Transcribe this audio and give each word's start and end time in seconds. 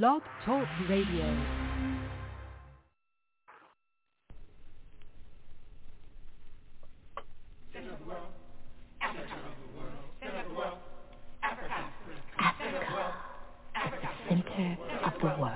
Blog 0.00 0.22
Talk 0.46 0.66
Radio. 0.88 1.36
Africa 12.40 13.14
at 13.74 13.92
the 14.00 14.08
center 14.30 14.78
of 15.04 15.12
the 15.20 15.26
world. 15.38 15.52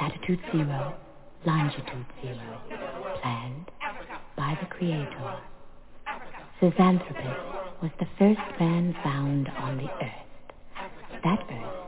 Latitude 0.00 0.38
zero, 0.52 0.94
longitude 1.44 2.06
zero. 2.22 2.60
Planned 3.20 3.68
by 4.36 4.56
the 4.60 4.66
Creator. 4.68 5.40
Zinjanthropus 6.60 7.82
was 7.82 7.90
the 7.98 8.06
first 8.16 8.60
man 8.60 8.94
found 9.02 9.48
on 9.48 9.76
the 9.76 9.90
earth. 10.04 11.22
That 11.24 11.40
earth 11.50 11.87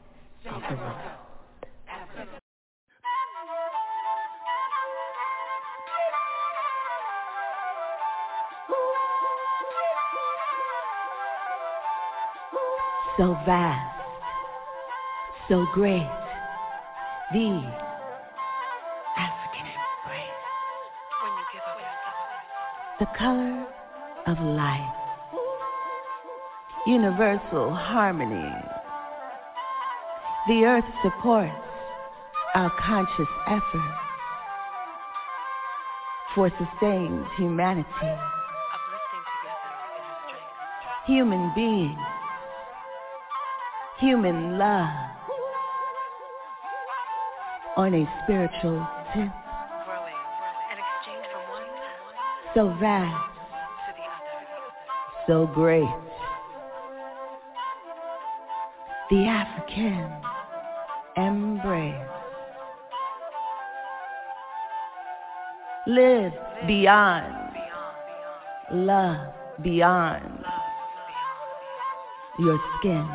world. 0.75 1.21
So 13.17 13.33
vast, 13.45 14.01
so 15.47 15.67
great, 15.73 16.09
the 17.33 17.61
African 19.17 19.67
embrace. 19.67 20.41
The 22.99 23.05
color 23.17 23.67
of 24.27 24.39
life. 24.39 24.95
Universal 26.87 27.75
harmony. 27.75 28.80
The 30.47 30.65
earth 30.65 30.85
supports 31.03 31.53
our 32.55 32.71
conscious 32.79 33.27
effort 33.47 33.95
for 36.33 36.49
sustained 36.49 37.25
humanity. 37.37 37.87
Human 41.05 41.51
beings. 41.55 41.97
Human 43.99 44.57
love. 44.57 44.89
On 47.77 47.93
a 47.93 48.09
spiritual 48.23 48.87
tip. 49.13 49.29
So 52.55 52.75
vast 52.79 53.31
so 55.27 55.47
great. 55.53 55.87
The 59.09 59.25
African 59.25 60.30
embrace. 61.17 61.95
Live 65.87 66.33
beyond. 66.67 67.35
Love 68.71 69.33
beyond 69.61 70.43
your 72.39 72.59
skin 72.79 73.07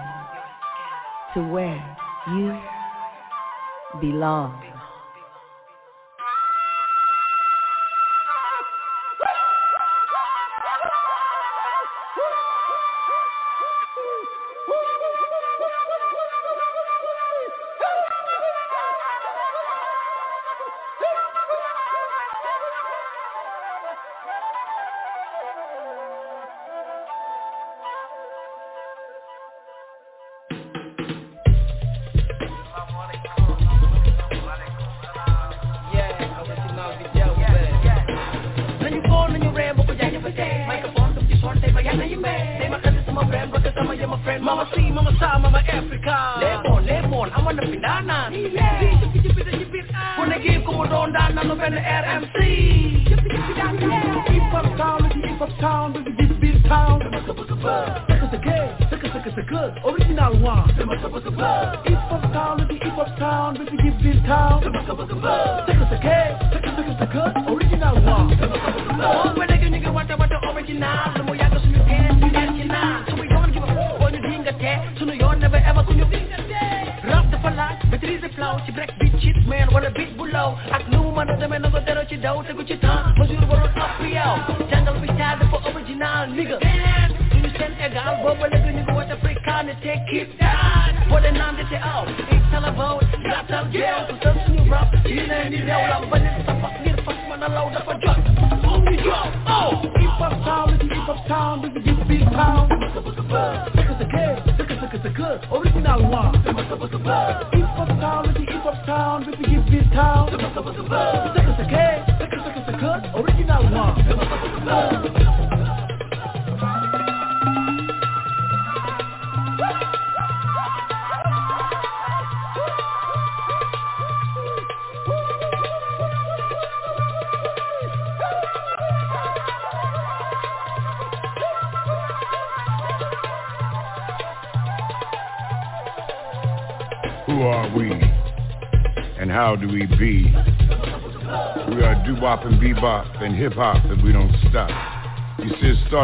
to 1.35 1.41
where 1.49 1.97
you 2.29 2.59
belong. 4.01 4.76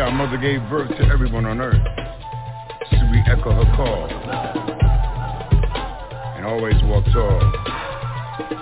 Our 0.00 0.10
mother 0.10 0.38
gave 0.38 0.62
birth 0.70 0.88
to 0.96 1.04
everyone 1.12 1.44
on 1.44 1.60
earth. 1.60 1.76
So 1.76 2.96
we 3.12 3.20
echo 3.28 3.52
her 3.52 3.76
call. 3.76 4.08
And 6.36 6.46
always 6.46 6.74
walk 6.84 7.04
tall. 7.12 7.38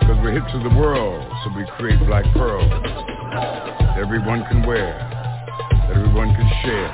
Cause 0.02 0.19
we're 0.19 0.32
hip 0.32 0.43
to 0.50 0.58
the 0.69 0.75
world, 0.75 1.25
so 1.44 1.56
we 1.56 1.64
create 1.79 2.00
black 2.06 2.25
pearls. 2.35 2.69
That 2.73 3.99
everyone 3.99 4.43
can 4.50 4.67
wear. 4.67 4.99
That 5.87 5.96
everyone 5.96 6.35
can 6.35 6.50
share. 6.67 6.90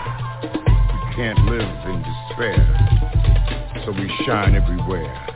We 0.93 1.14
can't 1.17 1.38
live 1.47 1.73
in 1.88 2.05
despair. 2.05 2.61
So 3.87 3.93
we 3.93 4.12
shine 4.26 4.55
everywhere. 4.55 5.33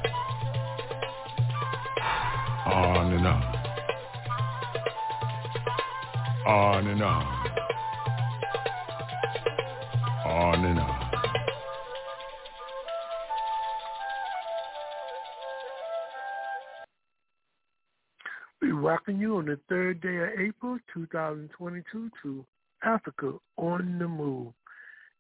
Welcome 19.08 19.22
you 19.22 19.38
on 19.38 19.46
the 19.46 19.58
third 19.70 20.02
day 20.02 20.16
of 20.19 20.38
April 20.38 20.78
2022 20.93 22.10
to 22.22 22.44
Africa 22.84 23.32
on 23.56 23.99
the 23.99 24.06
Move. 24.06 24.52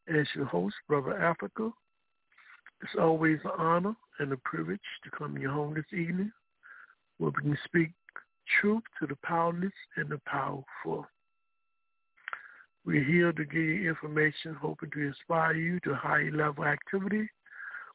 As 0.06 0.26
your 0.34 0.44
host, 0.44 0.74
Brother 0.86 1.16
Africa, 1.16 1.70
it's 2.82 2.92
always 3.00 3.38
an 3.44 3.52
honor 3.56 3.96
and 4.18 4.30
a 4.30 4.36
privilege 4.44 4.78
to 5.04 5.10
come 5.16 5.34
to 5.34 5.40
your 5.40 5.52
home 5.52 5.72
this 5.72 5.98
evening 5.98 6.30
where 7.16 7.30
we 7.30 7.40
can 7.40 7.58
speak 7.64 7.92
truth 8.60 8.82
to 9.00 9.06
the 9.06 9.16
powerless 9.24 9.72
and 9.96 10.10
the 10.10 10.20
powerful. 10.26 11.06
We're 12.84 13.04
here 13.04 13.32
to 13.32 13.44
give 13.46 13.54
you 13.54 13.88
information 13.88 14.54
hoping 14.60 14.90
to 14.90 15.00
inspire 15.00 15.54
you 15.54 15.80
to 15.84 15.94
higher 15.94 16.30
level 16.30 16.64
activity 16.64 17.26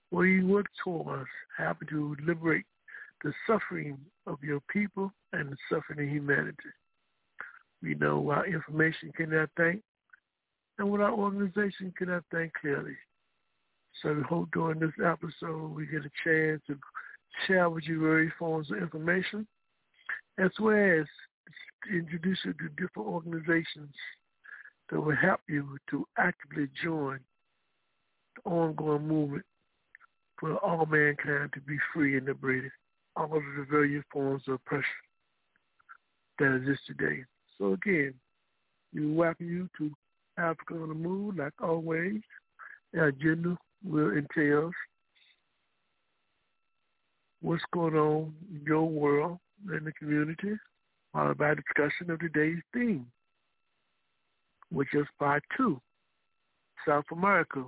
where 0.10 0.26
you 0.26 0.48
work 0.48 0.66
towards 0.84 1.30
having 1.56 1.88
to 1.90 2.18
liberate 2.26 2.66
the 3.24 3.34
suffering 3.48 3.98
of 4.28 4.38
your 4.44 4.60
people 4.72 5.12
and 5.32 5.52
the 5.52 5.58
suffering 5.70 6.08
of 6.08 6.14
humanity. 6.14 6.58
We 7.82 7.96
know 7.96 8.30
our 8.30 8.46
information 8.46 9.12
cannot 9.16 9.50
think, 9.58 9.82
and 10.78 10.90
what 10.90 11.02
our 11.02 11.14
organization 11.14 11.94
cannot 11.98 12.24
think 12.32 12.54
clearly. 12.60 12.96
So 14.02 14.14
we 14.14 14.22
hope 14.24 14.50
during 14.52 14.80
this 14.80 14.92
episode 15.04 15.76
we 15.76 15.86
get 15.86 16.02
a 16.06 16.12
chance 16.24 16.62
to 16.68 16.78
share 17.48 17.70
with 17.70 17.84
you 17.86 18.02
various 18.02 18.34
forms 18.38 18.72
of 18.72 18.78
information, 18.78 19.48
as 20.40 20.52
well 20.60 21.02
as 21.02 21.06
introduce 21.92 22.40
you 22.46 22.54
to 22.54 22.70
different 22.70 23.08
organizations 23.08 23.94
that 24.90 25.00
will 25.00 25.16
help 25.16 25.42
you 25.48 25.78
to 25.90 26.06
actively 26.18 26.68
join 26.84 27.20
the 28.36 28.50
ongoing 28.50 29.08
movement 29.08 29.46
for 30.40 30.56
all 30.58 30.86
mankind 30.86 31.52
to 31.54 31.62
be 31.62 31.78
free 31.94 32.18
and 32.18 32.26
liberated 32.26 32.72
all 33.16 33.26
of 33.26 33.44
the 33.58 33.66
various 33.70 34.04
forms 34.12 34.44
of 34.48 34.56
oppression 34.56 34.86
that 36.40 36.56
exist 36.56 36.82
today. 36.88 37.24
So 37.58 37.74
again, 37.74 38.14
we 38.94 39.12
welcome 39.12 39.50
you 39.50 39.70
to 39.78 39.92
Africa 40.38 40.76
on 40.76 40.90
the 40.90 40.96
Move, 40.96 41.38
like 41.38 41.54
always. 41.62 42.22
Our 42.96 43.08
agenda 43.08 43.58
will 43.84 44.12
entail 44.12 44.72
what's 47.42 47.64
going 47.74 47.96
on 47.96 48.34
in 48.52 48.64
your 48.66 48.88
world 48.88 49.40
and 49.70 49.86
the 49.86 49.92
community, 49.94 50.58
followed 51.12 51.38
by 51.38 51.54
discussion 51.56 52.10
of 52.10 52.20
today's 52.20 52.60
theme, 52.74 53.06
which 54.72 54.94
is 54.94 55.06
part 55.20 55.44
two, 55.58 55.80
South 56.88 57.06
America 57.12 57.66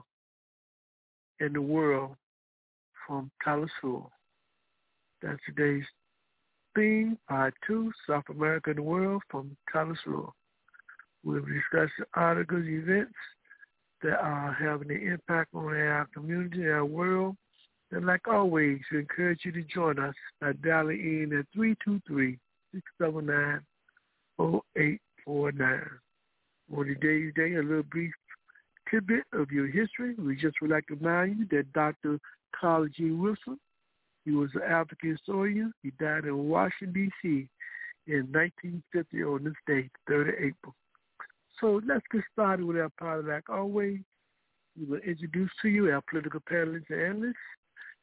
and 1.39 1.53
the 1.53 1.61
world 1.61 2.15
from 3.05 3.29
Telesur. 3.45 4.07
That's 5.25 5.41
today's 5.43 5.83
theme, 6.75 7.17
part 7.27 7.55
two, 7.65 7.91
South 8.07 8.25
America 8.29 8.69
and 8.69 8.77
the 8.77 8.83
world 8.83 9.23
from 9.31 9.57
Telesur. 9.73 10.31
We'll 11.23 11.41
be 11.41 11.53
discussing 11.53 12.05
articles, 12.13 12.67
events 12.67 13.15
that 14.03 14.19
are 14.19 14.53
having 14.53 14.91
an 14.91 15.01
impact 15.01 15.55
on 15.55 15.73
our 15.73 16.07
community, 16.13 16.67
our 16.67 16.85
world. 16.85 17.37
And 17.91 18.05
like 18.05 18.27
always, 18.27 18.81
we 18.91 18.99
encourage 18.99 19.39
you 19.45 19.51
to 19.53 19.63
join 19.63 19.97
us 19.97 20.13
by 20.39 20.53
dialing 20.63 20.99
in 20.99 21.33
at 21.39 21.47
323-679-0849. 23.01 23.59
On 26.77 26.85
today's 26.85 27.33
day, 27.33 27.55
a 27.55 27.63
little 27.63 27.81
brief 27.81 28.13
tidbit 28.91 29.23
of 29.33 29.49
your 29.49 29.65
history. 29.65 30.13
We 30.19 30.35
just 30.35 30.61
would 30.61 30.69
like 30.69 30.85
to 30.87 30.93
remind 30.93 31.39
you 31.39 31.47
that 31.49 31.73
Dr. 31.73 32.19
Carter 32.59 32.89
G. 32.95 33.09
Woodson, 33.09 33.59
he 34.25 34.31
was 34.31 34.49
an 34.55 34.63
African 34.63 35.11
historian. 35.11 35.71
He 35.83 35.91
died 35.99 36.25
in 36.25 36.49
Washington, 36.49 36.93
D.C. 37.21 37.47
in 38.07 38.27
1950 38.31 39.23
on 39.23 39.43
this 39.43 39.53
day, 39.67 39.89
3rd 40.09 40.29
of 40.29 40.35
April. 40.35 40.75
So 41.61 41.79
let's 41.87 42.03
get 42.11 42.23
started 42.33 42.65
with 42.65 42.77
our 42.77 42.89
part. 42.99 43.25
Like 43.25 43.49
always, 43.49 43.99
we 44.77 44.85
will 44.85 44.99
introduce 44.99 45.51
to 45.61 45.69
you 45.69 45.91
our 45.91 46.01
political 46.09 46.41
panelists 46.51 46.89
and 46.89 47.01
analysts. 47.01 47.35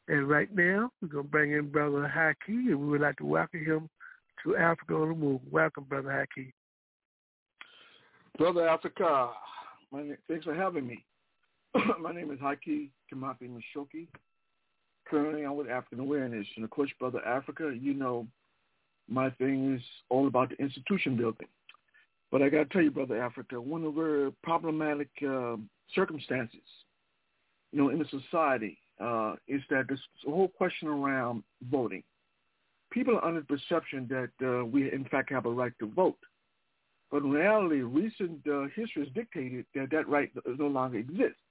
And 0.08 0.28
right 0.28 0.48
now, 0.54 0.90
we're 1.00 1.08
going 1.08 1.24
to 1.24 1.30
bring 1.30 1.52
in 1.52 1.70
Brother 1.70 2.10
Haki, 2.14 2.70
and 2.70 2.80
we 2.80 2.86
would 2.86 3.00
like 3.00 3.16
to 3.18 3.26
welcome 3.26 3.64
him 3.64 3.88
to 4.44 4.56
Africa 4.56 4.94
on 4.94 5.08
the 5.08 5.14
Move. 5.14 5.40
Welcome, 5.50 5.84
Brother 5.84 6.08
Haki. 6.08 6.52
Brother 8.38 8.68
Africa, 8.68 9.30
name, 9.92 10.16
thanks 10.28 10.44
for 10.44 10.54
having 10.54 10.86
me. 10.86 11.04
my 12.00 12.12
name 12.12 12.30
is 12.30 12.38
Haki 12.38 12.88
Kamapi 13.12 13.48
Mashoki. 13.50 14.06
Currently, 15.08 15.44
I'm 15.44 15.56
with 15.56 15.68
African 15.68 16.00
Awareness. 16.00 16.46
And 16.56 16.64
of 16.64 16.70
course, 16.70 16.90
Brother 16.98 17.24
Africa, 17.26 17.74
you 17.78 17.94
know, 17.94 18.26
my 19.08 19.30
thing 19.30 19.74
is 19.74 19.82
all 20.08 20.26
about 20.26 20.50
the 20.50 20.56
institution 20.56 21.16
building. 21.16 21.48
But 22.30 22.40
I 22.40 22.48
got 22.48 22.58
to 22.58 22.64
tell 22.66 22.82
you, 22.82 22.90
Brother 22.90 23.22
Africa, 23.22 23.60
one 23.60 23.84
of 23.84 23.94
the 23.94 24.32
problematic 24.42 25.10
uh, 25.28 25.56
circumstances, 25.94 26.60
you 27.72 27.78
know, 27.78 27.90
in 27.90 27.98
the 27.98 28.06
society 28.06 28.78
uh, 29.00 29.34
is 29.48 29.60
that 29.68 29.88
this 29.88 30.00
whole 30.24 30.48
question 30.48 30.88
around 30.88 31.42
voting. 31.70 32.02
People 32.90 33.16
are 33.16 33.24
under 33.24 33.40
the 33.40 33.46
perception 33.46 34.08
that 34.08 34.46
uh, 34.46 34.64
we, 34.64 34.92
in 34.92 35.04
fact, 35.10 35.30
have 35.30 35.46
a 35.46 35.50
right 35.50 35.72
to 35.78 35.86
vote. 35.86 36.18
But 37.10 37.22
in 37.22 37.30
reality, 37.30 37.82
recent 37.82 38.40
uh, 38.46 38.62
history 38.74 39.04
has 39.04 39.08
dictated 39.14 39.66
that 39.74 39.90
that 39.90 40.08
right 40.08 40.30
no 40.46 40.66
longer 40.66 40.98
exists. 40.98 41.41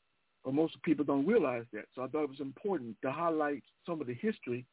But 0.44 0.54
most 0.54 0.82
people 0.84 1.06
don't 1.06 1.28
realize 1.28 1.66
that. 1.74 1.86
So 1.94 2.02
I 2.02 2.08
thought 2.08 2.24
it 2.24 2.30
was 2.30 2.40
important 2.40 2.96
to 3.04 3.12
highlight 3.12 3.64
some 3.86 4.02
of 4.02 4.08
the 4.08 4.16
history 4.16 4.66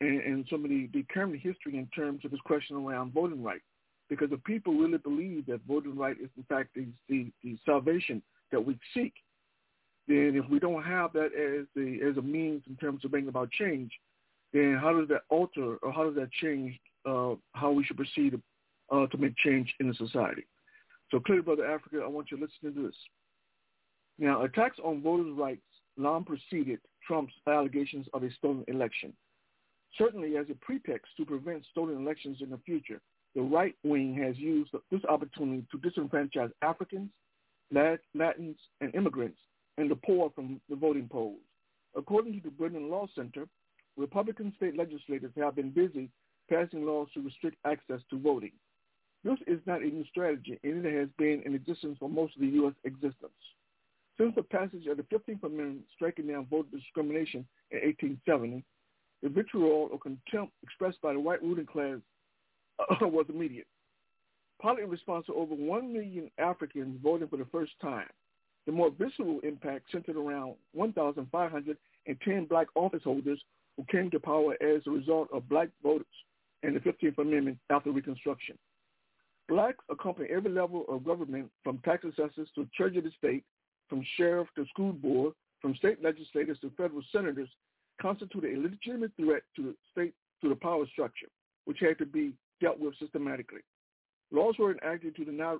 and, 0.00 0.20
and 0.20 0.46
some 0.50 0.64
of 0.64 0.70
the, 0.70 0.88
the 0.92 1.04
current 1.12 1.34
history 1.40 1.78
in 1.78 1.86
terms 1.94 2.24
of 2.24 2.30
this 2.30 2.40
question 2.44 2.76
around 2.76 3.12
voting 3.14 3.42
rights. 3.42 3.64
Because 4.08 4.28
if 4.32 4.42
people 4.44 4.74
really 4.74 4.98
believe 4.98 5.46
that 5.46 5.60
voting 5.66 5.96
rights 5.96 6.20
is 6.22 6.30
in 6.36 6.44
fact 6.44 6.70
the, 6.74 6.86
the, 7.08 7.30
the 7.42 7.58
salvation 7.64 8.22
that 8.52 8.64
we 8.64 8.78
seek, 8.94 9.12
then 10.06 10.32
if 10.42 10.48
we 10.50 10.58
don't 10.58 10.82
have 10.82 11.12
that 11.12 11.26
as 11.34 11.66
the 11.76 12.00
as 12.08 12.16
a 12.16 12.22
means 12.22 12.62
in 12.66 12.76
terms 12.76 13.04
of 13.04 13.10
bringing 13.10 13.28
about 13.28 13.50
change, 13.50 13.92
then 14.54 14.78
how 14.80 14.98
does 14.98 15.08
that 15.08 15.22
alter 15.28 15.76
or 15.82 15.92
how 15.92 16.04
does 16.04 16.14
that 16.14 16.32
change 16.32 16.78
uh, 17.04 17.34
how 17.52 17.70
we 17.70 17.84
should 17.84 17.98
proceed 17.98 18.40
uh, 18.90 19.06
to 19.06 19.18
make 19.18 19.36
change 19.36 19.74
in 19.80 19.88
the 19.88 19.94
society? 19.94 20.46
So 21.10 21.20
clearly, 21.20 21.42
Brother 21.42 21.66
Africa, 21.66 22.00
I 22.02 22.08
want 22.08 22.30
you 22.30 22.38
to 22.38 22.44
listen 22.44 22.74
to 22.74 22.86
this. 22.86 22.96
Now, 24.18 24.42
attacks 24.42 24.78
on 24.82 25.02
voters' 25.02 25.32
rights 25.36 25.62
long 25.96 26.24
preceded 26.24 26.80
Trump's 27.06 27.34
allegations 27.46 28.06
of 28.12 28.22
a 28.22 28.30
stolen 28.32 28.64
election. 28.68 29.12
Certainly, 29.96 30.36
as 30.36 30.46
a 30.50 30.54
pretext 30.54 31.12
to 31.16 31.24
prevent 31.24 31.64
stolen 31.70 31.96
elections 31.96 32.38
in 32.40 32.50
the 32.50 32.58
future, 32.58 33.00
the 33.34 33.42
right 33.42 33.74
wing 33.84 34.14
has 34.14 34.36
used 34.36 34.70
this 34.90 35.04
opportunity 35.08 35.64
to 35.70 35.78
disenfranchise 35.78 36.50
Africans, 36.62 37.10
Latins, 37.70 38.56
and 38.80 38.94
immigrants, 38.94 39.38
and 39.76 39.90
the 39.90 39.96
poor 39.96 40.30
from 40.34 40.60
the 40.68 40.76
voting 40.76 41.08
polls. 41.08 41.40
According 41.96 42.34
to 42.34 42.40
the 42.40 42.50
Brennan 42.50 42.90
Law 42.90 43.06
Center, 43.14 43.46
Republican 43.96 44.52
state 44.56 44.76
legislators 44.76 45.32
have 45.36 45.56
been 45.56 45.70
busy 45.70 46.10
passing 46.50 46.84
laws 46.84 47.08
to 47.14 47.20
restrict 47.20 47.56
access 47.64 48.00
to 48.10 48.18
voting. 48.18 48.52
This 49.24 49.38
is 49.46 49.60
not 49.66 49.82
a 49.82 49.86
new 49.86 50.04
strategy, 50.06 50.58
and 50.62 50.84
it 50.84 50.98
has 50.98 51.08
been 51.18 51.42
in 51.44 51.54
existence 51.54 51.96
for 51.98 52.08
most 52.08 52.34
of 52.36 52.40
the 52.40 52.48
U.S. 52.48 52.74
existence. 52.84 53.32
Since 54.18 54.34
the 54.34 54.42
passage 54.42 54.86
of 54.86 54.96
the 54.96 55.04
15th 55.04 55.44
Amendment 55.44 55.84
striking 55.94 56.26
down 56.26 56.46
voter 56.50 56.68
discrimination 56.74 57.46
in 57.70 57.78
1870, 57.78 58.64
the 59.22 59.28
vitriol 59.28 59.88
or 59.92 59.98
contempt 59.98 60.52
expressed 60.62 61.00
by 61.00 61.12
the 61.12 61.20
white 61.20 61.42
ruling 61.42 61.66
class 61.66 61.98
uh, 62.78 63.06
was 63.06 63.26
immediate. 63.28 63.66
Partly 64.60 64.82
in 64.82 64.90
response 64.90 65.26
to 65.26 65.34
over 65.34 65.54
1 65.54 65.92
million 65.92 66.30
Africans 66.38 66.98
voting 67.02 67.28
for 67.28 67.36
the 67.36 67.46
first 67.52 67.72
time, 67.80 68.08
the 68.66 68.72
more 68.72 68.90
visceral 68.90 69.40
impact 69.44 69.86
centered 69.92 70.16
around 70.16 70.54
1,510 70.74 72.44
black 72.46 72.66
office 72.74 73.02
holders 73.04 73.40
who 73.76 73.84
came 73.90 74.10
to 74.10 74.18
power 74.18 74.54
as 74.60 74.82
a 74.86 74.90
result 74.90 75.28
of 75.32 75.48
black 75.48 75.68
voters 75.82 76.06
and 76.64 76.74
the 76.74 76.80
15th 76.80 77.18
Amendment 77.18 77.58
after 77.70 77.92
Reconstruction. 77.92 78.58
Blacks 79.48 79.82
accompany 79.88 80.28
every 80.28 80.50
level 80.50 80.84
of 80.88 81.04
government 81.04 81.50
from 81.62 81.78
tax 81.78 82.04
assessors 82.04 82.48
to 82.54 82.68
treasurer 82.76 82.98
of 82.98 83.04
the 83.04 83.10
state, 83.16 83.44
from 83.88 84.04
sheriff 84.16 84.48
to 84.56 84.66
school 84.66 84.92
board, 84.92 85.34
from 85.60 85.74
state 85.76 86.02
legislators 86.02 86.58
to 86.60 86.70
federal 86.76 87.02
senators, 87.12 87.48
constituted 88.00 88.56
a 88.56 88.60
legitimate 88.60 89.12
threat 89.18 89.42
to 89.56 89.62
the 89.62 89.74
state 89.92 90.14
to 90.42 90.48
the 90.48 90.54
power 90.54 90.86
structure, 90.92 91.26
which 91.64 91.78
had 91.80 91.98
to 91.98 92.06
be 92.06 92.32
dealt 92.60 92.78
with 92.78 92.94
systematically. 92.98 93.60
Laws 94.30 94.54
were 94.58 94.72
enacted 94.72 95.16
to 95.16 95.24
deny 95.24 95.56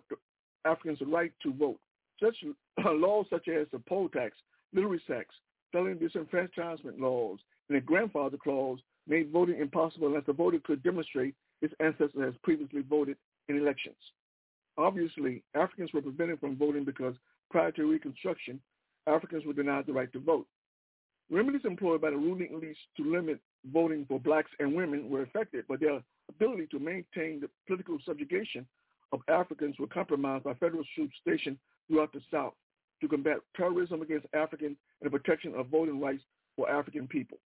Africans 0.65 0.99
the 0.99 1.07
right 1.07 1.33
to 1.43 1.53
vote. 1.53 1.81
Such 2.23 2.37
laws 2.85 3.27
such 3.31 3.49
as 3.49 3.67
the 3.73 3.79
poll 3.89 4.09
tax, 4.09 4.37
literacy 4.73 5.05
tax, 5.09 5.35
felony 5.73 5.95
disenfranchisement 5.95 6.99
laws, 6.99 7.39
and 7.69 7.77
the 7.77 7.81
grandfather 7.81 8.37
clause 8.37 8.79
made 9.07 9.31
voting 9.31 9.61
impossible 9.61 10.09
unless 10.09 10.27
the 10.27 10.33
voter 10.33 10.59
could 10.65 10.83
demonstrate 10.83 11.35
his 11.61 11.71
ancestors 11.81 12.23
has 12.23 12.35
previously 12.43 12.83
voted 12.89 13.17
in 13.49 13.57
elections. 13.57 13.97
Obviously, 14.77 15.43
Africans 15.55 15.93
were 15.93 16.03
prevented 16.03 16.39
from 16.39 16.57
voting 16.57 16.85
because 16.85 17.15
prior 17.51 17.73
to 17.73 17.91
Reconstruction, 17.91 18.61
Africans 19.07 19.45
were 19.45 19.53
denied 19.53 19.87
the 19.87 19.93
right 19.93 20.13
to 20.13 20.21
vote. 20.21 20.47
Remedies 21.31 21.65
employed 21.65 22.01
by 22.01 22.11
the 22.11 22.17
ruling 22.17 22.49
elites 22.49 22.77
to 22.97 23.11
limit 23.11 23.39
voting 23.73 24.07
for 24.09 24.19
blacks 24.19 24.51
and 24.59 24.75
women 24.75 25.11
were 25.11 25.23
effective, 25.23 25.65
but 25.69 25.81
their 25.81 26.01
ability 26.29 26.67
to 26.71 26.79
maintain 26.79 27.41
the 27.41 27.51
political 27.67 27.99
subjugation 28.05 28.67
of 29.13 29.21
Africans 29.29 29.79
were 29.79 29.87
compromised 29.87 30.45
by 30.45 30.55
federal 30.55 30.85
troops 30.95 31.15
stationed 31.21 31.59
throughout 31.89 32.13
the 32.13 32.21
South 32.31 32.55
to 33.01 33.09
combat 33.09 33.39
terrorism 33.57 34.03
against 34.03 34.27
Africans 34.35 34.77
and 35.01 35.07
the 35.07 35.19
protection 35.19 35.55
of 35.55 35.69
voting 35.69 36.01
rights 36.01 36.23
for 36.57 36.71
African 36.71 37.07
people. 37.07 37.39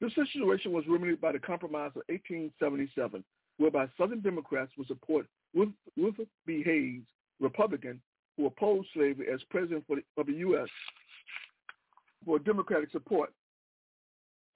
This 0.00 0.14
situation 0.14 0.72
was 0.72 0.84
remedied 0.88 1.20
by 1.20 1.32
the 1.32 1.38
Compromise 1.38 1.92
of 1.94 2.02
1877, 2.08 3.22
whereby 3.58 3.88
Southern 3.96 4.20
Democrats 4.20 4.72
would 4.76 4.88
support 4.88 5.26
Rutherford 5.54 6.28
B. 6.46 6.62
Hayes, 6.64 7.02
Republican, 7.40 8.00
who 8.36 8.46
opposed 8.46 8.88
slavery 8.94 9.26
as 9.32 9.40
president 9.50 9.84
the, 9.88 10.02
of 10.16 10.26
the 10.26 10.32
U.S. 10.34 10.68
for 12.24 12.38
Democratic 12.38 12.90
support. 12.90 13.32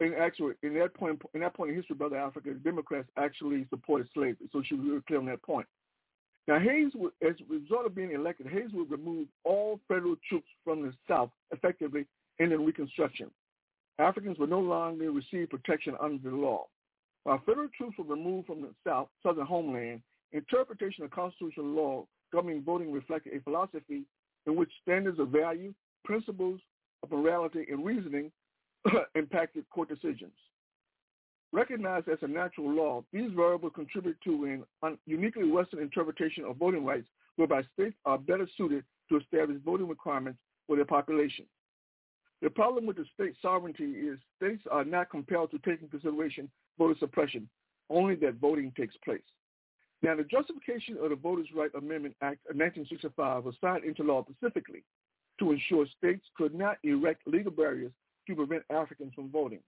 And 0.01 0.15
actually, 0.15 0.55
in 0.63 0.75
that 0.75 0.95
point, 0.95 1.21
in 1.35 1.41
that 1.41 1.55
point 1.55 1.71
in 1.71 1.77
history, 1.77 1.97
Brother 1.97 2.17
Africa, 2.17 2.55
Democrats 2.55 3.09
actually 3.17 3.67
supported 3.69 4.09
slavery. 4.15 4.49
So 4.53 4.63
she 4.65 4.75
was 4.75 4.87
really 4.87 5.03
clear 5.07 5.19
on 5.19 5.27
that 5.27 5.43
point. 5.43 5.67
Now, 6.47 6.59
Hayes, 6.59 6.93
would, 6.95 7.13
as 7.21 7.35
a 7.41 7.53
result 7.53 7.85
of 7.85 7.95
being 7.95 8.13
elected, 8.13 8.47
Hayes 8.47 8.71
would 8.73 8.91
remove 8.91 9.27
all 9.45 9.81
federal 9.87 10.17
troops 10.29 10.49
from 10.65 10.83
the 10.83 10.95
South, 11.07 11.31
effectively 11.51 12.07
ending 12.41 12.65
Reconstruction. 12.65 13.31
Africans 13.99 14.39
would 14.39 14.51
no 14.51 14.61
longer 14.61 15.11
receive 15.11 15.51
protection 15.51 15.95
under 16.01 16.31
the 16.31 16.37
law. 16.37 16.67
While 17.25 17.43
federal 17.45 17.69
troops 17.77 17.99
were 17.99 18.15
removed 18.15 18.47
from 18.47 18.63
the 18.63 18.71
South, 18.87 19.09
southern 19.23 19.45
homeland, 19.45 20.01
interpretation 20.33 21.05
of 21.05 21.11
constitutional 21.11 21.67
law 21.67 22.07
governing 22.33 22.63
voting 22.63 22.93
reflected 22.93 23.35
a 23.35 23.41
philosophy 23.41 24.05
in 24.47 24.57
which 24.57 24.71
standards 24.83 25.19
of 25.19 25.29
value, 25.29 25.75
principles 26.05 26.61
of 27.03 27.11
morality, 27.11 27.67
and 27.71 27.85
reasoning 27.85 28.31
impacted 29.15 29.69
court 29.71 29.89
decisions. 29.89 30.33
Recognized 31.53 32.09
as 32.09 32.19
a 32.23 32.29
natural 32.29 32.71
law, 32.71 33.05
these 33.13 33.31
variables 33.35 33.73
contribute 33.75 34.19
to 34.25 34.63
an 34.83 34.99
uniquely 35.07 35.51
Western 35.51 35.81
interpretation 35.81 36.45
of 36.45 36.57
voting 36.57 36.85
rights 36.85 37.09
whereby 37.37 37.63
states 37.73 37.97
are 38.05 38.19
better 38.19 38.47
suited 38.57 38.85
to 39.09 39.17
establish 39.17 39.59
voting 39.65 39.89
requirements 39.89 40.39
for 40.67 40.77
their 40.77 40.85
population. 40.85 41.47
The 42.43 42.51
problem 42.51 42.87
with 42.87 42.97
the 42.97 43.07
state 43.15 43.35
sovereignty 43.41 43.93
is 43.93 44.19
states 44.37 44.63
are 44.71 44.85
not 44.85 45.11
compelled 45.11 45.51
to 45.53 45.59
take 45.59 45.81
into 45.81 45.91
consideration 45.91 46.51
voter 46.79 46.95
suppression, 47.01 47.49
only 47.91 48.15
that 48.17 48.35
voting 48.35 48.73
takes 48.77 48.97
place. 49.05 49.23
Now, 50.03 50.15
the 50.15 50.25
justification 50.25 50.97
of 51.03 51.11
the 51.11 51.17
Voters' 51.17 51.49
Right 51.55 51.71
Amendment 51.75 52.15
Act 52.23 52.47
of 52.49 52.57
1965 52.57 53.45
was 53.45 53.55
signed 53.61 53.85
into 53.85 54.05
law 54.05 54.25
specifically 54.25 54.85
to 55.41 55.53
ensure 55.53 55.87
states 55.97 56.25
could 56.37 56.55
not 56.55 56.79
erect 56.85 57.23
legal 57.27 57.51
barriers 57.51 57.93
to 58.27 58.37
prevent 58.37 58.63
Africans 58.71 59.13
from 59.15 59.31
voting. 59.31 59.61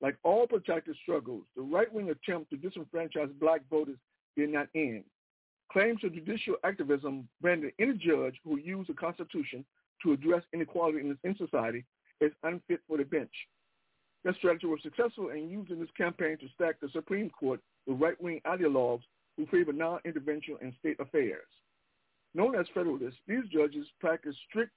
Like 0.00 0.16
all 0.24 0.46
protracted 0.46 0.96
struggles, 1.02 1.44
the 1.56 1.62
right-wing 1.62 2.10
attempt 2.10 2.50
to 2.50 2.56
disenfranchise 2.56 3.38
black 3.40 3.62
voters 3.70 3.98
did 4.36 4.50
not 4.50 4.68
end. 4.74 5.04
Claims 5.72 6.04
of 6.04 6.14
judicial 6.14 6.56
activism 6.64 7.28
branded 7.40 7.72
any 7.78 7.94
judge 7.94 8.34
who 8.44 8.58
used 8.58 8.90
the 8.90 8.94
Constitution 8.94 9.64
to 10.02 10.12
address 10.12 10.42
inequality 10.52 10.98
in, 10.98 11.36
society 11.36 11.84
as 12.20 12.30
unfit 12.42 12.80
for 12.86 12.98
the 12.98 13.04
bench. 13.04 13.32
That 14.24 14.36
strategy 14.36 14.66
was 14.66 14.80
successful 14.82 15.30
and 15.30 15.50
used 15.50 15.70
in 15.70 15.76
using 15.76 15.80
this 15.80 15.90
campaign 15.96 16.36
to 16.38 16.48
stack 16.54 16.80
the 16.80 16.88
Supreme 16.92 17.30
Court 17.30 17.60
with 17.86 18.00
right-wing 18.00 18.40
ideologues 18.46 19.02
who 19.36 19.46
favor 19.46 19.72
non-intervention 19.72 20.56
in 20.60 20.74
state 20.78 20.98
affairs. 21.00 21.48
Known 22.34 22.54
as 22.54 22.66
Federalists, 22.74 23.20
these 23.26 23.44
judges 23.52 23.86
practice 24.00 24.36
strict 24.48 24.72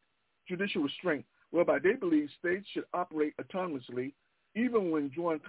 judicial 0.47 0.83
restraint 0.83 1.25
whereby 1.51 1.79
they 1.79 1.93
believe 1.93 2.29
states 2.37 2.67
should 2.73 2.85
operate 2.93 3.33
autonomously 3.37 4.13
even 4.55 4.91
when 4.91 5.09
drawing 5.13 5.39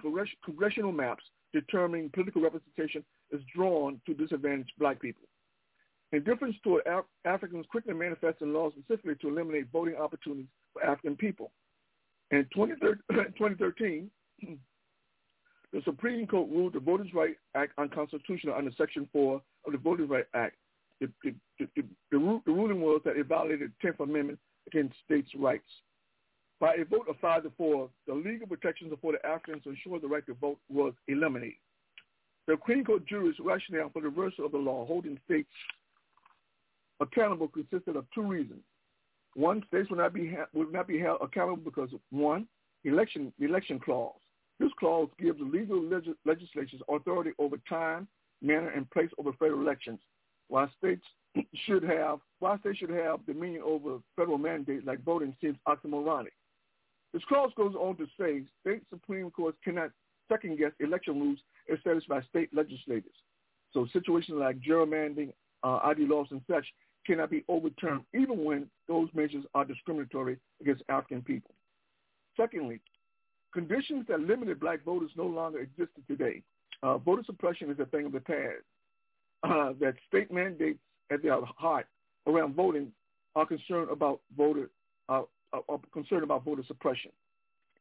congressional 0.43 0.91
maps 0.91 1.23
determining 1.53 2.09
political 2.09 2.41
representation 2.41 3.03
is 3.31 3.41
drawn 3.55 4.01
to 4.05 4.13
disadvantage 4.13 4.67
black 4.77 5.01
people. 5.01 5.23
Indifference 6.11 6.55
toward 6.63 6.85
Af- 6.87 7.05
Africans 7.25 7.65
quickly 7.69 7.93
manifests 7.93 8.41
in 8.41 8.53
laws 8.53 8.73
specifically 8.77 9.15
to 9.15 9.27
eliminate 9.29 9.67
voting 9.71 9.95
opportunities 9.95 10.47
for 10.73 10.83
African 10.83 11.15
people. 11.15 11.51
In 12.31 12.45
2013, 12.55 14.09
the 15.73 15.81
Supreme 15.83 16.25
Court 16.27 16.49
ruled 16.49 16.73
the 16.73 16.79
Voters' 16.79 17.13
Right 17.13 17.35
Act 17.55 17.73
unconstitutional 17.77 18.55
under 18.55 18.71
Section 18.77 19.07
4 19.11 19.41
of 19.65 19.71
the 19.71 19.77
Voters' 19.77 20.09
Right 20.09 20.25
Act. 20.33 20.55
The, 20.99 21.09
the, 21.23 21.35
the, 21.59 21.83
the, 22.11 22.17
ruling 22.17 22.81
was 22.81 23.01
that 23.05 23.17
it 23.17 23.27
violated 23.27 23.71
the 23.81 23.87
10th 23.87 23.99
Amendment 23.99 24.39
against 24.65 24.95
states' 25.05 25.29
rights. 25.37 25.67
By 26.59 26.75
a 26.75 26.85
vote 26.85 27.07
of 27.07 27.17
five 27.21 27.43
to 27.43 27.51
four, 27.55 27.89
the 28.07 28.15
legal 28.15 28.47
protections 28.47 28.91
afforded 28.91 29.21
Africans 29.23 29.63
to 29.63 29.69
ensure 29.69 29.99
the 29.99 30.07
right 30.07 30.25
to 30.25 30.33
vote 30.33 30.57
was 30.69 30.93
eliminated. 31.07 31.57
The 32.47 32.53
Supreme 32.53 32.83
Court 32.83 33.05
jury's 33.05 33.35
rationale 33.39 33.89
for 33.89 34.01
the 34.01 34.09
reversal 34.09 34.45
of 34.45 34.53
the 34.53 34.57
law 34.57 34.85
holding 34.87 35.19
states 35.25 35.49
accountable 36.99 37.47
consisted 37.47 37.95
of 37.95 38.05
two 38.15 38.23
reasons. 38.23 38.61
One, 39.35 39.63
states 39.67 39.89
would 39.91 39.99
not 39.99 40.13
be 40.13 40.33
ha- 40.33 40.47
would 40.53 40.73
not 40.73 40.87
be 40.87 40.99
held 40.99 41.19
accountable 41.21 41.61
because 41.63 41.89
one, 42.09 42.47
election 42.85 43.31
election 43.39 43.79
clause. 43.79 44.15
This 44.59 44.71
clause 44.79 45.09
gives 45.19 45.39
legal 45.39 45.81
leg- 45.81 46.15
legislatures 46.25 46.81
authority 46.89 47.31
over 47.37 47.57
time, 47.69 48.07
manner, 48.41 48.69
and 48.69 48.89
place 48.89 49.09
over 49.17 49.31
federal 49.33 49.61
elections, 49.61 49.99
while 50.47 50.69
states 50.77 51.03
should 51.65 51.83
have 51.83 52.19
while 52.39 52.59
states 52.59 52.79
should 52.79 52.89
have 52.89 53.25
dominion 53.25 53.61
over 53.63 53.99
federal 54.15 54.37
mandates 54.37 54.85
like 54.85 55.03
voting 55.03 55.35
seems 55.41 55.57
oxymoronic. 55.67 56.33
This 57.13 57.23
clause 57.25 57.51
goes 57.55 57.75
on 57.75 57.95
to 57.97 58.07
say 58.19 58.43
state 58.61 58.83
Supreme 58.89 59.31
Courts 59.31 59.57
cannot 59.63 59.91
second-guess 60.29 60.71
election 60.79 61.19
rules 61.19 61.39
established 61.73 62.09
by 62.09 62.21
state 62.23 62.49
legislators. 62.53 63.15
So 63.73 63.87
situations 63.93 64.37
like 64.39 64.59
gerrymandering, 64.59 65.31
uh, 65.63 65.79
ID 65.83 66.05
laws, 66.05 66.27
and 66.31 66.41
such 66.49 66.65
cannot 67.05 67.29
be 67.29 67.45
overturned 67.47 68.01
even 68.13 68.43
when 68.43 68.69
those 68.87 69.07
measures 69.13 69.45
are 69.53 69.65
discriminatory 69.65 70.37
against 70.61 70.83
African 70.89 71.21
people. 71.21 71.55
Secondly, 72.35 72.81
conditions 73.53 74.05
that 74.07 74.19
limited 74.19 74.59
black 74.59 74.83
voters 74.83 75.11
no 75.15 75.25
longer 75.25 75.59
exist 75.59 75.91
today. 76.07 76.41
Uh, 76.83 76.97
voter 76.97 77.23
suppression 77.25 77.71
is 77.71 77.79
a 77.79 77.85
thing 77.85 78.05
of 78.05 78.11
the 78.11 78.19
past. 78.19 78.63
Uh, 79.43 79.73
that 79.79 79.93
state 80.07 80.31
mandates 80.31 80.79
at 81.11 81.21
their 81.21 81.39
heart 81.57 81.85
around 82.25 82.55
voting 82.55 82.91
are 83.35 83.45
concerned 83.45 83.89
about 83.91 84.19
voter 84.35 84.69
uh, 85.09 85.21
are 85.53 85.79
concerned 85.93 86.23
about 86.23 86.43
voter 86.43 86.63
suppression. 86.67 87.11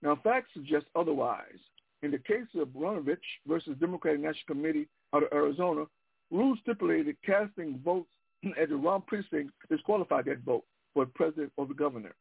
Now, 0.03 0.19
facts 0.23 0.51
suggest 0.55 0.87
otherwise. 0.95 1.59
In 2.03 2.11
the 2.11 2.19
case 2.19 2.47
of 2.55 2.69
Brnovich 2.69 3.17
versus 3.47 3.75
Democratic 3.81 4.21
National 4.21 4.47
Committee 4.47 4.87
out 5.15 5.25
of 5.25 5.33
Arizona, 5.33 5.87
rules 6.31 6.59
stipulated 6.63 7.17
casting 7.25 7.81
votes 7.85 8.11
at 8.61 8.69
the 8.69 8.77
wrong 8.77 9.03
precinct 9.07 9.53
disqualified 9.71 10.27
that 10.27 10.41
vote 10.41 10.65
for 10.95 11.07
president 11.07 11.53
or 11.57 11.67
the 11.67 11.75
governor. 11.75 12.15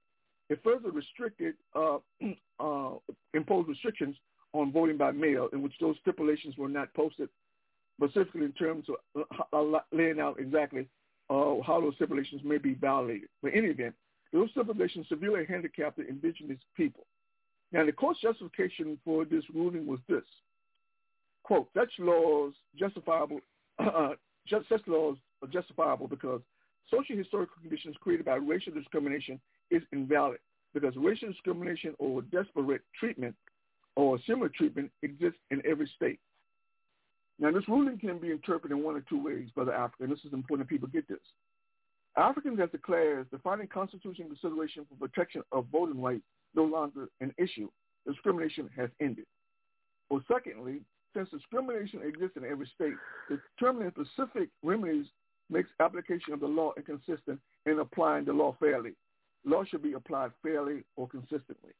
It 0.50 0.62
further 0.64 0.92
restricted, 0.92 1.56
uh, 1.76 1.98
uh, 2.60 2.92
imposed 3.34 3.68
restrictions 3.68 4.16
on 4.54 4.72
voting 4.72 4.98
by 4.98 5.12
mail 5.12 5.50
in 5.54 5.62
which 5.62 5.74
those 5.82 5.96
stipulations 6.02 6.58
were 6.58 6.70
not 6.70 6.94
posted 6.94 7.30
specifically 8.02 8.46
in 8.46 8.52
terms 8.54 8.86
of 9.16 9.26
uh, 9.54 9.80
laying 9.92 10.20
out 10.20 10.40
exactly 10.40 10.88
uh, 11.30 11.56
how 11.66 11.80
those 11.82 11.96
stipulations 11.96 12.42
may 12.44 12.58
be 12.58 12.74
violated. 12.76 13.30
But 13.42 13.54
in 13.54 13.60
any 13.60 13.68
event, 13.70 13.96
those 14.34 14.50
stipulations 14.52 15.08
severely 15.10 15.46
handicapped 15.48 15.98
the 15.98 16.08
indigenous 16.08 16.60
people. 16.76 17.06
Now, 17.72 17.86
the 17.86 17.92
court's 17.92 18.22
justification 18.22 19.00
for 19.04 19.26
this 19.26 19.44
ruling 19.54 19.88
was 19.88 20.00
this, 20.08 20.24
quote, 21.44 21.68
such 21.76 21.92
laws 22.00 22.54
justifiable, 22.78 23.40
uh, 23.80 24.12
just, 24.48 24.70
such 24.70 24.82
laws 24.88 25.18
are 25.42 25.48
justifiable 25.48 26.08
because 26.08 26.42
social 26.92 27.18
historical 27.18 27.56
conditions 27.62 27.96
created 28.00 28.26
by 28.26 28.36
racial 28.36 28.74
discrimination 28.74 29.40
is 29.72 29.82
invalid 29.92 30.40
because 30.74 30.96
racial 30.98 31.30
discrimination 31.30 31.94
or 32.00 32.22
disparate 32.24 32.82
treatment 33.00 33.36
or 33.96 34.20
similar 34.28 34.50
treatment 34.50 34.92
exists 35.04 35.40
in 35.52 35.62
every 35.66 35.90
state. 35.96 36.20
Now, 37.40 37.52
this 37.52 37.68
ruling 37.68 37.98
can 37.98 38.18
be 38.18 38.32
interpreted 38.32 38.78
in 38.78 38.84
one 38.84 38.96
or 38.96 39.04
two 39.10 39.22
ways, 39.22 39.50
Brother 39.54 39.74
Africa, 39.74 40.04
and 40.04 40.12
this 40.12 40.24
is 40.26 40.34
important 40.34 40.70
people 40.70 40.88
get 40.88 41.08
this. 41.08 41.20
Africans 42.18 42.60
a 42.74 42.78
class 42.78 43.26
defining 43.32 43.68
constitutional 43.68 44.30
consideration 44.30 44.86
for 44.88 45.08
protection 45.08 45.42
of 45.52 45.66
voting 45.72 46.02
rights 46.02 46.24
no 46.56 46.64
longer 46.64 47.10
an 47.20 47.34
issue. 47.38 47.70
Discrimination 48.08 48.70
has 48.78 48.90
ended. 49.02 49.26
Or 50.10 50.22
secondly, 50.32 50.82
since 51.14 51.30
discrimination 51.30 52.02
exists 52.06 52.38
in 52.38 52.46
every 52.46 52.70
state, 52.74 52.94
determining 53.30 53.92
specific 53.92 54.50
remedies 54.64 55.08
makes 55.50 55.70
application 55.80 56.34
of 56.34 56.40
the 56.40 56.48
law 56.48 56.72
inconsistent 56.78 57.40
in 57.66 57.80
applying 57.80 58.26
the 58.26 58.34
law 58.34 58.56
fairly. 58.60 58.92
Law 59.46 59.64
should 59.64 59.84
be 59.84 59.94
applied 59.94 60.32
fairly 60.42 60.84
or 60.96 61.08
consistently. 61.08 61.72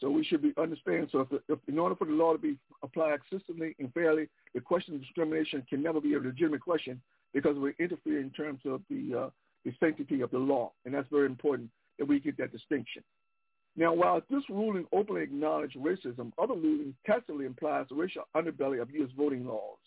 So 0.00 0.10
we 0.10 0.24
should 0.24 0.42
be 0.42 0.52
understand. 0.56 1.08
So 1.12 1.20
if, 1.20 1.42
if, 1.48 1.58
in 1.68 1.78
order 1.78 1.94
for 1.94 2.06
the 2.06 2.12
law 2.12 2.32
to 2.32 2.38
be 2.38 2.56
applied 2.82 3.18
consistently 3.28 3.74
and 3.78 3.92
fairly, 3.92 4.28
the 4.54 4.60
question 4.60 4.94
of 4.94 5.00
discrimination 5.00 5.64
can 5.68 5.82
never 5.82 6.00
be 6.00 6.14
a 6.14 6.18
legitimate 6.18 6.62
question 6.62 7.00
because 7.34 7.56
we 7.56 7.74
interfere 7.78 8.20
in 8.20 8.30
terms 8.30 8.60
of 8.64 8.80
the 8.88 9.26
uh, 9.26 9.30
the 9.64 9.72
sanctity 9.78 10.22
of 10.22 10.30
the 10.30 10.38
law, 10.38 10.72
and 10.86 10.94
that's 10.94 11.08
very 11.10 11.26
important 11.26 11.68
that 11.98 12.06
we 12.06 12.18
get 12.18 12.38
that 12.38 12.50
distinction. 12.50 13.02
Now, 13.76 13.92
while 13.92 14.22
this 14.30 14.42
ruling 14.48 14.86
openly 14.92 15.22
acknowledged 15.22 15.76
racism, 15.76 16.32
other 16.38 16.54
rulings 16.54 16.94
tacitly 17.06 17.44
implies 17.44 17.86
the 17.88 17.94
racial 17.94 18.26
underbelly 18.34 18.80
of 18.80 18.90
U.S. 18.90 19.10
voting 19.16 19.46
laws. 19.46 19.78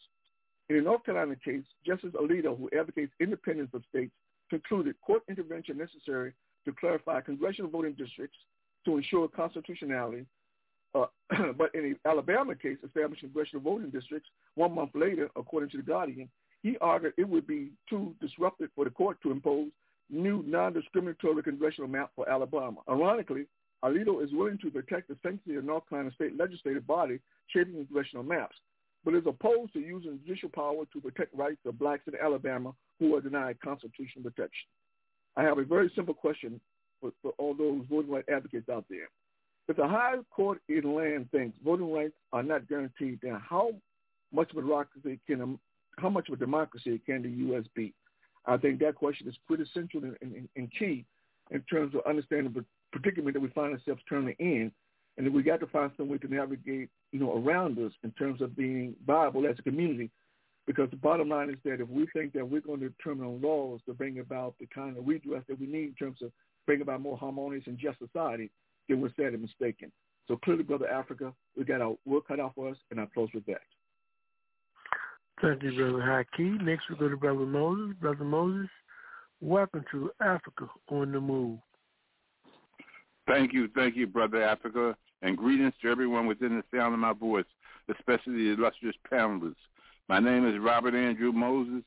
In 0.70 0.78
the 0.78 0.82
North 0.82 1.04
Carolina 1.04 1.36
case, 1.44 1.64
Justice 1.86 2.14
Alito, 2.14 2.58
who 2.58 2.70
advocates 2.78 3.12
independence 3.20 3.72
of 3.74 3.84
states, 3.90 4.14
concluded 4.50 4.96
court 5.06 5.24
intervention 5.28 5.78
necessary 5.78 6.34
to 6.66 6.74
clarify 6.74 7.22
congressional 7.22 7.70
voting 7.70 7.94
districts 7.94 8.38
to 8.86 8.98
ensure 8.98 9.28
constitutionality. 9.28 10.26
Uh, 10.96 11.06
but 11.58 11.74
in 11.74 11.96
the 12.04 12.10
Alabama 12.10 12.56
case, 12.56 12.78
establishing 12.86 13.30
congressional 13.30 13.64
voting 13.64 13.90
districts, 13.90 14.30
one 14.56 14.74
month 14.74 14.92
later, 14.94 15.30
according 15.36 15.70
to 15.72 15.78
The 15.78 15.84
Guardian, 15.84 16.30
he 16.62 16.78
argued 16.80 17.14
it 17.18 17.28
would 17.28 17.48
be 17.48 17.72
too 17.90 18.16
disruptive 18.22 18.70
for 18.76 18.86
the 18.86 18.92
court 18.92 19.18
to 19.24 19.32
impose 19.32 19.70
new 20.10 20.44
non-discriminatory 20.46 21.44
congressional 21.44 21.90
map 21.90 22.12
for 22.16 22.30
Alabama. 22.30 22.80
Ironically, 22.90 23.48
Alito 23.84 24.24
is 24.24 24.32
willing 24.32 24.58
to 24.60 24.72
protect 24.72 25.10
the 25.10 25.18
sanctity 25.22 25.56
of 25.56 25.66
North 25.66 25.88
Carolina 25.90 26.14
state 26.16 26.38
legislative 26.38 26.88
body 26.88 27.20
shaping 27.48 27.74
congressional 27.74 28.24
maps, 28.24 28.56
but 29.04 29.14
is 29.14 29.24
opposed 29.28 29.74
to 29.74 29.80
using 29.80 30.20
judicial 30.26 30.50
power 30.50 30.86
to 30.94 31.02
protect 31.02 31.36
rights 31.36 31.60
of 31.66 31.78
blacks 31.78 32.04
in 32.08 32.14
Alabama 32.22 32.74
who 33.00 33.16
are 33.16 33.22
denied 33.22 33.58
constitutional 33.62 34.24
protection. 34.24 34.68
I 35.36 35.44
have 35.44 35.58
a 35.58 35.64
very 35.64 35.92
simple 35.96 36.14
question 36.14 36.60
for, 37.02 37.12
for 37.22 37.34
all 37.38 37.54
those 37.54 37.82
voting 37.90 38.12
rights 38.12 38.30
advocates 38.32 38.70
out 38.70 38.86
there. 38.90 39.10
If 39.68 39.78
the 39.78 39.88
high 39.88 40.16
court 40.30 40.62
in 40.68 40.94
land 40.94 41.30
thinks 41.32 41.58
voting 41.64 41.92
rights 41.92 42.14
are 42.34 42.44
not 42.44 42.68
guaranteed, 42.68 43.20
then 43.22 43.40
how 43.48 43.74
much 44.32 44.52
of 44.52 44.58
a 44.58 44.62
democracy 44.62 45.20
can 45.28 45.60
how 46.00 46.10
much 46.10 46.28
of 46.28 46.34
a 46.34 46.38
democracy 46.38 47.00
can 47.06 47.22
the 47.22 47.30
U.S. 47.30 47.64
be? 47.76 47.94
I 48.46 48.58
think 48.58 48.80
that 48.80 48.96
question 48.96 49.28
is 49.28 49.36
pretty 49.48 49.66
central 49.74 50.04
and, 50.04 50.18
and, 50.22 50.50
and 50.56 50.72
key 50.78 51.06
in 51.52 51.62
terms 51.62 51.94
of 51.96 52.02
understanding 52.08 52.52
the 52.52 52.66
predicament 52.92 53.36
that 53.36 53.42
we 53.42 53.50
find 53.50 53.74
ourselves 53.74 54.02
turning 54.10 54.36
in, 54.40 54.72
and 55.18 55.28
that 55.28 55.32
we 55.32 55.44
got 55.44 55.60
to 55.60 55.68
find 55.68 55.92
some 55.96 56.10
way 56.10 56.18
to 56.18 56.34
navigate, 56.34 56.90
you 57.12 57.20
know, 57.20 57.38
around 57.38 57.78
us 57.80 57.92
in 58.04 58.12
terms 58.12 58.42
of 58.42 58.56
being 58.56 58.96
viable 59.06 59.46
as 59.46 59.58
a 59.60 59.62
community. 59.62 60.10
Because 60.66 60.90
the 60.90 60.98
bottom 60.98 61.30
line 61.30 61.50
is 61.50 61.58
that 61.66 61.82
if 61.82 61.90
we 61.90 62.08
think 62.14 62.34
that 62.34 62.50
we're 62.50 62.62
going 62.62 62.80
to 62.80 62.90
determine 62.90 63.28
on 63.28 63.42
laws 63.42 63.82
to 63.86 63.94
bring 63.94 64.20
about 64.20 64.56
the 64.60 64.66
kind 64.68 64.98
of 64.98 65.06
redress 65.06 65.44
that 65.50 65.60
we 65.60 65.68
need 65.68 65.88
in 65.90 65.96
terms 65.96 66.22
of 66.22 66.32
bring 66.66 66.82
about 66.82 67.02
more 67.02 67.18
harmonious 67.18 67.66
and 67.68 67.78
just 67.78 68.00
society, 68.00 68.50
then 68.88 69.02
we're 69.02 69.12
sadly 69.16 69.38
mistaken. 69.38 69.92
So 70.28 70.38
clearly, 70.38 70.64
Brother 70.64 70.88
Africa, 70.88 71.34
we 71.58 71.66
got 71.66 71.82
our 71.82 71.96
work 72.06 72.28
cut 72.30 72.40
out 72.40 72.54
for 72.56 72.70
us, 72.70 72.78
and 72.92 73.00
I 73.00 73.08
close 73.14 73.30
with 73.34 73.46
that. 73.48 73.62
Thank 75.42 75.64
you, 75.64 75.76
Brother 75.76 75.98
Haki. 76.00 76.62
Next 76.62 76.90
we 76.90 76.96
go 76.96 77.10
to 77.10 77.18
Brother 77.18 77.46
Moses. 77.46 77.96
Brother 78.00 78.24
Moses, 78.24 78.70
welcome 79.42 79.84
to 79.92 80.12
Africa 80.22 80.68
on 80.90 81.12
the 81.12 81.20
Move. 81.20 81.60
Thank 83.28 83.52
you, 83.52 83.70
thank 83.76 83.96
you, 83.98 84.08
Brother 84.08 84.42
Africa, 84.42 84.96
and 85.22 85.38
greetings 85.38 85.74
to 85.82 85.90
everyone 85.90 86.28
within 86.28 86.58
the 86.58 86.78
sound 86.78 86.94
of 86.94 87.00
my 87.00 87.14
voice, 87.14 87.46
especially 87.90 88.34
the 88.34 88.54
illustrious 88.54 88.96
panelists. 89.12 89.56
My 90.10 90.20
name 90.20 90.46
is 90.46 90.60
Robert 90.60 90.96
Andrew 90.96 91.32
Moses, 91.32 91.84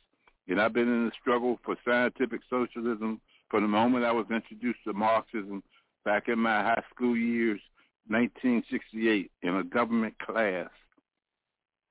and 0.48 0.60
I've 0.60 0.72
been 0.72 0.88
in 0.88 1.06
the 1.06 1.12
struggle 1.20 1.58
for 1.64 1.76
scientific 1.84 2.40
socialism 2.48 3.20
from 3.50 3.62
the 3.62 3.68
moment 3.68 4.04
I 4.04 4.12
was 4.12 4.26
introduced 4.30 4.78
to 4.84 4.94
Marxism 4.94 5.62
back 6.04 6.28
in 6.28 6.38
my 6.38 6.62
high 6.62 6.82
school 6.94 7.16
years, 7.16 7.60
1968, 8.08 9.30
in 9.42 9.56
a 9.56 9.64
government 9.64 10.14
class. 10.18 10.70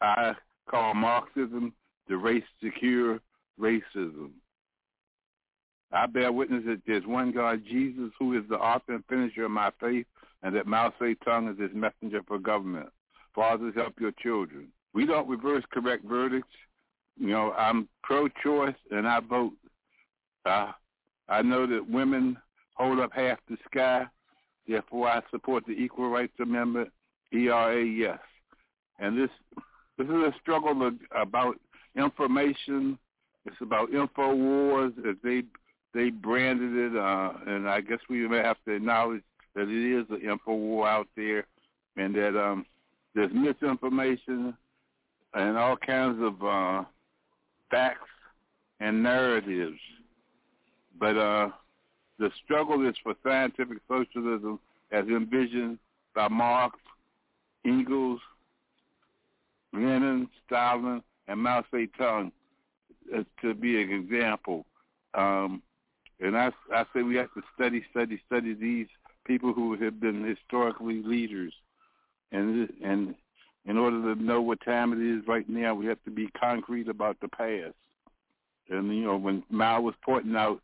I 0.01 0.33
call 0.67 0.95
Marxism 0.95 1.73
the 2.07 2.17
race 2.17 2.43
to 2.61 2.71
cure 2.71 3.19
racism. 3.59 4.31
I 5.91 6.07
bear 6.07 6.31
witness 6.31 6.63
that 6.65 6.81
there's 6.87 7.05
one 7.05 7.31
God, 7.31 7.61
Jesus, 7.69 8.11
who 8.17 8.37
is 8.37 8.43
the 8.49 8.55
author 8.55 8.95
and 8.95 9.05
finisher 9.07 9.45
of 9.45 9.51
my 9.51 9.71
faith, 9.79 10.07
and 10.41 10.55
that 10.55 10.65
Mao 10.65 10.91
Zedong 10.99 11.53
is 11.53 11.59
his 11.59 11.71
messenger 11.73 12.21
for 12.27 12.39
government. 12.39 12.89
Fathers, 13.33 13.73
help 13.75 13.99
your 13.99 14.11
children. 14.11 14.69
We 14.95 15.05
don't 15.05 15.27
reverse 15.27 15.65
correct 15.71 16.05
verdicts. 16.05 16.47
You 17.19 17.27
know, 17.27 17.51
I'm 17.51 17.89
pro-choice 18.01 18.75
and 18.91 19.05
I 19.05 19.19
vote. 19.19 19.51
Uh, 20.45 20.71
I 21.27 21.41
know 21.41 21.67
that 21.67 21.89
women 21.89 22.37
hold 22.75 22.99
up 22.99 23.11
half 23.13 23.37
the 23.49 23.57
sky. 23.69 24.05
Therefore, 24.67 25.09
I 25.09 25.21
support 25.31 25.65
the 25.67 25.73
Equal 25.73 26.09
Rights 26.09 26.39
Amendment, 26.39 26.91
ERA, 27.33 27.83
yes. 27.83 28.19
And 28.97 29.17
this 29.17 29.29
this 29.97 30.07
is 30.07 30.13
a 30.13 30.33
struggle 30.41 30.91
about 31.13 31.59
information. 31.97 32.97
It's 33.45 33.55
about 33.61 33.93
info 33.93 34.33
wars 34.33 34.93
as 35.07 35.15
they 35.23 35.43
they 35.93 36.09
branded 36.09 36.73
it, 36.73 36.97
uh, 36.97 37.33
and 37.45 37.69
I 37.69 37.81
guess 37.81 37.99
we 38.09 38.27
may 38.27 38.37
have 38.37 38.57
to 38.65 38.71
acknowledge 38.71 39.23
that 39.55 39.69
it 39.69 39.99
is 39.99 40.05
an 40.09 40.21
info 40.21 40.53
war 40.55 40.87
out 40.87 41.07
there, 41.17 41.47
and 41.97 42.15
that 42.15 42.39
um, 42.39 42.65
there's 43.13 43.31
misinformation 43.33 44.55
and 45.35 45.57
all 45.57 45.75
kinds 45.77 46.21
of 46.21 46.43
uh, 46.43 46.83
facts 47.69 48.09
and 48.79 49.03
narratives. 49.03 49.79
But 50.97 51.17
uh, 51.17 51.49
the 52.17 52.31
struggle 52.43 52.87
is 52.87 52.95
for 53.03 53.15
scientific 53.23 53.79
socialism 53.87 54.59
as 54.91 55.05
envisioned 55.07 55.77
by 56.15 56.29
Marx, 56.29 56.79
Engels, 57.65 58.21
Lenin, 59.73 60.29
Stalin, 60.45 61.03
and 61.27 61.39
Mao 61.41 61.63
Zedong 61.73 62.31
uh, 63.13 63.23
to 63.41 63.53
be 63.53 63.81
an 63.81 63.91
example. 63.91 64.65
Um, 65.13 65.61
and 66.21 66.37
I, 66.37 66.51
I 66.73 66.85
say 66.93 67.01
we 67.01 67.15
have 67.15 67.33
to 67.33 67.41
study, 67.55 67.83
study, 67.91 68.21
study 68.25 68.53
these 68.53 68.87
people 69.25 69.51
who 69.51 69.75
have 69.75 69.99
been 69.99 70.23
historically 70.23 71.03
leaders. 71.03 71.53
And 72.31 72.69
and 72.83 73.15
in 73.65 73.77
order 73.77 74.13
to 74.13 74.21
know 74.21 74.41
what 74.41 74.63
time 74.63 74.93
it 74.93 75.01
is 75.01 75.27
right 75.27 75.47
now, 75.49 75.73
we 75.73 75.85
have 75.87 76.03
to 76.05 76.11
be 76.11 76.29
concrete 76.39 76.87
about 76.87 77.19
the 77.19 77.27
past. 77.27 77.75
And 78.69 78.95
you 78.95 79.03
know, 79.03 79.17
when 79.17 79.43
Mao 79.49 79.81
was 79.81 79.95
pointing 80.03 80.35
out 80.35 80.61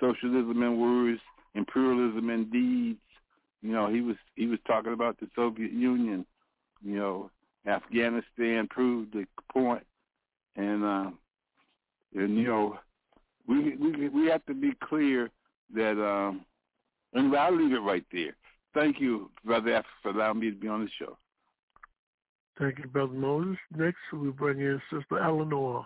socialism 0.00 0.62
in 0.62 0.80
words, 0.80 1.20
imperialism 1.54 2.30
in 2.30 2.50
deeds, 2.50 3.00
you 3.62 3.72
know, 3.72 3.88
he 3.88 4.00
was 4.00 4.16
he 4.36 4.46
was 4.46 4.58
talking 4.66 4.92
about 4.92 5.18
the 5.20 5.28
Soviet 5.34 5.72
Union. 5.72 6.26
You 6.82 6.98
know, 6.98 7.30
Afghanistan 7.66 8.68
proved 8.68 9.14
the 9.14 9.26
point, 9.52 9.84
and 10.56 10.84
uh, 10.84 11.10
and 12.14 12.36
you 12.36 12.46
know, 12.46 12.78
we 13.46 13.76
we 13.76 14.08
we 14.08 14.26
have 14.26 14.44
to 14.46 14.54
be 14.54 14.72
clear 14.82 15.30
that, 15.74 15.92
um, 15.92 16.44
and 17.14 17.34
I'll 17.34 17.56
leave 17.56 17.72
it 17.72 17.78
right 17.78 18.04
there. 18.12 18.36
Thank 18.74 19.00
you, 19.00 19.30
Brother 19.44 19.82
for 20.02 20.10
allowing 20.10 20.40
me 20.40 20.50
to 20.50 20.56
be 20.56 20.68
on 20.68 20.84
the 20.84 20.90
show. 20.98 21.16
Thank 22.58 22.78
you, 22.78 22.86
Brother 22.86 23.12
Moses. 23.12 23.56
Next, 23.76 23.98
we 24.12 24.30
bring 24.30 24.60
in 24.60 24.80
Sister 24.92 25.18
Eleanor. 25.18 25.84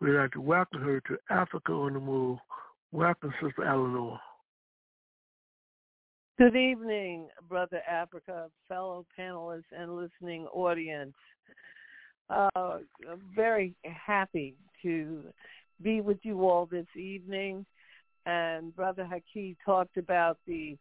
We'd 0.00 0.12
like 0.12 0.32
to 0.32 0.40
welcome 0.40 0.80
her 0.80 1.00
to 1.00 1.18
Africa 1.28 1.72
on 1.72 1.92
the 1.92 2.00
Move. 2.00 2.38
Welcome, 2.92 3.32
Sister 3.42 3.64
Eleanor. 3.64 4.18
Good 6.38 6.56
evening, 6.56 7.28
Brother 7.48 7.80
Africa, 7.90 8.48
fellow 8.68 9.06
panelists 9.18 9.64
and 9.76 9.96
listening 9.96 10.46
audience. 10.46 11.14
Uh, 12.28 12.78
very 13.34 13.74
happy 13.84 14.54
to 14.82 15.24
be 15.82 16.00
with 16.00 16.18
you 16.22 16.46
all 16.48 16.66
this 16.66 16.86
evening. 16.94 17.66
And 18.24 18.74
Brother 18.74 19.08
Haki 19.10 19.56
talked 19.64 19.96
about 19.98 20.38
the 20.46 20.76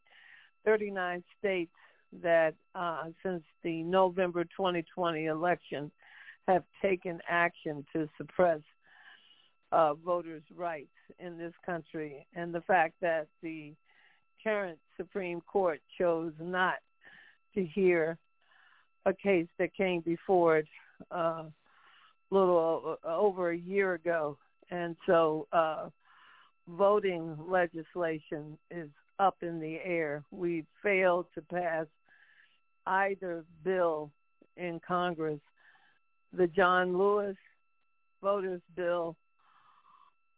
39 0.66 1.24
states 1.40 1.72
that 2.21 2.54
uh, 2.73 3.06
since 3.23 3.43
the 3.63 3.84
November 3.84 4.43
2020 4.43 5.25
election 5.25 5.91
have 6.47 6.63
taken 6.82 7.19
action 7.28 7.86
to 7.93 8.08
suppress 8.17 8.62
uh, 9.71 9.93
voters' 9.93 10.43
rights 10.56 10.88
in 11.19 11.38
this 11.38 11.54
country, 11.65 12.25
and 12.36 12.54
the 12.54 12.62
fact 12.62 12.93
that 13.01 13.28
the 13.41 13.73
current 14.43 14.78
Supreme 14.95 15.41
Court 15.41 15.82
chose 15.97 16.34
not 16.39 16.75
to 17.56 17.65
hear 17.65 18.17
a 19.06 19.13
case 19.13 19.47
that 19.60 19.75
came 19.75 20.01
before 20.01 20.58
it 20.60 20.67
a 21.12 21.17
uh, 21.17 21.43
little 22.32 22.97
over 23.06 23.51
a 23.51 23.58
year 23.58 23.93
ago, 23.93 24.38
and 24.71 24.95
so 25.06 25.47
uh, 25.51 25.89
voting 26.67 27.38
legislation 27.47 28.58
is 28.71 28.89
up 29.19 29.38
in 29.41 29.60
the 29.60 29.78
air. 29.84 30.23
We 30.32 30.65
failed 30.84 31.28
to 31.36 31.41
pass 31.41 31.86
either 32.86 33.43
bill 33.63 34.12
in 34.58 34.80
Congress, 34.86 35.39
the 36.34 36.48
John 36.48 36.98
Lewis 36.98 37.36
voters 38.21 38.62
bill 38.76 39.15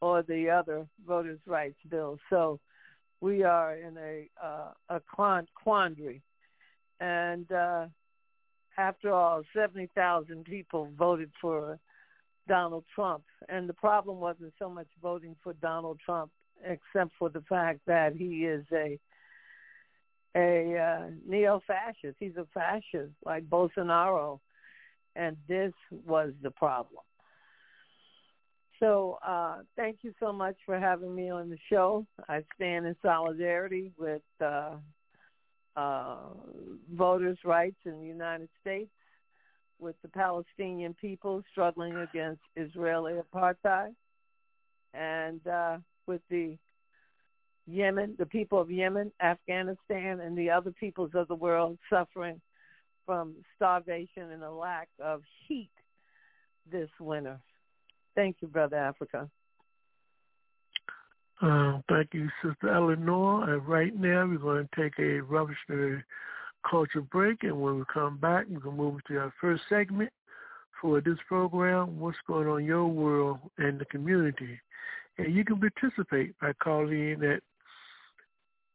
or 0.01 0.21
the 0.23 0.49
other 0.49 0.87
voters' 1.05 1.39
rights 1.45 1.79
bill. 1.89 2.19
So 2.29 2.59
we 3.21 3.43
are 3.43 3.75
in 3.75 3.97
a 3.97 4.29
uh, 4.43 4.71
a 4.89 5.01
quandary, 5.63 6.21
and 6.99 7.51
uh, 7.51 7.87
after 8.77 9.11
all, 9.11 9.43
seventy 9.55 9.89
thousand 9.95 10.45
people 10.45 10.89
voted 10.97 11.31
for 11.41 11.79
Donald 12.47 12.85
Trump, 12.93 13.23
and 13.49 13.67
the 13.67 13.73
problem 13.73 14.19
wasn't 14.19 14.53
so 14.59 14.69
much 14.69 14.87
voting 15.01 15.35
for 15.43 15.53
Donald 15.53 15.99
Trump, 16.05 16.31
except 16.63 17.11
for 17.17 17.29
the 17.29 17.41
fact 17.41 17.79
that 17.87 18.15
he 18.15 18.45
is 18.45 18.65
a 18.71 18.99
a 20.35 20.77
uh, 20.77 21.09
neo-fascist. 21.27 22.17
He's 22.19 22.37
a 22.37 22.47
fascist 22.53 23.13
like 23.25 23.49
Bolsonaro, 23.49 24.39
and 25.15 25.37
this 25.47 25.73
was 26.05 26.31
the 26.41 26.51
problem. 26.51 27.03
So 28.79 29.17
uh, 29.25 29.59
thank 29.75 29.99
you 30.03 30.13
so 30.19 30.31
much 30.31 30.55
for 30.65 30.79
having 30.79 31.15
me 31.15 31.31
on 31.31 31.49
the 31.49 31.57
show. 31.69 32.05
I 32.29 32.43
stand 32.55 32.85
in 32.85 32.95
solidarity 33.01 33.91
with 33.97 34.21
uh, 34.39 34.75
uh, 35.75 36.17
voters' 36.93 37.39
rights 37.43 37.77
in 37.85 37.99
the 37.99 38.05
United 38.05 38.49
States, 38.61 38.91
with 39.79 39.95
the 40.01 40.09
Palestinian 40.09 40.93
people 40.93 41.43
struggling 41.51 41.95
against 41.97 42.41
Israeli 42.55 43.13
apartheid, 43.13 43.95
and 44.93 45.45
uh, 45.47 45.77
with 46.05 46.21
the 46.29 46.57
Yemen, 47.67 48.15
the 48.17 48.25
people 48.25 48.59
of 48.59 48.71
Yemen, 48.71 49.11
Afghanistan, 49.21 50.21
and 50.21 50.37
the 50.37 50.49
other 50.49 50.71
peoples 50.71 51.11
of 51.13 51.27
the 51.27 51.35
world 51.35 51.77
suffering 51.89 52.39
from 53.05 53.35
starvation 53.55 54.31
and 54.31 54.43
a 54.43 54.51
lack 54.51 54.87
of 55.03 55.21
heat 55.47 55.69
this 56.71 56.89
winter. 56.99 57.39
Thank 58.15 58.37
you, 58.41 58.47
Brother 58.47 58.77
Africa. 58.77 59.29
Uh, 61.41 61.79
thank 61.87 62.13
you, 62.13 62.29
Sister 62.43 62.73
Eleanor. 62.73 63.49
And 63.49 63.67
right 63.67 63.95
now, 63.95 64.25
we're 64.25 64.37
going 64.37 64.67
to 64.67 64.81
take 64.81 64.97
a 64.99 65.19
revolutionary 65.21 66.03
culture 66.69 67.01
break. 67.01 67.43
And 67.43 67.61
when 67.61 67.77
we 67.77 67.83
come 67.93 68.17
back, 68.17 68.45
we're 68.49 68.59
going 68.59 68.77
to 68.77 68.83
move 68.83 69.03
to 69.07 69.17
our 69.19 69.33
first 69.39 69.63
segment 69.69 70.11
for 70.81 70.99
this 71.01 71.17
program, 71.27 71.99
What's 71.99 72.17
Going 72.27 72.47
On 72.47 72.59
in 72.59 72.65
Your 72.65 72.87
World 72.87 73.39
and 73.57 73.79
the 73.79 73.85
Community. 73.85 74.59
And 75.17 75.33
you 75.35 75.43
can 75.45 75.59
participate 75.59 76.37
by 76.39 76.53
calling 76.53 77.11
in 77.11 77.23
at 77.23 77.43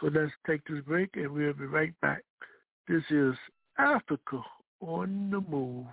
So 0.00 0.08
let's 0.08 0.32
take 0.46 0.64
this 0.66 0.82
break, 0.84 1.10
and 1.14 1.30
we'll 1.30 1.52
be 1.52 1.66
right 1.66 1.94
back. 2.00 2.24
This 2.88 3.02
is 3.10 3.34
Africa 3.78 4.42
on 4.80 5.30
the 5.30 5.40
Move. 5.40 5.86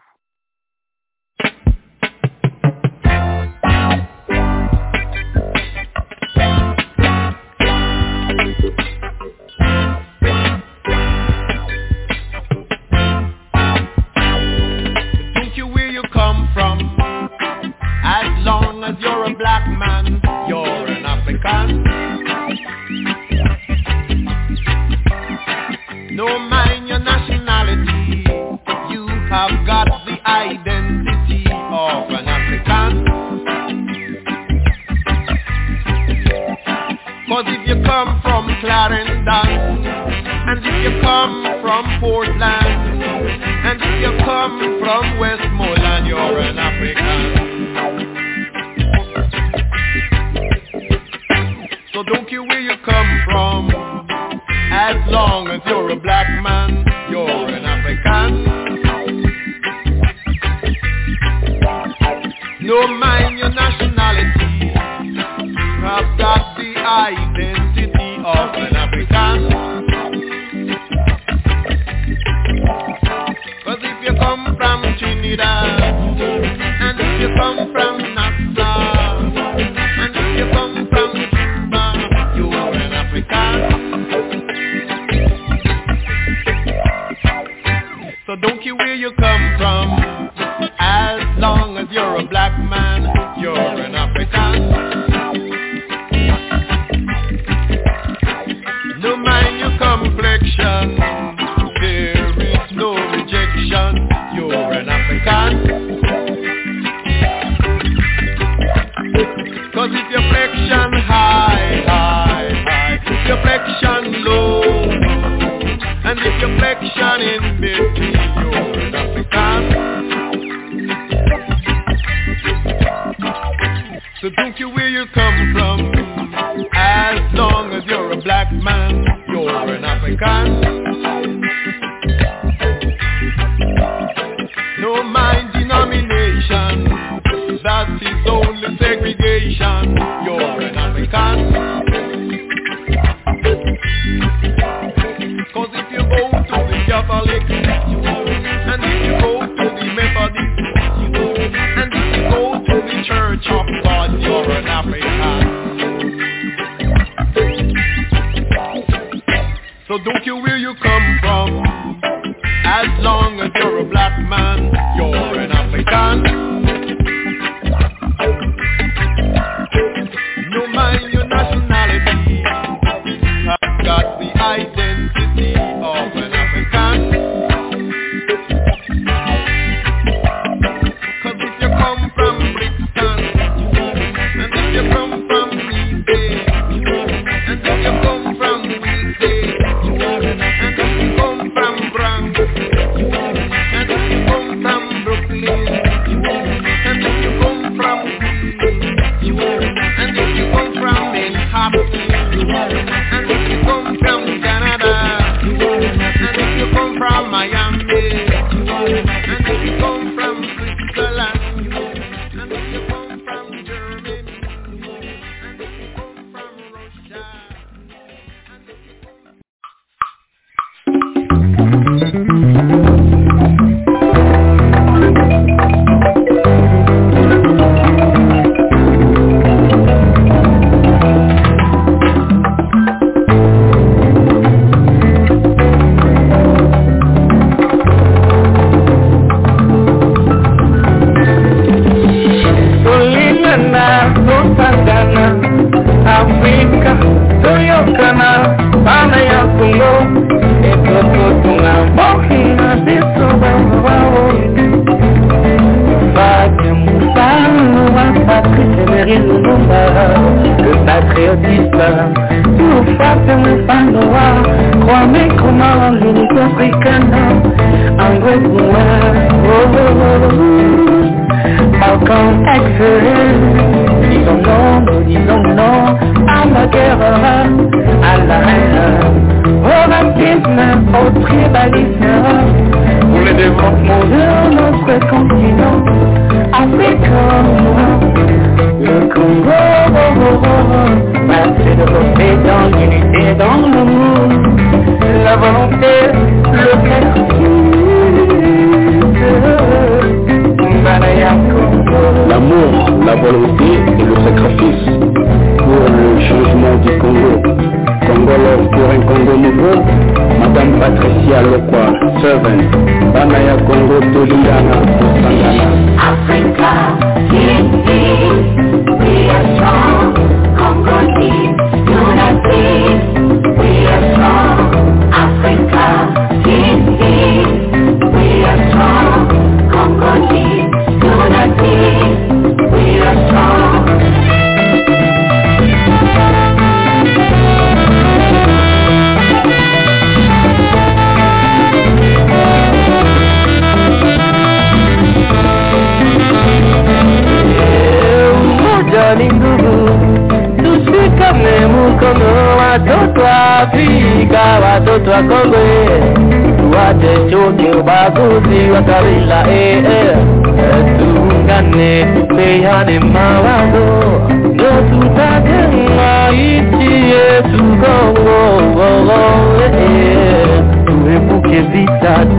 Africa. 21.47 21.88
No 26.12 26.39
mind 26.39 26.88
your 26.88 26.99
nationality, 26.99 28.23
you 28.91 29.07
have 29.29 29.65
got 29.65 29.88
the 30.05 30.17
identity 30.29 31.45
of 31.47 32.10
an 32.10 32.27
African. 32.27 33.05
Cause 37.27 37.45
if 37.49 37.67
you 37.67 37.75
come 37.86 38.19
from 38.23 38.47
Clarendon, 38.62 39.86
and 40.49 40.60
if 40.65 40.83
you 40.83 41.01
come 41.01 41.43
from 41.62 41.99
Portland, 41.99 42.41
and 42.41 43.79
if 43.79 44.01
you 44.01 44.25
come 44.25 44.79
from 44.79 45.19
Westmoreland, 45.19 46.07
you're 46.07 46.39
an 46.39 46.57
African. 46.57 47.46
don't 52.08 52.30
care 52.30 52.41
where 52.43 52.62
you 52.62 52.74
come 52.86 53.22
from. 53.26 53.70
As 54.72 54.96
long 55.12 55.48
as 55.48 55.62
you're 55.65 55.91
a 55.91 55.96
black 56.00 56.28
man, 56.41 56.86
you're 57.10 57.48
an 57.50 57.65
African. 57.65 58.43
No 62.62 62.88
mind 62.88 63.38
your 63.38 63.50
nationality. 63.50 64.74
Have 65.84 66.17
got 66.17 66.56
the 66.58 66.76
identity 66.78 68.17
of 68.24 68.56
an 68.56 68.76
African. 68.76 69.38
Cause 73.63 73.80
if 73.82 74.04
you 74.04 74.13
come 74.20 74.56
from 74.58 74.82
Trinidad, 74.98 75.82
and 75.82 77.00
if 77.00 77.22
you 77.22 77.30
come 77.38 77.72
from 77.74 77.87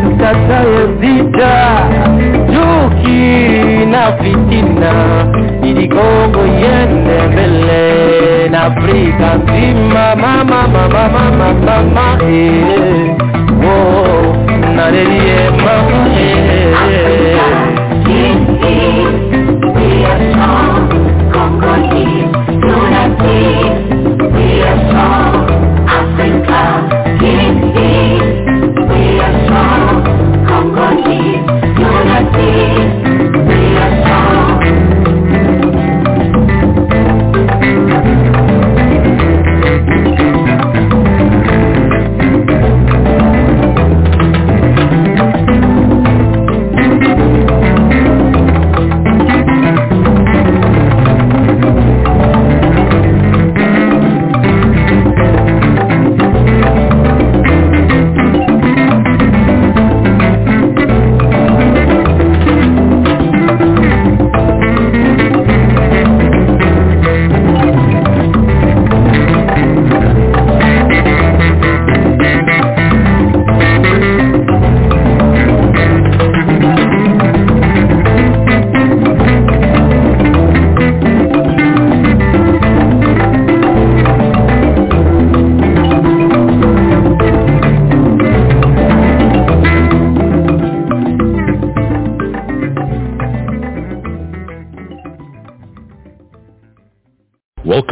tukatae 0.03 0.87
vita, 1.01 1.55
chuki 2.47 3.87
na 3.91 4.13
fitina, 4.13 4.93
ili 5.63 5.89
Kongo 5.89 6.47
iende 6.47 7.27
mbele 7.33 8.49
na 8.51 8.63
Afrika 8.65 9.35
nzima, 9.35 10.17
mama 10.17 10.69
mama 10.69 10.89
mama 10.89 11.55
mama, 11.55 12.19
eh, 12.23 13.17
nalelie 14.77 15.51
mama, 15.51 16.07
eh. 16.21 17.39
Africa, 25.87 26.98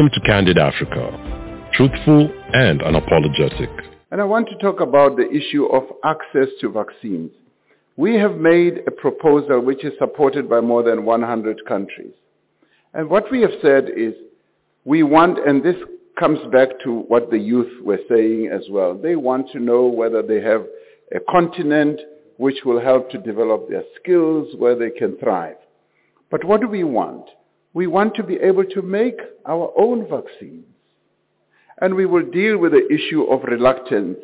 Welcome 0.07 0.23
to 0.23 0.29
Candid 0.29 0.59
Africa, 0.59 1.69
truthful 1.73 2.31
and 2.53 2.81
unapologetic. 2.81 3.73
And 4.13 4.21
I 4.21 4.25
want 4.25 4.49
to 4.51 4.57
talk 4.59 4.79
about 4.79 5.17
the 5.17 5.29
issue 5.29 5.65
of 5.65 5.83
access 6.05 6.47
to 6.61 6.71
vaccines. 6.71 7.33
We 7.97 8.15
have 8.15 8.37
made 8.37 8.85
a 8.87 8.93
proposal 8.93 9.61
which 9.61 9.85
is 9.85 9.95
supported 9.99 10.49
by 10.49 10.61
more 10.61 10.85
than 10.85 11.05
100 11.05 11.67
countries. 11.67 12.13
And 12.95 13.11
what 13.11 13.33
we 13.33 13.41
have 13.41 13.51
said 13.61 13.91
is 13.97 14.15
we 14.85 15.03
want, 15.03 15.45
and 15.45 15.61
this 15.61 15.75
comes 16.17 16.39
back 16.53 16.69
to 16.85 17.01
what 17.09 17.33
the 17.33 17.39
youth 17.39 17.83
were 17.85 17.99
saying 18.09 18.49
as 18.53 18.63
well, 18.71 18.97
they 18.97 19.17
want 19.17 19.51
to 19.55 19.59
know 19.59 19.87
whether 19.87 20.23
they 20.23 20.41
have 20.41 20.67
a 21.17 21.19
continent 21.29 21.99
which 22.37 22.59
will 22.65 22.81
help 22.81 23.11
to 23.11 23.19
develop 23.19 23.69
their 23.69 23.83
skills, 24.01 24.55
where 24.57 24.77
they 24.77 24.91
can 24.91 25.17
thrive. 25.17 25.57
But 26.31 26.45
what 26.45 26.61
do 26.61 26.69
we 26.69 26.85
want? 26.85 27.27
We 27.77 27.87
want 27.87 28.15
to 28.15 28.23
be 28.23 28.37
able 28.37 28.65
to 28.65 28.81
make 28.81 29.19
our 29.45 29.71
own 29.77 30.09
vaccines. 30.09 30.65
And 31.83 31.95
we 31.95 32.07
will 32.07 32.25
deal 32.25 32.57
with 32.57 32.73
the 32.73 32.89
issue 32.91 33.25
of 33.25 33.43
reluctance 33.43 34.17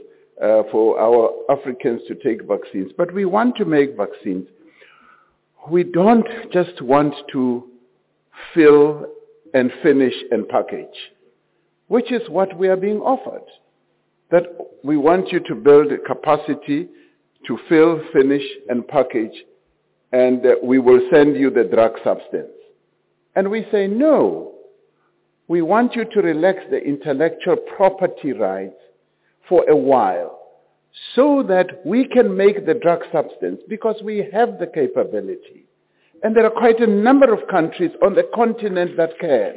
uh, 0.43 0.63
for 0.73 0.99
our 0.99 1.31
Africans 1.51 2.01
to 2.09 2.15
take 2.15 2.49
vaccines. 2.49 2.93
But 2.97 3.13
we 3.13 3.27
want 3.27 3.57
to 3.57 3.67
make 3.67 3.95
vaccines. 3.95 4.47
We 5.69 5.85
don't 5.85 6.27
just 6.51 6.81
want 6.81 7.13
to 7.33 7.69
fill 8.55 9.05
and 9.53 9.71
finish 9.83 10.15
and 10.31 10.49
package, 10.49 10.97
which 11.89 12.11
is 12.11 12.23
what 12.31 12.57
we 12.57 12.69
are 12.69 12.77
being 12.77 13.01
offered. 13.03 13.45
That 14.31 14.45
we 14.83 14.97
want 14.97 15.31
you 15.31 15.41
to 15.41 15.55
build 15.55 15.93
a 15.93 15.99
capacity 15.99 16.89
to 17.47 17.59
fill, 17.69 18.01
finish, 18.15 18.45
and 18.71 18.89
package, 18.89 19.45
and 20.11 20.47
uh, 20.47 20.55
we 20.65 20.79
will 20.79 21.03
send 21.13 21.37
you 21.37 21.51
the 21.51 21.65
drug 21.65 21.93
substance. 22.03 22.49
And 23.35 23.51
we 23.51 23.67
say, 23.73 23.87
no, 23.87 24.53
we 25.49 25.63
want 25.63 25.95
you 25.95 26.05
to 26.05 26.21
relax 26.21 26.61
the 26.71 26.79
intellectual 26.79 27.57
property 27.77 28.33
rights 28.33 28.75
for 29.49 29.69
a 29.69 29.77
while 29.77 30.39
so 31.15 31.43
that 31.49 31.85
we 31.85 32.07
can 32.07 32.37
make 32.37 32.67
the 32.67 32.75
drug 32.75 33.01
substance 33.13 33.61
because 33.69 33.97
we 34.05 34.29
have 34.33 34.59
the 34.59 34.67
capability. 34.67 35.65
And 36.23 36.37
there 36.37 36.45
are 36.45 36.51
quite 36.51 36.81
a 36.81 36.87
number 36.87 37.33
of 37.33 37.49
countries 37.49 37.91
on 38.05 38.15
the 38.15 38.29
continent 38.35 38.97
that 38.97 39.19
can. 39.19 39.55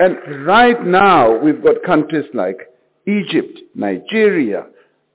And 0.00 0.46
right 0.46 0.84
now, 0.84 1.38
we've 1.38 1.62
got 1.62 1.82
countries 1.84 2.24
like 2.32 2.58
Egypt, 3.06 3.60
Nigeria, 3.74 4.66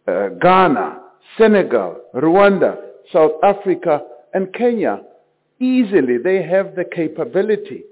uh, 0.07 0.29
Ghana, 0.41 0.99
Senegal, 1.37 1.97
Rwanda, 2.15 2.77
South 3.11 3.31
Africa, 3.43 4.01
and 4.33 4.53
Kenya. 4.53 5.01
Easily, 5.59 6.17
they 6.17 6.41
have 6.43 6.75
the 6.75 6.85
capability 6.85 7.83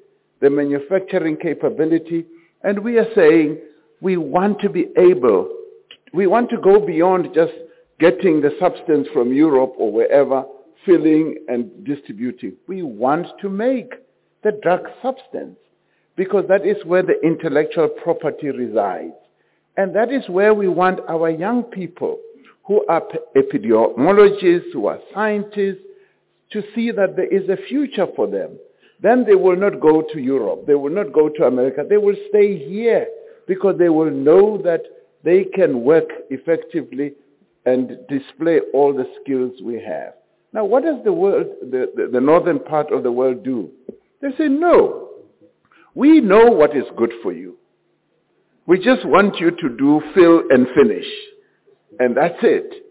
the 0.42 0.50
manufacturing 0.50 1.38
capability, 1.38 2.26
and 2.64 2.80
we 2.80 2.98
are 2.98 3.08
saying 3.16 3.58
we 4.02 4.18
want 4.18 4.60
to 4.62 4.70
be 4.70 4.88
able, 4.98 5.50
we 6.14 6.28
want 6.28 6.50
to 6.50 6.58
go 6.58 6.80
beyond 6.80 7.30
just 7.34 7.54
getting 8.00 8.42
the 8.42 8.52
substance 8.60 9.08
from 9.14 9.34
Europe 9.34 9.74
or 9.78 9.92
wherever, 9.92 10.46
filling 10.86 11.36
and 11.48 11.84
distributing. 11.84 12.54
We 12.68 12.84
want 12.84 13.28
to 13.42 13.50
make 13.50 13.94
the 14.44 14.52
drug 14.62 14.88
substance 15.02 15.58
because 16.16 16.46
that 16.48 16.66
is 16.66 16.78
where 16.86 17.04
the 17.04 17.20
intellectual 17.24 17.90
property 17.90 18.50
resides. 18.50 19.14
And 19.76 19.96
that 19.96 20.12
is 20.12 20.28
where 20.30 20.54
we 20.54 20.68
want 20.68 21.00
our 21.08 21.30
young 21.30 21.64
people 21.64 22.20
who 22.66 22.86
are 22.88 23.04
epidemiologists, 23.36 24.74
who 24.74 24.88
are 24.88 25.00
scientists, 25.14 25.87
to 26.52 26.64
see 26.74 26.92
that 26.92 27.16
there 27.16 27.28
is 27.28 27.48
a 27.50 27.58
future 27.68 28.08
for 28.16 28.28
them. 28.28 28.58
Then 29.02 29.26
they 29.26 29.36
will 29.36 29.56
not 29.56 29.80
go 29.80 30.02
to 30.02 30.20
Europe. 30.20 30.66
They 30.66 30.76
will 30.76 30.92
not 30.92 31.14
go 31.14 31.30
to 31.30 31.44
America. 31.46 31.86
They 31.88 31.98
will 31.98 32.16
stay 32.30 32.58
here 32.58 33.08
because 33.48 33.78
they 33.78 33.90
will 33.90 34.12
know 34.12 34.58
that 34.64 34.82
they 35.24 35.44
can 35.44 35.84
work 35.84 36.10
effectively 36.30 37.14
and 37.66 37.98
display 38.08 38.62
all 38.74 38.94
the 38.94 39.06
skills 39.22 39.54
we 39.62 39.76
have. 39.82 40.14
Now, 40.54 40.66
what 40.66 40.84
does 40.84 41.04
the 41.04 41.14
world, 41.14 41.48
the, 41.62 41.92
the, 41.96 42.10
the 42.14 42.22
northern 42.22 42.60
part 42.60 42.92
of 42.92 43.04
the 43.04 43.12
world 43.12 43.44
do? 43.44 43.70
They 44.22 44.30
say, 44.38 44.48
no, 44.48 45.10
we 45.94 46.22
know 46.22 46.46
what 46.46 46.76
is 46.76 46.86
good 46.96 47.12
for 47.22 47.34
you. 47.34 47.58
We 48.66 48.80
just 48.80 49.06
want 49.06 49.38
you 49.40 49.52
to 49.52 49.70
do 49.78 50.02
fill 50.16 50.44
and 50.50 50.68
finish. 50.76 51.06
And 52.00 52.16
that's 52.16 52.38
it. 52.42 52.86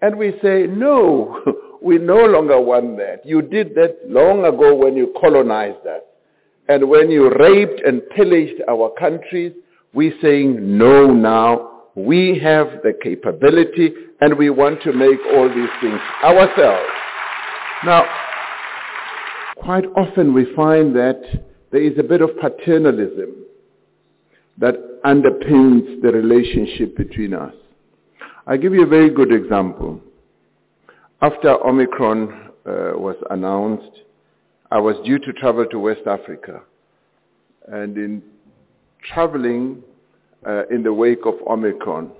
And 0.00 0.16
we 0.18 0.32
say, 0.42 0.66
no, 0.66 1.42
we 1.84 1.98
no 1.98 2.24
longer 2.24 2.58
want 2.58 2.96
that. 2.96 3.26
You 3.26 3.42
did 3.42 3.74
that 3.74 3.98
long 4.06 4.46
ago 4.46 4.74
when 4.74 4.96
you 4.96 5.14
colonized 5.20 5.86
us. 5.86 6.00
And 6.66 6.88
when 6.88 7.10
you 7.10 7.30
raped 7.30 7.82
and 7.86 8.00
pillaged 8.16 8.62
our 8.66 8.90
countries, 8.98 9.52
we're 9.92 10.14
saying 10.22 10.78
no 10.78 11.12
now. 11.12 11.82
We 11.94 12.40
have 12.42 12.68
the 12.82 12.94
capability 13.02 13.92
and 14.22 14.38
we 14.38 14.48
want 14.48 14.82
to 14.84 14.94
make 14.94 15.18
all 15.34 15.46
these 15.48 15.68
things 15.82 16.00
ourselves. 16.24 16.88
Now, 17.84 18.06
quite 19.58 19.84
often 19.94 20.32
we 20.32 20.46
find 20.56 20.96
that 20.96 21.20
there 21.70 21.82
is 21.82 21.98
a 21.98 22.02
bit 22.02 22.22
of 22.22 22.30
paternalism 22.40 23.44
that 24.56 25.02
underpins 25.04 26.00
the 26.00 26.10
relationship 26.10 26.96
between 26.96 27.34
us. 27.34 27.52
I'll 28.46 28.56
give 28.56 28.72
you 28.72 28.84
a 28.84 28.88
very 28.88 29.10
good 29.10 29.32
example. 29.32 30.00
After 31.22 31.50
Omicron 31.66 32.50
uh, 32.66 32.92
was 32.96 33.16
announced, 33.30 34.00
I 34.70 34.80
was 34.80 34.96
due 35.04 35.18
to 35.18 35.32
travel 35.34 35.64
to 35.66 35.78
West 35.78 36.06
Africa. 36.06 36.62
And 37.68 37.96
in 37.96 38.22
traveling 39.12 39.82
uh, 40.46 40.64
in 40.70 40.82
the 40.82 40.92
wake 40.92 41.24
of 41.24 41.34
Omicron, 41.48 42.10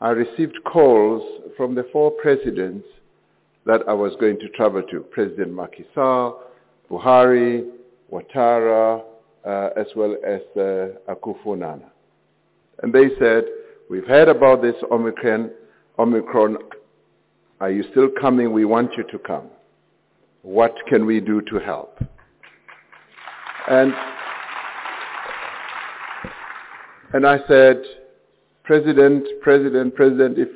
I 0.00 0.10
received 0.10 0.58
calls 0.64 1.22
from 1.56 1.74
the 1.74 1.86
four 1.92 2.10
presidents 2.12 2.86
that 3.66 3.80
I 3.88 3.92
was 3.92 4.12
going 4.20 4.38
to 4.40 4.48
travel 4.50 4.82
to, 4.90 5.00
President 5.00 5.52
Macky 5.52 5.84
Sall, 5.94 6.42
Buhari, 6.90 7.66
Ouattara, 8.12 9.02
uh, 9.44 9.68
as 9.76 9.86
well 9.96 10.16
as 10.26 10.40
uh, 10.56 11.12
Akufo-Addo. 11.12 11.84
And 12.82 12.92
they 12.92 13.08
said, 13.18 13.44
we've 13.90 14.06
heard 14.06 14.28
about 14.28 14.62
this 14.62 14.74
Omicron. 14.90 15.50
Omicron, 15.98 16.58
are 17.64 17.70
you 17.70 17.84
still 17.92 18.10
coming? 18.20 18.52
We 18.52 18.66
want 18.66 18.90
you 18.94 19.04
to 19.04 19.18
come. 19.18 19.48
What 20.42 20.74
can 20.86 21.06
we 21.06 21.18
do 21.18 21.40
to 21.50 21.58
help? 21.58 21.98
And, 23.70 23.94
and 27.14 27.26
I 27.26 27.38
said, 27.48 27.82
President, 28.64 29.26
President, 29.40 29.94
President, 29.94 30.38
if 30.38 30.48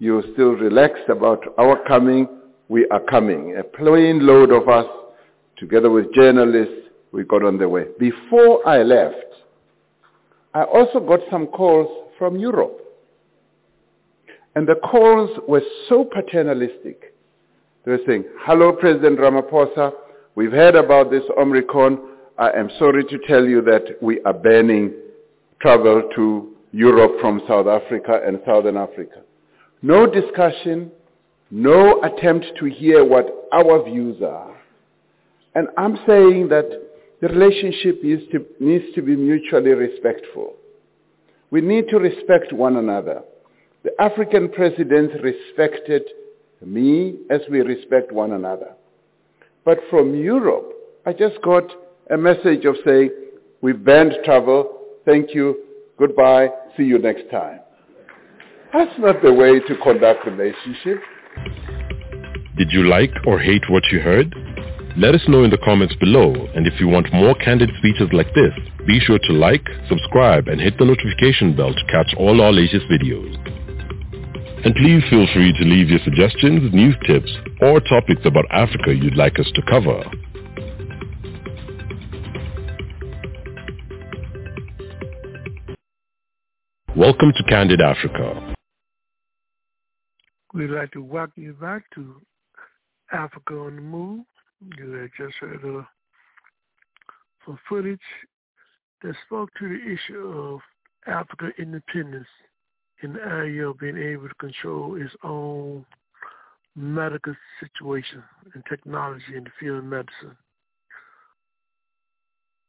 you're 0.00 0.24
still 0.32 0.54
relaxed 0.54 1.08
about 1.08 1.44
our 1.56 1.84
coming, 1.86 2.26
we 2.68 2.84
are 2.90 3.00
coming. 3.08 3.56
A 3.56 3.62
plane 3.62 4.26
load 4.26 4.50
of 4.50 4.68
us, 4.68 4.86
together 5.56 5.88
with 5.88 6.12
journalists, 6.12 6.88
we 7.12 7.22
got 7.22 7.44
on 7.44 7.58
the 7.58 7.68
way. 7.68 7.84
Before 8.00 8.66
I 8.68 8.82
left, 8.82 9.14
I 10.52 10.64
also 10.64 10.98
got 10.98 11.20
some 11.30 11.46
calls 11.46 12.08
from 12.18 12.38
Europe. 12.38 12.79
And 14.54 14.66
the 14.66 14.74
calls 14.74 15.30
were 15.46 15.62
so 15.88 16.04
paternalistic. 16.04 17.14
They 17.84 17.92
were 17.92 18.00
saying, 18.06 18.24
hello, 18.40 18.72
President 18.72 19.18
Ramaphosa. 19.18 19.92
We've 20.34 20.52
heard 20.52 20.74
about 20.74 21.10
this 21.10 21.22
Omicron. 21.38 21.98
I 22.38 22.50
am 22.50 22.70
sorry 22.78 23.04
to 23.04 23.18
tell 23.26 23.44
you 23.44 23.62
that 23.62 24.02
we 24.02 24.20
are 24.22 24.32
banning 24.32 24.92
travel 25.60 26.02
to 26.16 26.56
Europe 26.72 27.20
from 27.20 27.42
South 27.48 27.66
Africa 27.66 28.20
and 28.26 28.40
Southern 28.46 28.76
Africa. 28.76 29.22
No 29.82 30.06
discussion, 30.06 30.90
no 31.50 32.02
attempt 32.02 32.46
to 32.58 32.66
hear 32.66 33.04
what 33.04 33.48
our 33.52 33.84
views 33.84 34.22
are. 34.22 34.56
And 35.54 35.68
I'm 35.76 35.98
saying 36.06 36.48
that 36.48 36.68
the 37.20 37.28
relationship 37.28 38.00
to, 38.02 38.46
needs 38.60 38.94
to 38.94 39.02
be 39.02 39.16
mutually 39.16 39.72
respectful. 39.72 40.54
We 41.50 41.60
need 41.60 41.88
to 41.88 41.98
respect 41.98 42.52
one 42.52 42.76
another. 42.76 43.22
The 43.82 43.92
African 43.98 44.50
presidents 44.50 45.14
respected 45.22 46.02
me 46.64 47.16
as 47.30 47.40
we 47.50 47.60
respect 47.60 48.12
one 48.12 48.32
another. 48.32 48.72
But 49.64 49.78
from 49.88 50.14
Europe, 50.14 50.72
I 51.06 51.14
just 51.14 51.40
got 51.42 51.64
a 52.10 52.16
message 52.18 52.66
of 52.66 52.76
saying, 52.84 53.10
we've 53.62 53.82
banned 53.82 54.12
travel, 54.22 54.80
thank 55.06 55.34
you, 55.34 55.64
goodbye, 55.98 56.48
see 56.76 56.82
you 56.82 56.98
next 56.98 57.30
time. 57.30 57.60
That's 58.72 58.98
not 58.98 59.22
the 59.22 59.32
way 59.32 59.60
to 59.60 59.82
conduct 59.82 60.26
relationship. 60.26 61.00
Did 62.58 62.72
you 62.72 62.86
like 62.86 63.12
or 63.26 63.38
hate 63.38 63.64
what 63.70 63.84
you 63.90 64.00
heard? 64.00 64.34
Let 64.98 65.14
us 65.14 65.22
know 65.26 65.44
in 65.44 65.50
the 65.50 65.58
comments 65.64 65.94
below 65.96 66.34
and 66.54 66.66
if 66.66 66.78
you 66.80 66.88
want 66.88 67.12
more 67.14 67.34
candid 67.36 67.70
speeches 67.78 68.10
like 68.12 68.34
this, 68.34 68.52
be 68.86 69.00
sure 69.00 69.18
to 69.18 69.32
like, 69.32 69.66
subscribe 69.88 70.48
and 70.48 70.60
hit 70.60 70.76
the 70.78 70.84
notification 70.84 71.56
bell 71.56 71.72
to 71.72 71.84
catch 71.90 72.12
all 72.18 72.42
our 72.42 72.52
latest 72.52 72.84
videos. 72.92 73.59
And 74.62 74.74
please 74.74 75.02
feel 75.08 75.26
free 75.32 75.54
to 75.54 75.64
leave 75.64 75.88
your 75.88 76.00
suggestions, 76.04 76.70
news 76.74 76.94
tips, 77.06 77.32
or 77.62 77.80
topics 77.80 78.20
about 78.26 78.44
Africa 78.50 78.94
you'd 78.94 79.16
like 79.16 79.38
us 79.40 79.50
to 79.54 79.62
cover. 79.62 80.04
Welcome 86.94 87.32
to 87.34 87.44
Candid 87.48 87.80
Africa. 87.80 88.54
We'd 90.52 90.68
like 90.68 90.90
to 90.92 91.02
welcome 91.02 91.42
you 91.42 91.54
back 91.54 91.84
to 91.94 92.20
Africa 93.12 93.54
on 93.54 93.76
the 93.76 93.82
Move. 93.82 94.26
You 94.76 95.08
just 95.16 95.36
heard 95.36 95.64
uh, 95.64 95.84
some 97.46 97.58
footage 97.66 97.98
that 99.02 99.14
spoke 99.24 99.48
to 99.58 99.68
the 99.70 99.90
issue 99.90 100.28
of 100.28 100.60
Africa 101.06 101.48
independence 101.58 102.28
in 103.02 103.14
the 103.14 103.20
area 103.20 103.68
of 103.68 103.78
being 103.78 103.96
able 103.96 104.28
to 104.28 104.34
control 104.34 104.96
its 105.00 105.14
own 105.22 105.84
medical 106.76 107.34
situation 107.60 108.22
and 108.54 108.62
technology 108.68 109.36
in 109.36 109.44
the 109.44 109.50
field 109.58 109.78
of 109.78 109.84
medicine. 109.84 110.36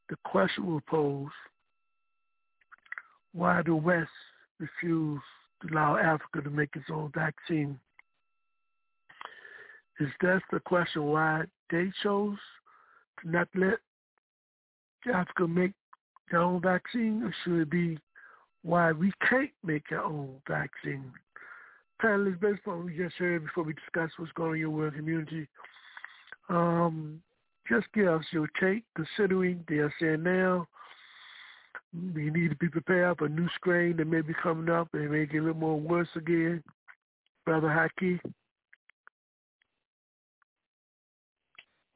The 0.09 0.17
question 0.25 0.67
was 0.67 0.81
posed, 0.87 1.31
why 3.33 3.61
the 3.65 3.75
West 3.75 4.09
refused 4.59 5.23
to 5.61 5.73
allow 5.73 5.97
Africa 5.97 6.41
to 6.43 6.49
make 6.49 6.75
its 6.75 6.85
own 6.91 7.11
vaccine? 7.13 7.79
Is 9.99 10.09
that 10.21 10.41
the 10.51 10.59
question 10.59 11.03
why 11.03 11.43
they 11.69 11.91
chose 12.03 12.37
to 13.21 13.29
not 13.29 13.47
let 13.55 13.79
Africa 15.13 15.47
make 15.47 15.73
their 16.29 16.41
own 16.41 16.61
vaccine, 16.61 17.23
or 17.23 17.33
should 17.43 17.61
it 17.61 17.69
be 17.69 17.97
why 18.63 18.91
we 18.91 19.11
can't 19.27 19.51
make 19.63 19.91
our 19.91 20.03
own 20.03 20.35
vaccine? 20.47 21.11
Panelists, 22.01 22.39
based 22.39 22.61
on 22.67 22.77
what 22.77 22.85
we 22.85 22.97
just 22.97 23.15
heard 23.15 23.45
before 23.45 23.63
we 23.63 23.73
discuss 23.73 24.09
what's 24.17 24.31
going 24.33 24.49
on 24.49 24.55
in 24.55 24.61
your 24.61 24.69
world 24.69 24.95
community, 24.95 25.47
um, 26.49 27.21
just 27.69 27.87
give 27.93 28.07
us 28.07 28.25
your 28.31 28.47
take, 28.59 28.83
considering 28.95 29.63
they 29.67 29.75
are 29.75 29.93
saying 29.99 30.23
now 30.23 30.67
we 32.13 32.29
need 32.29 32.49
to 32.49 32.55
be 32.55 32.69
prepared 32.69 33.17
for 33.17 33.25
a 33.25 33.29
new 33.29 33.47
strain 33.57 33.97
that 33.97 34.07
may 34.07 34.21
be 34.21 34.33
coming 34.41 34.69
up 34.69 34.87
and 34.93 35.11
may 35.11 35.25
get 35.25 35.39
a 35.39 35.45
little 35.45 35.59
more 35.59 35.79
worse 35.79 36.07
again. 36.15 36.63
Brother 37.45 37.67
Haki. 37.67 38.19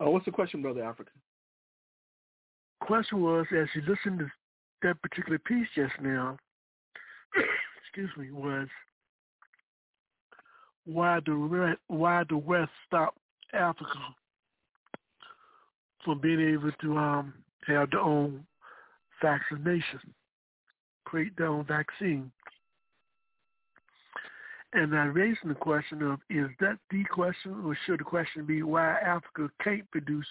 Uh, 0.04 0.10
what's 0.10 0.26
the 0.26 0.32
question, 0.32 0.62
Brother 0.62 0.84
Africa? 0.84 1.12
Question 2.82 3.22
was, 3.22 3.46
as 3.58 3.68
you 3.74 3.82
listened 3.82 4.20
to 4.20 4.28
that 4.84 5.02
particular 5.02 5.40
piece 5.40 5.68
just 5.76 5.94
now, 6.02 6.38
excuse 7.82 8.10
me, 8.18 8.32
was 8.32 8.68
why 10.86 11.20
the 11.26 11.76
why 11.88 12.24
the 12.30 12.38
West 12.38 12.72
stopped 12.88 13.18
Africa 13.54 14.16
from 16.04 16.20
being 16.20 16.40
able 16.54 16.72
to 16.82 16.98
um, 16.98 17.34
have 17.68 17.90
their 17.92 18.00
own 18.00 18.46
vaccination, 19.22 20.00
create 21.06 21.36
their 21.38 21.48
own 21.48 21.66
vaccine. 21.66 22.32
And 24.74 24.94
I'm 24.94 25.14
raising 25.14 25.50
the 25.50 25.56
question 25.56 26.02
of, 26.04 26.20
is 26.30 26.48
that 26.60 26.78
the 26.92 27.04
question, 27.06 27.64
or 27.66 27.78
should 27.86 28.02
the 28.02 28.04
question 28.04 28.46
be 28.46 28.62
why 28.62 29.00
Africa 29.00 29.50
can't 29.64 29.90
produce 29.90 30.28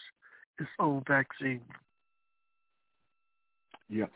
its 0.60 0.68
own 0.78 1.02
vaccine? 1.08 1.62
Yeah. 3.88 4.06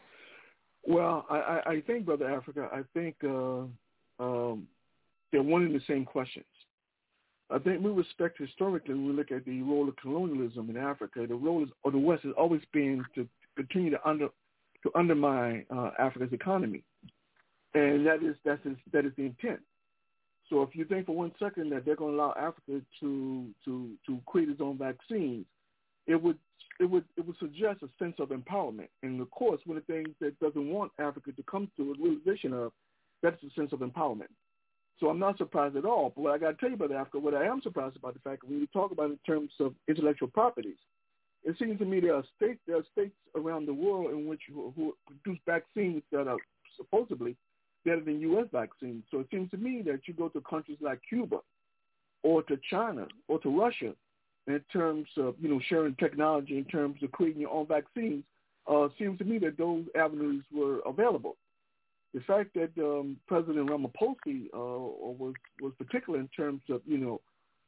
Well, 0.86 1.26
I, 1.28 1.60
I, 1.66 1.82
think, 1.86 2.06
Brother 2.06 2.30
Africa, 2.30 2.68
I 2.72 2.80
think 2.94 3.16
uh, 3.22 3.64
um, 4.20 4.66
they're 5.30 5.42
one 5.42 5.62
and 5.62 5.74
the 5.74 5.82
same 5.86 6.04
questions. 6.04 6.46
I 7.50 7.58
think 7.58 7.82
we 7.82 7.90
respect 7.90 8.38
historically 8.38 8.94
when 8.94 9.06
we 9.06 9.12
look 9.12 9.30
at 9.32 9.44
the 9.44 9.62
role 9.62 9.88
of 9.88 9.96
colonialism 9.96 10.68
in 10.70 10.76
Africa. 10.76 11.26
The 11.26 11.34
role 11.34 11.62
is, 11.62 11.70
of 11.84 11.92
the 11.92 11.98
West 11.98 12.24
has 12.24 12.34
always 12.36 12.60
been 12.72 13.04
to 13.14 13.26
continue 13.56 13.90
to 13.90 14.08
under 14.08 14.28
to 14.82 14.90
undermine 14.94 15.66
uh, 15.74 15.90
Africa's 15.98 16.32
economy, 16.32 16.84
and 17.74 18.06
that 18.06 18.22
is 18.22 18.36
that 18.44 18.60
is 18.64 18.76
that 18.92 19.06
is 19.06 19.12
the 19.16 19.24
intent. 19.24 19.60
So 20.50 20.62
if 20.62 20.74
you 20.74 20.84
think 20.84 21.06
for 21.06 21.16
one 21.16 21.32
second 21.38 21.70
that 21.70 21.84
they're 21.84 21.96
going 21.96 22.12
to 22.12 22.22
allow 22.22 22.34
Africa 22.36 22.82
to 23.00 23.46
to 23.64 23.90
to 24.06 24.20
create 24.26 24.50
its 24.50 24.60
own 24.60 24.78
vaccines, 24.78 25.46
it 26.08 26.20
would 26.20 26.38
it 26.80 26.90
would 26.90 27.04
it 27.16 27.26
would 27.26 27.38
suggest 27.38 27.82
a 27.82 27.88
sense 28.02 28.16
of 28.18 28.30
empowerment. 28.30 28.88
And 29.02 29.20
of 29.20 29.30
course, 29.30 29.60
one 29.64 29.76
of 29.76 29.84
the 29.86 29.92
things 29.92 30.08
that 30.20 30.38
doesn't 30.40 30.68
want 30.68 30.90
Africa 30.98 31.30
to 31.32 31.42
come 31.44 31.70
to 31.76 31.92
a 31.92 32.02
realization 32.02 32.52
of 32.52 32.72
that's 33.22 33.40
a 33.44 33.50
sense 33.54 33.72
of 33.72 33.80
empowerment. 33.80 34.32
So 34.98 35.08
I'm 35.08 35.18
not 35.18 35.38
surprised 35.38 35.76
at 35.76 35.84
all. 35.84 36.12
But 36.14 36.22
what 36.22 36.34
I 36.34 36.38
got 36.38 36.50
to 36.50 36.56
tell 36.56 36.70
you 36.70 36.74
about 36.74 36.92
Africa, 36.92 37.20
what 37.20 37.34
I 37.34 37.44
am 37.44 37.60
surprised 37.62 37.96
about 37.96 38.14
the 38.14 38.20
fact 38.20 38.42
that 38.42 38.48
when 38.48 38.58
you 38.58 38.66
talk 38.68 38.90
about 38.90 39.10
in 39.10 39.18
terms 39.26 39.50
of 39.60 39.74
intellectual 39.86 40.28
properties, 40.28 40.78
it 41.44 41.56
seems 41.58 41.78
to 41.78 41.84
me 41.84 42.00
there 42.00 42.16
are 42.16 42.24
states 42.36 42.58
there 42.66 42.78
are 42.78 42.84
states 42.92 43.14
around 43.36 43.66
the 43.66 43.74
world 43.74 44.10
in 44.10 44.26
which 44.26 44.42
who, 44.52 44.72
who 44.74 44.96
produce 45.06 45.40
vaccines 45.46 46.02
that 46.10 46.26
are 46.26 46.38
supposedly 46.76 47.36
better 47.84 48.00
than 48.00 48.20
U.S. 48.20 48.46
vaccines. 48.52 49.04
So 49.10 49.20
it 49.20 49.28
seems 49.30 49.50
to 49.50 49.56
me 49.56 49.82
that 49.82 50.00
you 50.06 50.14
go 50.14 50.28
to 50.28 50.40
countries 50.40 50.78
like 50.80 51.00
Cuba 51.08 51.38
or 52.22 52.42
to 52.44 52.58
China 52.70 53.06
or 53.28 53.38
to 53.40 53.60
Russia 53.60 53.94
in 54.48 54.60
terms 54.72 55.08
of 55.16 55.34
you 55.40 55.48
know 55.48 55.60
sharing 55.68 55.94
technology 55.96 56.58
in 56.58 56.64
terms 56.64 57.02
of 57.02 57.12
creating 57.12 57.42
your 57.42 57.50
own 57.52 57.66
vaccines. 57.66 58.24
Uh, 58.66 58.88
seems 58.98 59.16
to 59.16 59.24
me 59.24 59.38
that 59.38 59.56
those 59.56 59.84
avenues 59.96 60.44
were 60.52 60.80
available 60.84 61.36
the 62.14 62.20
fact 62.20 62.54
that 62.54 62.70
um, 62.82 63.16
President 63.26 63.68
Ramaphosa 63.68 64.46
uh, 64.54 64.58
was 65.18 65.34
was 65.60 65.72
particular 65.78 66.18
in 66.18 66.28
terms 66.28 66.62
of 66.70 66.80
you 66.86 66.98
know 66.98 67.20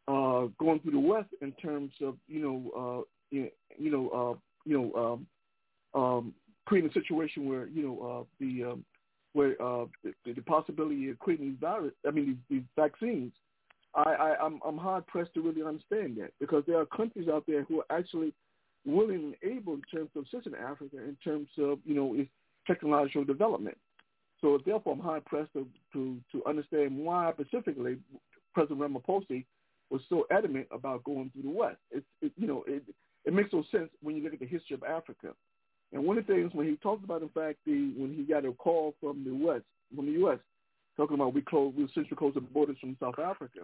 uh, 0.09 0.49
going 0.59 0.81
through 0.81 0.93
the 0.93 1.01
West 1.01 1.28
in 1.43 1.53
terms 1.53 1.93
of 2.03 2.16
you 2.26 2.41
know 2.41 3.07
uh, 3.07 3.37
you, 3.37 3.51
know 3.78 4.09
uh, 4.09 4.39
you 4.64 4.78
know 4.78 5.26
um, 5.95 6.03
um, 6.03 6.35
creating 6.66 6.91
a 6.91 6.95
situation 6.95 7.49
where 7.49 7.66
you 7.66 7.83
know 7.83 8.20
uh, 8.20 8.24
the 8.41 8.72
um, 8.72 8.85
where 9.33 9.61
uh, 9.62 9.85
the, 10.03 10.33
the 10.33 10.43
possibility 10.43 11.11
of 11.11 11.18
creating 11.18 11.51
these 11.51 11.61
virus 11.61 11.93
I 12.07 12.11
mean 12.11 12.39
these, 12.49 12.59
these 12.59 12.66
vaccines. 12.76 13.33
I, 13.95 14.03
I 14.03 14.36
I'm 14.45 14.61
I'm 14.64 14.78
hard 14.78 15.07
pressed 15.07 15.34
to 15.34 15.43
really 15.43 15.62
understand 15.62 16.16
that 16.18 16.32
because 16.38 16.64
there 16.66 16.78
are 16.78 16.86
countries 16.86 17.28
out 17.28 17.45
there 17.47 17.64
who 17.64 17.80
are 17.80 17.99
actually 17.99 18.32
willing 18.86 19.34
and 19.43 19.53
able 19.53 19.74
in 19.74 19.82
terms 19.93 20.11
of 20.16 20.24
assisting 20.24 20.55
Africa 20.55 20.97
in 20.97 21.16
terms 21.22 21.49
of 21.59 21.78
you 21.84 21.95
know 21.95 22.14
its 22.14 22.30
technological 22.66 23.24
development. 23.24 23.76
So 24.41 24.59
therefore, 24.64 24.95
I'm 24.95 25.01
hard 25.01 25.24
pressed 25.26 25.53
to, 25.53 25.66
to, 25.93 26.16
to 26.32 26.43
understand 26.47 26.97
why 26.97 27.32
specifically 27.32 27.99
President 28.55 28.80
Ramaphosa 28.80 29.45
was 29.91 30.01
so 30.09 30.26
adamant 30.30 30.66
about 30.70 31.05
going 31.05 31.30
through 31.30 31.43
the 31.43 31.51
West. 31.51 31.76
It, 31.91 32.05
it, 32.22 32.32
you 32.36 32.47
know, 32.47 32.64
it, 32.66 32.82
it 33.24 33.34
makes 33.34 33.53
no 33.53 33.64
sense 33.70 33.91
when 34.03 34.16
you 34.16 34.22
look 34.22 34.32
at 34.32 34.41
the 34.41 34.47
history 34.47 34.74
of 34.74 34.82
Africa. 34.82 35.34
And 35.93 36.05
one 36.05 36.16
of 36.16 36.26
the 36.26 36.32
things 36.32 36.53
when 36.55 36.68
he 36.68 36.76
talked 36.76 37.05
about, 37.05 37.22
in 37.22 37.28
fact, 37.30 37.59
the 37.66 37.93
when 37.97 38.14
he 38.14 38.22
got 38.22 38.45
a 38.45 38.53
call 38.53 38.95
from 39.01 39.24
the 39.24 39.32
West, 39.32 39.64
from 39.95 40.07
the 40.07 40.12
U.S., 40.12 40.38
talking 40.97 41.14
about 41.14 41.34
we 41.34 41.43
close, 41.43 41.74
we 41.76 41.84
essentially 41.84 42.16
closed 42.16 42.36
the 42.36 42.41
borders 42.41 42.76
from 42.80 42.97
South 43.01 43.18
Africa. 43.18 43.61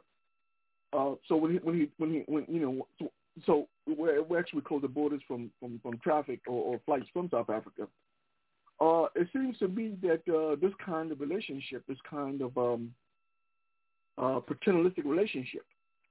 Uh, 0.93 1.15
so 1.29 1.37
when 1.37 1.53
he, 1.53 1.59
when 1.59 1.75
he, 1.75 1.91
when 1.97 2.11
he, 2.13 2.23
when 2.27 2.45
you 2.49 2.61
know, 2.61 2.87
so, 2.99 3.11
so 3.45 3.69
we 3.87 4.39
actually 4.39 4.63
closed 4.63 4.85
the 4.85 4.89
borders 4.89 5.21
from 5.27 5.51
from, 5.61 5.79
from 5.83 5.99
traffic 5.99 6.41
or, 6.47 6.75
or 6.75 6.81
flights 6.87 7.07
from 7.13 7.29
South 7.31 7.51
Africa. 7.51 7.87
Uh, 8.81 9.07
it 9.15 9.29
seems 9.33 9.59
to 9.59 9.69
me 9.69 9.97
that 10.03 10.23
uh, 10.33 10.57
this 10.61 10.73
kind 10.85 11.11
of 11.11 11.21
relationship, 11.21 11.83
this 11.89 11.99
kind 12.09 12.43
of 12.43 12.57
um, 12.59 12.93
uh, 14.19 14.39
paternalistic 14.41 15.05
relationship, 15.05 15.65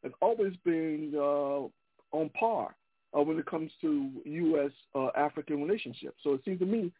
has 0.03 0.11
always 0.21 0.53
been 0.63 1.13
uh, 1.15 1.67
on 2.15 2.29
par 2.39 2.75
uh, 3.15 3.21
when 3.21 3.37
it 3.37 3.45
comes 3.45 3.71
to 3.81 4.09
U.S. 4.25 4.71
Uh, 4.95 5.09
African 5.15 5.61
relationships. 5.61 6.17
So 6.23 6.33
it 6.33 6.41
seems 6.43 6.59
to 6.59 6.65
me, 6.65 6.91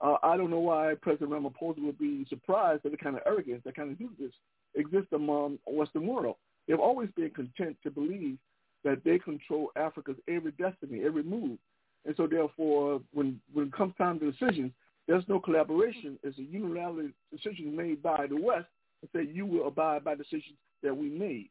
uh, 0.00 0.16
I 0.22 0.36
don't 0.36 0.50
know 0.50 0.60
why 0.60 0.94
President 1.00 1.30
Ramaphosa 1.30 1.82
would 1.82 1.98
be 1.98 2.26
surprised 2.28 2.84
at 2.84 2.90
the 2.90 2.98
kind 2.98 3.16
of 3.16 3.22
arrogance 3.26 3.62
that 3.64 3.76
kind 3.76 3.92
of 3.92 3.98
this 4.18 4.32
exists 4.74 5.12
among 5.12 5.58
Western 5.66 6.06
world. 6.06 6.36
They've 6.66 6.80
always 6.80 7.10
been 7.16 7.30
content 7.30 7.76
to 7.82 7.90
believe 7.90 8.38
that 8.84 9.02
they 9.04 9.18
control 9.18 9.70
Africa's 9.76 10.16
every 10.28 10.52
destiny, 10.52 11.02
every 11.04 11.22
move. 11.22 11.58
And 12.04 12.14
so 12.16 12.26
therefore, 12.26 13.00
when, 13.12 13.40
when 13.52 13.66
it 13.66 13.72
comes 13.72 13.94
time 13.96 14.18
to 14.20 14.30
decisions, 14.30 14.72
there's 15.06 15.24
no 15.28 15.40
collaboration. 15.40 16.18
It's 16.22 16.38
a 16.38 16.42
unilateral 16.42 17.08
decision 17.32 17.74
made 17.76 18.02
by 18.02 18.26
the 18.26 18.36
West 18.36 18.66
to 19.02 19.08
say 19.14 19.30
you 19.30 19.46
will 19.46 19.68
abide 19.68 20.04
by 20.04 20.14
decisions 20.14 20.56
that 20.82 20.96
we 20.96 21.08
made. 21.08 21.50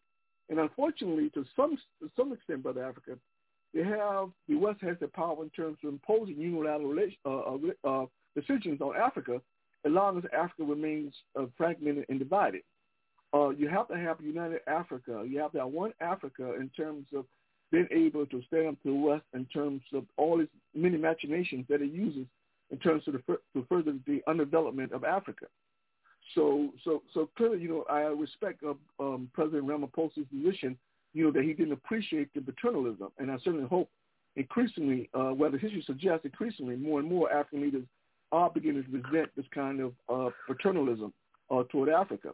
And 0.50 0.60
unfortunately, 0.60 1.30
to 1.32 1.46
some 1.56 1.78
to 2.02 2.10
some 2.18 2.34
extent, 2.34 2.64
Brother 2.64 2.84
Africa, 2.84 3.18
they 3.74 3.84
have 3.84 4.30
the 4.48 4.56
West 4.56 4.82
has 4.82 4.98
the 5.00 5.08
power 5.08 5.42
in 5.44 5.50
terms 5.52 5.78
of 5.84 5.90
imposing 5.90 6.38
unilateral 6.38 6.98
uh, 7.26 7.30
uh, 7.30 7.58
uh, 7.84 8.06
decisions 8.36 8.82
on 8.82 8.96
Africa, 8.96 9.42
as 9.86 9.92
long 9.92 10.18
as 10.18 10.24
Africa 10.34 10.64
remains 10.64 11.14
uh, 11.40 11.46
fragmented 11.58 12.06
and 12.10 12.20
divided. 12.20 12.62
Uh, 13.34 13.50
you 13.50 13.68
have 13.68 13.88
to 13.88 13.98
have 13.98 14.22
united 14.22 14.62
Africa. 14.68 15.26
You 15.28 15.40
have 15.40 15.54
that 15.54 15.70
one 15.70 15.94
Africa 16.02 16.54
in 16.60 16.70
terms 16.70 17.08
of 17.16 17.26
being 17.72 17.88
able 17.92 18.26
to 18.28 18.42
stand 18.48 18.68
up 18.68 18.84
to 18.84 18.90
the 18.90 18.94
West 18.94 19.24
in 19.34 19.46
terms 19.46 19.82
of 19.94 20.06
all 20.18 20.40
its 20.40 20.52
many 20.76 20.98
machinations 20.98 21.66
that 21.70 21.82
it 21.82 21.92
uses 21.92 22.28
in 22.70 22.78
terms 22.78 23.04
of 23.08 23.14
the, 23.14 23.40
to 23.54 23.66
further 23.68 23.96
the 24.06 24.22
underdevelopment 24.28 24.92
of 24.92 25.04
Africa. 25.04 25.48
So, 26.36 26.70
so, 26.84 27.02
so 27.14 27.30
clearly, 27.36 27.60
you 27.60 27.70
know, 27.70 27.86
I 27.90 28.02
respect 28.02 28.64
uh, 28.64 28.74
um, 29.04 29.30
President 29.34 29.66
Ramaphosa's 29.68 30.28
position, 30.32 30.78
you 31.14 31.26
know, 31.26 31.32
that 31.32 31.44
he 31.44 31.54
didn't 31.54 31.74
appreciate 31.74 32.34
the 32.34 32.42
paternalism, 32.42 33.10
and 33.18 33.32
I 33.32 33.38
certainly 33.44 33.68
hope 33.68 33.90
increasingly, 34.36 35.10
uh, 35.14 35.30
whether 35.30 35.58
history 35.58 35.84
suggests 35.86 36.26
increasingly, 36.26 36.76
more 36.76 37.00
and 37.00 37.10
more 37.10 37.32
African 37.32 37.62
leaders 37.62 37.84
are 38.32 38.50
beginning 38.50 38.84
to 38.84 38.92
resent 38.92 39.30
this 39.36 39.46
kind 39.54 39.80
of 39.80 39.94
uh, 40.10 40.30
paternalism 40.48 41.14
uh, 41.52 41.64
toward 41.72 41.90
Africa. 41.90 42.30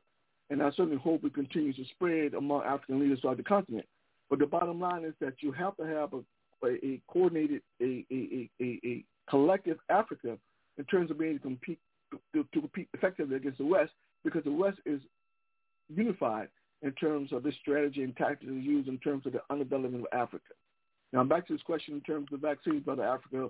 And 0.49 0.63
I 0.63 0.69
certainly 0.71 0.97
hope 0.97 1.23
it 1.23 1.33
continues 1.33 1.75
to 1.75 1.85
spread 1.91 2.33
among 2.33 2.63
African 2.63 2.99
leaders 2.99 3.19
throughout 3.19 3.37
the 3.37 3.43
continent. 3.43 3.85
But 4.29 4.39
the 4.39 4.45
bottom 4.45 4.79
line 4.79 5.03
is 5.03 5.13
that 5.21 5.35
you 5.41 5.51
have 5.51 5.75
to 5.77 5.83
have 5.83 6.13
a, 6.13 6.67
a, 6.67 7.01
coordinated, 7.07 7.61
a, 7.81 8.05
a, 8.11 8.49
a, 8.61 8.79
a 8.85 9.05
collective 9.29 9.77
Africa 9.89 10.37
in 10.77 10.85
terms 10.85 11.11
of 11.11 11.19
being 11.19 11.31
able 11.31 11.39
to 11.39 11.43
compete 11.43 11.79
to, 12.33 12.43
to 12.53 12.61
compete 12.61 12.89
effectively 12.93 13.35
against 13.35 13.59
the 13.59 13.65
West 13.65 13.91
because 14.23 14.43
the 14.43 14.51
West 14.51 14.79
is 14.85 14.99
unified 15.93 16.47
in 16.81 16.91
terms 16.93 17.31
of 17.31 17.43
this 17.43 17.53
strategy 17.61 18.03
and 18.03 18.15
tactics 18.15 18.51
used 18.51 18.87
in 18.87 18.97
terms 18.99 19.25
of 19.25 19.33
the 19.33 19.41
underdevelopment 19.51 19.99
of 20.01 20.07
Africa. 20.13 20.53
Now 21.13 21.23
back 21.23 21.47
to 21.47 21.53
this 21.53 21.61
question 21.61 21.95
in 21.95 22.01
terms 22.01 22.27
of 22.31 22.39
vaccines, 22.39 22.83
brother 22.83 23.03
Africa. 23.03 23.49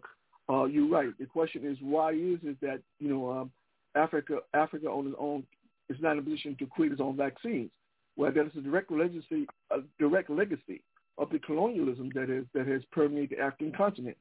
Uh, 0.49 0.65
you're 0.65 0.89
right. 0.89 1.09
The 1.19 1.25
question 1.25 1.65
is 1.65 1.77
why 1.81 2.11
is 2.11 2.39
is 2.43 2.55
that 2.61 2.81
you 2.99 3.09
know 3.09 3.31
um, 3.31 3.51
Africa 3.95 4.39
Africa 4.53 4.87
on 4.87 5.07
its 5.07 5.15
own 5.19 5.43
is 5.89 5.97
not 5.99 6.13
in 6.13 6.19
a 6.19 6.21
position 6.21 6.55
to 6.59 6.65
create 6.67 6.91
its 6.91 7.01
own 7.01 7.17
vaccines. 7.17 7.69
Well, 8.15 8.31
that 8.31 8.45
is 8.45 8.51
a 8.57 8.61
direct 8.61 8.91
legacy, 8.91 9.47
a 9.71 9.79
direct 9.97 10.29
legacy 10.29 10.81
of 11.17 11.29
the 11.29 11.39
colonialism 11.39 12.11
that 12.15 12.29
is 12.29 12.45
that 12.53 12.67
has 12.67 12.81
permeated 12.91 13.37
the 13.37 13.43
African 13.43 13.71
continent 13.71 14.17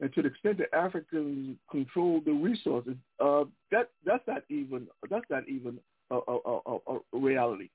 and 0.00 0.12
to 0.14 0.22
the 0.22 0.28
extent 0.28 0.58
that 0.58 0.74
Africans 0.74 1.56
control 1.70 2.20
the 2.24 2.32
resources, 2.32 2.96
uh, 3.20 3.44
that 3.70 3.90
that's 4.04 4.26
not 4.26 4.42
even 4.48 4.86
that's 5.10 5.28
not 5.30 5.48
even 5.48 5.78
a, 6.10 6.16
a, 6.16 6.60
a, 6.66 6.78
a 6.94 6.98
reality. 7.12 7.68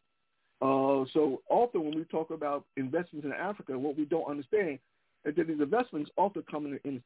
Uh, 0.62 1.06
so 1.14 1.42
often 1.50 1.84
when 1.84 1.96
we 1.96 2.04
talk 2.06 2.32
about 2.32 2.66
investments 2.78 3.26
in 3.26 3.34
Africa, 3.34 3.78
what 3.78 3.98
we 3.98 4.06
don't 4.06 4.30
understand 4.30 4.80
is 5.26 5.36
that 5.36 5.48
these 5.48 5.60
investments 5.60 6.10
often 6.18 6.44
come 6.50 6.66
in 6.66 7.02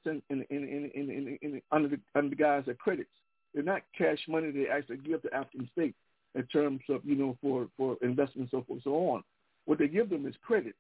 under 1.72 1.88
the 1.90 2.00
under 2.16 2.30
the 2.30 2.36
guise 2.36 2.68
of 2.68 2.78
credits. 2.78 3.10
They're 3.54 3.64
not 3.64 3.82
cash 3.98 4.20
money 4.28 4.52
they 4.52 4.68
actually 4.68 4.98
give 4.98 5.22
to 5.24 5.34
African 5.34 5.70
states 5.74 5.98
in 6.36 6.44
terms 6.44 6.82
of 6.90 7.02
you 7.04 7.16
know 7.16 7.38
for 7.42 7.68
for 7.78 7.98
investments 8.02 8.52
so 8.52 8.64
forth 8.68 8.78
and 8.78 8.84
so 8.84 8.96
on. 9.10 9.24
What 9.66 9.80
they 9.80 9.88
give 9.88 10.10
them 10.10 10.26
is 10.26 10.36
credit, 10.42 10.76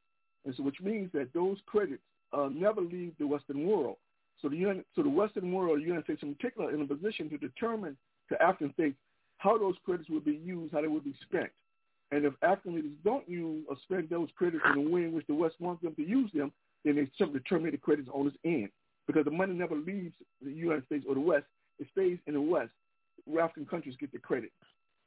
and 0.46 0.54
so 0.56 0.64
which 0.64 0.82
means 0.82 1.12
that 1.14 1.34
those 1.34 1.58
credits 1.66 2.04
uh, 2.34 2.50
never 2.52 2.82
leave 2.82 3.14
the 3.20 3.28
Western 3.28 3.66
world. 3.66 3.98
So 4.42 4.50
the 4.50 4.56
United, 4.56 4.86
so 4.96 5.04
the 5.04 5.10
Western 5.10 5.52
world, 5.52 5.80
the 5.80 5.84
United 5.84 6.06
States 6.06 6.24
in 6.24 6.34
particular, 6.36 6.74
in 6.74 6.82
a 6.82 6.86
position 6.86 7.30
to 7.30 7.38
determine 7.38 7.98
to 8.30 8.42
African 8.42 8.74
states 8.74 8.96
how 9.38 9.58
those 9.58 9.76
credits 9.86 10.10
will 10.10 10.20
be 10.20 10.40
used, 10.44 10.74
how 10.74 10.82
they 10.82 10.88
will 10.88 11.02
be 11.02 11.16
spent. 11.24 11.50
And 12.12 12.26
if 12.26 12.34
African 12.42 12.76
leaders 12.76 12.92
don't 13.04 13.28
use 13.30 13.66
or 13.70 13.76
spend 13.84 14.10
those 14.10 14.30
credits 14.36 14.64
in 14.74 14.84
the 14.84 14.90
way 14.90 15.04
in 15.04 15.14
which 15.14 15.28
the 15.28 15.36
West 15.36 15.56
wants 15.60 15.84
them 15.84 15.94
to 15.96 16.04
use 16.06 16.32
them, 16.34 16.52
then 16.84 16.96
they 16.96 17.10
simply 17.18 17.40
terminate 17.42 17.74
the 17.74 17.78
credits 17.78 18.10
on 18.14 18.28
its 18.28 18.38
end. 18.44 18.70
because 19.08 19.26
the 19.26 19.32
money 19.32 19.54
never 19.54 19.76
leaves 19.76 20.14
the 20.42 20.52
United 20.52 20.86
States 20.86 21.06
or 21.08 21.16
the 21.16 21.22
West. 21.22 21.46
It 21.80 21.88
stays 21.92 22.18
in 22.28 22.34
the 22.34 22.42
West. 22.42 22.72
African 23.40 23.66
countries 23.66 23.96
get 24.00 24.12
the 24.12 24.20
credit. 24.20 24.52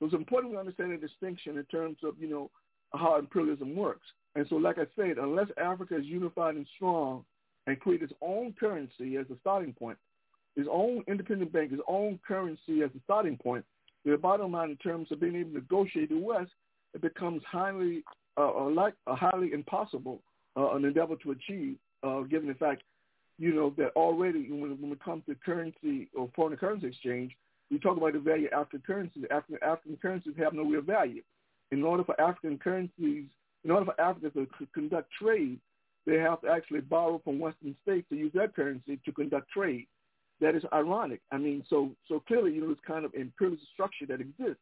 So 0.03 0.07
it's 0.07 0.17
important 0.17 0.53
to 0.53 0.59
understand 0.59 0.91
the 0.91 0.97
distinction 0.97 1.57
in 1.59 1.65
terms 1.67 1.99
of, 2.03 2.15
you 2.19 2.29
know, 2.29 2.51
how 2.93 3.21
imperialism 3.21 3.77
works. 3.77 4.05
And 4.35 4.45
so, 4.49 4.57
like 4.57 4.79
I 4.79 4.87
said, 4.97 5.17
unless 5.17 5.47
Africa 5.57 5.97
is 5.97 6.05
unified 6.07 6.57
and 6.57 6.67
strong 6.75 7.25
and 7.69 7.79
create 7.79 8.03
its 8.03 8.13
own 8.21 8.53
currency 8.59 9.17
as 9.17 9.27
a 9.31 9.39
starting 9.41 9.73
point, 9.73 9.97
its 10.57 10.69
own 10.69 11.05
independent 11.07 11.53
bank, 11.53 11.71
its 11.71 11.83
own 11.87 12.19
currency 12.27 12.83
as 12.83 12.91
a 12.97 13.01
starting 13.05 13.37
point, 13.37 13.65
the 14.05 14.17
bottom 14.17 14.51
line 14.51 14.71
in 14.71 14.77
terms 14.79 15.07
of 15.13 15.21
being 15.21 15.37
able 15.37 15.51
to 15.51 15.59
negotiate 15.59 16.09
the 16.09 16.19
West, 16.19 16.51
it 16.95 17.01
becomes 17.01 17.41
highly, 17.49 18.03
uh, 18.37 18.65
like 18.65 18.95
uh, 19.07 19.15
highly 19.15 19.53
impossible 19.53 20.21
uh, 20.57 20.73
an 20.73 20.85
endeavor 20.85 21.15
to 21.15 21.31
achieve, 21.31 21.77
uh, 22.03 22.23
given 22.23 22.49
the 22.49 22.55
fact, 22.55 22.83
you 23.39 23.55
know, 23.55 23.73
that 23.79 23.93
already 23.95 24.51
when, 24.51 24.81
when 24.81 24.91
it 24.91 25.05
comes 25.05 25.23
to 25.29 25.37
currency 25.37 26.09
or 26.13 26.29
foreign 26.35 26.57
currency 26.57 26.89
exchange, 26.89 27.37
we 27.73 27.79
talk 27.79 27.97
about 27.97 28.13
the 28.13 28.19
value 28.19 28.49
of 28.49 28.53
African 28.53 28.83
currencies. 28.87 29.25
African, 29.31 29.57
African 29.63 29.97
currencies 29.97 30.35
have 30.39 30.53
no 30.53 30.63
real 30.63 30.83
value. 30.83 31.23
In 31.71 31.83
order 31.83 32.05
for 32.05 32.21
African 32.21 32.59
currencies, 32.59 33.25
in 33.65 33.71
order 33.71 33.87
for 33.87 33.99
Africa 33.99 34.31
to 34.31 34.47
conduct 34.75 35.09
trade, 35.21 35.59
they 36.05 36.19
have 36.19 36.43
to 36.43 36.49
actually 36.49 36.81
borrow 36.81 37.21
from 37.25 37.39
Western 37.39 37.75
states 37.83 38.07
to 38.11 38.17
use 38.17 38.33
their 38.35 38.49
currency 38.49 39.01
to 39.05 39.13
conduct 39.13 39.49
trade. 39.51 39.87
That 40.43 40.55
is 40.55 40.65
ironic. 40.73 41.21
I 41.31 41.39
mean, 41.39 41.65
so 41.71 41.93
so 42.09 42.21
clearly, 42.21 42.53
you 42.53 42.61
know, 42.61 42.69
this 42.69 42.85
kind 42.87 43.07
of 43.07 43.15
imperialist 43.15 43.65
structure 43.73 44.05
that 44.07 44.21
exists 44.21 44.61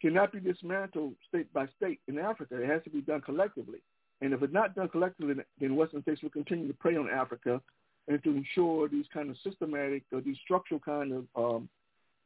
cannot 0.00 0.32
be 0.32 0.40
dismantled 0.40 1.14
state 1.28 1.52
by 1.52 1.66
state 1.76 2.00
in 2.08 2.18
Africa. 2.18 2.62
It 2.62 2.70
has 2.70 2.82
to 2.84 2.90
be 2.90 3.02
done 3.02 3.20
collectively. 3.20 3.80
And 4.22 4.32
if 4.32 4.42
it's 4.42 4.52
not 4.52 4.74
done 4.74 4.88
collectively, 4.88 5.34
then 5.60 5.76
Western 5.76 6.02
states 6.02 6.22
will 6.22 6.30
continue 6.30 6.68
to 6.68 6.74
prey 6.74 6.96
on 6.96 7.10
Africa 7.10 7.60
and 8.08 8.22
to 8.22 8.30
ensure 8.30 8.88
these 8.88 9.06
kind 9.12 9.28
of 9.28 9.36
systematic 9.44 10.04
or 10.12 10.20
these 10.22 10.36
structural 10.42 10.80
kind 10.80 11.12
of 11.12 11.24
um, 11.36 11.68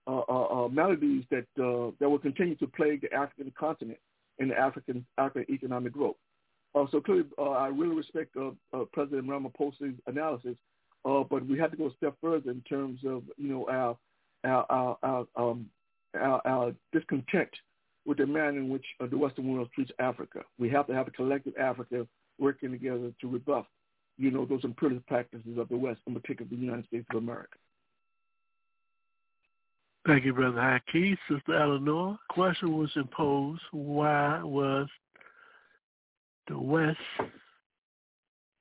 uh, 0.07 0.23
uh, 0.29 0.65
uh, 0.65 0.69
maladies 0.69 1.25
that 1.31 1.47
uh, 1.59 1.91
that 1.99 2.09
will 2.09 2.19
continue 2.19 2.55
to 2.57 2.67
plague 2.67 3.01
the 3.01 3.13
African 3.15 3.53
continent 3.59 3.99
and 4.39 4.51
the 4.51 4.59
African 4.59 5.07
African 5.19 5.53
economic 5.55 5.93
growth. 5.93 6.17
Uh, 6.75 6.85
so 6.91 7.01
clearly, 7.01 7.25
I 7.39 7.69
really 7.69 7.95
respect 7.95 8.37
President 8.93 9.29
Ramaphosa's 9.29 9.95
analysis, 10.07 10.57
uh, 11.05 11.23
but 11.23 11.47
we 11.47 11.59
have 11.59 11.71
to 11.71 11.77
go 11.77 11.87
a 11.87 11.95
step 11.95 12.15
further 12.21 12.51
in 12.51 12.61
terms 12.63 13.01
of 13.07 13.23
you 13.37 13.49
know 13.49 13.67
our 13.71 13.97
our 14.45 14.67
our, 14.69 14.99
our, 15.03 15.27
um, 15.37 15.67
our, 16.21 16.43
our 16.47 16.75
discontent 16.93 17.51
with 18.05 18.19
the 18.19 18.27
manner 18.27 18.59
in 18.59 18.69
which 18.69 18.85
the 19.11 19.17
Western 19.17 19.51
world 19.51 19.69
treats 19.75 19.93
Africa. 19.99 20.41
We 20.59 20.69
have 20.71 20.87
to 20.89 20.95
have 20.95 21.09
a 21.09 21.13
collective 21.13 21.55
Africa 21.59 22.07
working 22.39 22.73
together 22.73 23.11
to 23.21 23.29
rebuff, 23.29 23.65
you 24.19 24.31
know, 24.31 24.45
those 24.45 24.65
imperialist 24.65 25.07
practices 25.07 25.57
of 25.57 25.69
the 25.71 25.77
West, 25.77 26.01
in 26.07 26.15
particular 26.15 26.49
the 26.51 26.57
United 26.57 26.87
States 26.87 27.07
of 27.11 27.17
America. 27.17 27.57
Thank 30.07 30.27
you, 30.27 30.35
Brother 30.35 30.59
Haki. 30.59 31.17
Sister 31.31 31.55
Eleanor, 31.55 32.19
question 32.29 32.77
was 32.77 32.91
imposed, 32.95 33.63
why 33.73 34.43
was 34.43 34.87
the 36.47 36.59
West 36.59 36.99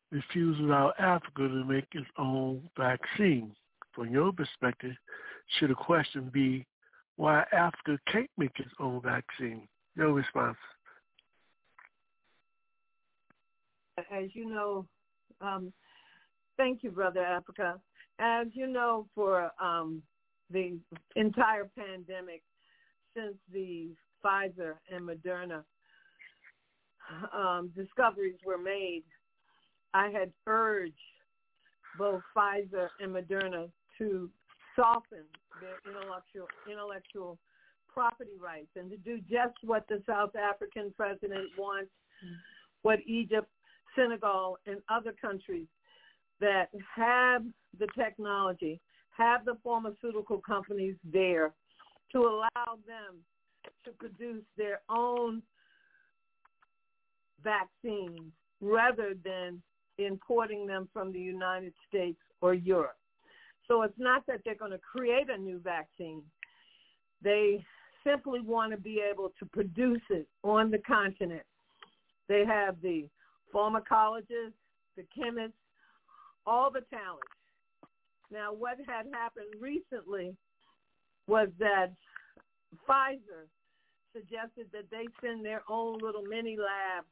refusing 0.10 0.66
allow 0.66 0.94
Africa 0.98 1.50
to 1.50 1.66
make 1.66 1.88
its 1.92 2.08
own 2.18 2.62
vaccine? 2.78 3.54
From 3.94 4.10
your 4.10 4.32
perspective, 4.32 4.96
should 5.58 5.70
the 5.70 5.76
question 5.76 6.30
be 6.34 6.66
why 7.18 7.44
Africa 7.52 8.00
can't 8.10 8.30
make 8.38 8.58
its 8.58 8.72
own 8.80 9.02
vaccine? 9.02 9.68
Your 9.98 10.14
response. 10.14 10.58
As 13.98 14.30
you 14.34 14.50
know, 14.50 14.86
um, 15.42 15.74
thank 16.56 16.84
you, 16.84 16.90
Brother 16.90 17.24
Africa. 17.24 17.80
As 18.18 18.48
you 18.54 18.66
know, 18.66 19.08
for 19.14 19.52
um, 19.62 20.02
the 20.54 20.78
entire 21.16 21.70
pandemic 21.78 22.44
since 23.16 23.36
the 23.52 23.90
Pfizer 24.24 24.76
and 24.90 25.08
Moderna 25.08 25.64
um, 27.34 27.72
discoveries 27.76 28.38
were 28.46 28.58
made, 28.58 29.04
I 29.94 30.10
had 30.10 30.32
urged 30.48 30.94
both 31.98 32.22
Pfizer 32.36 32.88
and 33.00 33.14
Moderna 33.14 33.70
to 33.98 34.30
soften 34.76 35.26
their 35.62 35.78
intellectual 35.86 36.48
intellectual 36.72 37.38
property 37.94 38.38
rights 38.42 38.70
and 38.76 38.90
to 38.90 38.98
do 38.98 39.20
just 39.30 39.54
what 39.64 39.88
the 39.88 40.02
South 40.08 40.36
African 40.36 40.92
president 40.98 41.50
wants, 41.58 41.92
what 42.82 43.00
Egypt, 43.06 43.48
Senegal, 43.96 44.58
and 44.66 44.78
other 44.90 45.14
countries 45.22 45.68
that 46.40 46.70
have 46.96 47.44
the 47.78 47.88
technology 47.96 48.80
have 49.18 49.46
the 49.46 49.58
pharmaceutical 49.64 50.40
companies 50.40 50.96
there 51.12 51.54
to 52.12 52.20
allow 52.20 52.78
them 52.88 53.18
to 53.86 53.92
produce 53.92 54.44
their 54.58 54.82
own 54.90 55.42
vaccines 57.44 58.32
rather 58.62 59.14
than 59.24 59.62
importing 59.98 60.66
them 60.66 60.88
from 60.94 61.12
the 61.12 61.20
United 61.20 61.74
States 61.88 62.20
or 62.42 62.54
Europe. 62.54 62.98
So 63.68 63.84
it's 63.84 63.98
not 63.98 64.26
that 64.28 64.42
they're 64.44 64.56
going 64.56 64.72
to 64.72 64.80
create 64.80 65.30
a 65.30 65.38
new 65.38 65.60
vaccine. 65.60 66.22
They 67.22 67.64
simply 68.04 68.42
want 68.42 68.72
to 68.72 68.78
be 68.78 69.02
able 69.10 69.32
to 69.40 69.46
produce 69.46 70.02
it 70.10 70.28
on 70.44 70.72
the 70.72 70.80
continent. 70.80 71.44
They 72.28 72.44
have 72.46 72.76
the 72.82 73.08
pharmacologists, 73.54 74.54
the 74.98 75.06
chemists, 75.16 75.58
all 76.46 76.70
the 76.72 76.82
talent 76.90 77.22
now, 78.34 78.52
what 78.52 78.78
had 78.88 79.06
happened 79.14 79.54
recently 79.62 80.36
was 81.28 81.50
that 81.60 81.92
Pfizer 82.88 83.48
suggested 84.14 84.68
that 84.74 84.90
they 84.92 85.06
send 85.22 85.46
their 85.46 85.62
own 85.70 86.00
little 86.00 86.24
mini 86.24 86.58
labs 86.58 87.08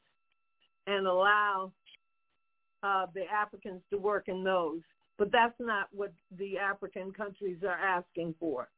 and 0.88 1.08
allow 1.08 1.72
uh, 2.84 3.06
the 3.14 3.24
Africans 3.32 3.82
to 3.92 3.98
work 3.98 4.28
in 4.28 4.44
those. 4.44 4.82
But 5.18 5.32
that's 5.32 5.60
not 5.60 5.88
what 5.92 6.12
the 6.38 6.58
African 6.58 7.12
countries 7.12 7.60
are 7.64 7.78
asking 7.78 8.34
for. 8.40 8.70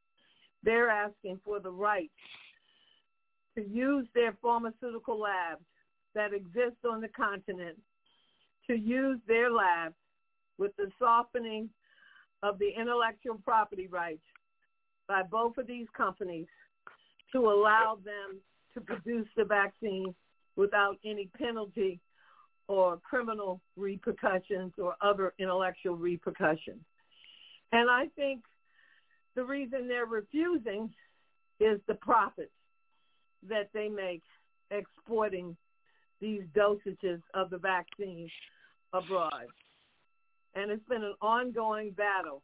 They're 0.62 0.90
asking 0.90 1.40
for 1.44 1.60
the 1.60 1.70
right 1.70 2.10
to 3.56 3.66
use 3.66 4.06
their 4.14 4.36
pharmaceutical 4.42 5.18
labs 5.18 5.64
that 6.14 6.32
exist 6.32 6.76
on 6.88 7.00
the 7.00 7.08
continent, 7.08 7.78
to 8.66 8.74
use 8.74 9.18
their 9.26 9.50
labs 9.50 9.94
with 10.58 10.74
the 10.76 10.90
softening 10.98 11.68
of 12.44 12.58
the 12.58 12.68
intellectual 12.78 13.40
property 13.42 13.88
rights 13.88 14.22
by 15.08 15.22
both 15.22 15.56
of 15.56 15.66
these 15.66 15.86
companies 15.96 16.46
to 17.32 17.38
allow 17.38 17.98
them 18.04 18.38
to 18.74 18.80
produce 18.82 19.26
the 19.34 19.44
vaccine 19.44 20.14
without 20.54 20.96
any 21.04 21.30
penalty 21.38 21.98
or 22.68 22.98
criminal 22.98 23.60
repercussions 23.76 24.72
or 24.78 24.94
other 25.00 25.32
intellectual 25.38 25.96
repercussions. 25.96 26.82
And 27.72 27.90
I 27.90 28.06
think 28.14 28.42
the 29.34 29.44
reason 29.44 29.88
they're 29.88 30.04
refusing 30.04 30.90
is 31.60 31.80
the 31.88 31.94
profits 31.94 32.52
that 33.48 33.70
they 33.72 33.88
make 33.88 34.22
exporting 34.70 35.56
these 36.20 36.42
dosages 36.54 37.22
of 37.32 37.48
the 37.50 37.58
vaccine 37.58 38.28
abroad 38.92 39.46
and 40.54 40.70
it's 40.70 40.86
been 40.88 41.02
an 41.02 41.14
ongoing 41.20 41.90
battle 41.90 42.42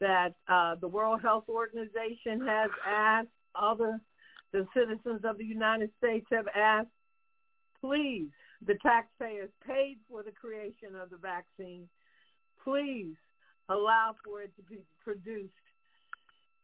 that 0.00 0.34
uh, 0.48 0.74
the 0.80 0.88
World 0.88 1.20
Health 1.22 1.44
Organization 1.48 2.46
has 2.46 2.70
asked, 2.86 3.28
other 3.54 4.00
the 4.52 4.66
citizens 4.74 5.22
of 5.24 5.38
the 5.38 5.44
United 5.44 5.90
States 5.98 6.26
have 6.30 6.46
asked, 6.54 6.88
please, 7.80 8.28
the 8.66 8.74
taxpayers 8.82 9.50
paid 9.66 9.98
for 10.08 10.22
the 10.22 10.30
creation 10.30 10.94
of 11.00 11.10
the 11.10 11.16
vaccine, 11.16 11.88
please 12.62 13.14
allow 13.68 14.14
for 14.24 14.42
it 14.42 14.52
to 14.56 14.62
be 14.62 14.78
produced 15.02 15.52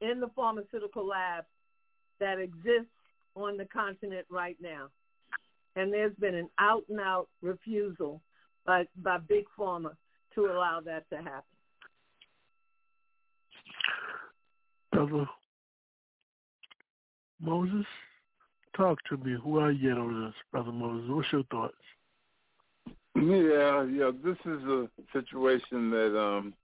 in 0.01 0.21
the 0.21 0.29
pharmaceutical 0.35 1.07
lab 1.07 1.45
that 2.21 2.39
exists 2.39 2.93
on 3.35 3.57
the 3.57 3.65
continent 3.67 4.27
right 4.31 4.57
now. 4.61 4.89
And 5.75 5.93
there's 5.93 6.15
been 6.17 6.35
an 6.35 6.49
out 6.59 6.85
and 6.89 7.01
out 7.01 7.29
refusal 7.41 8.21
by, 8.67 8.87
by 8.97 9.19
Big 9.19 9.45
Pharma 9.59 9.93
to 10.35 10.47
allow 10.47 10.81
that 10.85 11.09
to 11.11 11.17
happen. 11.17 11.43
Brother 14.93 15.27
Moses, 17.41 17.87
talk 18.77 18.99
to 19.09 19.17
me. 19.17 19.37
Who 19.43 19.59
are 19.59 19.73
you 19.73 19.93
on 19.93 20.25
this, 20.25 20.35
Brother 20.53 20.73
Moses? 20.73 21.11
What's 21.11 21.33
your 21.33 21.45
thoughts? 21.45 21.75
Yeah, 23.15 23.85
yeah. 23.85 24.11
This 24.25 24.37
is 24.47 24.63
a 24.65 24.89
situation 25.13 25.91
that, 25.91 26.19
um, 26.19 26.55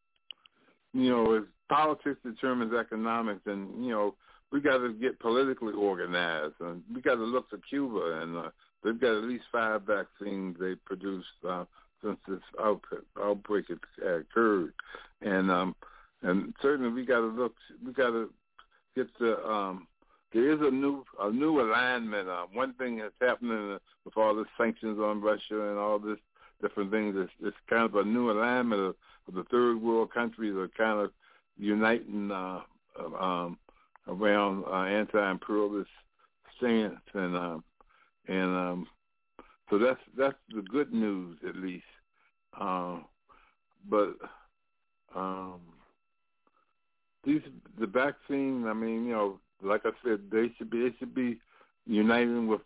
you 0.92 1.10
know, 1.10 1.34
is 1.36 1.44
politics 1.68 2.20
determines 2.24 2.72
economics, 2.72 3.42
and 3.46 3.84
you 3.84 3.90
know, 3.90 4.14
we 4.50 4.60
got 4.60 4.78
to 4.78 4.92
get 4.94 5.18
politically 5.20 5.74
organized, 5.74 6.54
and 6.60 6.82
we 6.94 7.02
got 7.02 7.16
to 7.16 7.24
look 7.24 7.50
to 7.50 7.60
Cuba, 7.68 8.20
and 8.22 8.36
uh, 8.36 8.50
they've 8.82 9.00
got 9.00 9.18
at 9.18 9.24
least 9.24 9.44
five 9.52 9.82
vaccines 9.82 10.56
they 10.58 10.74
produced. 10.86 11.26
Uh, 11.46 11.64
since 12.02 12.18
this 12.28 12.40
outbreak, 12.60 13.02
outbreak 13.20 13.66
occurred, 14.00 14.72
and 15.22 15.50
um, 15.50 15.74
and 16.22 16.54
certainly 16.60 16.90
we 16.92 17.04
got 17.04 17.20
to 17.20 17.26
look, 17.26 17.54
we 17.84 17.92
got 17.92 18.10
to 18.10 18.30
get 18.96 19.06
the 19.18 19.44
um, 19.46 19.86
there 20.32 20.50
is 20.50 20.60
a 20.60 20.70
new 20.70 21.04
a 21.20 21.30
new 21.30 21.60
alignment. 21.60 22.28
Uh, 22.28 22.46
one 22.52 22.74
thing 22.74 22.98
that's 22.98 23.14
happening 23.20 23.78
with 24.04 24.16
all 24.16 24.34
the 24.34 24.44
sanctions 24.56 24.98
on 24.98 25.20
Russia 25.20 25.70
and 25.70 25.78
all 25.78 25.98
this 25.98 26.18
different 26.60 26.90
things 26.90 27.16
is 27.16 27.28
it's 27.42 27.56
kind 27.70 27.84
of 27.84 27.94
a 27.94 28.04
new 28.04 28.30
alignment 28.30 28.80
of, 28.80 28.94
of 29.28 29.34
the 29.34 29.44
third 29.44 29.80
world 29.80 30.12
countries 30.12 30.54
are 30.56 30.68
kind 30.68 31.00
of 31.00 31.10
uniting 31.56 32.30
uh, 32.30 32.60
um, 33.18 33.58
around 34.08 34.64
uh, 34.64 34.82
anti-imperialist 34.82 35.90
stance, 36.56 37.00
and 37.14 37.36
um, 37.36 37.64
and 38.26 38.56
um, 38.56 38.86
so 39.70 39.78
that's 39.78 40.00
that's 40.16 40.38
the 40.54 40.62
good 40.62 40.92
news 40.92 41.36
at 41.46 41.56
least. 41.56 41.84
Um, 42.58 43.04
but 43.88 44.16
um, 45.14 45.60
these 47.24 47.42
the 47.78 47.86
vaccine, 47.86 48.66
I 48.66 48.72
mean, 48.72 49.06
you 49.06 49.12
know, 49.12 49.40
like 49.62 49.82
I 49.84 49.90
said, 50.04 50.20
they 50.30 50.50
should 50.56 50.70
be 50.70 50.88
they 50.88 50.96
should 50.98 51.14
be 51.14 51.38
uniting 51.86 52.46
with 52.46 52.60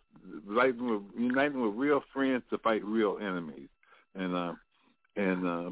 uniting 0.47 0.89
with 0.89 1.01
uniting 1.17 1.61
with 1.61 1.75
real 1.75 2.03
friends 2.13 2.43
to 2.49 2.57
fight 2.59 2.83
real 2.83 3.17
enemies, 3.21 3.69
and 4.15 4.35
uh, 4.35 4.53
and 5.15 5.47
uh, 5.47 5.69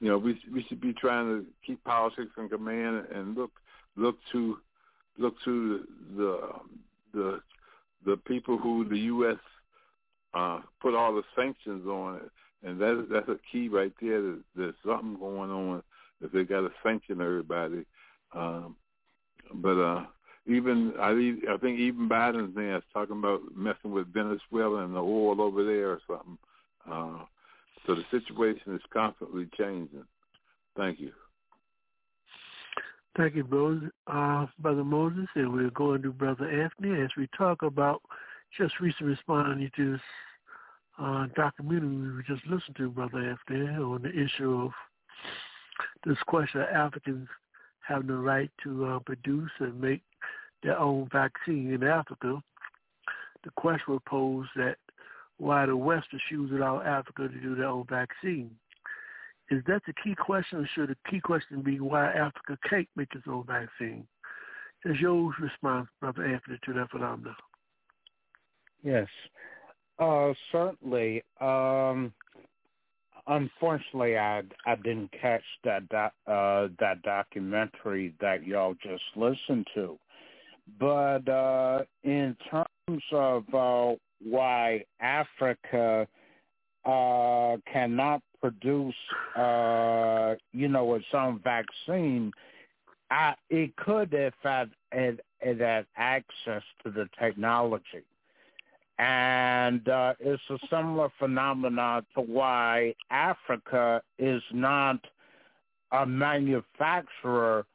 you 0.00 0.08
know 0.08 0.18
we 0.18 0.38
we 0.52 0.64
should 0.68 0.80
be 0.80 0.92
trying 0.92 1.26
to 1.26 1.46
keep 1.66 1.82
politics 1.84 2.32
in 2.38 2.48
command 2.48 3.06
and 3.14 3.36
look 3.36 3.52
look 3.96 4.16
to 4.32 4.58
look 5.18 5.34
to 5.44 5.86
the 6.16 6.50
the 7.12 7.40
the 8.04 8.16
people 8.18 8.58
who 8.58 8.88
the 8.88 8.98
U.S. 8.98 9.38
Uh, 10.34 10.60
put 10.80 10.94
all 10.94 11.14
the 11.14 11.22
sanctions 11.36 11.86
on 11.86 12.16
it, 12.16 12.30
and 12.66 12.80
that 12.80 13.06
that's 13.10 13.28
a 13.28 13.38
key 13.50 13.68
right 13.68 13.92
there. 14.00 14.22
There's, 14.22 14.42
there's 14.56 14.74
something 14.84 15.18
going 15.18 15.50
on 15.50 15.82
if 16.22 16.32
they 16.32 16.44
got 16.44 16.62
to 16.62 16.70
sanction 16.82 17.20
everybody. 17.20 17.84
Um, 18.34 18.76
but 19.54 19.78
uh, 19.78 20.04
even 20.46 20.94
I, 20.98 21.52
I 21.52 21.56
think 21.58 21.78
even 21.78 22.08
Biden's 22.08 22.56
is 22.56 22.82
talking 22.92 23.18
about 23.18 23.40
messing 23.54 23.92
with 23.92 24.12
Venezuela 24.12 24.84
and 24.84 24.94
the 24.94 25.00
oil 25.00 25.40
over 25.40 25.64
there 25.64 25.90
or 25.90 26.00
something. 26.06 26.38
Uh, 26.90 27.24
so 27.86 27.94
the 27.94 28.04
situation 28.10 28.74
is 28.74 28.82
constantly 28.92 29.48
changing. 29.56 30.04
Thank 30.76 31.00
you. 31.00 31.12
Thank 33.16 33.34
you, 33.34 33.44
Brother, 33.44 33.92
uh, 34.06 34.46
Brother 34.58 34.84
Moses, 34.84 35.26
and 35.34 35.52
we're 35.52 35.70
going 35.70 36.00
to 36.02 36.12
Brother 36.12 36.48
Anthony 36.48 37.02
as 37.02 37.10
we 37.16 37.28
talk 37.36 37.62
about 37.62 38.00
just 38.56 38.80
recently 38.80 39.12
responding 39.12 39.70
to 39.76 39.92
this 39.92 40.00
uh, 40.98 41.26
documentary 41.34 42.16
we 42.16 42.22
just 42.26 42.46
listened 42.46 42.76
to, 42.76 42.90
Brother 42.90 43.36
Anthony, 43.48 43.66
on 43.68 44.02
the 44.02 44.10
issue 44.10 44.62
of 44.64 44.70
this 46.04 46.18
question 46.26 46.60
of 46.60 46.68
Africans 46.68 47.28
having 47.80 48.08
the 48.08 48.14
right 48.14 48.50
to 48.62 48.86
uh, 48.86 48.98
produce 49.00 49.50
and 49.58 49.80
make 49.80 50.02
their 50.62 50.78
own 50.78 51.08
vaccine 51.12 51.72
in 51.72 51.82
Africa. 51.82 52.42
The 53.44 53.50
question 53.56 53.94
was 53.94 54.02
posed 54.06 54.50
that 54.56 54.76
why 55.38 55.66
the 55.66 55.76
West 55.76 56.08
choosing 56.28 56.62
out 56.62 56.86
Africa 56.86 57.28
to 57.28 57.40
do 57.40 57.56
their 57.56 57.66
own 57.66 57.86
vaccine. 57.88 58.50
Is 59.50 59.62
that 59.66 59.82
the 59.86 59.94
key 60.04 60.14
question, 60.14 60.60
or 60.60 60.68
should 60.74 60.90
the 60.90 61.10
key 61.10 61.20
question 61.20 61.62
be 61.62 61.80
why 61.80 62.12
Africa 62.12 62.56
can't 62.68 62.88
make 62.96 63.14
its 63.14 63.26
own 63.26 63.44
vaccine? 63.44 64.06
Is 64.84 65.00
your 65.00 65.34
response, 65.40 65.88
Brother 66.00 66.24
Anthony, 66.24 66.58
to 66.64 66.72
that 66.74 66.90
phenomenon? 66.90 67.34
Yes, 68.82 69.08
uh, 69.98 70.32
certainly. 70.50 71.22
Um, 71.40 72.12
unfortunately, 73.26 74.18
I 74.18 74.42
I 74.66 74.76
didn't 74.76 75.12
catch 75.20 75.44
that 75.64 75.88
doc, 75.88 76.12
uh, 76.26 76.68
that 76.80 77.02
documentary 77.02 78.14
that 78.20 78.46
y'all 78.46 78.74
just 78.82 79.04
listened 79.16 79.66
to, 79.74 79.98
but 80.78 81.28
uh, 81.28 81.80
in 82.04 82.36
terms 82.50 83.02
of 83.12 83.44
uh, 83.54 83.94
why 84.22 84.84
Africa 85.00 86.06
uh, 86.84 87.56
cannot 87.72 88.22
produce, 88.40 88.94
uh, 89.36 90.34
you 90.52 90.68
know, 90.68 90.94
its 90.94 91.06
own 91.14 91.40
vaccine, 91.44 92.32
I, 93.10 93.34
it 93.50 93.76
could 93.76 94.12
if 94.12 94.34
it, 94.44 95.20
it 95.40 95.60
had 95.60 95.86
access 95.96 96.62
to 96.84 96.90
the 96.90 97.08
technology. 97.18 98.04
And 99.02 99.88
uh, 99.88 100.14
it's 100.20 100.42
a 100.48 100.58
similar 100.70 101.08
phenomenon 101.18 102.06
to 102.14 102.20
why 102.20 102.94
Africa 103.10 104.00
is 104.16 104.40
not 104.52 105.00
a 105.90 106.06
manufacturer 106.06 107.66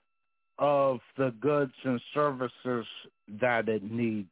of 0.57 1.01
the 1.17 1.34
goods 1.41 1.73
and 1.84 1.99
services 2.13 2.86
that 3.41 3.67
it 3.67 3.91
needs. 3.91 4.30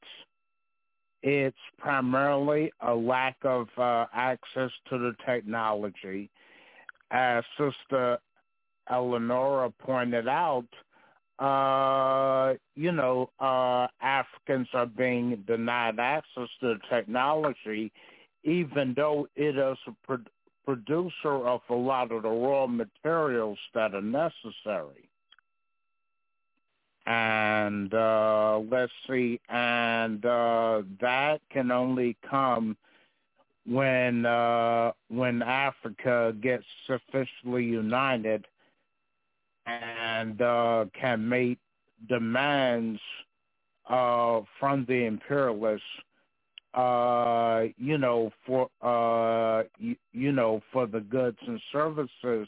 It's 1.22 1.58
primarily 1.78 2.72
a 2.80 2.96
lack 2.96 3.36
of 3.44 3.68
uh, 3.78 4.06
access 4.14 4.72
to 4.90 4.98
the 4.98 5.16
technology. 5.26 6.30
As 7.12 7.44
Sister 7.58 8.20
Eleonora 8.90 9.70
pointed 9.80 10.30
out, 10.30 10.68
uh, 11.40 12.54
you 12.76 12.92
know, 12.92 13.30
uh, 13.40 13.88
Africans 14.02 14.68
are 14.74 14.86
being 14.86 15.44
denied 15.48 16.00
access 16.00 16.50
to 16.62 16.78
technology, 16.90 17.92
even 18.44 18.94
though 18.96 19.28
it 19.36 19.58
is 19.58 19.78
a 19.88 19.92
pro- 20.04 20.20
producer 20.64 21.48
of 21.48 21.62
a 21.70 21.74
lot 21.74 22.12
of 22.12 22.24
the 22.24 22.30
raw 22.30 22.68
materials 22.68 23.60
that 23.74 23.94
are 23.94 24.02
necessary. 24.02 25.10
And 27.06 27.94
uh, 27.94 28.62
let's 28.72 28.92
see, 29.08 29.40
and 29.48 30.26
uh, 30.26 30.82
that 31.02 31.42
can 31.52 31.70
only 31.70 32.18
come 32.28 32.78
when 33.68 34.26
uh, 34.26 34.92
when 35.10 35.44
Africa 35.44 36.36
gets 36.42 36.66
sufficiently 36.88 37.64
united 37.64 38.48
and 39.66 40.42
uh, 40.42 40.86
can 41.00 41.28
make 41.28 41.60
demands 42.08 43.00
uh, 43.90 44.42
from 44.60 44.86
the 44.88 45.06
imperialists, 45.06 45.84
uh, 46.74 47.64
you 47.78 47.98
know, 47.98 48.32
for 48.46 48.70
uh, 48.82 49.64
you, 49.78 49.96
you 50.12 50.32
know, 50.32 50.62
for 50.72 50.88
the 50.88 51.00
goods 51.00 51.38
and 51.48 51.62
services 51.72 52.48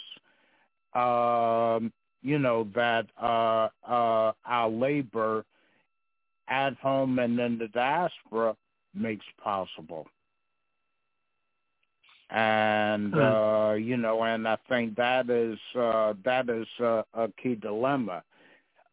um, 0.94 1.92
you 2.22 2.40
know, 2.40 2.68
that 2.76 3.06
uh, 3.22 3.70
uh, 3.88 4.32
our 4.46 4.70
labor 4.70 5.46
at 6.50 6.76
home 6.78 7.20
and 7.20 7.40
in 7.40 7.58
the 7.58 7.68
diaspora 7.68 8.56
makes 8.94 9.26
possible. 9.42 10.08
And 12.30 13.14
uh, 13.16 13.76
you 13.80 13.96
know, 13.98 14.24
and 14.24 14.48
I 14.48 14.58
think 14.68 14.96
that 14.98 15.30
is 15.30 15.58
uh, 15.80 16.14
that 16.26 16.50
is 16.50 16.68
uh, 16.80 17.04
a 17.14 17.30
key 17.42 17.56
dilemma. 17.56 18.24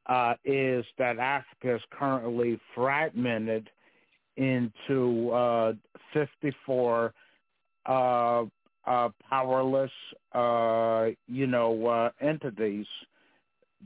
Uh, 0.07 0.35
is 0.45 0.85
that 0.99 1.19
Africa 1.19 1.77
is 1.77 1.83
currently 1.91 2.61
fragmented 2.75 3.71
into 4.37 5.31
uh, 5.31 5.73
54 6.13 7.15
uh, 7.87 8.45
uh, 8.87 9.09
powerless, 9.29 9.91
uh, 10.33 11.07
you 11.27 11.47
know, 11.47 11.87
uh, 11.87 12.11
entities 12.21 12.87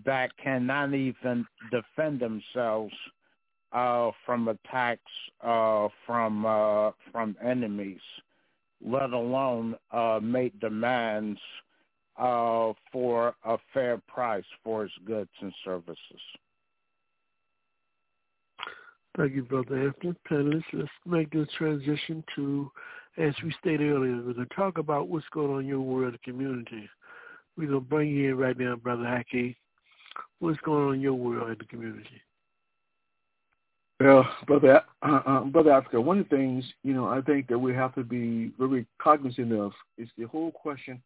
that 0.04 0.30
cannot 0.42 0.94
even 0.94 1.46
defend 1.70 2.20
themselves 2.20 2.94
uh, 3.72 4.10
from 4.24 4.48
attacks 4.48 5.00
uh, 5.42 5.88
from 6.06 6.46
uh, 6.46 6.90
from 7.12 7.36
enemies, 7.44 8.00
let 8.84 9.10
alone 9.12 9.74
uh, 9.92 10.20
make 10.22 10.58
demands 10.60 11.38
uh, 12.18 12.72
for 12.92 13.34
a 13.44 13.56
fair 13.72 14.00
price 14.08 14.44
for 14.64 14.84
its 14.84 14.94
goods 15.04 15.30
and 15.40 15.52
services. 15.64 15.98
Thank 19.16 19.34
you, 19.34 19.42
Brother 19.42 19.86
Anthony. 19.86 20.14
Panelists, 20.30 20.62
let's 20.72 20.88
make 21.04 21.30
this 21.30 21.48
transition 21.56 22.22
to, 22.36 22.70
as 23.16 23.34
we 23.42 23.52
stated 23.60 23.90
earlier, 23.90 24.16
we're 24.16 24.32
going 24.34 24.46
to 24.46 24.54
talk 24.54 24.78
about 24.78 25.08
what's 25.08 25.26
going 25.32 25.50
on 25.50 25.60
in 25.60 25.66
your 25.66 25.80
world 25.80 26.16
community. 26.22 26.88
We're 27.56 27.68
going 27.68 27.80
to 27.80 27.86
bring 27.88 28.10
you 28.10 28.30
in 28.30 28.38
right 28.38 28.56
now, 28.56 28.76
Brother 28.76 29.02
Haki 29.02 29.56
what's 30.40 30.60
going 30.60 30.88
on 30.88 30.94
in 30.94 31.00
your 31.00 31.14
world 31.14 31.50
in 31.50 31.58
the 31.58 31.64
community? 31.64 32.22
Well, 34.00 34.28
brother, 34.46 34.82
uh, 35.02 35.20
uh, 35.26 35.40
brother 35.44 35.72
Africa, 35.72 36.00
one 36.00 36.20
of 36.20 36.28
the 36.28 36.36
things 36.36 36.64
you 36.84 36.94
know 36.94 37.06
I 37.06 37.20
think 37.20 37.48
that 37.48 37.58
we 37.58 37.74
have 37.74 37.94
to 37.96 38.04
be 38.04 38.52
very 38.58 38.86
cognizant 39.02 39.52
of 39.52 39.72
is 39.96 40.08
the 40.16 40.24
whole 40.24 40.52
question 40.52 41.02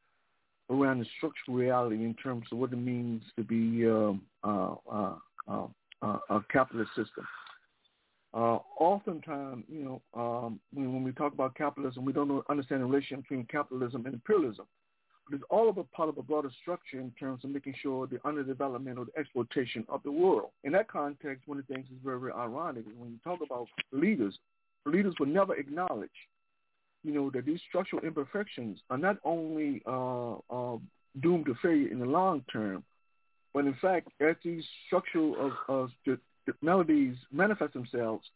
around 0.69 1.01
the 1.01 1.07
structural 1.17 1.57
reality 1.57 1.97
in 1.97 2.15
terms 2.15 2.47
of 2.53 2.59
what 2.59 2.73
it 2.73 2.77
means 2.77 3.23
to 3.37 3.45
be 3.45 3.89
um, 3.89 4.23
uh, 4.45 4.75
uh, 4.91 5.15
uh, 5.49 5.67
uh 6.03 6.19
a 6.29 6.41
capitalist 6.51 6.91
system. 6.91 7.27
Uh, 8.35 8.59
oftentimes, 8.79 9.65
you 9.69 9.85
know, 9.85 10.03
um, 10.15 10.61
when, 10.73 10.93
when 10.93 11.03
we 11.03 11.13
talk 11.13 11.33
about 11.33 11.55
capitalism, 11.55 12.05
we 12.05 12.13
don't 12.13 12.45
understand 12.49 12.83
the 12.83 12.87
relationship 12.87 13.23
between 13.23 13.45
capitalism 13.47 14.05
and 14.05 14.15
imperialism. 14.15 14.67
But 15.33 15.39
it's 15.39 15.47
all 15.49 15.71
of 15.71 15.79
a 15.79 15.85
part 15.85 16.11
of 16.11 16.19
a 16.19 16.23
broader 16.23 16.51
structure 16.61 17.01
in 17.01 17.11
terms 17.13 17.43
of 17.43 17.49
making 17.49 17.75
sure 17.81 18.07
the 18.07 18.19
underdevelopment 18.19 18.99
or 18.99 19.07
the 19.07 19.19
exploitation 19.19 19.83
of 19.89 20.03
the 20.03 20.13
world. 20.13 20.51
In 20.63 20.73
that 20.73 20.89
context, 20.89 21.49
one 21.49 21.59
of 21.59 21.67
the 21.67 21.73
things 21.73 21.87
is 21.87 21.97
very, 22.05 22.21
very 22.21 22.33
ironic 22.33 22.85
is 22.87 22.93
when 22.99 23.13
you 23.13 23.19
talk 23.25 23.41
about 23.43 23.67
leaders, 23.93 24.39
leaders 24.85 25.15
will 25.19 25.29
never 25.29 25.55
acknowledge, 25.55 26.11
you 27.03 27.15
know, 27.15 27.31
that 27.31 27.47
these 27.47 27.61
structural 27.67 28.03
imperfections 28.03 28.81
are 28.91 28.99
not 28.99 29.17
only 29.25 29.81
uh, 29.87 30.35
uh, 30.51 30.77
doomed 31.23 31.47
to 31.47 31.55
failure 31.63 31.91
in 31.91 31.99
the 31.99 32.05
long 32.05 32.45
term, 32.53 32.85
but 33.55 33.65
in 33.65 33.75
fact, 33.81 34.09
as 34.21 34.37
these 34.45 34.65
structural 34.87 35.55
of, 35.67 35.91
of 36.07 36.19
melodies 36.61 37.17
manifest 37.33 37.73
themselves, 37.73 38.27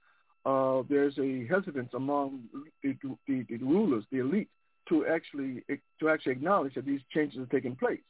uh, 0.47 0.80
there's 0.88 1.18
a 1.18 1.47
hesitance 1.47 1.90
among 1.92 2.44
the, 2.82 2.97
the, 3.26 3.44
the 3.51 3.59
rulers, 3.59 4.05
the 4.11 4.20
elite, 4.20 4.49
to 4.89 5.07
actually 5.07 5.62
to 6.01 6.09
actually 6.09 6.32
acknowledge 6.32 6.74
that 6.74 6.87
these 6.87 7.01
changes 7.12 7.39
are 7.41 7.47
taking 7.47 7.76
place. 7.76 8.01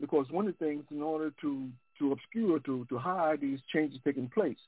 Because 0.00 0.26
one 0.30 0.46
of 0.46 0.58
the 0.58 0.64
things, 0.64 0.84
in 0.90 1.02
order 1.02 1.32
to 1.40 1.68
to 1.98 2.12
obscure, 2.12 2.58
to 2.60 2.86
to 2.88 2.98
hide 2.98 3.40
these 3.40 3.60
changes 3.72 3.98
taking 4.04 4.28
place, 4.28 4.58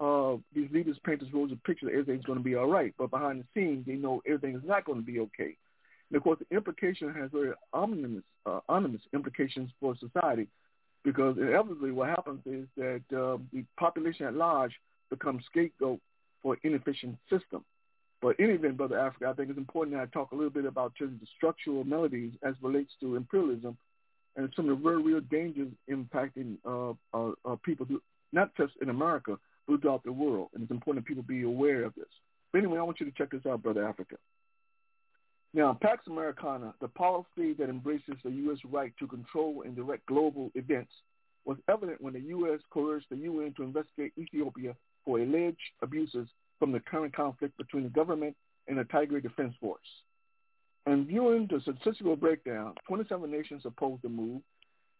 uh, 0.00 0.36
these 0.54 0.70
leaders 0.70 0.96
paint 1.04 1.20
this 1.20 1.32
rosy 1.32 1.58
picture 1.66 1.86
that 1.86 1.92
everything's 1.92 2.24
going 2.24 2.38
to 2.38 2.44
be 2.44 2.54
all 2.54 2.68
right, 2.68 2.94
but 2.96 3.10
behind 3.10 3.42
the 3.42 3.46
scenes, 3.54 3.84
they 3.86 3.94
know 3.94 4.22
everything 4.26 4.54
is 4.54 4.62
not 4.64 4.84
going 4.84 4.98
to 4.98 5.04
be 5.04 5.20
okay. 5.20 5.56
And 6.08 6.16
of 6.16 6.22
course, 6.22 6.38
the 6.38 6.56
implication 6.56 7.12
has 7.14 7.30
very 7.30 7.52
ominous, 7.72 8.22
uh, 8.46 8.60
ominous 8.68 9.02
implications 9.12 9.70
for 9.78 9.94
society, 9.96 10.48
because 11.04 11.36
inevitably 11.36 11.92
what 11.92 12.08
happens 12.08 12.40
is 12.46 12.66
that 12.76 13.02
uh, 13.12 13.38
the 13.52 13.64
population 13.78 14.26
at 14.26 14.34
large 14.34 14.72
becomes 15.10 15.44
scapegoat 15.46 16.00
for 16.42 16.56
inefficient 16.62 17.16
system. 17.28 17.64
But 18.22 18.38
in 18.38 18.46
any 18.46 18.54
event, 18.54 18.76
Brother 18.76 18.98
Africa, 18.98 19.28
I 19.28 19.32
think 19.32 19.48
it's 19.48 19.58
important 19.58 19.96
that 19.96 20.02
I 20.02 20.06
talk 20.06 20.32
a 20.32 20.34
little 20.34 20.50
bit 20.50 20.66
about 20.66 20.94
just 20.94 21.12
the 21.20 21.26
structural 21.36 21.84
melodies 21.84 22.32
as 22.42 22.54
relates 22.60 22.92
to 23.00 23.16
imperialism 23.16 23.76
and 24.36 24.52
some 24.54 24.68
of 24.68 24.78
the 24.78 24.82
very 24.82 25.02
real 25.02 25.20
dangers 25.20 25.68
impacting 25.90 26.56
uh, 26.64 26.92
uh, 27.14 27.32
uh, 27.44 27.56
people, 27.64 27.86
who, 27.86 28.00
not 28.32 28.54
just 28.56 28.74
in 28.80 28.90
America, 28.90 29.38
but 29.66 29.80
throughout 29.80 30.04
the 30.04 30.12
world. 30.12 30.48
And 30.54 30.62
it's 30.62 30.70
important 30.70 31.04
that 31.04 31.08
people 31.08 31.22
be 31.22 31.42
aware 31.42 31.84
of 31.84 31.94
this. 31.94 32.06
But 32.52 32.58
anyway, 32.58 32.78
I 32.78 32.82
want 32.82 33.00
you 33.00 33.06
to 33.06 33.12
check 33.12 33.30
this 33.30 33.46
out, 33.46 33.62
Brother 33.62 33.86
Africa. 33.86 34.16
Now, 35.52 35.76
Pax 35.80 36.06
Americana, 36.06 36.74
the 36.80 36.88
policy 36.88 37.54
that 37.54 37.68
embraces 37.68 38.14
the 38.22 38.30
U.S. 38.30 38.58
right 38.70 38.92
to 38.98 39.06
control 39.06 39.62
and 39.64 39.74
direct 39.74 40.06
global 40.06 40.50
events, 40.54 40.92
was 41.44 41.56
evident 41.68 42.00
when 42.00 42.12
the 42.12 42.20
U.S. 42.20 42.60
coerced 42.70 43.06
the 43.10 43.16
UN 43.16 43.52
to 43.56 43.62
investigate 43.62 44.12
Ethiopia 44.16 44.76
for 45.04 45.18
alleged 45.18 45.58
abuses 45.82 46.28
from 46.60 46.70
the 46.70 46.78
current 46.78 47.16
conflict 47.16 47.56
between 47.56 47.82
the 47.82 47.88
government 47.88 48.36
and 48.68 48.78
the 48.78 48.84
Tigray 48.84 49.20
Defense 49.20 49.54
Force. 49.60 49.80
And 50.86 51.08
viewing 51.08 51.48
the 51.50 51.60
statistical 51.60 52.14
breakdown, 52.14 52.74
27 52.86 53.28
nations 53.28 53.62
opposed 53.64 54.02
the 54.02 54.08
move, 54.08 54.42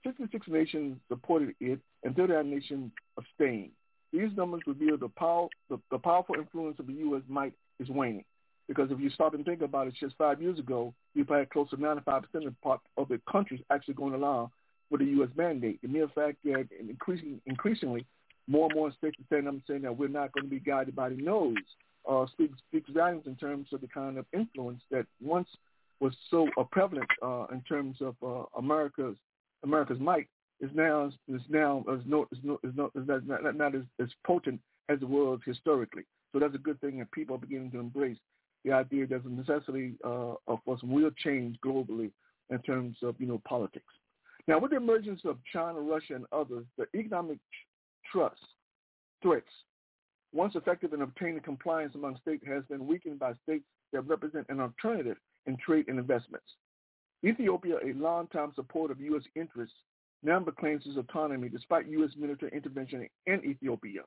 66 0.05 0.49
nations 0.49 0.99
supported 1.09 1.55
it, 1.61 1.79
and 2.03 2.17
39 2.17 2.51
nations 2.51 2.91
abstained. 3.17 3.71
These 4.13 4.31
numbers 4.37 4.63
reveal 4.67 4.97
the, 4.97 5.09
power, 5.09 5.47
the, 5.69 5.79
the 5.91 5.99
powerful 5.99 6.35
influence 6.35 6.79
of 6.81 6.87
the 6.89 6.95
U.S. 6.95 7.23
might 7.29 7.53
is 7.79 7.89
waning. 7.89 8.25
Because 8.67 8.91
if 8.91 9.01
you 9.01 9.11
stop 9.11 9.35
and 9.35 9.45
think 9.45 9.63
about 9.63 9.89
it, 9.89 9.95
just 9.99 10.17
five 10.17 10.41
years 10.41 10.59
ago, 10.59 10.95
you 11.15 11.25
had 11.29 11.51
close 11.51 11.71
to 11.71 11.77
95% 11.77 12.25
of, 12.47 12.79
of 12.97 13.09
the 13.09 13.21
countries 13.31 13.61
actually 13.71 13.95
going 13.95 14.15
along 14.15 14.51
with 14.91 15.01
the 15.01 15.07
U.S. 15.07 15.29
mandate. 15.37 15.81
The 15.83 15.89
mere 15.89 16.09
fact 16.09 16.39
that 16.45 16.69
increasing, 16.79 17.41
increasingly 17.47 18.07
more 18.51 18.67
and 18.67 18.75
more 18.75 18.93
states 18.99 19.17
are 19.21 19.25
saying, 19.31 19.47
I'm 19.47 19.63
saying 19.67 19.83
that 19.83 19.97
we're 19.97 20.09
not 20.09 20.33
going 20.33 20.45
to 20.45 20.51
be 20.51 20.59
guided 20.59 20.97
by 20.97 21.11
the 21.11 21.17
nose, 21.17 21.55
uh, 22.11 22.27
speaks, 22.33 22.59
volumes 22.93 23.23
in 23.27 23.37
terms 23.37 23.69
of 23.73 23.81
the 23.81 23.87
kind 23.87 24.19
of 24.19 24.27
influence 24.33 24.83
that 24.91 25.07
once 25.23 25.49
was 26.01 26.13
so 26.31 26.49
uh, 26.59 26.65
prevalent 26.73 27.09
uh, 27.23 27.47
in 27.53 27.61
terms 27.63 27.99
of 28.01 28.17
uh, 28.27 28.45
America's 28.59 29.17
America's 29.63 30.01
might 30.01 30.27
is 30.61 30.71
now 30.75 31.13
is 31.29 31.43
now 31.49 31.85
is 31.93 32.03
no 32.07 32.27
is 32.33 32.39
no 32.43 32.59
is 32.65 32.73
not 32.75 32.91
is 32.97 33.07
not, 33.07 33.43
not, 33.43 33.57
not 33.57 33.75
as, 33.75 33.83
as 34.01 34.09
potent 34.27 34.61
as 34.89 34.99
it 35.01 35.09
was 35.09 35.39
historically. 35.47 36.03
So 36.33 36.39
that's 36.39 36.55
a 36.55 36.59
good 36.59 36.81
thing, 36.81 37.01
and 37.01 37.11
people 37.13 37.37
are 37.37 37.39
beginning 37.39 37.71
to 37.73 37.79
embrace 37.79 38.19
the 38.65 38.73
idea 38.73 39.07
there's 39.07 39.25
a 39.27 39.29
necessity 39.29 39.95
uh, 40.03 40.35
for 40.65 40.79
some 40.81 40.93
real 40.93 41.11
change 41.23 41.57
globally 41.65 42.11
in 42.51 42.59
terms 42.63 42.97
of 43.03 43.15
you 43.19 43.27
know 43.27 43.41
politics. 43.47 43.93
Now, 44.49 44.59
with 44.59 44.71
the 44.71 44.79
emergence 44.79 45.21
of 45.25 45.37
China, 45.53 45.81
Russia, 45.81 46.15
and 46.15 46.27
others, 46.33 46.65
the 46.77 46.87
economic 46.99 47.39
trust 48.11 48.41
threats, 49.23 49.51
once 50.33 50.55
effective 50.55 50.93
in 50.93 51.03
obtaining 51.03 51.41
compliance 51.41 51.95
among 51.95 52.19
states, 52.21 52.45
has 52.47 52.65
been 52.71 52.87
weakened 52.87 53.19
by 53.19 53.33
states 53.43 53.65
that 53.93 54.03
represent 54.03 54.47
an 54.49 54.61
alternative 54.61 55.17
in 55.47 55.57
trade 55.57 55.87
and 55.89 55.99
investments. 55.99 56.47
Ethiopia, 57.25 57.77
a 57.85 57.93
longtime 57.95 58.53
supporter 58.55 58.93
of 58.93 59.01
U.S. 59.01 59.23
interests, 59.35 59.75
now 60.23 60.41
claims 60.41 60.85
its 60.87 60.97
autonomy 60.97 61.49
despite 61.49 61.89
U.S. 61.89 62.11
military 62.19 62.53
intervention 62.53 63.09
in 63.27 63.45
Ethiopia. 63.45 64.03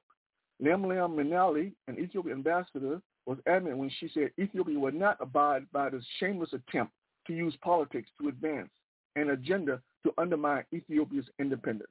Lemliam 0.61 1.15
Minali, 1.15 1.73
an 1.87 1.99
Ethiopian 1.99 2.37
ambassador, 2.37 3.01
was 3.25 3.37
adamant 3.47 3.77
when 3.77 3.91
she 3.99 4.09
said 4.13 4.31
Ethiopia 4.39 4.79
would 4.79 4.93
not 4.93 5.17
abide 5.19 5.65
by 5.71 5.89
this 5.89 6.03
shameless 6.19 6.53
attempt 6.53 6.93
to 7.27 7.33
use 7.33 7.55
politics 7.63 8.09
to 8.21 8.27
advance 8.27 8.69
an 9.15 9.31
agenda 9.31 9.81
to 10.05 10.13
undermine 10.17 10.63
Ethiopia's 10.73 11.25
independence. 11.39 11.89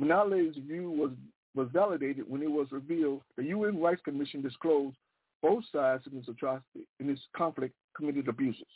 Manali's 0.00 0.56
view 0.66 0.90
was, 0.90 1.10
was 1.54 1.68
validated 1.72 2.24
when 2.28 2.42
it 2.42 2.50
was 2.50 2.68
revealed 2.70 3.22
the 3.36 3.44
UN 3.44 3.80
Rights 3.80 4.02
Commission 4.04 4.40
disclosed 4.40 4.96
both 5.42 5.64
sides 5.72 6.04
in 6.10 6.18
this 6.18 6.28
atrocity, 6.28 6.86
in 6.98 7.06
this 7.06 7.20
conflict, 7.36 7.74
committed 7.96 8.28
abuses. 8.28 8.66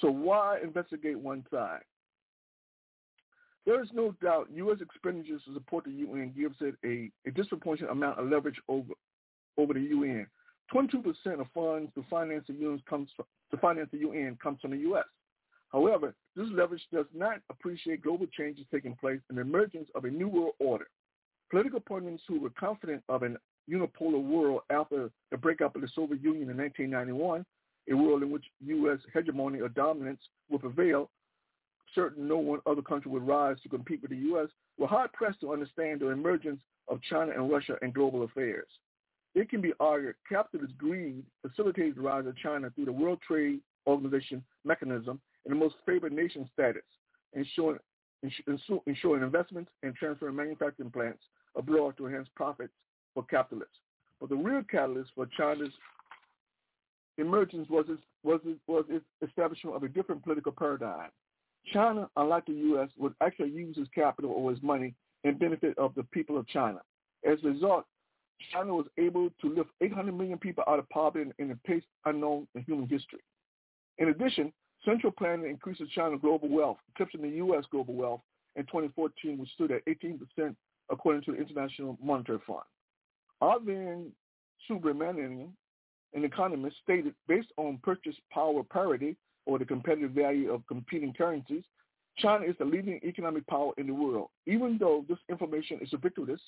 So 0.00 0.10
why 0.10 0.58
investigate 0.62 1.18
one 1.18 1.44
side? 1.50 1.82
There 3.66 3.80
is 3.82 3.88
no 3.92 4.14
doubt 4.22 4.48
U.S. 4.54 4.78
expenditures 4.80 5.42
to 5.46 5.54
support 5.54 5.84
the 5.84 5.92
UN 5.92 6.32
gives 6.36 6.56
it 6.60 6.74
a, 6.84 7.10
a 7.28 7.32
disproportionate 7.32 7.92
amount 7.92 8.18
of 8.18 8.28
leverage 8.28 8.60
over 8.68 8.92
over 9.58 9.74
the 9.74 9.80
UN. 9.80 10.26
22% 10.72 11.04
of 11.38 11.46
funds 11.54 11.92
to 11.94 12.04
finance 12.08 12.44
the 12.48 12.54
UN 12.54 12.82
comes 12.88 13.10
from, 13.14 13.26
to 13.50 13.56
finance 13.58 13.90
the 13.92 13.98
UN 13.98 14.38
comes 14.42 14.58
from 14.60 14.70
the 14.70 14.78
U.S. 14.78 15.04
However, 15.72 16.14
this 16.36 16.48
leverage 16.52 16.86
does 16.92 17.06
not 17.14 17.40
appreciate 17.50 18.02
global 18.02 18.26
changes 18.26 18.66
taking 18.70 18.94
place 18.94 19.20
and 19.28 19.38
the 19.38 19.42
emergence 19.42 19.88
of 19.94 20.04
a 20.04 20.10
new 20.10 20.28
world 20.28 20.54
order. 20.58 20.86
Political 21.50 21.78
opponents 21.78 22.22
who 22.28 22.40
were 22.40 22.50
confident 22.50 23.02
of 23.08 23.22
an 23.22 23.38
unipolar 23.70 24.22
world 24.22 24.62
after 24.70 25.10
the 25.30 25.36
breakup 25.36 25.74
of 25.74 25.82
the 25.82 25.88
Soviet 25.94 26.22
Union 26.22 26.50
in 26.50 26.56
1991, 26.56 27.44
a 27.90 27.94
world 27.94 28.22
in 28.22 28.30
which 28.30 28.44
U.S. 28.66 28.98
hegemony 29.12 29.60
or 29.60 29.68
dominance 29.68 30.20
would 30.50 30.60
prevail, 30.60 31.10
certain 31.94 32.28
no 32.28 32.38
one 32.38 32.60
other 32.66 32.82
country 32.82 33.10
would 33.10 33.26
rise 33.26 33.56
to 33.62 33.68
compete 33.68 34.02
with 34.02 34.10
the 34.10 34.16
U.S., 34.16 34.48
were 34.78 34.86
hard-pressed 34.86 35.40
to 35.40 35.52
understand 35.52 36.00
the 36.00 36.08
emergence 36.08 36.60
of 36.88 37.00
China 37.02 37.32
and 37.32 37.50
Russia 37.50 37.76
in 37.82 37.92
global 37.92 38.22
affairs. 38.24 38.68
It 39.34 39.48
can 39.48 39.60
be 39.60 39.72
argued 39.80 40.16
capitalist 40.28 40.76
greed 40.76 41.24
facilitated 41.46 41.96
the 41.96 42.02
rise 42.02 42.26
of 42.26 42.36
China 42.36 42.70
through 42.70 42.86
the 42.86 42.92
World 42.92 43.20
Trade 43.26 43.60
Organization 43.86 44.44
mechanism 44.64 45.20
in 45.44 45.50
the 45.50 45.56
most 45.56 45.74
favored 45.86 46.12
nation 46.12 46.48
status, 46.52 46.82
ensuring, 47.34 47.80
ensuring 48.86 49.22
investments 49.22 49.70
and 49.82 49.94
transferring 49.94 50.36
manufacturing 50.36 50.90
plants 50.90 51.22
abroad 51.56 51.96
to 51.96 52.06
enhance 52.06 52.28
profits 52.34 52.72
for 53.14 53.24
capitalists. 53.24 53.76
But 54.20 54.28
the 54.28 54.36
real 54.36 54.62
catalyst 54.70 55.10
for 55.14 55.26
China's 55.36 55.72
emergence 57.18 57.68
was 57.68 57.86
its, 57.88 58.00
was, 58.22 58.40
its, 58.44 58.60
was 58.66 58.84
its 58.88 59.04
establishment 59.26 59.76
of 59.76 59.82
a 59.82 59.88
different 59.88 60.22
political 60.22 60.52
paradigm. 60.52 61.10
China, 61.72 62.08
unlike 62.16 62.46
the 62.46 62.52
U.S., 62.52 62.88
would 62.98 63.14
actually 63.20 63.50
use 63.50 63.76
its 63.78 63.90
capital 63.94 64.30
or 64.30 64.52
its 64.52 64.62
money 64.62 64.94
in 65.24 65.38
benefit 65.38 65.76
of 65.78 65.94
the 65.94 66.02
people 66.04 66.38
of 66.38 66.46
China. 66.48 66.78
As 67.28 67.38
a 67.44 67.48
result, 67.48 67.84
China 68.52 68.74
was 68.74 68.86
able 68.98 69.30
to 69.40 69.54
lift 69.54 69.70
800 69.80 70.12
million 70.12 70.38
people 70.38 70.64
out 70.66 70.78
of 70.78 70.88
poverty 70.88 71.30
in 71.38 71.50
a 71.50 71.56
pace 71.66 71.84
unknown 72.04 72.48
in 72.54 72.62
human 72.62 72.88
history. 72.88 73.20
In 73.98 74.08
addition, 74.08 74.52
Central 74.84 75.12
planning 75.12 75.48
increases 75.48 75.88
China's 75.94 76.20
global 76.20 76.48
wealth, 76.48 76.78
eclipsing 76.94 77.22
the 77.22 77.36
U.S. 77.36 77.64
global 77.70 77.94
wealth 77.94 78.20
in 78.56 78.64
2014, 78.64 79.38
which 79.38 79.50
stood 79.50 79.70
at 79.70 79.84
18% 79.86 80.18
according 80.90 81.22
to 81.22 81.32
the 81.32 81.38
International 81.38 81.96
Monetary 82.02 82.40
Fund. 82.46 82.60
Ah 83.40 83.58
Arvind 83.58 84.10
Subramanian, 84.68 85.48
an 86.14 86.24
economist, 86.24 86.76
stated 86.82 87.14
based 87.28 87.52
on 87.56 87.78
purchase 87.82 88.16
power 88.32 88.62
parity 88.62 89.16
or 89.46 89.58
the 89.58 89.64
competitive 89.64 90.12
value 90.12 90.52
of 90.52 90.66
competing 90.66 91.12
currencies, 91.12 91.64
China 92.18 92.44
is 92.44 92.54
the 92.58 92.64
leading 92.64 93.00
economic 93.04 93.46
power 93.46 93.72
in 93.78 93.86
the 93.86 93.94
world. 93.94 94.28
Even 94.46 94.76
though 94.78 95.04
this 95.08 95.18
information 95.28 95.78
is 95.80 95.92
ubiquitous, 95.92 96.40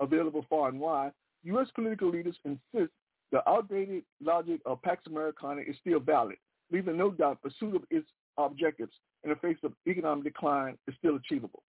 available 0.00 0.44
far 0.50 0.68
and 0.68 0.78
wide, 0.78 1.12
U.S. 1.44 1.68
political 1.74 2.10
leaders 2.10 2.36
insist 2.44 2.92
the 3.32 3.48
outdated 3.48 4.02
logic 4.20 4.60
of 4.66 4.82
Pax 4.82 5.06
Americana 5.06 5.62
is 5.62 5.76
still 5.80 6.00
valid 6.00 6.36
leaving 6.70 6.96
no 6.96 7.10
doubt 7.10 7.42
pursuit 7.42 7.76
of 7.76 7.82
its 7.90 8.06
objectives 8.38 8.92
in 9.24 9.30
the 9.30 9.36
face 9.36 9.58
of 9.62 9.72
economic 9.86 10.24
decline 10.24 10.76
is 10.86 10.94
still 10.98 11.16
achievable. 11.16 11.62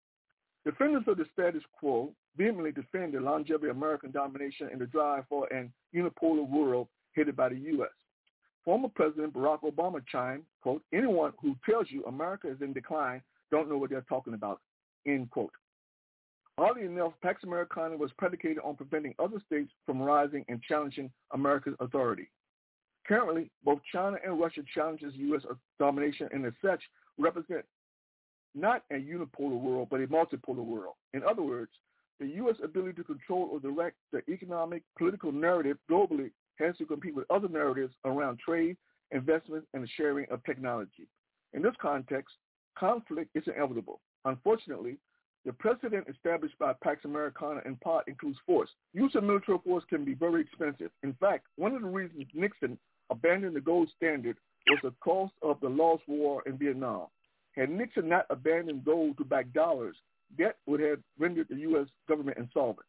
Defenders 0.64 1.04
of 1.06 1.16
the 1.16 1.26
status 1.32 1.62
quo 1.78 2.12
vehemently 2.36 2.72
defend 2.72 3.14
the 3.14 3.20
longevity 3.20 3.68
of 3.68 3.76
American 3.76 4.10
domination 4.10 4.68
and 4.70 4.80
the 4.80 4.86
drive 4.86 5.24
for 5.28 5.46
an 5.52 5.72
unipolar 5.94 6.48
world 6.48 6.88
headed 7.14 7.36
by 7.36 7.48
the 7.48 7.56
U.S. 7.56 7.90
Former 8.64 8.88
President 8.88 9.32
Barack 9.32 9.60
Obama 9.62 10.02
chimed, 10.10 10.42
quote, 10.60 10.82
anyone 10.92 11.32
who 11.40 11.54
tells 11.68 11.86
you 11.88 12.04
America 12.04 12.50
is 12.50 12.60
in 12.60 12.72
decline 12.72 13.22
don't 13.52 13.68
know 13.68 13.78
what 13.78 13.90
they're 13.90 14.04
talking 14.08 14.34
about, 14.34 14.60
end 15.06 15.30
quote. 15.30 15.52
Oddly 16.58 16.84
enough, 16.84 17.12
Pax 17.22 17.44
Americana 17.44 17.96
was 17.96 18.10
predicated 18.18 18.58
on 18.64 18.74
preventing 18.76 19.14
other 19.18 19.40
states 19.46 19.70
from 19.84 20.00
rising 20.02 20.44
and 20.48 20.60
challenging 20.62 21.10
America's 21.32 21.76
authority. 21.80 22.28
Currently, 23.08 23.50
both 23.64 23.80
China 23.92 24.16
and 24.24 24.40
Russia 24.40 24.62
challenges 24.74 25.12
U.S. 25.14 25.42
domination 25.78 26.28
and 26.32 26.44
as 26.44 26.52
such 26.64 26.82
represent 27.18 27.64
not 28.54 28.82
a 28.90 28.94
unipolar 28.94 29.60
world, 29.60 29.88
but 29.90 30.00
a 30.00 30.06
multipolar 30.06 30.64
world. 30.64 30.94
In 31.12 31.22
other 31.22 31.42
words, 31.42 31.70
the 32.18 32.26
U.S. 32.26 32.56
ability 32.64 32.94
to 32.94 33.04
control 33.04 33.48
or 33.52 33.60
direct 33.60 33.96
the 34.12 34.22
economic, 34.30 34.82
political 34.98 35.30
narrative 35.30 35.76
globally 35.90 36.30
has 36.58 36.76
to 36.78 36.86
compete 36.86 37.14
with 37.14 37.30
other 37.30 37.48
narratives 37.48 37.94
around 38.04 38.38
trade, 38.38 38.76
investment, 39.10 39.64
and 39.74 39.84
the 39.84 39.88
sharing 39.96 40.26
of 40.30 40.42
technology. 40.44 41.06
In 41.52 41.62
this 41.62 41.74
context, 41.80 42.34
conflict 42.78 43.30
is 43.34 43.44
inevitable. 43.46 44.00
Unfortunately, 44.24 44.96
the 45.44 45.52
precedent 45.52 46.06
established 46.08 46.58
by 46.58 46.72
Pax 46.82 47.04
Americana 47.04 47.60
in 47.66 47.76
part 47.76 48.08
includes 48.08 48.38
force. 48.44 48.70
Use 48.94 49.14
of 49.14 49.22
military 49.22 49.58
force 49.64 49.84
can 49.88 50.04
be 50.04 50.14
very 50.14 50.40
expensive. 50.40 50.90
In 51.04 51.12
fact, 51.20 51.46
one 51.56 51.74
of 51.74 51.82
the 51.82 51.88
reasons 51.88 52.24
Nixon 52.34 52.76
abandoned 53.10 53.56
the 53.56 53.60
gold 53.60 53.88
standard 53.96 54.36
was 54.68 54.78
the 54.82 54.94
cost 55.00 55.32
of 55.42 55.60
the 55.60 55.68
lost 55.68 56.02
war 56.06 56.42
in 56.46 56.58
Vietnam. 56.58 57.06
Had 57.52 57.70
Nixon 57.70 58.08
not 58.08 58.26
abandoned 58.30 58.84
gold 58.84 59.16
to 59.18 59.24
back 59.24 59.52
dollars, 59.52 59.96
debt 60.36 60.56
would 60.66 60.80
have 60.80 60.98
rendered 61.18 61.46
the 61.48 61.56
U.S. 61.56 61.86
government 62.08 62.38
insolvent. 62.38 62.86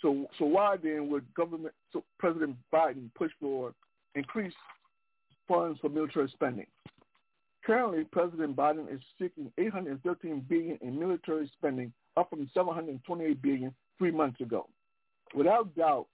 So, 0.00 0.26
so 0.38 0.46
why 0.46 0.76
then 0.82 1.08
would 1.10 1.32
government 1.34 1.74
so 1.92 2.04
President 2.18 2.56
Biden 2.72 3.10
push 3.14 3.30
for 3.38 3.74
increased 4.14 4.56
funds 5.46 5.78
for 5.80 5.90
military 5.90 6.30
spending? 6.32 6.66
Currently, 7.64 8.04
President 8.04 8.56
Biden 8.56 8.92
is 8.92 9.00
seeking 9.20 9.52
813 9.58 10.46
billion 10.48 10.78
in 10.80 10.98
military 10.98 11.50
spending, 11.58 11.92
up 12.16 12.30
from 12.30 12.48
728 12.54 13.42
billion 13.42 13.74
three 13.98 14.10
months 14.10 14.40
ago. 14.40 14.66
Without 15.34 15.74
doubt, 15.76 16.06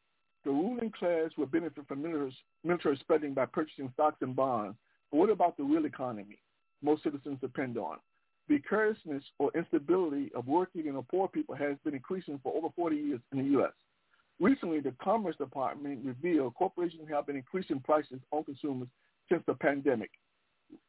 the 0.46 0.52
ruling 0.52 0.92
class 0.92 1.30
will 1.36 1.46
benefit 1.46 1.86
from 1.88 2.02
military 2.02 2.96
spending 2.98 3.34
by 3.34 3.46
purchasing 3.46 3.90
stocks 3.94 4.22
and 4.22 4.34
bonds. 4.34 4.76
But 5.10 5.18
what 5.18 5.30
about 5.30 5.56
the 5.56 5.64
real 5.64 5.84
economy? 5.86 6.38
Most 6.82 7.02
citizens 7.02 7.38
depend 7.40 7.76
on. 7.76 7.98
The 8.48 8.58
precariousness 8.58 9.24
or 9.38 9.50
instability 9.56 10.30
of 10.34 10.46
working 10.46 10.88
and 10.88 11.08
poor 11.08 11.26
people 11.26 11.56
has 11.56 11.76
been 11.84 11.94
increasing 11.94 12.38
for 12.42 12.54
over 12.56 12.68
40 12.76 12.96
years 12.96 13.20
in 13.32 13.38
the 13.38 13.44
U.S. 13.52 13.72
Recently, 14.38 14.80
the 14.80 14.94
Commerce 15.02 15.36
Department 15.36 16.04
revealed 16.04 16.54
corporations 16.54 17.08
have 17.10 17.26
been 17.26 17.36
increasing 17.36 17.80
prices 17.80 18.20
on 18.30 18.44
consumers 18.44 18.88
since 19.28 19.42
the 19.46 19.54
pandemic. 19.54 20.10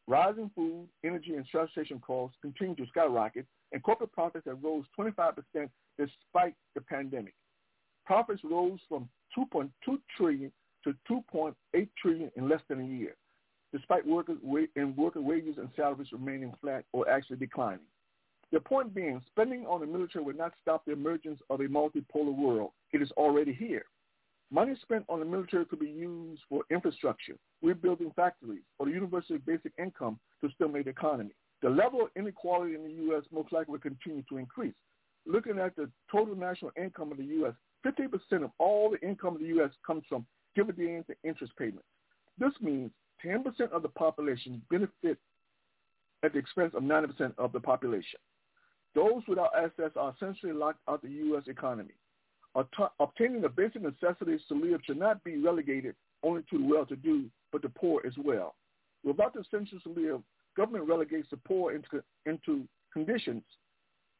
Rising 0.08 0.52
food, 0.54 0.88
energy, 1.04 1.36
and 1.36 1.48
transportation 1.48 2.00
costs 2.00 2.38
continue 2.42 2.76
to 2.76 2.86
skyrocket, 2.88 3.46
and 3.72 3.82
corporate 3.82 4.12
profits 4.12 4.46
have 4.46 4.64
rose 4.64 4.86
25% 5.00 5.34
despite 5.98 6.54
the 6.76 6.82
pandemic. 6.82 7.34
Profits 8.06 8.42
rose 8.44 8.80
from 8.88 9.10
2.2 9.38 9.70
trillion 10.16 10.52
to 10.84 10.94
2.8 11.10 11.54
trillion 12.02 12.32
in 12.36 12.50
less 12.50 12.62
than 12.70 12.82
a 12.82 12.86
year, 12.86 13.16
despite 13.74 14.06
workers 14.08 14.38
and 14.76 14.98
worker 14.98 15.22
wages 15.22 15.58
and 15.58 15.70
salaries 15.76 16.12
remaining 16.12 16.54
flat 16.62 16.86
or 16.94 17.10
actually 17.10 17.38
declining. 17.38 17.86
The 18.52 18.62
point 18.62 18.96
being, 18.96 19.22
spending 19.28 19.66
on 19.66 19.82
the 19.82 19.88
military 19.88 20.24
will 20.24 20.36
not 20.36 20.54
stop 20.62 20.86
the 20.86 20.94
emergence 20.94 21.42
of 21.50 21.60
a 21.60 21.66
multipolar 21.66 22.34
world. 22.34 22.72
It 22.94 23.02
is 23.02 23.12
already 23.12 23.54
here. 23.54 23.84
Money 24.50 24.76
spent 24.82 25.04
on 25.10 25.20
the 25.20 25.26
military 25.26 25.66
could 25.66 25.80
be 25.80 25.90
used 25.90 26.42
for 26.48 26.64
infrastructure, 26.72 27.36
rebuilding 27.62 28.14
factories, 28.16 28.62
or 28.80 28.86
the 28.86 28.94
universal 28.94 29.38
basic 29.46 29.74
income 29.78 30.18
to 30.40 30.50
stimulate 30.52 30.86
the 30.86 30.92
economy. 30.92 31.32
The 31.62 31.70
level 31.70 32.02
of 32.02 32.10
inequality 32.16 32.76
in 32.76 32.84
the 32.84 32.94
U.S. 33.08 33.24
most 33.34 33.52
likely 33.52 33.74
will 33.74 33.80
continue 33.80 34.24
to 34.30 34.38
increase. 34.38 34.76
Looking 35.26 35.60
at 35.60 35.76
the 35.76 35.90
total 36.10 36.36
national 36.36 36.72
income 36.82 37.12
of 37.12 37.18
the 37.18 37.26
U.S., 37.26 37.54
50% 37.86 38.44
of 38.44 38.52
all 38.58 38.90
the 38.90 39.08
income 39.08 39.36
of 39.36 39.42
the 39.42 39.48
U.S. 39.48 39.72
comes 39.86 40.04
from 40.10 40.26
dividends 40.56 41.06
and 41.10 41.18
interest 41.24 41.54
payments. 41.58 41.86
This 42.38 42.54
means 42.62 42.92
10% 43.26 43.72
of 43.72 43.82
the 43.82 43.90
population 43.90 44.62
benefit 44.70 45.18
at 46.24 46.34
the 46.34 46.40
expense 46.40 46.74
of 46.76 46.84
90% 46.84 47.34
of 47.38 47.52
the 47.52 47.60
population. 47.60 48.20
Those 48.96 49.22
without 49.28 49.52
access 49.56 49.92
are 49.96 50.14
essentially 50.16 50.54
locked 50.54 50.80
out 50.90 51.04
of 51.04 51.10
the 51.10 51.16
U.S. 51.16 51.44
economy. 51.48 51.94
Obtaining 53.00 53.42
the 53.42 53.50
basic 53.50 53.84
necessities 53.84 54.42
to 54.48 54.56
live 54.56 54.82
should 54.84 54.98
not 54.98 55.24
be 55.24 55.38
relegated 55.38 55.96
only 56.24 56.42
to 56.50 56.58
the 56.58 56.66
well-to-do, 56.66 57.26
but 57.52 57.62
the 57.62 57.70
poor 57.70 58.02
as 58.06 58.14
well. 58.24 58.56
Without 59.04 59.36
the 59.36 59.42
essentials 59.42 59.84
to 59.84 59.90
live, 59.90 60.22
government 60.56 60.88
relegates 60.88 61.28
the 61.30 61.38
poor 61.38 61.74
into, 61.74 62.04
into 62.26 62.68
conditions 62.92 63.44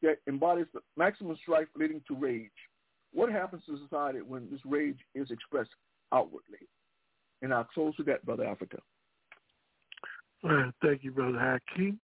that 0.04 0.18
embodies 0.28 0.68
the 0.74 0.82
maximum 0.96 1.36
strife 1.42 1.68
leading 1.76 2.02
to 2.08 2.16
rage. 2.16 2.52
What 3.18 3.32
happens 3.32 3.64
to 3.66 3.80
society 3.80 4.20
when 4.22 4.48
this 4.52 4.60
rage 4.64 5.00
is 5.16 5.32
expressed 5.32 5.72
outwardly? 6.14 6.60
And 7.42 7.52
I'll 7.52 7.64
close 7.64 7.96
with 7.98 8.06
that, 8.06 8.24
Brother 8.24 8.46
Africa. 8.46 8.78
Well, 10.44 10.72
thank 10.84 11.04
you, 11.04 11.10
Brother 11.10 11.40
Hakeem. 11.40 12.00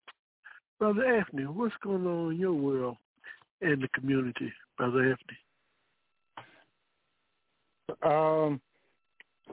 Brother 0.80 1.06
Anthony, 1.06 1.44
what's 1.44 1.76
going 1.84 2.08
on 2.08 2.32
in 2.32 2.40
your 2.40 2.54
world 2.54 2.98
and 3.62 3.80
the 3.80 3.90
community, 3.90 4.52
Brother 4.76 5.12
Anthony? 5.12 5.38
Um, 8.02 8.60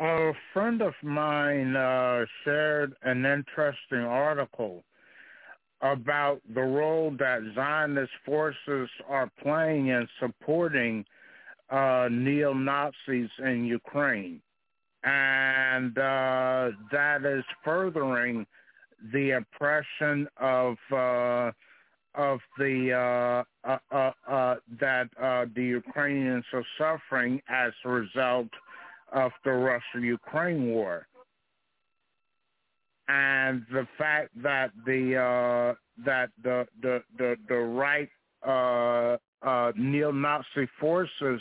a 0.01 0.33
friend 0.55 0.81
of 0.81 0.95
mine 1.03 1.77
uh, 1.77 2.25
shared 2.43 2.95
an 3.03 3.27
interesting 3.27 3.99
article 3.99 4.83
about 5.83 6.41
the 6.55 6.63
role 6.63 7.15
that 7.19 7.43
Zionist 7.55 8.13
forces 8.25 8.89
are 9.07 9.31
playing 9.43 9.89
in 9.89 10.09
supporting 10.19 11.05
uh, 11.71 12.09
neo-Nazis 12.11 13.31
in 13.39 13.65
Ukraine. 13.65 14.41
And 15.03 15.97
uh, 15.97 16.71
that 16.93 17.25
is 17.25 17.45
furthering 17.65 18.47
the 19.13 19.31
oppression 19.31 20.29
of 20.37 20.77
uh, 20.93 21.53
of 22.15 22.41
the 22.59 23.45
uh, 23.65 23.69
uh, 23.71 23.79
uh, 23.93 24.11
uh, 24.29 24.57
that 24.81 25.09
uh, 25.23 25.47
the 25.55 25.63
Ukrainians 25.63 26.45
are 26.53 26.67
suffering 26.77 27.41
as 27.49 27.73
a 27.85 27.89
result 27.89 28.49
of 29.13 29.31
the 29.45 29.53
Russia-Ukraine 29.53 30.67
war, 30.67 31.07
and 33.09 33.65
the 33.73 33.87
fact 33.97 34.31
that 34.43 34.71
the 34.85 35.17
uh, 35.17 35.75
that 36.05 36.31
the 36.43 36.67
the 36.83 37.03
the, 37.17 37.37
the 37.49 37.57
right 37.57 38.11
uh, 38.47 39.17
uh, 39.47 39.73
neo-Nazi 39.77 40.69
forces 40.79 41.41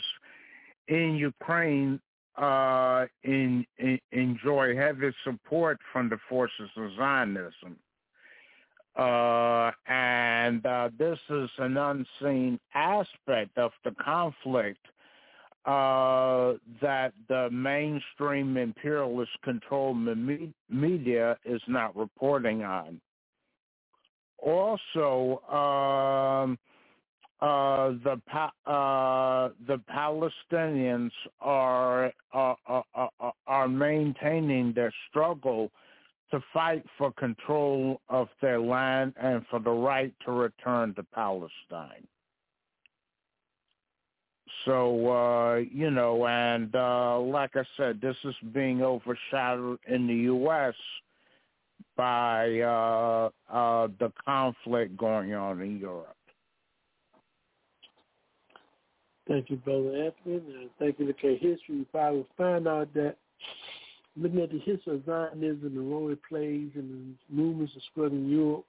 in 0.90 1.14
Ukraine 1.14 2.00
uh, 2.36 3.06
in, 3.22 3.64
in, 3.78 3.98
enjoy 4.12 4.76
heavy 4.76 5.10
support 5.24 5.78
from 5.92 6.08
the 6.08 6.18
forces 6.28 6.70
of 6.76 6.90
Zionism. 6.96 7.76
Uh, 8.96 9.70
and 9.86 10.66
uh, 10.66 10.90
this 10.98 11.18
is 11.30 11.48
an 11.58 11.76
unseen 11.76 12.58
aspect 12.74 13.56
of 13.56 13.70
the 13.84 13.92
conflict 14.02 14.84
uh, 15.64 16.54
that 16.82 17.12
the 17.28 17.48
mainstream 17.50 18.56
imperialist 18.56 19.30
controlled 19.44 19.98
me- 19.98 20.52
media 20.68 21.36
is 21.44 21.62
not 21.68 21.94
reporting 21.96 22.64
on. 22.64 23.00
Also, 24.38 25.40
um, 25.48 26.58
uh, 27.42 27.92
the 28.04 28.20
uh, 28.70 29.50
the 29.66 29.80
Palestinians 29.90 31.10
are, 31.40 32.12
are 32.32 32.56
are 33.46 33.68
maintaining 33.68 34.72
their 34.74 34.92
struggle 35.08 35.70
to 36.30 36.40
fight 36.52 36.84
for 36.96 37.12
control 37.12 38.00
of 38.08 38.28
their 38.40 38.60
land 38.60 39.14
and 39.20 39.44
for 39.50 39.58
the 39.58 39.70
right 39.70 40.14
to 40.24 40.32
return 40.32 40.94
to 40.94 41.02
Palestine. 41.02 42.06
So, 44.64 45.10
uh, 45.10 45.56
you 45.56 45.90
know, 45.90 46.26
and 46.26 46.74
uh, 46.74 47.18
like 47.20 47.56
I 47.56 47.64
said, 47.76 48.00
this 48.00 48.16
is 48.24 48.34
being 48.52 48.82
overshadowed 48.82 49.78
in 49.88 50.06
the 50.06 50.14
U.S. 50.14 50.74
by 51.96 52.60
uh, 52.60 53.30
uh, 53.50 53.88
the 53.98 54.12
conflict 54.24 54.96
going 54.96 55.32
on 55.34 55.60
in 55.62 55.78
Europe. 55.78 56.16
Thank 59.30 59.48
you, 59.48 59.56
Brother 59.58 59.94
Anthony. 59.94 60.42
And 60.60 60.70
thank 60.80 60.98
you 60.98 61.06
to 61.06 61.12
K 61.12 61.34
History. 61.34 61.76
You 61.76 61.86
probably 61.92 62.26
find 62.36 62.66
out 62.66 62.92
that 62.94 63.14
looking 64.16 64.40
at 64.40 64.50
the 64.50 64.58
history 64.58 64.96
of 64.96 65.04
Zionism, 65.04 65.66
and 65.66 65.76
the 65.76 65.80
role 65.80 66.10
it 66.10 66.18
plays 66.28 66.70
in 66.74 67.16
the 67.30 67.34
movements 67.34 67.72
that 67.74 67.82
spread 67.84 68.10
in 68.10 68.28
Europe, 68.28 68.64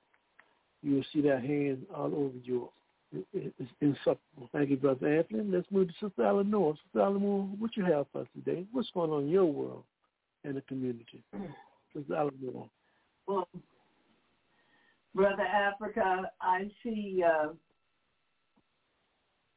you 0.84 0.96
will 0.96 1.06
see 1.12 1.22
that 1.22 1.42
hand 1.42 1.88
all 1.96 2.14
over 2.14 2.38
Europe. 2.44 2.74
is 3.34 3.68
insufferable. 3.82 4.50
Thank 4.52 4.70
you, 4.70 4.78
Brother 4.78 5.18
Anthony. 5.18 5.46
Let's 5.46 5.66
move 5.72 5.88
to 5.88 5.94
Sister 5.94 6.24
Eleanor. 6.24 6.76
Sister 6.86 7.02
Eleanor, 7.02 7.42
what 7.58 7.76
you 7.76 7.84
have 7.86 8.06
for 8.14 8.22
us 8.22 8.28
today? 8.36 8.64
What's 8.72 8.92
going 8.94 9.10
on 9.10 9.24
in 9.24 9.30
your 9.30 9.46
world 9.46 9.84
and 10.44 10.56
the 10.56 10.62
community? 10.62 11.24
Sister 11.96 12.14
Eleanor. 12.14 12.70
Well, 13.28 13.48
Brother 15.16 15.42
Africa, 15.42 16.30
I 16.40 16.70
see 16.84 17.24
uh, 17.28 17.48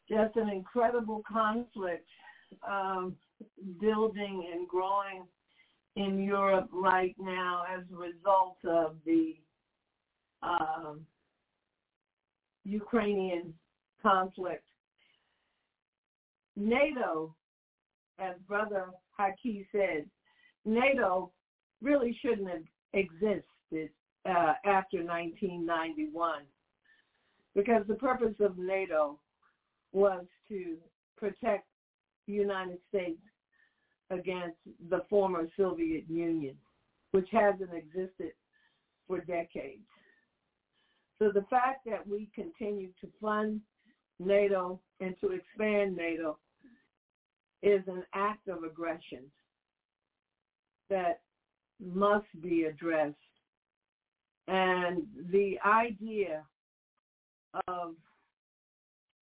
just 0.09 0.37
an 0.37 0.49
incredible 0.49 1.23
conflict 1.31 2.09
um, 2.69 3.17
building 3.81 4.47
and 4.53 4.69
growing 4.69 5.25
in 5.97 6.23
Europe 6.23 6.69
right 6.73 7.15
now 7.19 7.63
as 7.73 7.85
a 7.93 7.97
result 7.97 8.57
of 8.65 8.97
the 9.07 9.35
um, 10.43 11.01
Ukrainian 12.65 13.55
conflict. 14.03 14.65
NATO, 16.57 17.35
as 18.19 18.35
Brother 18.47 18.91
Haki 19.19 19.67
said, 19.73 20.09
NATO 20.65 21.33
really 21.83 22.17
shouldn't 22.23 22.49
have 22.49 22.63
existed 22.93 23.91
uh, 24.27 24.55
after 24.65 25.03
1991 25.03 26.43
because 27.55 27.83
the 27.87 27.95
purpose 27.95 28.35
of 28.41 28.57
NATO 28.57 29.19
was 29.95 30.25
to 30.49 30.77
protect 31.17 31.67
the 32.27 32.35
United 32.35 32.79
States 32.89 33.21
against 34.11 34.59
the 34.91 35.03
former 35.09 35.47
Soviet 35.57 36.05
Union, 36.09 36.57
which 37.13 37.29
hasn't 37.31 37.71
existed 37.73 38.33
for 39.07 39.21
decades. 39.21 39.87
So 41.19 41.31
the 41.33 41.47
fact 41.49 41.87
that 41.87 42.07
we 42.07 42.29
continue 42.35 42.91
to 43.01 43.09
fund 43.21 43.61
NATO 44.19 44.81
and 45.01 45.15
to 45.21 45.31
expand 45.31 45.97
NATO 45.97 46.39
is 47.63 47.83
an 47.87 48.03
act 48.15 48.49
of 48.49 48.65
aggression 48.65 49.23
that 50.91 51.21
must 51.81 52.27
be 52.43 52.65
addressed. 52.65 53.15
And 54.49 55.05
the 55.31 55.57
idea 55.65 56.43
of 57.69 57.95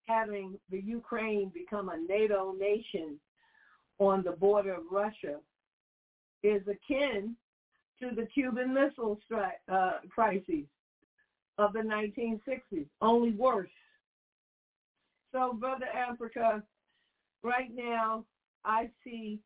having 0.09 0.59
the 0.71 0.81
Ukraine 0.81 1.51
become 1.53 1.89
a 1.89 1.97
NATO 1.97 2.53
nation 2.59 3.19
on 3.99 4.23
the 4.23 4.31
border 4.31 4.73
of 4.73 4.83
Russia 4.91 5.37
is 6.41 6.61
akin 6.67 7.35
to 8.01 8.15
the 8.15 8.25
Cuban 8.33 8.73
Missile 8.73 9.19
Strike 9.25 9.61
uh, 9.71 9.99
crisis 10.09 10.65
of 11.57 11.73
the 11.73 11.79
1960s, 11.79 12.87
only 13.01 13.31
worse. 13.31 13.69
So, 15.31 15.53
Brother 15.53 15.85
Africa, 15.93 16.63
right 17.43 17.69
now 17.75 18.25
I 18.65 18.89
see 19.03 19.39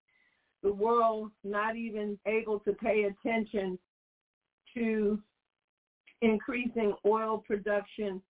the 0.61 0.71
world 0.71 1.31
not 1.43 1.75
even 1.75 2.17
able 2.25 2.59
to 2.59 2.71
pay 2.73 3.03
attention 3.03 3.77
to 4.75 5.19
increasing 6.21 6.93
oil 7.05 7.43
production 7.45 8.21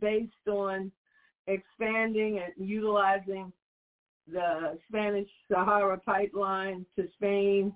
based 0.00 0.32
on 0.48 0.90
expanding 1.46 2.40
and 2.44 2.68
utilizing 2.68 3.52
the 4.30 4.78
Spanish 4.88 5.28
Sahara 5.50 5.98
pipeline 5.98 6.84
to 6.96 7.06
Spain 7.14 7.72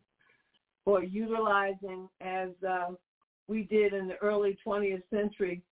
or 0.84 1.04
utilizing 1.04 2.08
as 2.20 2.48
uh, 2.68 2.88
we 3.46 3.62
did 3.64 3.92
in 3.92 4.08
the 4.08 4.16
early 4.16 4.58
20th 4.66 5.02
century. 5.10 5.62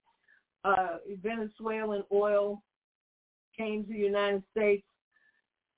Uh, 0.64 0.98
Venezuelan 1.22 2.04
oil 2.12 2.62
came 3.56 3.84
to 3.84 3.92
the 3.92 3.98
United 3.98 4.42
States 4.50 4.84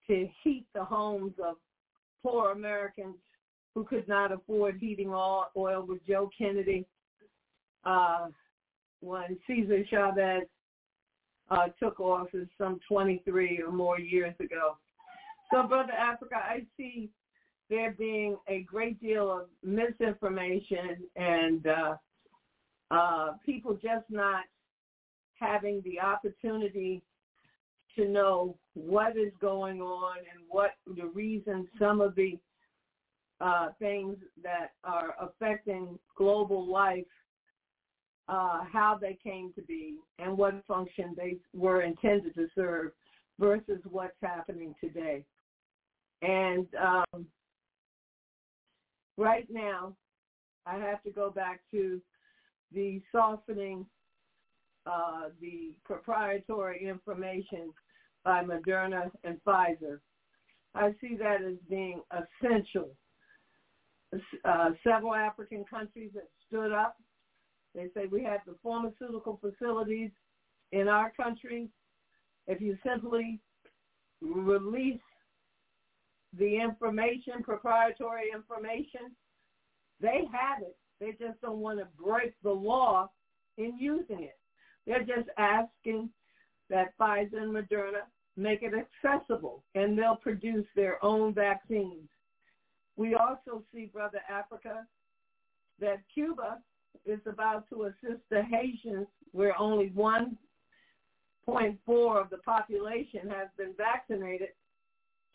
to 0.07 0.29
heat 0.43 0.67
the 0.75 0.85
homes 0.85 1.33
of 1.43 1.57
poor 2.23 2.53
Americans 2.53 3.17
who 3.75 3.85
could 3.85 4.07
not 4.09 4.33
afford 4.33 4.77
heating 4.79 5.11
oil 5.11 5.85
with 5.87 6.05
Joe 6.07 6.29
Kennedy 6.37 6.85
uh, 7.85 8.27
when 9.01 9.39
Cesar 9.47 9.85
Chavez 9.89 10.43
uh, 11.51 11.67
took 11.79 11.99
office 12.01 12.49
some 12.59 12.81
23 12.89 13.63
or 13.67 13.73
more 13.73 13.99
years 13.99 14.35
ago. 14.41 14.77
So, 15.53 15.67
Brother 15.67 15.93
Africa, 15.93 16.37
I 16.37 16.65
see 16.77 17.11
there 17.69 17.93
being 17.93 18.37
a 18.49 18.63
great 18.63 19.01
deal 19.01 19.31
of 19.31 19.47
misinformation 19.63 20.99
and 21.17 21.67
uh, 21.67 21.95
uh, 22.91 23.33
people 23.45 23.75
just 23.75 24.05
not 24.11 24.45
having 25.35 25.83
the 25.85 26.01
opportunity 26.01 27.03
to 27.97 28.09
know 28.09 28.57
what 28.75 29.17
is 29.17 29.33
going 29.41 29.81
on 29.81 30.19
and 30.19 30.45
what 30.49 30.73
the 30.97 31.07
reasons 31.07 31.67
some 31.79 32.01
of 32.01 32.15
the 32.15 32.39
uh, 33.41 33.69
things 33.79 34.17
that 34.43 34.73
are 34.85 35.15
affecting 35.21 35.99
global 36.17 36.71
life, 36.71 37.07
uh, 38.31 38.61
how 38.73 38.97
they 39.01 39.19
came 39.23 39.53
to 39.55 39.63
be, 39.63 39.97
and 40.19 40.39
what 40.39 40.55
function 40.67 41.15
they 41.17 41.37
were 41.53 41.83
intended 41.83 42.35
to 42.37 42.47
serve 42.55 42.93
versus 43.39 43.81
what's 43.91 44.17
happening 44.23 44.75
today. 44.81 45.25
And 46.23 46.67
um, 46.81 47.27
right 49.17 49.47
now, 49.51 49.97
I 50.67 50.77
have 50.77 51.03
to 51.03 51.11
go 51.11 51.31
back 51.31 51.61
to 51.73 52.01
the 52.73 53.03
softening 53.11 53.85
uh, 54.87 55.29
the 55.41 55.73
proprietary 55.85 56.87
information 56.89 57.73
by 58.25 58.43
Moderna 58.43 59.11
and 59.25 59.39
Pfizer. 59.47 60.01
I 60.75 60.95
see 61.01 61.17
that 61.17 61.43
as 61.43 61.57
being 61.69 62.01
essential. 62.13 62.91
Uh, 64.45 64.71
several 64.85 65.15
African 65.15 65.65
countries 65.69 66.11
have 66.15 66.25
stood 66.49 66.73
up. 66.73 66.97
They 67.75 67.87
say 67.95 68.07
we 68.11 68.25
have 68.25 68.41
the 68.47 68.57
pharmaceutical 68.63 69.41
facilities 69.41 70.11
in 70.73 70.89
our 70.89 71.13
country. 71.13 71.69
If 72.47 72.61
you 72.61 72.77
simply 72.85 73.41
release 74.21 75.01
the 76.39 76.61
information, 76.61 77.43
proprietary 77.43 78.31
information, 78.35 79.15
they 80.01 80.23
have 80.33 80.63
it. 80.63 80.77
They 81.01 81.13
just 81.13 81.41
don't 81.41 81.59
want 81.59 81.79
to 81.79 81.87
break 82.03 82.35
the 82.43 82.51
law 82.51 83.11
in 83.57 83.77
using 83.79 84.23
it. 84.25 84.39
They're 84.87 85.05
just 85.05 85.29
asking 85.39 86.11
that 86.69 86.97
Pfizer 86.99 87.43
and 87.43 87.55
Moderna 87.55 88.03
make 88.37 88.63
it 88.63 88.73
accessible 88.75 89.65
and 89.75 89.99
they'll 89.99 90.17
produce 90.17 90.67
their 90.75 91.05
own 91.05 91.35
vaccines. 91.35 92.09
We 92.97 93.15
also 93.15 93.65
see, 93.73 93.87
Brother 93.87 94.21
Africa, 94.31 94.87
that 95.81 95.99
Cuba 96.13 96.59
is 97.05 97.21
about 97.27 97.69
to 97.71 97.85
assist 97.85 98.21
the 98.31 98.43
Haitians 98.43 99.07
where 99.33 99.59
only 99.59 99.91
1.4 99.91 102.21
of 102.21 102.31
the 102.31 102.39
population 102.39 103.29
has 103.29 103.49
been 103.57 103.75
vaccinated 103.77 104.49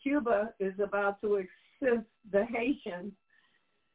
Cuba 0.02 0.52
is 0.60 0.74
about 0.78 1.20
to 1.20 1.36
assist 1.36 2.06
the 2.30 2.44
Haitians 2.44 3.12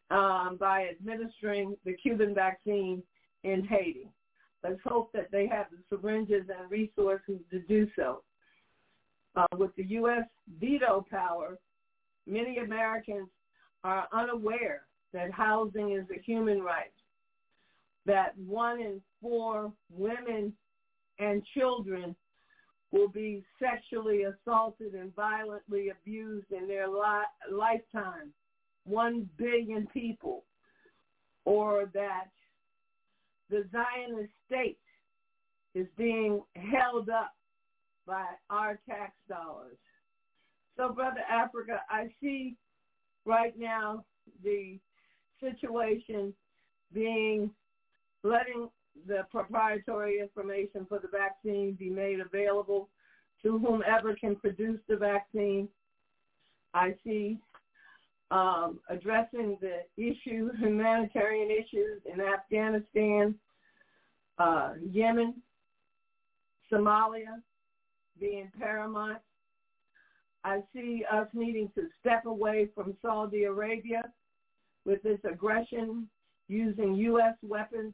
um, 0.10 0.58
by 0.60 0.90
administering 0.90 1.78
the 1.86 1.94
Cuban 1.94 2.34
vaccine 2.34 3.02
in 3.44 3.64
Haiti. 3.64 4.10
Let's 4.64 4.82
hope 4.84 5.12
that 5.14 5.32
they 5.32 5.48
have 5.48 5.68
the 5.72 5.78
syringes 5.90 6.50
and 6.50 6.70
resources 6.70 7.40
to 7.50 7.60
do 7.62 7.88
so. 7.96 8.24
Uh, 9.36 9.46
with 9.58 9.74
the 9.78 9.86
U.S. 9.86 10.26
veto 10.60 11.06
power, 11.10 11.58
many 12.28 12.58
Americans 12.58 13.30
are 13.86 14.08
unaware 14.12 14.82
that 15.14 15.32
housing 15.32 15.94
is 15.94 16.06
a 16.14 16.22
human 16.22 16.62
right, 16.62 16.92
that 18.06 18.38
one 18.38 18.80
in 18.80 19.02
four 19.22 19.72
women 19.90 20.54
and 21.20 21.44
children 21.54 22.16
will 22.92 23.08
be 23.08 23.44
sexually 23.60 24.24
assaulted 24.24 24.94
and 24.94 25.16
violently 25.16 25.90
abused 25.90 26.52
in 26.52 26.68
their 26.68 26.88
li- 26.88 27.52
lifetime, 27.52 28.34
one 28.86 29.30
billion 29.38 29.88
people, 29.94 30.44
or 31.46 31.90
that 31.94 32.30
the 33.50 33.66
Zionist 33.72 34.32
state 34.46 34.80
is 35.74 35.88
being 35.98 36.42
held 36.56 37.10
up 37.10 37.34
by 38.06 38.26
our 38.50 38.80
tax 38.90 39.14
dollars. 39.30 39.78
So, 40.76 40.90
Brother 40.90 41.22
Africa, 41.30 41.82
I 41.90 42.10
see 42.22 42.56
right 43.26 43.54
now 43.58 44.04
the 44.44 44.80
situation 45.40 46.34
being 46.94 47.52
letting 48.24 48.70
the 49.08 49.26
proprietary 49.32 50.20
information 50.20 50.86
for 50.88 51.00
the 51.00 51.08
vaccine 51.08 51.74
be 51.74 51.90
made 51.90 52.20
available 52.20 52.90
to 53.44 53.58
whomever 53.60 54.16
can 54.16 54.36
produce 54.36 54.80
the 54.88 54.96
vaccine. 54.96 55.68
I 56.74 56.96
see 57.04 57.40
um, 58.30 58.80
addressing 58.90 59.58
the 59.62 59.82
issue, 59.98 60.52
humanitarian 60.58 61.50
issues 61.52 62.02
in 62.12 62.22
Afghanistan, 62.22 63.36
uh, 64.38 64.74
Yemen, 64.90 65.36
Somalia 66.72 67.42
being 68.20 68.50
paramount. 68.58 69.20
I 70.44 70.62
see 70.74 71.04
us 71.12 71.28
needing 71.34 71.70
to 71.76 71.88
step 72.00 72.26
away 72.26 72.70
from 72.74 72.96
Saudi 73.02 73.44
Arabia 73.44 74.02
with 74.86 75.04
this 75.04 75.20
aggression 75.30 76.08
using 76.48 76.96
U.S. 76.96 77.36
weapons 77.44 77.94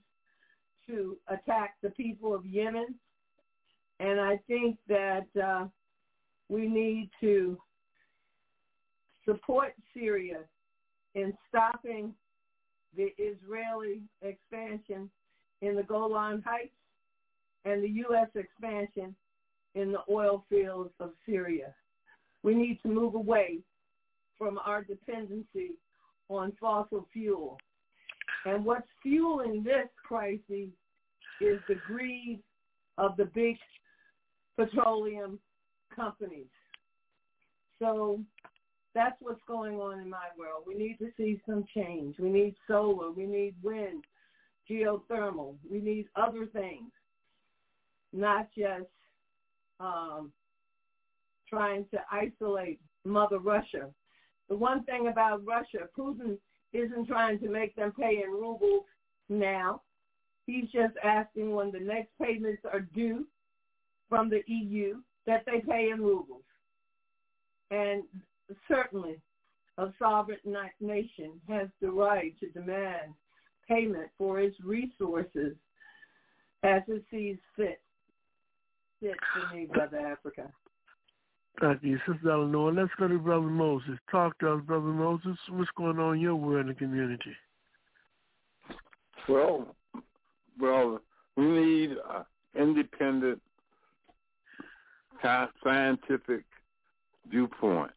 to 0.88 1.18
attack 1.28 1.76
the 1.82 1.90
people 1.92 2.34
of 2.34 2.46
Yemen. 2.46 2.96
And 4.00 4.20
I 4.20 4.40
think 4.48 4.78
that 4.88 5.28
uh, 5.42 5.66
we 6.50 6.68
need 6.68 7.10
to 7.22 7.58
support 9.26 9.74
Syria 9.94 10.40
in 11.16 11.34
stopping 11.50 12.14
the 12.96 13.14
Israeli 13.18 14.02
expansion 14.22 15.10
in 15.62 15.76
the 15.76 15.84
Golan 15.84 16.44
Heights 16.46 16.72
and 17.66 17.84
the 17.84 17.90
U.S. 17.90 18.30
expansion 18.36 19.16
in 19.76 19.92
the 19.92 20.02
oil 20.10 20.46
fields 20.50 20.94
of 21.00 21.12
Syria. 21.26 21.74
We 22.44 22.56
need 22.56 22.80
to 22.84 22.88
move 22.88 23.16
away 23.16 23.60
from 24.38 24.60
our 24.64 24.84
dependency 24.84 25.72
on 26.30 26.54
fossil 26.60 27.08
fuel. 27.12 27.58
And 28.48 28.64
what's 28.64 28.88
fueling 29.04 29.62
this 29.62 29.90
crisis 30.08 30.70
is 31.42 31.60
the 31.68 31.76
greed 31.86 32.40
of 32.98 33.18
the 33.18 33.26
big 33.26 33.58
petroleum 34.56 35.38
companies. 35.94 36.48
So 37.80 38.22
that's 38.96 39.18
what's 39.20 39.42
going 39.50 39.76
on 39.76 40.00
in 40.00 40.10
my 40.10 40.30
world. 40.40 40.64
We 40.66 40.76
need 40.76 40.98
to 41.00 41.10
see 41.18 41.42
some 41.46 41.66
change. 41.76 42.16
We 42.20 42.30
need 42.30 42.56
solar. 42.68 43.12
We 43.12 43.26
need 43.26 43.56
wind, 43.62 44.06
geothermal. 44.70 45.56
We 45.70 45.82
need 45.82 46.06
other 46.16 46.46
things, 46.46 46.90
not 48.14 48.48
just 48.58 48.88
um, 49.82 50.32
trying 51.50 51.86
to 51.92 52.00
isolate 52.10 52.80
Mother 53.04 53.40
Russia. 53.40 53.90
The 54.48 54.56
one 54.56 54.86
thing 54.86 55.10
about 55.10 55.46
Russia, 55.46 55.90
Putin 55.98 56.38
isn't 56.78 57.08
trying 57.08 57.40
to 57.40 57.50
make 57.50 57.76
them 57.76 57.92
pay 58.00 58.22
in 58.24 58.32
rubles 58.32 58.86
now. 59.30 59.82
He's 60.46 60.70
just 60.72 60.94
asking 61.04 61.52
when 61.54 61.72
the 61.72 61.80
next 61.80 62.10
payments 62.22 62.64
are 62.72 62.82
due 62.82 63.26
from 64.10 64.30
the 64.30 64.42
EU 64.48 65.02
that 65.26 65.44
they 65.46 65.60
pay 65.60 65.90
in 65.90 66.02
rubles. 66.02 66.44
And 67.72 68.04
certainly 68.68 69.20
a 69.78 69.88
sovereign 70.00 70.38
nation 70.80 71.42
has 71.50 71.68
the 71.82 71.92
right 71.92 72.34
to 72.40 72.50
demand 72.50 73.14
payment 73.68 74.10
for 74.18 74.40
its 74.40 74.56
resources 74.64 75.56
as 76.64 76.82
it 76.88 77.04
sees 77.12 77.38
fit. 77.56 77.82
Fit 79.02 79.18
for 79.34 79.56
me, 79.56 79.66
Brother 79.66 80.00
Africa. 80.00 80.50
Thank 81.60 81.84
you, 81.84 81.98
Sister 82.08 82.32
Eleanor. 82.32 82.72
Let's 82.72 82.92
go 83.00 83.08
to 83.08 83.18
Brother 83.18 83.42
Moses. 83.42 83.98
Talk 84.12 84.38
to 84.40 84.54
us, 84.54 84.62
Brother 84.66 84.86
Moses. 84.86 85.38
What's 85.50 85.70
going 85.76 85.98
on 85.98 86.16
in 86.16 86.22
your 86.22 86.36
world 86.36 86.68
and 86.68 86.78
community? 86.78 87.36
Well, 89.28 89.76
well, 90.60 91.00
we 91.36 91.46
need 91.46 91.98
uh, 92.10 92.24
independent 92.58 93.42
scientific 95.64 96.44
viewpoint, 97.30 97.92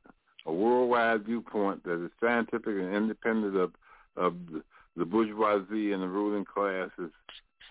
a 0.46 0.52
worldwide 0.52 1.24
viewpoint 1.24 1.84
that 1.84 2.02
is 2.02 2.10
scientific 2.20 2.66
and 2.66 2.94
independent 2.94 3.56
of 3.56 3.72
of 4.16 4.34
the, 4.50 4.62
the 4.96 5.04
bourgeoisie 5.04 5.92
and 5.92 6.02
the 6.02 6.08
ruling 6.08 6.44
classes 6.44 7.10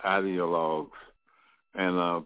ideologues. 0.04 0.88
And 1.74 1.98
uh, 1.98 2.20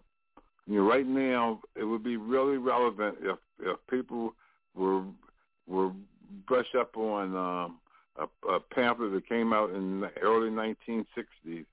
you 0.67 0.79
know, 0.79 0.89
right 0.89 1.05
now 1.05 1.61
it 1.75 1.83
would 1.83 2.03
be 2.03 2.17
really 2.17 2.57
relevant 2.57 3.17
if 3.21 3.37
if 3.59 3.77
people 3.89 4.33
were 4.75 5.03
were 5.67 5.91
brush 6.47 6.73
up 6.77 6.95
on 6.97 7.35
um, 7.35 7.79
a, 8.17 8.49
a 8.49 8.59
pamphlet 8.59 9.13
that 9.13 9.27
came 9.27 9.53
out 9.53 9.71
in 9.71 10.01
the 10.01 10.11
early 10.21 10.49
1960s 10.49 11.65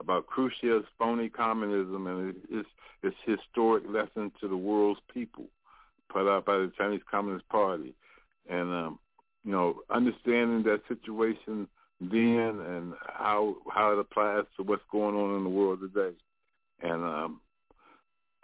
about 0.00 0.26
Khrushchev's 0.26 0.86
phony 0.98 1.28
communism 1.28 2.06
and 2.06 2.34
its, 2.50 2.68
its 3.02 3.16
historic 3.24 3.84
lesson 3.88 4.32
to 4.40 4.48
the 4.48 4.56
world's 4.56 5.00
people, 5.12 5.44
put 6.08 6.28
out 6.28 6.46
by 6.46 6.54
the 6.54 6.72
Chinese 6.76 7.02
Communist 7.10 7.48
Party, 7.48 7.94
and 8.48 8.72
um, 8.72 8.98
you 9.44 9.52
know, 9.52 9.76
understanding 9.90 10.62
that 10.64 10.80
situation 10.88 11.68
then 12.00 12.60
and 12.66 12.94
how 13.06 13.56
how 13.70 13.92
it 13.92 13.98
applies 13.98 14.44
to 14.56 14.62
what's 14.62 14.82
going 14.90 15.14
on 15.14 15.36
in 15.36 15.44
the 15.44 15.50
world 15.50 15.80
today, 15.80 16.16
and 16.82 17.04
um, 17.04 17.40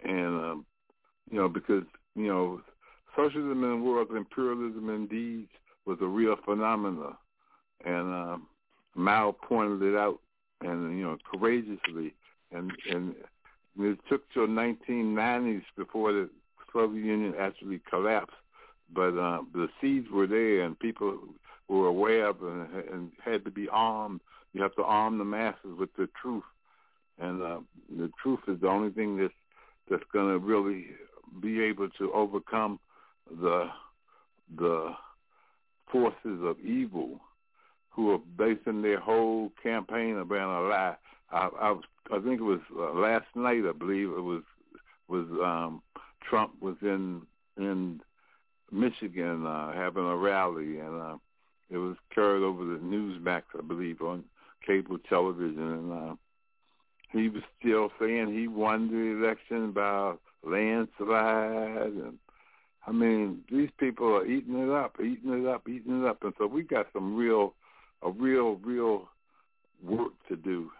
and 0.03 0.27
um, 0.27 0.65
you 1.31 1.39
know, 1.39 1.49
because 1.49 1.83
you 2.15 2.27
know, 2.27 2.61
socialism 3.17 3.63
in 3.63 3.69
the 3.71 3.85
world, 3.85 4.09
imperialism 4.15 4.89
indeed 4.89 5.47
was 5.85 5.97
a 6.01 6.05
real 6.05 6.35
phenomena, 6.45 7.17
and 7.83 8.13
um, 8.13 8.47
Mao 8.95 9.35
pointed 9.47 9.81
it 9.81 9.97
out 9.97 10.19
and 10.61 10.97
you 10.97 11.03
know 11.03 11.17
courageously, 11.31 12.13
and 12.51 12.71
and 12.89 13.15
it 13.79 13.99
took 14.09 14.21
till 14.33 14.47
1990s 14.47 15.63
before 15.75 16.13
the 16.13 16.29
Soviet 16.73 17.03
Union 17.03 17.33
actually 17.39 17.81
collapsed. 17.89 18.35
But 18.93 19.17
uh, 19.17 19.41
the 19.53 19.67
seeds 19.81 20.07
were 20.11 20.27
there, 20.27 20.61
and 20.61 20.79
people 20.79 21.19
were 21.67 21.87
aware 21.87 22.27
of 22.27 22.41
and, 22.41 22.67
and 22.91 23.11
had 23.23 23.43
to 23.45 23.51
be 23.51 23.67
armed. 23.69 24.21
You 24.53 24.61
have 24.61 24.75
to 24.75 24.83
arm 24.83 25.17
the 25.17 25.25
masses 25.25 25.77
with 25.77 25.89
the 25.97 26.07
truth, 26.21 26.43
and 27.19 27.41
uh, 27.41 27.59
the 27.95 28.09
truth 28.21 28.39
is 28.47 28.61
the 28.61 28.67
only 28.67 28.91
thing 28.91 29.17
that's 29.17 29.33
that's 29.89 30.03
going 30.13 30.27
to 30.27 30.39
really 30.39 30.87
be 31.41 31.61
able 31.61 31.89
to 31.97 32.11
overcome 32.13 32.79
the 33.29 33.69
the 34.57 34.93
forces 35.91 36.39
of 36.43 36.59
evil 36.59 37.19
who 37.89 38.11
are 38.11 38.19
basing 38.37 38.81
their 38.81 38.99
whole 38.99 39.51
campaign 39.61 40.15
around 40.15 40.65
a 40.65 40.67
lie. 40.67 40.95
I, 41.31 41.49
I, 41.59 41.75
I 42.15 42.19
think 42.19 42.39
it 42.39 42.43
was 42.43 42.59
uh, 42.77 42.93
last 42.93 43.25
night. 43.35 43.63
I 43.67 43.71
believe 43.71 44.09
it 44.09 44.21
was 44.21 44.43
was 45.07 45.25
um, 45.43 45.81
Trump 46.29 46.53
was 46.61 46.75
in 46.81 47.21
in 47.57 48.01
Michigan 48.71 49.45
uh, 49.45 49.73
having 49.73 50.05
a 50.05 50.15
rally, 50.15 50.79
and 50.79 51.01
uh, 51.01 51.17
it 51.69 51.77
was 51.77 51.95
carried 52.13 52.43
over 52.43 52.63
the 52.63 52.79
Newsmax, 52.79 53.43
I 53.57 53.61
believe, 53.61 54.01
on 54.01 54.23
cable 54.65 54.97
television, 55.09 55.73
and 55.73 55.93
uh, 55.93 56.15
he 57.11 57.29
was 57.29 57.43
still 57.59 57.91
saying 57.99 58.33
he 58.33 58.47
won 58.47 58.89
the 58.89 59.25
election 59.25 59.71
by 59.71 60.13
landslide, 60.43 61.93
and 61.93 62.17
I 62.87 62.91
mean 62.91 63.43
these 63.51 63.69
people 63.79 64.07
are 64.15 64.25
eating 64.25 64.57
it 64.57 64.69
up, 64.69 64.95
eating 64.99 65.43
it 65.43 65.47
up, 65.47 65.67
eating 65.67 66.01
it 66.01 66.07
up, 66.07 66.23
and 66.23 66.33
so 66.37 66.47
we 66.47 66.63
got 66.63 66.87
some 66.93 67.15
real 67.15 67.53
a 68.03 68.09
real, 68.09 68.55
real 68.63 69.09
work 69.83 70.13
to 70.29 70.35
do 70.35 70.71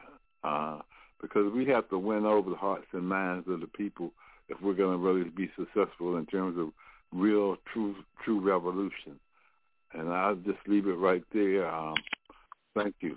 uh, 0.44 0.80
because 1.22 1.52
we 1.54 1.66
have 1.66 1.90
to 1.90 1.98
win 1.98 2.26
over 2.26 2.50
the 2.50 2.56
hearts 2.56 2.86
and 2.94 3.08
minds 3.08 3.48
of 3.48 3.62
the 3.62 3.68
people 3.68 4.12
if 4.50 4.62
we're 4.62 4.74
going 4.74 4.98
to 4.98 5.04
really 5.04 5.30
be 5.30 5.50
successful 5.58 6.18
in 6.18 6.26
terms 6.26 6.58
of 6.58 6.70
real, 7.12 7.58
true, 7.74 7.96
true 8.24 8.40
revolution. 8.40 9.20
And 9.94 10.10
I'll 10.10 10.36
just 10.36 10.60
leave 10.68 10.88
it 10.88 10.94
right 10.94 11.24
there. 11.34 11.70
Um, 11.70 11.96
thank 12.76 12.96
you. 13.00 13.16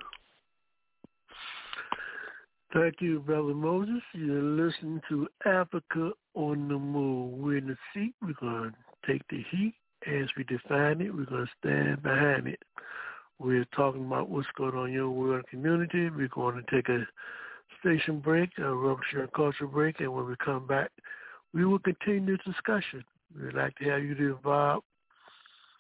Thank 2.73 3.01
you, 3.01 3.19
Brother 3.19 3.53
Moses. 3.53 4.01
You're 4.15 4.43
listening 4.43 5.01
to 5.09 5.27
Africa 5.45 6.13
on 6.35 6.69
the 6.69 6.79
Move. 6.79 7.33
We're 7.33 7.57
in 7.57 7.67
the 7.67 7.77
seat. 7.93 8.15
We're 8.23 8.35
going 8.35 8.71
to 8.71 8.77
take 9.11 9.27
the 9.29 9.43
heat 9.51 9.75
as 10.07 10.29
we 10.37 10.45
define 10.45 11.01
it. 11.01 11.13
We're 11.13 11.25
going 11.25 11.47
to 11.47 11.53
stand 11.59 12.01
behind 12.05 12.47
it. 12.47 12.63
We're 13.41 13.65
talking 13.75 14.07
about 14.07 14.29
what's 14.29 14.47
going 14.57 14.77
on 14.77 14.91
in 14.91 14.95
your 14.95 15.11
world 15.11 15.49
community. 15.51 16.11
We're 16.11 16.29
going 16.29 16.63
to 16.63 16.71
take 16.71 16.89
a 16.89 17.05
station 17.81 18.21
break, 18.21 18.51
a 18.59 18.73
rupture 18.73 19.27
culture 19.35 19.67
break, 19.67 19.99
and 19.99 20.13
when 20.13 20.27
we 20.27 20.37
come 20.37 20.69
back, 20.69 20.93
we 21.53 21.65
will 21.65 21.81
continue 21.81 22.37
this 22.37 22.47
discussion. 22.47 23.03
We'd 23.37 23.55
like 23.55 23.75
to 23.79 23.91
have 23.91 24.05
you 24.05 24.15
to 24.15 24.37
involve 24.37 24.85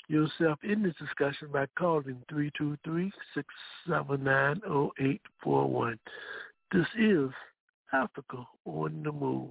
yourself 0.08 0.58
in 0.64 0.82
this 0.82 0.96
discussion 0.98 1.50
by 1.52 1.66
calling 1.78 2.20
323-679-0841. 3.86 5.98
This 6.72 6.86
is 6.96 7.30
Africa 7.92 8.44
on 8.64 9.02
the 9.02 9.10
Move. 9.10 9.50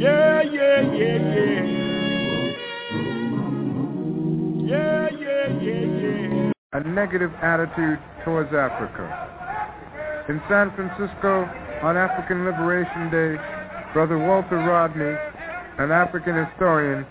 yeah, 0.00 0.40
yeah, 0.40 0.80
yeah, 0.96 1.18
yeah. 1.28 1.64
Yeah, 4.64 5.08
yeah, 5.12 5.60
yeah, 5.60 5.84
yeah. 6.00 6.52
a 6.72 6.80
negative 6.88 7.30
attitude 7.42 7.98
towards 8.24 8.48
Africa. 8.54 9.04
In 10.30 10.40
San 10.48 10.72
Francisco, 10.72 11.44
on 11.82 11.98
African 11.98 12.46
Liberation 12.46 13.10
Day, 13.12 13.36
Brother 13.92 14.16
Walter 14.16 14.56
Rodney, 14.56 15.12
an 15.84 15.92
African 15.92 16.46
historian, 16.46 17.04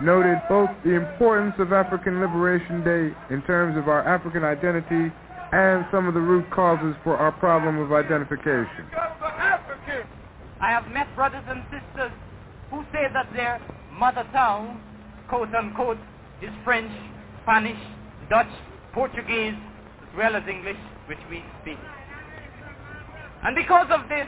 noted 0.00 0.38
both 0.48 0.70
the 0.84 0.94
importance 0.94 1.54
of 1.58 1.72
African 1.72 2.20
Liberation 2.20 2.84
Day 2.84 3.10
in 3.34 3.42
terms 3.42 3.76
of 3.76 3.88
our 3.88 4.06
African 4.06 4.44
identity 4.44 5.12
and 5.50 5.84
some 5.90 6.06
of 6.06 6.14
the 6.14 6.20
root 6.20 6.48
causes 6.52 6.94
for 7.02 7.16
our 7.16 7.32
problem 7.32 7.78
of 7.78 7.90
identification. 7.92 8.86
I 10.60 10.70
have 10.70 10.86
met 10.88 11.06
brothers 11.16 11.44
and 11.48 11.62
sisters 11.70 12.12
who 12.70 12.82
say 12.92 13.06
that 13.12 13.28
their 13.34 13.60
mother 13.92 14.26
tongue, 14.32 14.80
quote 15.28 15.54
unquote, 15.54 15.98
is 16.42 16.50
French, 16.64 16.92
Spanish, 17.42 17.78
Dutch, 18.28 18.50
Portuguese, 18.92 19.54
as 20.02 20.16
well 20.16 20.36
as 20.36 20.42
English, 20.48 20.76
which 21.06 21.18
we 21.30 21.42
speak. 21.62 21.78
And 23.44 23.54
because 23.54 23.86
of 23.90 24.08
this, 24.08 24.26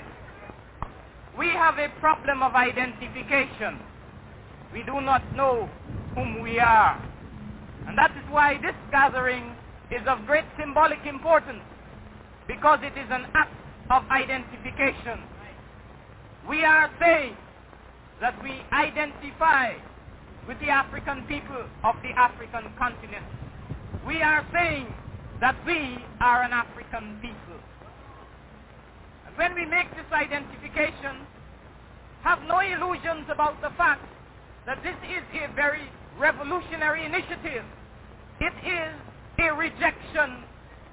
we 1.37 1.49
have 1.49 1.79
a 1.79 1.89
problem 2.01 2.43
of 2.43 2.55
identification. 2.55 3.79
We 4.73 4.83
do 4.83 5.01
not 5.01 5.23
know 5.35 5.69
whom 6.15 6.43
we 6.43 6.59
are. 6.59 7.03
And 7.87 7.97
that 7.97 8.11
is 8.13 8.31
why 8.31 8.59
this 8.61 8.75
gathering 8.91 9.55
is 9.91 10.03
of 10.07 10.27
great 10.27 10.45
symbolic 10.59 10.99
importance 11.07 11.63
because 12.47 12.81
it 12.83 12.99
is 12.99 13.07
an 13.11 13.27
act 13.35 13.55
of 13.91 14.03
identification. 14.11 15.23
We 16.49 16.65
are 16.65 16.91
saying 17.01 17.37
that 18.21 18.41
we 18.43 18.61
identify 18.73 19.75
with 20.47 20.59
the 20.61 20.69
African 20.69 21.25
people 21.27 21.65
of 21.85 21.95
the 22.03 22.11
African 22.17 22.73
continent. 22.79 23.25
We 24.07 24.23
are 24.23 24.45
saying 24.53 24.87
that 25.41 25.55
we 25.67 25.99
are 26.21 26.43
an 26.43 26.53
African 26.53 27.19
people. 27.21 27.61
And 29.27 29.37
when 29.37 29.55
we 29.55 29.67
make 29.67 29.91
this 29.91 30.11
identification, 30.13 31.27
have 32.23 32.41
no 32.49 32.59
illusions 32.61 33.27
about 33.31 33.61
the 33.63 33.71
fact 33.77 34.05
that 34.67 34.83
this 34.83 34.97
is 35.07 35.23
a 35.35 35.55
very 35.55 35.89
revolutionary 36.19 37.05
initiative. 37.05 37.65
It 38.41 38.55
is 38.67 38.95
a 39.39 39.55
rejection 39.55 40.43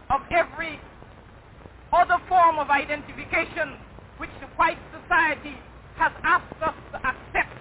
of 0.10 0.22
every 0.31 0.80
other 1.91 2.18
form 2.30 2.60
of 2.60 2.69
identification 2.69 3.77
which 4.18 4.30
the 4.39 4.47
white 4.57 4.77
society 4.93 5.57
has 5.97 6.11
asked 6.23 6.61
us 6.61 6.76
to 6.91 6.97
accept. 6.97 7.57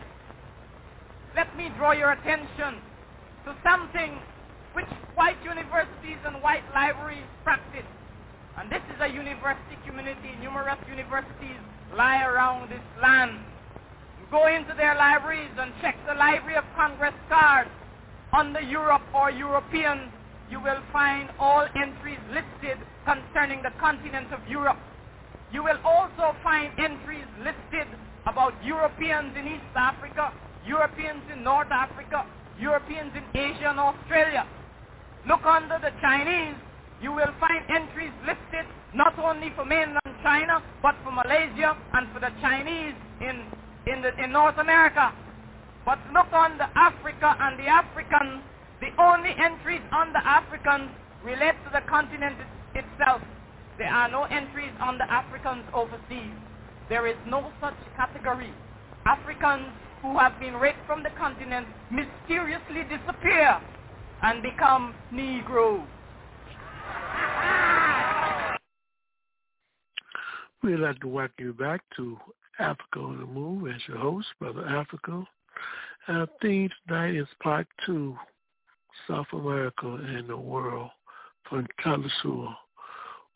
Let 1.35 1.57
me 1.57 1.71
draw 1.77 1.93
your 1.93 2.13
attention 2.13 2.81
to 3.45 3.55
something 3.63 4.19
which 4.73 4.91
white 5.15 5.37
universities 5.45 6.19
and 6.25 6.43
white 6.43 6.65
libraries 6.75 7.27
practice. 7.43 7.87
And 8.59 8.71
this 8.71 8.83
is 8.95 9.01
a 9.01 9.09
university 9.09 9.77
community. 9.87 10.35
Numerous 10.41 10.79
universities 10.89 11.59
lie 11.97 12.23
around 12.23 12.71
this 12.71 12.83
land. 13.03 13.39
Go 14.31 14.47
into 14.47 14.75
their 14.75 14.95
libraries 14.95 15.51
and 15.59 15.73
check 15.81 15.97
the 16.07 16.15
Library 16.15 16.57
of 16.57 16.65
Congress 16.75 17.15
card 17.29 17.69
under 18.33 18.61
Europe 18.61 19.03
or 19.15 19.31
European 19.31 20.11
you 20.51 20.61
will 20.61 20.81
find 20.93 21.31
all 21.39 21.67
entries 21.75 22.19
listed 22.29 22.79
concerning 23.05 23.63
the 23.63 23.71
continent 23.81 24.33
of 24.33 24.41
Europe. 24.49 24.79
You 25.53 25.65
will 25.65 25.79
also 25.85 26.37
find 26.43 26.71
entries 26.79 27.27
listed 27.39 27.89
about 28.27 28.53
Europeans 28.65 29.37
in 29.37 29.47
East 29.47 29.75
Africa, 29.75 30.33
Europeans 30.67 31.23
in 31.33 31.43
North 31.43 31.71
Africa, 31.71 32.27
Europeans 32.59 33.13
in 33.15 33.25
Asia 33.39 33.71
and 33.71 33.79
Australia. 33.79 34.47
Look 35.29 35.45
under 35.45 35.79
the 35.81 35.93
Chinese, 36.01 36.57
you 37.03 37.13
will 37.13 37.33
find 37.41 37.65
entries 37.69 38.13
listed 38.27 38.67
not 38.95 39.19
only 39.19 39.53
for 39.57 39.65
mainland 39.65 40.15
China, 40.23 40.63
but 40.83 40.95
for 41.05 41.13
Malaysia 41.13 41.77
and 41.93 42.09
for 42.13 42.21
the 42.21 42.33
Chinese 42.41 42.95
in, 43.21 43.45
in, 43.87 44.01
the, 44.01 44.13
in 44.23 44.33
North 44.33 44.57
America. 44.59 45.13
But 45.85 45.99
look 46.15 46.33
on 46.33 46.57
the 46.57 46.69
Africa 46.79 47.37
and 47.41 47.59
the 47.59 47.67
Africans 47.67 48.41
the 48.85 48.91
only 49.01 49.31
entries 49.39 49.81
on 49.93 50.13
the 50.13 50.21
Africans 50.21 50.91
relate 51.25 51.57
to 51.65 51.71
the 51.73 51.81
continent 51.89 52.37
itself. 52.75 53.23
There 53.79 53.89
are 53.89 54.11
no 54.11 54.25
entries 54.25 54.73
on 54.81 54.99
the 54.99 55.11
Africans 55.11 55.65
overseas. 55.73 56.37
There 56.89 57.07
is 57.07 57.17
no 57.27 57.51
such 57.61 57.75
category. 57.97 58.53
Africans 59.07 59.67
who 60.03 60.19
have 60.19 60.39
been 60.39 60.55
raped 60.55 60.87
from 60.87 61.03
the 61.03 61.11
continent 61.19 61.67
mysteriously 61.91 62.83
disappear 62.83 63.61
and 64.23 64.43
become 64.43 64.95
Negroes. 65.11 65.87
We'd 70.63 70.77
like 70.77 71.01
to 71.01 71.09
welcome 71.09 71.35
you 71.39 71.53
back 71.53 71.83
to 71.97 72.19
Africa 72.59 72.99
on 73.01 73.19
the 73.19 73.27
Move 73.27 73.69
as 73.69 73.81
your 73.89 73.99
host, 73.99 74.29
Brother 74.39 74.67
Africa. 74.67 75.25
Our 76.09 76.29
theme 76.41 76.71
tonight 76.87 77.15
is 77.15 77.27
part 77.43 77.67
two 77.85 78.17
South 79.09 79.27
America 79.33 79.87
and 79.87 80.29
the 80.29 80.37
world 80.37 80.91
from 81.49 81.67
Telesur. 81.85 82.55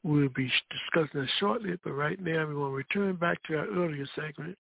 We'll 0.09 0.31
be 0.31 0.51
discussing 0.71 1.21
that 1.21 1.29
shortly, 1.39 1.79
but 1.85 1.93
right 1.93 2.19
now 2.19 2.47
we 2.47 2.55
want 2.55 2.73
to 2.73 2.77
return 2.77 3.17
back 3.17 3.43
to 3.43 3.59
our 3.59 3.67
earlier 3.67 4.07
segment 4.17 4.57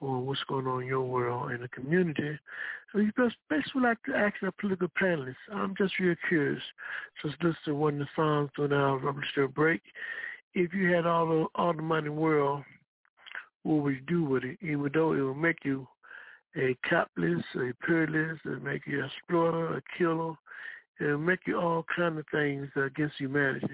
on 0.00 0.24
what's 0.24 0.42
going 0.48 0.66
on 0.66 0.80
in 0.80 0.88
your 0.88 1.02
world 1.02 1.50
and 1.50 1.62
the 1.62 1.68
community. 1.68 2.38
We 2.94 3.10
just 3.14 3.36
basically 3.50 3.82
like 3.82 4.02
to 4.04 4.16
ask 4.16 4.36
our 4.42 4.52
political 4.52 4.88
panelists. 4.98 5.34
I'm 5.52 5.74
just 5.76 5.98
real 5.98 6.14
curious. 6.30 6.62
Just 7.22 7.36
listen 7.42 7.58
to 7.66 7.74
one 7.74 8.00
of 8.00 8.06
the 8.06 8.06
songs 8.16 8.52
on 8.58 8.72
our 8.72 8.96
revolutionary 8.96 9.48
break. 9.48 9.82
If 10.54 10.72
you 10.72 10.94
had 10.94 11.04
all 11.04 11.26
the 11.26 11.46
all 11.56 11.74
the 11.74 11.82
money 11.82 12.08
in 12.08 12.14
the 12.14 12.20
world, 12.22 12.62
what 13.64 13.82
would 13.82 13.96
you 13.96 14.00
do 14.08 14.24
with 14.24 14.44
it? 14.44 14.56
Even 14.62 14.90
though 14.94 15.12
it 15.12 15.20
will 15.20 15.34
make 15.34 15.62
you 15.66 15.86
a 16.56 16.74
capitalist, 16.88 17.44
a 17.56 17.60
imperialist, 17.64 18.40
it'll 18.46 18.60
make 18.60 18.86
you 18.86 19.02
a 19.02 19.06
exploiter, 19.08 19.76
a 19.76 19.82
killer, 19.98 20.32
it'll 21.02 21.18
make 21.18 21.40
you 21.46 21.60
all 21.60 21.84
kind 21.94 22.18
of 22.18 22.24
things 22.32 22.70
against 22.76 23.18
humanity. 23.18 23.68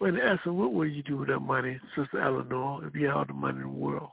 But 0.00 0.10
in 0.10 0.38
what 0.56 0.72
would 0.72 0.92
you 0.92 1.02
do 1.02 1.18
with 1.18 1.28
that 1.28 1.40
money, 1.40 1.78
Sister 1.96 2.20
Eleanor, 2.20 2.86
if 2.86 2.94
you 2.94 3.06
had 3.06 3.14
all 3.14 3.24
the 3.24 3.32
money 3.32 3.58
in 3.58 3.62
the 3.62 3.68
world? 3.68 4.10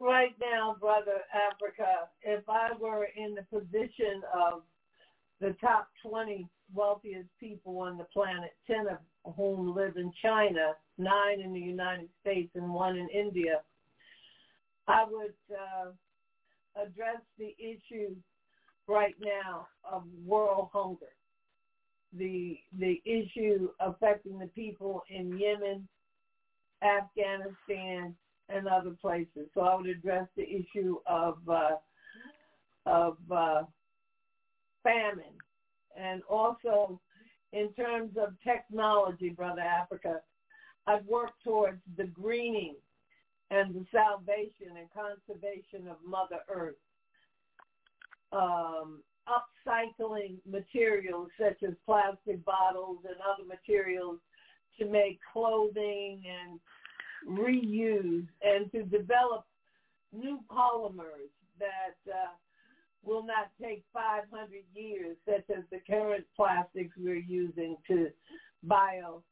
Right 0.00 0.34
now, 0.40 0.76
Brother 0.78 1.22
Africa, 1.34 2.08
if 2.22 2.48
I 2.48 2.70
were 2.78 3.08
in 3.16 3.34
the 3.34 3.42
position 3.42 4.22
of 4.32 4.62
the 5.40 5.56
top 5.60 5.88
20 6.08 6.46
wealthiest 6.72 7.28
people 7.40 7.78
on 7.80 7.98
the 7.98 8.04
planet, 8.04 8.54
10 8.66 8.86
of 9.24 9.34
whom 9.34 9.74
live 9.74 9.96
in 9.96 10.12
China, 10.22 10.74
nine 10.98 11.40
in 11.40 11.52
the 11.52 11.60
United 11.60 12.08
States, 12.20 12.50
and 12.54 12.72
one 12.72 12.96
in 12.96 13.08
India, 13.08 13.62
I 14.86 15.04
would 15.04 15.34
uh, 15.52 15.90
address 16.80 17.20
the 17.38 17.56
issue 17.58 18.14
right 18.86 19.16
now 19.20 19.66
of 19.90 20.04
world 20.24 20.68
hunger, 20.72 21.12
the 22.16 22.58
the 22.78 23.02
issue 23.04 23.68
affecting 23.80 24.38
the 24.38 24.46
people 24.48 25.02
in 25.10 25.38
Yemen, 25.38 25.86
Afghanistan, 26.82 28.14
and 28.48 28.68
other 28.68 28.92
places. 29.00 29.48
So 29.54 29.60
I 29.62 29.74
would 29.74 29.88
address 29.88 30.26
the 30.36 30.44
issue 30.44 30.98
of 31.06 31.38
uh, 31.48 31.76
of 32.86 33.16
uh, 33.30 33.62
famine, 34.82 35.36
and 35.98 36.22
also 36.28 37.00
in 37.52 37.72
terms 37.74 38.12
of 38.16 38.34
technology, 38.44 39.30
brother 39.30 39.62
Africa, 39.62 40.20
I've 40.86 41.04
worked 41.06 41.42
towards 41.44 41.80
the 41.96 42.04
greening 42.04 42.76
and 43.50 43.74
the 43.74 43.84
salvation 43.90 44.76
and 44.76 44.88
conservation 44.92 45.88
of 45.88 45.96
Mother 46.04 46.40
Earth. 46.48 46.76
Um, 48.32 49.02
upcycling 49.28 50.36
materials 50.48 51.28
such 51.38 51.62
as 51.62 51.74
plastic 51.84 52.44
bottles 52.44 52.98
and 53.04 53.16
other 53.20 53.46
materials 53.46 54.18
to 54.78 54.86
make 54.86 55.18
clothing 55.32 56.22
and 56.26 56.60
reuse 57.38 58.26
and 58.42 58.70
to 58.72 58.82
develop 58.84 59.44
new 60.12 60.40
polymers 60.50 61.30
that 61.58 61.96
uh, 62.10 62.30
will 63.04 63.24
not 63.24 63.50
take 63.60 63.84
500 63.92 64.26
years, 64.74 65.16
such 65.26 65.44
as 65.56 65.64
the 65.70 65.80
current 65.86 66.24
plastics 66.36 66.94
we're 66.96 67.16
using 67.16 67.76
to 67.88 68.08
bio 68.62 69.22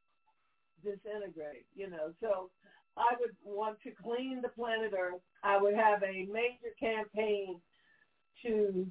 disintegrate. 0.82 1.66
You 1.74 1.90
know, 1.90 2.12
so 2.20 2.51
I 2.97 3.14
would 3.20 3.36
want 3.44 3.78
to 3.82 3.90
clean 3.90 4.40
the 4.43 4.48
planet 4.48 4.93
Earth. 4.98 5.20
I 5.43 5.60
would 5.60 5.74
have 5.74 6.02
a 6.02 6.27
major 6.32 6.74
campaign 6.78 7.60
to 8.43 8.86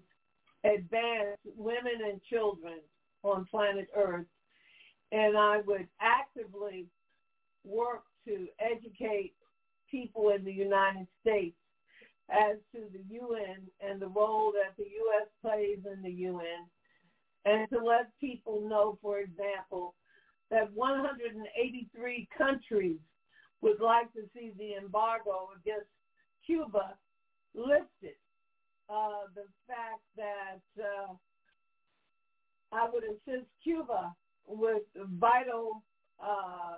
advance 0.65 1.37
women 1.57 2.01
and 2.09 2.21
children 2.23 2.79
on 3.23 3.45
planet 3.45 3.87
Earth. 3.95 4.25
And 5.11 5.37
I 5.37 5.61
would 5.65 5.87
actively 6.01 6.87
work 7.63 8.03
to 8.27 8.47
educate 8.59 9.33
people 9.89 10.29
in 10.29 10.43
the 10.43 10.51
United 10.51 11.07
States 11.21 11.55
as 12.29 12.57
to 12.73 12.81
the 12.91 13.03
UN 13.15 13.61
and 13.79 14.01
the 14.01 14.07
role 14.07 14.51
that 14.51 14.75
the 14.77 14.89
U.S. 14.89 15.27
plays 15.41 15.79
in 15.85 16.01
the 16.01 16.11
UN, 16.11 16.65
and 17.45 17.69
to 17.69 17.77
let 17.83 18.09
people 18.19 18.67
know, 18.67 18.97
for 19.01 19.19
example, 19.19 19.93
that 20.49 20.71
183 20.73 22.27
countries 22.35 22.97
would 23.61 23.79
like 23.79 24.11
to 24.13 24.21
see 24.33 24.51
the 24.57 24.75
embargo 24.75 25.49
against 25.59 25.89
Cuba 26.45 26.95
listed 27.53 28.17
uh, 28.89 29.27
the 29.33 29.45
fact 29.67 30.01
that 30.17 30.83
uh, 30.83 31.13
I 32.71 32.89
would 32.91 33.03
assist 33.03 33.47
Cuba 33.63 34.13
with 34.47 34.83
vital, 35.19 35.81
uh, 36.21 36.25
uh, 36.25 36.77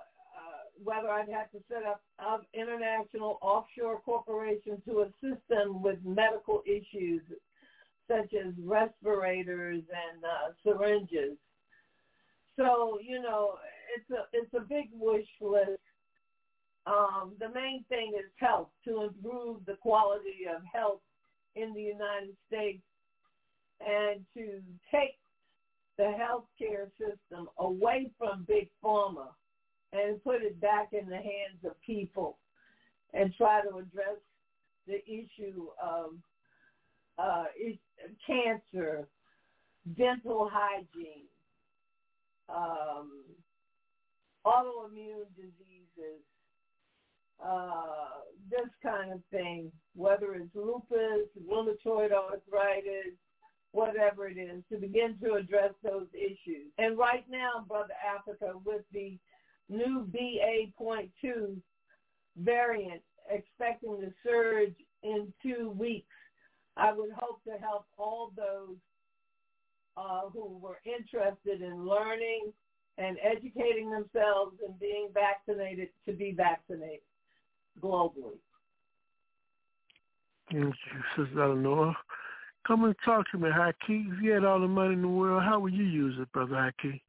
whether 0.84 1.10
I'd 1.10 1.30
have 1.30 1.52
to 1.52 1.60
set 1.68 1.84
up 1.84 2.02
uh, 2.20 2.38
international 2.54 3.38
offshore 3.42 4.02
corporations 4.02 4.80
to 4.86 5.02
assist 5.02 5.42
them 5.50 5.82
with 5.82 5.98
medical 6.06 6.64
issues 6.66 7.22
such 8.08 8.34
as 8.34 8.54
respirators 8.64 9.84
and 9.90 10.24
uh, 10.24 10.54
syringes. 10.64 11.38
So 12.56 13.00
you 13.02 13.22
know, 13.22 13.56
it's 13.96 14.10
a 14.12 14.26
it's 14.34 14.54
a 14.54 14.62
big 14.62 14.90
wish 14.94 15.28
list. 15.42 15.82
Um, 16.86 17.34
the 17.38 17.50
main 17.50 17.84
thing 17.90 18.14
is 18.18 18.32
health 18.38 18.70
to 18.86 19.04
improve 19.04 19.66
the 19.66 19.76
quality 19.82 20.48
of 20.50 20.62
health 20.74 21.02
in 21.58 21.74
the 21.74 21.82
United 21.82 22.36
States 22.48 22.82
and 23.86 24.26
to 24.34 24.62
take 24.92 25.18
the 25.98 26.04
healthcare 26.04 26.90
system 26.98 27.50
away 27.58 28.12
from 28.18 28.46
big 28.48 28.70
pharma 28.84 29.30
and 29.94 30.24
put 30.24 30.42
it 30.42 30.60
back 30.62 30.90
in 30.94 31.10
the 31.10 31.16
hands 31.16 31.64
of 31.66 31.80
people 31.86 32.38
and 33.14 33.34
try 33.36 33.62
to 33.62 33.78
address 33.78 34.18
the 34.88 35.04
issue 35.06 35.68
of 35.82 36.12
uh, 37.18 37.46
cancer, 38.26 39.08
dental 39.98 40.50
hygiene, 40.52 41.26
um, 42.50 43.12
autoimmune 44.46 45.26
diseases, 45.36 46.22
uh, 47.44 48.22
this 48.50 48.70
kind 48.82 49.12
of 49.12 49.22
thing, 49.32 49.72
whether 49.96 50.34
it's 50.36 50.56
lupus, 50.56 51.28
rheumatoid 51.50 52.12
arthritis, 52.12 53.14
whatever 53.72 54.28
it 54.28 54.38
is, 54.38 54.64
to 54.72 54.78
begin 54.78 55.18
to 55.24 55.34
address 55.34 55.72
those 55.84 56.08
issues. 56.14 56.68
And 56.78 56.98
right 56.98 57.26
now, 57.30 57.66
Brother 57.68 57.94
Africa, 58.18 58.54
with 58.66 58.82
the 58.94 59.18
new 59.70 60.08
BA.2 60.12 61.58
variant 62.38 63.02
expecting 63.30 64.00
to 64.00 64.12
surge 64.24 64.76
in 65.04 65.32
two 65.44 65.72
weeks, 65.78 66.08
I 66.78 66.94
would 66.94 67.12
hope 67.16 67.44
to 67.44 67.60
help 67.60 67.86
all 67.98 68.32
those 68.36 68.78
uh, 69.98 70.30
who 70.32 70.58
were 70.60 70.80
interested 70.86 71.62
in 71.62 71.86
learning 71.86 72.54
and 72.98 73.18
educating 73.22 73.92
themselves 73.92 74.56
and 74.66 74.80
being 74.80 75.10
vaccinated 75.14 75.90
to 76.06 76.14
be 76.14 76.32
vaccinated 76.32 77.02
globally. 77.82 78.38
Thank 80.52 80.64
you, 80.64 80.74
Sister 81.26 81.44
Eleanor. 81.44 81.96
Come 82.66 82.84
and 82.84 82.96
talk 83.06 83.30
to 83.32 83.38
me, 83.38 83.50
Haki. 83.50 84.12
If 84.12 84.22
you 84.22 84.32
had 84.32 84.46
all 84.46 84.60
the 84.60 84.68
money 84.68 84.94
in 84.94 85.02
the 85.02 85.08
world, 85.08 85.44
how 85.44 85.60
would 85.60 85.74
you 85.74 85.86
use 85.86 86.16
it, 86.20 86.32
Brother 86.32 86.72
Haki? 86.84 87.02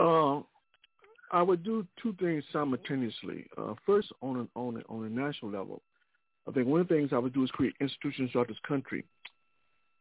Uh, 0.00 0.42
I 1.30 1.42
would 1.42 1.62
do 1.64 1.86
two 2.02 2.14
things 2.20 2.44
simultaneously. 2.52 3.46
Uh, 3.56 3.74
first, 3.86 4.12
on 4.20 4.40
an, 4.40 4.48
on 4.54 4.76
a, 4.76 4.92
on 4.92 5.04
a 5.04 5.08
national 5.08 5.50
level, 5.52 5.82
I 6.48 6.52
think 6.52 6.66
one 6.66 6.80
of 6.80 6.88
the 6.88 6.94
things 6.94 7.10
I 7.12 7.18
would 7.18 7.32
do 7.32 7.44
is 7.44 7.50
create 7.50 7.74
institutions 7.80 8.32
throughout 8.32 8.48
this 8.48 8.56
country, 8.66 9.04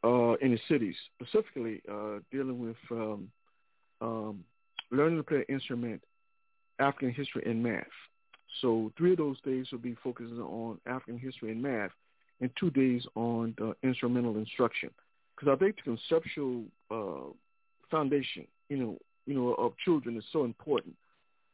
uh, 0.03 0.33
in 0.41 0.51
the 0.51 0.59
cities, 0.67 0.95
specifically 1.15 1.81
uh, 1.89 2.19
dealing 2.31 2.59
with 2.59 2.75
um, 2.91 3.29
um, 4.01 4.43
learning 4.91 5.17
to 5.17 5.23
play 5.23 5.37
an 5.37 5.55
instrument, 5.55 6.03
African 6.79 7.11
history, 7.11 7.43
and 7.45 7.63
math. 7.63 7.85
So 8.61 8.91
three 8.97 9.11
of 9.11 9.17
those 9.17 9.39
days 9.41 9.67
will 9.71 9.79
be 9.79 9.95
focusing 10.03 10.39
on 10.39 10.79
African 10.85 11.19
history 11.19 11.51
and 11.51 11.61
math, 11.61 11.91
and 12.41 12.51
two 12.59 12.69
days 12.69 13.05
on 13.15 13.55
the 13.57 13.75
instrumental 13.83 14.37
instruction. 14.37 14.89
Because 15.35 15.53
I 15.53 15.57
think 15.57 15.77
the 15.77 15.81
conceptual 15.83 16.65
uh, 16.91 17.33
foundation, 17.89 18.47
you 18.69 18.77
know, 18.77 18.97
you 19.25 19.33
know, 19.33 19.53
of 19.53 19.73
children 19.83 20.17
is 20.17 20.23
so 20.31 20.43
important. 20.43 20.95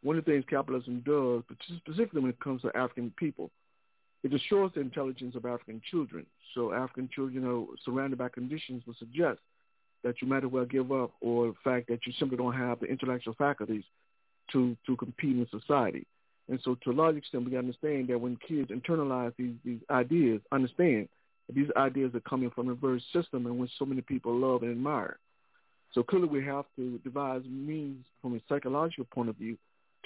One 0.01 0.17
of 0.17 0.25
the 0.25 0.31
things 0.31 0.45
capitalism 0.49 1.03
does, 1.05 1.43
specifically 1.77 2.21
when 2.21 2.31
it 2.31 2.39
comes 2.39 2.61
to 2.63 2.75
African 2.75 3.13
people, 3.17 3.51
it 4.23 4.31
destroys 4.31 4.71
the 4.73 4.81
intelligence 4.81 5.35
of 5.35 5.45
African 5.45 5.81
children. 5.89 6.25
So 6.55 6.73
African 6.73 7.09
children 7.13 7.45
are 7.45 7.65
surrounded 7.85 8.17
by 8.17 8.29
conditions 8.29 8.83
that 8.87 8.97
suggest 8.97 9.39
that 10.03 10.21
you 10.21 10.27
might 10.27 10.43
as 10.43 10.51
well 10.51 10.65
give 10.65 10.91
up 10.91 11.11
or 11.21 11.47
the 11.47 11.55
fact 11.63 11.87
that 11.89 12.05
you 12.05 12.13
simply 12.17 12.37
don't 12.37 12.53
have 12.53 12.79
the 12.79 12.87
intellectual 12.87 13.33
faculties 13.37 13.83
to, 14.51 14.75
to 14.85 14.95
compete 14.95 15.37
in 15.37 15.47
society. 15.51 16.05
And 16.49 16.59
so 16.63 16.75
to 16.83 16.91
a 16.91 16.93
large 16.93 17.15
extent, 17.15 17.49
we 17.49 17.57
understand 17.57 18.07
that 18.07 18.19
when 18.19 18.37
kids 18.47 18.71
internalize 18.71 19.33
these, 19.37 19.53
these 19.63 19.79
ideas, 19.89 20.41
understand 20.51 21.07
that 21.47 21.55
these 21.55 21.69
ideas 21.77 22.13
are 22.15 22.21
coming 22.21 22.49
from 22.49 22.69
a 22.69 22.75
very 22.75 23.03
system 23.13 23.45
in 23.45 23.57
which 23.57 23.71
so 23.77 23.85
many 23.85 24.01
people 24.01 24.35
love 24.35 24.63
and 24.63 24.71
admire. 24.71 25.19
So 25.93 26.03
clearly 26.03 26.27
we 26.27 26.43
have 26.45 26.65
to 26.75 26.99
devise 26.99 27.43
means 27.45 28.03
from 28.21 28.35
a 28.35 28.41
psychological 28.49 29.05
point 29.05 29.29
of 29.29 29.35
view 29.35 29.57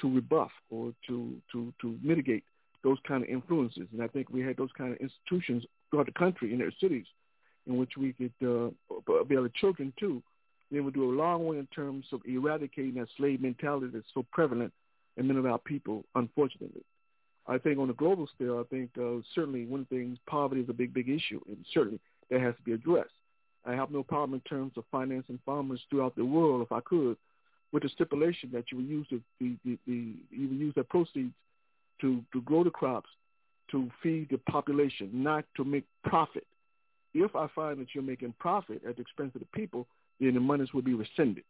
to 0.02 0.14
rebuff 0.14 0.52
or 0.70 0.94
to, 1.08 1.36
to, 1.52 1.74
to 1.82 1.98
mitigate 2.02 2.44
those 2.84 2.98
kind 3.08 3.24
of 3.24 3.30
influences. 3.30 3.88
And 3.94 4.02
I 4.02 4.08
think 4.08 4.30
we 4.30 4.42
had 4.42 4.58
those 4.58 4.72
kind 4.78 4.94
of 4.94 5.00
institutions 5.00 5.64
throughout 5.90 6.08
the 6.08 6.12
country 6.14 6.52
in 6.52 6.60
their 6.60 6.74
cities 6.82 7.06
in 7.68 7.78
which 7.78 7.92
we 7.98 8.14
could 8.14 8.34
uh, 8.42 9.24
be 9.24 9.36
able 9.36 9.48
to 9.48 9.54
children 9.60 9.94
too. 9.98 10.22
They 10.72 10.82
would 10.82 10.94
do 10.94 11.10
a 11.10 11.16
long 11.16 11.46
way 11.46 11.58
in 11.60 11.68
terms 11.68 12.06
of 12.12 12.22
eradicating 12.26 12.96
that 12.96 13.08
slave 13.16 13.42
mentality 13.42 13.88
that's 13.94 14.06
so 14.14 14.26
prevalent 14.32 14.74
in 15.18 15.28
many 15.28 15.40
of 15.40 15.46
our 15.46 15.60
people, 15.60 16.04
unfortunately. 16.16 16.84
I 17.46 17.58
think 17.58 17.78
on 17.78 17.90
a 17.90 17.94
global 17.94 18.28
scale, 18.34 18.60
I 18.60 18.64
think 18.74 18.92
uh, 18.98 19.22
certainly 19.36 19.66
one 19.66 19.86
things, 19.86 20.18
poverty 20.28 20.62
is 20.62 20.70
a 20.70 20.74
big, 20.74 20.94
big 20.94 21.10
issue, 21.10 21.42
and 21.48 21.58
certainly 21.74 22.00
that 22.30 22.42
has 22.42 22.56
to 22.56 22.62
be 22.62 22.72
addressed. 22.72 23.12
I 23.66 23.74
have 23.74 23.92
no 23.92 24.04
problem 24.04 24.34
in 24.34 24.42
terms 24.42 24.74
of 24.78 24.84
financing 24.92 25.40
farmers 25.46 25.82
throughout 25.90 26.16
the 26.16 26.26
world, 26.26 26.62
if 26.62 26.72
I 26.72 26.80
could, 26.82 27.18
with 27.72 27.84
the 27.84 27.90
stipulation 27.90 28.50
that 28.54 28.72
you 28.72 28.78
will 28.78 28.86
use 28.86 29.08
the, 29.10 29.22
the, 29.40 29.58
the, 29.66 29.78
the 29.88 30.14
you 30.32 30.48
will 30.48 30.56
use 30.56 30.74
the 30.76 30.84
proceeds 30.84 31.34
to, 32.02 32.24
to 32.34 32.42
grow 32.42 32.64
the 32.64 32.70
crops 32.70 33.10
to 33.72 33.90
feed 34.02 34.28
the 34.30 34.38
population, 34.38 35.10
not 35.14 35.46
to 35.56 35.64
make 35.64 35.86
profit. 36.04 36.46
If 37.14 37.36
I 37.36 37.48
find 37.56 37.80
that 37.80 37.88
you're 37.94 38.04
making 38.04 38.34
profit 38.40 38.82
at 38.88 38.96
the 38.96 39.02
expense 39.02 39.32
of 39.36 39.42
the 39.42 39.48
people, 39.54 39.88
then 40.20 40.34
the 40.34 40.40
monies 40.40 40.74
will 40.74 40.82
be 40.82 40.94
rescinded. 40.94 41.44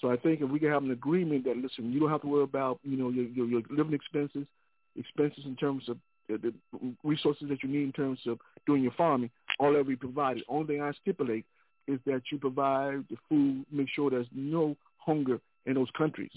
So 0.00 0.10
I 0.10 0.16
think 0.16 0.40
if 0.40 0.48
we 0.48 0.60
can 0.60 0.70
have 0.70 0.84
an 0.84 0.90
agreement 0.90 1.44
that 1.44 1.56
listen, 1.56 1.92
you 1.92 2.00
don't 2.00 2.10
have 2.10 2.22
to 2.22 2.28
worry 2.28 2.44
about 2.44 2.78
you 2.82 2.96
know 2.96 3.10
your 3.10 3.24
your, 3.26 3.46
your 3.46 3.62
living 3.70 3.94
expenses, 3.94 4.46
expenses 4.96 5.44
in 5.44 5.56
terms 5.56 5.88
of 5.88 5.98
the, 6.28 6.52
resources 7.02 7.48
that 7.48 7.62
you 7.62 7.68
need 7.68 7.84
in 7.84 7.92
terms 7.92 8.20
of 8.26 8.38
doing 8.66 8.82
your 8.82 8.92
farming, 8.92 9.30
all 9.58 9.72
that 9.72 9.86
we 9.86 9.96
provided. 9.96 10.42
Only 10.48 10.66
thing 10.66 10.82
I 10.82 10.92
stipulate 11.00 11.46
is 11.86 11.98
that 12.06 12.22
you 12.30 12.38
provide 12.38 13.04
the 13.10 13.16
food, 13.28 13.64
make 13.72 13.88
sure 13.88 14.10
there's 14.10 14.26
no 14.32 14.76
hunger 14.98 15.40
in 15.66 15.74
those 15.74 15.88
countries, 15.96 16.30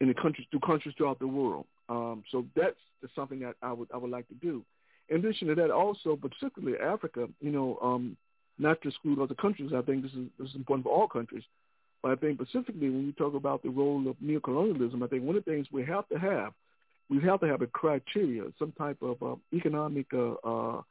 in 0.00 0.08
the 0.08 0.14
countries, 0.14 0.46
through 0.50 0.60
countries 0.60 0.94
throughout 0.96 1.18
the 1.18 1.26
world. 1.26 1.66
Um, 1.88 2.22
so 2.30 2.44
that's 2.54 2.76
something 3.14 3.40
that 3.40 3.54
I 3.62 3.72
would 3.72 3.88
I 3.92 3.96
would 3.96 4.10
like 4.10 4.28
to 4.28 4.34
do. 4.34 4.62
In 5.08 5.16
addition 5.16 5.48
to 5.48 5.54
that, 5.54 5.70
also, 5.70 6.16
particularly 6.16 6.78
Africa, 6.78 7.28
you 7.40 7.50
know, 7.50 7.78
um, 7.82 8.16
not 8.58 8.82
to 8.82 8.88
exclude 8.88 9.18
other 9.18 9.34
countries. 9.34 9.72
I 9.74 9.80
think 9.80 10.02
this 10.02 10.12
is 10.12 10.26
this 10.38 10.50
is 10.50 10.54
important 10.54 10.84
for 10.84 10.92
all 10.92 11.08
countries. 11.08 11.44
But 12.02 12.12
I 12.12 12.16
think 12.16 12.40
specifically 12.40 12.90
when 12.90 13.06
you 13.06 13.12
talk 13.12 13.34
about 13.34 13.62
the 13.62 13.70
role 13.70 14.08
of 14.08 14.16
neocolonialism, 14.24 15.02
I 15.02 15.06
think 15.08 15.24
one 15.24 15.36
of 15.36 15.44
the 15.44 15.50
things 15.50 15.66
we 15.72 15.84
have 15.84 16.08
to 16.08 16.18
have, 16.18 16.52
we 17.10 17.20
have 17.22 17.40
to 17.40 17.46
have 17.46 17.62
a 17.62 17.66
criteria, 17.66 18.44
some 18.58 18.72
type 18.72 18.98
of 19.02 19.22
uh, 19.22 19.36
economic, 19.52 20.06
uh, 20.14 20.32
uh, 20.44 20.82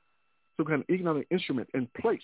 some 0.57 0.65
kind 0.65 0.81
of 0.81 0.89
economic 0.89 1.27
instrument 1.31 1.69
in 1.73 1.87
place, 1.99 2.19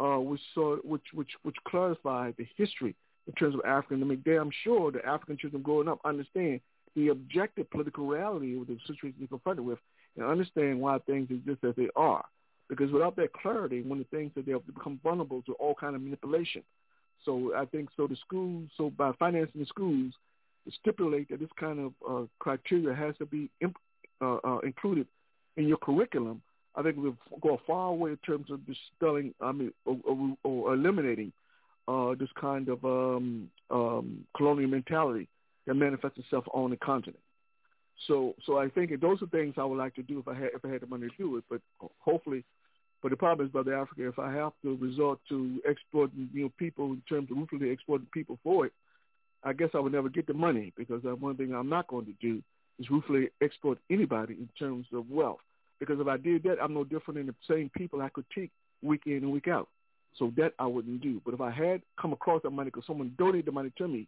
uh, 0.00 0.18
which, 0.18 0.40
so, 0.54 0.80
which 0.82 1.04
which 1.12 1.30
which 1.42 1.56
clarify 1.68 2.32
the 2.38 2.46
history 2.56 2.96
in 3.28 3.32
terms 3.34 3.54
of 3.54 3.60
African 3.64 4.00
to 4.00 4.06
make 4.06 4.24
damn 4.24 4.50
sure 4.64 4.90
the 4.90 5.04
African 5.06 5.36
children 5.36 5.62
growing 5.62 5.88
up 5.88 6.00
understand 6.04 6.60
the 6.96 7.08
objective 7.08 7.70
political 7.70 8.06
reality 8.06 8.58
of 8.58 8.66
the 8.66 8.78
situation 8.86 9.14
they're 9.18 9.28
confronted 9.28 9.64
with 9.64 9.78
and 10.16 10.26
understand 10.26 10.80
why 10.80 10.98
things 10.98 11.28
exist 11.30 11.64
as 11.64 11.74
they 11.76 11.88
are. 11.96 12.24
Because 12.68 12.90
without 12.90 13.16
that 13.16 13.32
clarity, 13.32 13.82
one 13.82 14.00
of 14.00 14.06
the 14.10 14.16
things 14.16 14.32
that 14.34 14.46
they'll 14.46 14.60
become 14.60 14.98
vulnerable 15.02 15.42
to 15.42 15.52
all 15.54 15.74
kind 15.74 15.94
of 15.94 16.02
manipulation. 16.02 16.62
So 17.24 17.52
I 17.56 17.64
think 17.66 17.88
so 17.96 18.06
the 18.06 18.16
schools, 18.16 18.68
so 18.76 18.90
by 18.90 19.12
financing 19.18 19.60
the 19.60 19.66
schools, 19.66 20.12
stipulate 20.80 21.30
that 21.30 21.40
this 21.40 21.50
kind 21.58 21.78
of 21.78 21.92
uh, 22.08 22.26
criteria 22.38 22.94
has 22.94 23.16
to 23.18 23.26
be 23.26 23.50
imp- 23.60 23.76
uh, 24.20 24.38
uh, 24.44 24.58
included 24.58 25.06
in 25.56 25.68
your 25.68 25.78
curriculum. 25.78 26.42
I 26.74 26.82
think 26.82 26.96
we'll 26.96 27.16
go 27.40 27.54
a 27.54 27.58
far 27.66 27.92
way 27.92 28.12
in 28.12 28.16
terms 28.18 28.50
of 28.50 28.60
distilling, 28.66 29.34
I 29.40 29.52
mean, 29.52 29.72
or, 29.84 29.98
or, 30.04 30.36
or 30.42 30.74
eliminating 30.74 31.32
uh, 31.86 32.14
this 32.18 32.30
kind 32.40 32.68
of 32.68 32.84
um, 32.84 33.50
um, 33.70 34.24
colonial 34.36 34.70
mentality 34.70 35.28
that 35.66 35.74
manifests 35.74 36.18
itself 36.18 36.44
on 36.54 36.70
the 36.70 36.76
continent. 36.76 37.20
So, 38.06 38.34
so 38.46 38.58
I 38.58 38.68
think 38.68 38.98
those 39.00 39.22
are 39.22 39.26
things 39.26 39.54
I 39.58 39.64
would 39.64 39.78
like 39.78 39.94
to 39.96 40.02
do 40.02 40.18
if 40.18 40.28
I 40.28 40.34
had 40.34 40.50
if 40.54 40.64
I 40.64 40.68
had 40.68 40.80
the 40.80 40.86
money 40.86 41.08
to 41.08 41.16
do 41.16 41.36
it. 41.36 41.44
But 41.48 41.60
hopefully, 41.98 42.44
but 43.02 43.10
the 43.10 43.16
problem 43.16 43.46
is, 43.46 43.52
Brother 43.52 43.76
Africa, 43.76 44.06
if 44.06 44.18
I 44.18 44.32
have 44.32 44.52
to 44.62 44.76
resort 44.76 45.18
to 45.28 45.60
exploiting 45.64 46.30
you 46.32 46.44
know 46.44 46.52
people 46.56 46.86
in 46.92 47.02
terms 47.08 47.30
of 47.30 47.36
ruthlessly 47.36 47.70
exploiting 47.70 48.06
people 48.12 48.38
for 48.44 48.66
it, 48.66 48.72
I 49.42 49.52
guess 49.52 49.70
I 49.74 49.80
would 49.80 49.92
never 49.92 50.08
get 50.08 50.26
the 50.26 50.34
money 50.34 50.72
because 50.76 51.04
uh, 51.04 51.16
one 51.16 51.36
thing 51.36 51.52
I'm 51.52 51.68
not 51.68 51.88
going 51.88 52.06
to 52.06 52.14
do 52.20 52.42
is 52.78 52.88
ruthlessly 52.90 53.30
exploit 53.40 53.78
anybody 53.90 54.34
in 54.34 54.48
terms 54.58 54.86
of 54.92 55.10
wealth 55.10 55.40
Because 55.80 55.98
if 56.00 56.06
I 56.06 56.16
did 56.16 56.44
that, 56.44 56.58
I'm 56.62 56.74
no 56.74 56.84
different 56.84 57.18
than 57.18 57.26
the 57.26 57.34
same 57.48 57.70
people 57.76 58.00
I 58.00 58.08
critique 58.08 58.52
week 58.82 59.02
in 59.06 59.14
and 59.14 59.32
week 59.32 59.48
out. 59.48 59.68
So 60.18 60.32
that 60.36 60.52
I 60.58 60.66
wouldn't 60.66 61.00
do. 61.00 61.20
But 61.24 61.34
if 61.34 61.40
I 61.40 61.50
had 61.50 61.82
come 62.00 62.12
across 62.12 62.42
that 62.42 62.50
money 62.50 62.70
because 62.70 62.86
someone 62.86 63.14
donated 63.18 63.46
the 63.46 63.52
money 63.52 63.72
to 63.78 63.88
me, 63.88 64.06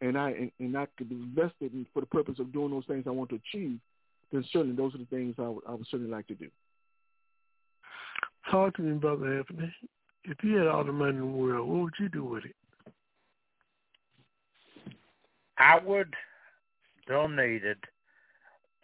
and 0.00 0.16
I 0.16 0.30
and, 0.30 0.52
and 0.60 0.76
I 0.76 0.86
could 0.96 1.10
invest 1.10 1.54
it 1.60 1.72
in, 1.72 1.86
for 1.92 2.00
the 2.00 2.06
purpose 2.06 2.38
of 2.38 2.52
doing 2.52 2.70
those 2.70 2.86
things 2.86 3.04
I 3.06 3.10
want 3.10 3.30
to 3.30 3.36
achieve, 3.36 3.78
then 4.30 4.44
certainly 4.52 4.76
those 4.76 4.94
are 4.94 4.98
the 4.98 5.06
things 5.06 5.34
I 5.38 5.48
would, 5.48 5.64
I 5.66 5.72
would 5.72 5.86
certainly 5.90 6.12
like 6.12 6.26
to 6.28 6.34
do. 6.34 6.48
Talk 8.50 8.76
to 8.76 8.82
me, 8.82 8.98
Brother 8.98 9.38
Anthony. 9.38 9.74
If 10.24 10.38
you 10.42 10.56
had 10.56 10.66
all 10.66 10.84
the 10.84 10.92
money 10.92 11.16
in 11.16 11.20
the 11.20 11.26
world, 11.26 11.68
what 11.68 11.82
would 11.82 11.94
you 11.98 12.08
do 12.08 12.24
with 12.24 12.44
it? 12.44 12.54
I 15.58 15.78
would 15.78 16.12
donate 17.06 17.64
it 17.64 17.78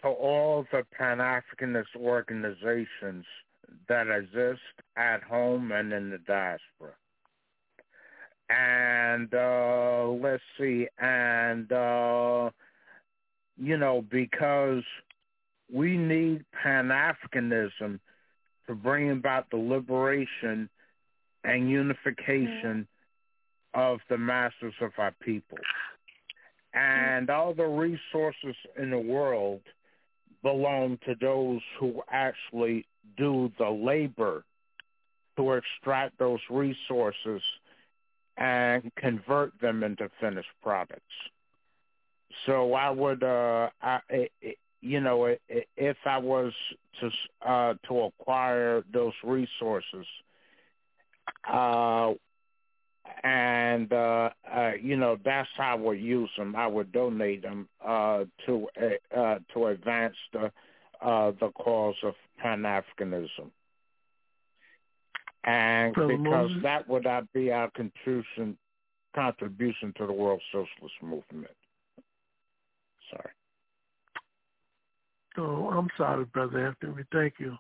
to 0.03 0.09
all 0.09 0.67
the 0.73 0.85
Pan-Africanist 0.97 1.97
organizations 1.97 3.25
that 3.89 4.09
exist 4.09 4.61
at 4.97 5.23
home 5.23 5.73
and 5.73 5.93
in 5.93 6.11
the 6.11 6.19
diaspora. 6.19 6.95
And 8.49 9.33
uh, 9.33 10.09
let's 10.09 10.43
see, 10.59 10.89
and 10.99 11.71
uh, 11.71 12.51
you 13.57 13.77
know, 13.77 14.05
because 14.11 14.83
we 15.73 15.97
need 15.97 16.45
Pan-Africanism 16.61 18.01
to 18.71 18.77
bring 18.77 19.11
about 19.11 19.51
the 19.51 19.57
liberation 19.57 20.69
and 21.43 21.69
unification 21.69 22.87
of 23.75 23.99
the 24.09 24.17
masses 24.17 24.73
of 24.81 24.93
our 24.97 25.13
people. 25.21 25.59
And 26.73 27.29
all 27.31 27.53
the 27.53 27.65
resources 27.65 28.55
in 28.79 28.91
the 28.91 28.99
world 28.99 29.61
belong 30.45 30.99
to 31.05 31.17
those 31.21 31.61
who 31.81 32.01
actually 32.13 32.87
do 33.17 33.51
the 33.59 33.69
labor 33.69 34.45
to 35.37 35.53
extract 35.55 36.17
those 36.21 36.39
resources 36.49 37.43
and 38.37 38.93
convert 38.95 39.53
them 39.61 39.83
into 39.83 40.09
finished 40.21 40.49
products. 40.63 41.03
So 42.47 42.75
I 42.75 42.91
would, 42.91 43.25
uh, 43.25 43.71
I, 43.83 44.29
you 44.81 45.01
know, 45.01 45.35
if 45.49 45.97
I 46.07 46.19
was 46.19 46.53
to 47.01 47.11
uh, 47.47 47.75
to 47.89 48.01
acquire 48.01 48.83
those 48.93 49.13
resources, 49.23 50.07
uh, 51.51 52.13
and 53.23 53.93
uh, 53.93 54.31
uh, 54.51 54.73
you 54.81 54.97
know 54.97 55.19
that's 55.25 55.49
how 55.57 55.73
I 55.73 55.75
would 55.75 56.01
use 56.01 56.31
them. 56.37 56.57
I 56.57 56.67
would 56.67 56.93
donate 56.93 57.43
them 57.43 57.69
uh, 57.85 58.25
to 58.47 58.69
uh, 59.17 59.39
to 59.55 59.67
advance 59.67 60.17
the 60.33 60.51
uh, 61.03 61.33
the 61.41 61.51
cause 61.55 61.97
of 62.03 62.15
Pan 62.39 62.63
Africanism, 62.63 63.51
and 65.45 65.95
Brother 65.95 66.17
because 66.17 66.51
that 66.63 66.89
would 66.89 67.05
not 67.05 67.31
be 67.33 67.53
our 67.53 67.71
contribution 67.71 68.57
contribution 69.15 69.93
to 69.99 70.07
the 70.07 70.13
world 70.13 70.41
socialist 70.53 70.95
movement. 71.03 71.55
Sorry. 73.11 73.31
Oh, 75.41 75.71
I'm 75.71 75.89
sorry, 75.97 76.27
Brother 76.27 76.67
Anthony. 76.67 77.03
Thank 77.13 77.35
you. 77.39 77.57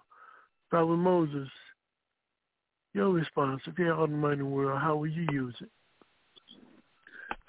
Brother 0.70 0.96
Moses, 0.96 1.48
your 2.92 3.10
response, 3.10 3.62
if 3.66 3.78
you 3.78 3.86
had 3.86 3.94
all 3.94 4.06
the 4.06 4.12
money 4.12 4.34
in 4.34 4.38
the 4.40 4.44
world, 4.44 4.80
how 4.82 4.96
would 4.96 5.12
you 5.12 5.26
use 5.32 5.54
it? 5.60 5.70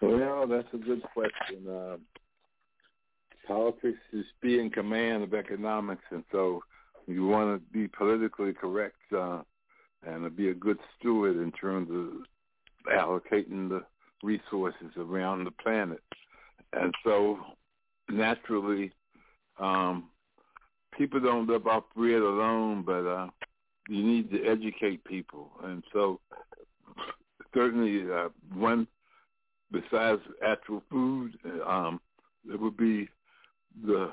Well, 0.01 0.47
that's 0.47 0.67
a 0.73 0.77
good 0.77 1.03
question. 1.13 1.67
Uh, 1.67 1.97
politics 3.45 3.99
is 4.13 4.25
being 4.41 4.71
command 4.71 5.23
of 5.23 5.33
economics, 5.33 6.03
and 6.11 6.23
so 6.31 6.63
you 7.07 7.27
want 7.27 7.61
to 7.61 7.73
be 7.73 7.89
politically 7.89 8.53
correct 8.53 8.95
uh, 9.15 9.41
and 10.07 10.35
be 10.35 10.49
a 10.49 10.53
good 10.53 10.77
steward 10.97 11.35
in 11.35 11.51
terms 11.51 11.89
of 11.91 12.93
allocating 12.93 13.67
the 13.67 13.83
resources 14.23 14.91
around 14.97 15.43
the 15.43 15.51
planet. 15.51 16.01
And 16.73 16.93
so, 17.03 17.37
naturally, 18.09 18.93
um, 19.59 20.10
people 20.97 21.19
don't 21.19 21.47
live 21.47 21.67
off 21.67 21.83
bread 21.95 22.21
alone, 22.21 22.83
but 22.83 23.05
uh, 23.05 23.27
you 23.87 24.03
need 24.03 24.31
to 24.31 24.45
educate 24.45 25.03
people. 25.03 25.51
And 25.63 25.83
so, 25.93 26.19
certainly, 27.53 28.11
uh, 28.11 28.29
one 28.53 28.87
besides 29.71 30.21
actual 30.45 30.83
food, 30.89 31.37
um, 31.65 31.99
it 32.51 32.59
would 32.59 32.77
be 32.77 33.09
the 33.85 34.11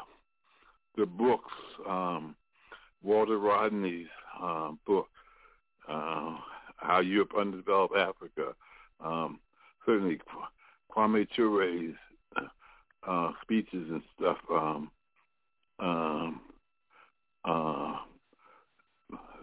the 0.96 1.06
books. 1.06 1.52
Um, 1.88 2.34
Walter 3.02 3.38
Rodney's 3.38 4.08
uh, 4.42 4.72
book, 4.86 5.06
uh, 5.88 6.36
"How 6.76 7.00
Europe 7.00 7.32
Underdeveloped 7.38 7.96
Africa." 7.96 8.54
Um, 9.00 9.40
certainly, 9.86 10.20
Kwame 10.90 11.26
Ture's 11.34 11.94
uh, 13.06 13.32
speeches 13.42 13.88
and 13.90 14.02
stuff. 14.18 14.38
Um, 14.50 14.90
um, 15.80 16.40
uh, 17.44 17.96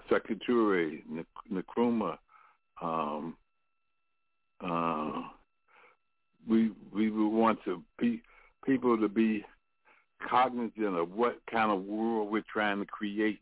Secretary 0.09 1.03
Nkrumah, 1.51 2.17
um, 2.81 3.35
uh, 4.61 5.21
we 6.47 6.71
we 6.93 7.09
would 7.09 7.29
want 7.29 7.59
to 7.65 7.81
be 7.99 8.21
people 8.65 8.97
to 8.97 9.07
be 9.07 9.43
cognizant 10.29 10.95
of 10.95 11.11
what 11.11 11.39
kind 11.51 11.71
of 11.71 11.83
world 11.83 12.31
we're 12.31 12.43
trying 12.51 12.79
to 12.79 12.85
create 12.85 13.39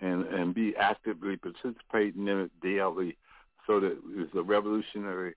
and 0.00 0.24
and 0.26 0.54
be 0.54 0.74
actively 0.76 1.36
participating 1.36 2.26
in 2.28 2.40
it 2.40 2.50
daily 2.62 3.16
so 3.66 3.80
that 3.80 3.96
there's 4.14 4.28
a 4.34 4.42
revolutionary 4.42 5.34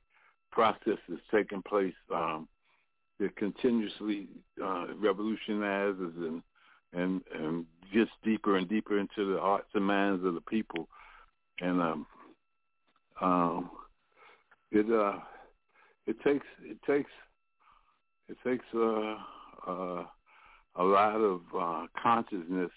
process 0.51 0.97
that's 1.07 1.21
taking 1.31 1.61
place 1.63 1.93
um, 2.13 2.47
that 3.19 3.35
continuously 3.35 4.27
uh, 4.63 4.85
revolutionizes 4.95 6.13
and 6.17 6.41
and 6.93 7.21
and 7.33 7.65
gets 7.93 8.11
deeper 8.23 8.57
and 8.57 8.67
deeper 8.67 8.97
into 8.97 9.33
the 9.33 9.39
hearts 9.39 9.69
and 9.73 9.85
minds 9.85 10.25
of 10.25 10.33
the 10.33 10.41
people. 10.41 10.87
And 11.61 11.81
um 11.81 12.05
um 13.21 13.69
it 14.71 14.89
uh 14.91 15.19
it 16.07 16.19
takes 16.21 16.45
it 16.63 16.77
takes 16.85 17.11
it 18.29 18.37
takes 18.43 18.65
uh 18.75 19.15
uh 19.67 20.05
a 20.75 20.83
lot 20.83 21.17
of 21.17 21.41
uh 21.57 21.87
consciousness 22.01 22.71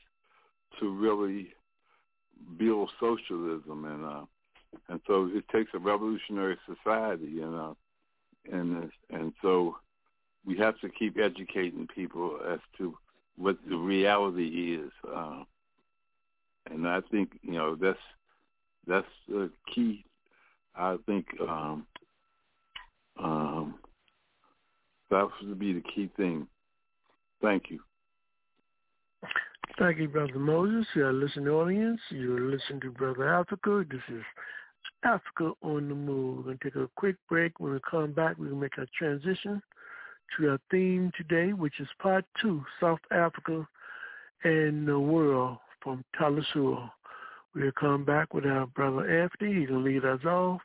to 0.80 0.90
really 0.90 1.54
build 2.58 2.90
socialism. 3.00 3.84
And 3.84 4.04
uh 4.04 4.24
and 4.88 5.00
so 5.06 5.30
it 5.32 5.44
takes 5.48 5.70
a 5.74 5.78
revolutionary 5.78 6.58
society 6.66 7.40
and 7.40 7.54
uh 7.54 7.74
and 8.52 8.90
and 9.10 9.32
so 9.42 9.76
we 10.44 10.56
have 10.58 10.78
to 10.80 10.88
keep 10.88 11.18
educating 11.18 11.88
people 11.92 12.38
as 12.48 12.60
to 12.78 12.96
what 13.36 13.56
the 13.68 13.76
reality 13.76 14.74
is 14.74 14.90
uh 15.14 15.42
and 16.70 16.86
I 16.88 17.00
think 17.10 17.30
you 17.42 17.52
know 17.52 17.74
that's 17.74 17.98
that's 18.86 19.06
the 19.28 19.50
key 19.74 20.04
I 20.74 20.96
think 21.06 21.26
um 21.40 21.86
um 23.22 23.74
that 25.10 25.28
would 25.42 25.58
be 25.58 25.72
the 25.72 25.82
key 25.94 26.10
thing 26.16 26.46
thank 27.40 27.70
you 27.70 27.80
Thank 29.78 29.98
you, 29.98 30.08
Brother 30.08 30.38
Moses. 30.38 30.86
You're 30.94 31.12
listening 31.12 31.48
audience. 31.48 32.00
You're 32.08 32.40
listening 32.40 32.80
to 32.80 32.90
Brother 32.90 33.34
Africa. 33.34 33.84
This 33.90 34.00
is 34.08 34.22
Africa 35.04 35.52
on 35.60 35.88
the 35.88 35.94
Move. 35.94 36.38
We're 36.38 36.42
going 36.44 36.58
to 36.58 36.64
take 36.64 36.76
a 36.76 36.88
quick 36.96 37.16
break. 37.28 37.60
When 37.60 37.74
we 37.74 37.80
come 37.88 38.12
back, 38.12 38.38
we're 38.38 38.48
going 38.48 38.56
to 38.56 38.62
make 38.62 38.78
a 38.78 38.86
transition 38.98 39.60
to 40.36 40.50
our 40.50 40.60
theme 40.70 41.12
today, 41.16 41.52
which 41.52 41.80
is 41.80 41.88
part 42.00 42.24
two, 42.40 42.64
South 42.80 43.00
Africa 43.10 43.66
and 44.44 44.86
the 44.86 44.98
world 44.98 45.58
from 45.82 46.04
Telesur. 46.18 46.90
We'll 47.54 47.72
come 47.72 48.04
back 48.04 48.34
with 48.34 48.44
our 48.44 48.66
brother 48.66 49.22
Anthony. 49.22 49.60
He's 49.60 49.68
going 49.68 49.84
to 49.84 49.90
lead 49.90 50.04
us 50.04 50.24
off 50.24 50.60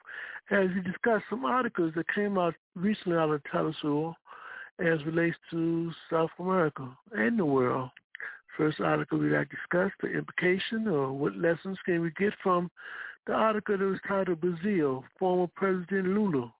as 0.50 0.70
he 0.76 0.82
discuss 0.82 1.22
some 1.30 1.46
articles 1.46 1.94
that 1.96 2.14
came 2.14 2.38
out 2.38 2.54
recently 2.76 3.18
out 3.18 3.30
of 3.30 3.42
Telesur 3.44 4.14
as 4.80 5.04
relates 5.06 5.38
to 5.52 5.92
South 6.10 6.32
America 6.40 6.90
and 7.14 7.40
the 7.40 7.46
world. 7.46 7.90
First 8.58 8.82
article 8.82 9.20
we 9.20 9.30
got 9.30 9.48
discussed, 9.50 9.96
the 10.02 10.10
implication 10.10 10.88
or 10.88 11.14
what 11.14 11.38
lessons 11.38 11.78
can 11.86 12.02
we 12.02 12.12
get 12.12 12.34
from 12.44 12.70
the 13.28 13.34
article 13.34 13.78
that 13.78 13.86
was 13.86 14.00
titled 14.08 14.42
Brazil, 14.42 15.04
former 15.18 15.48
President 15.56 16.08
Lula, 16.08 16.52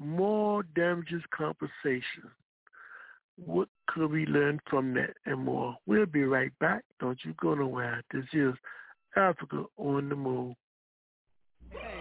more 0.00 0.62
damages 0.74 1.22
compensation. 1.30 2.24
What 3.36 3.68
could 3.86 4.10
we 4.10 4.26
learn 4.26 4.60
from 4.68 4.94
that 4.94 5.14
and 5.26 5.44
more? 5.44 5.76
We'll 5.86 6.06
be 6.06 6.24
right 6.24 6.52
back. 6.58 6.84
Don't 6.98 7.18
you 7.24 7.34
go 7.40 7.54
nowhere. 7.54 8.02
This 8.12 8.24
is 8.32 8.54
Africa 9.16 9.64
on 9.76 10.08
the 10.08 10.16
Move. 10.16 10.54
There's 11.70 11.99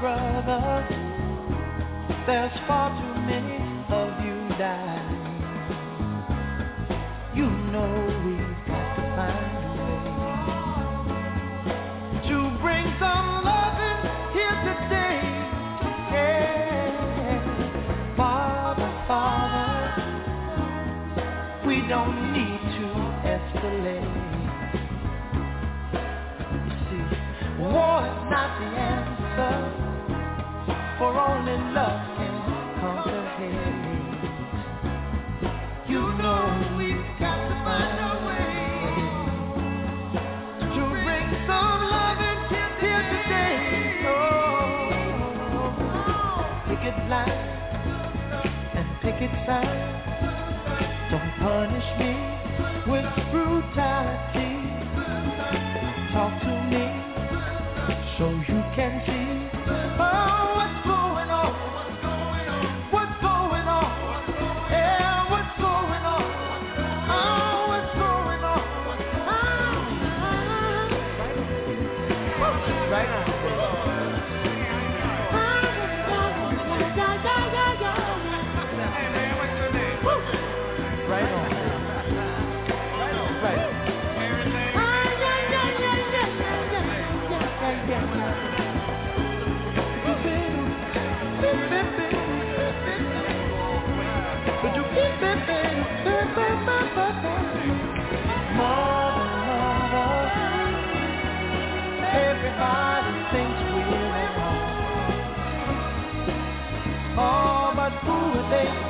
Brother, 0.00 0.86
there's 2.26 2.52
far 2.66 2.90
too 2.90 3.20
many 3.22 3.56
of 3.88 4.24
you 4.24 4.48
dying. 4.58 5.22
You 7.34 7.48
know 7.72 8.15
Talk 31.76 31.92
to 56.40 56.48
me 56.70 56.86
so 58.16 58.30
you 58.48 58.60
can 58.74 58.92
see 59.04 60.05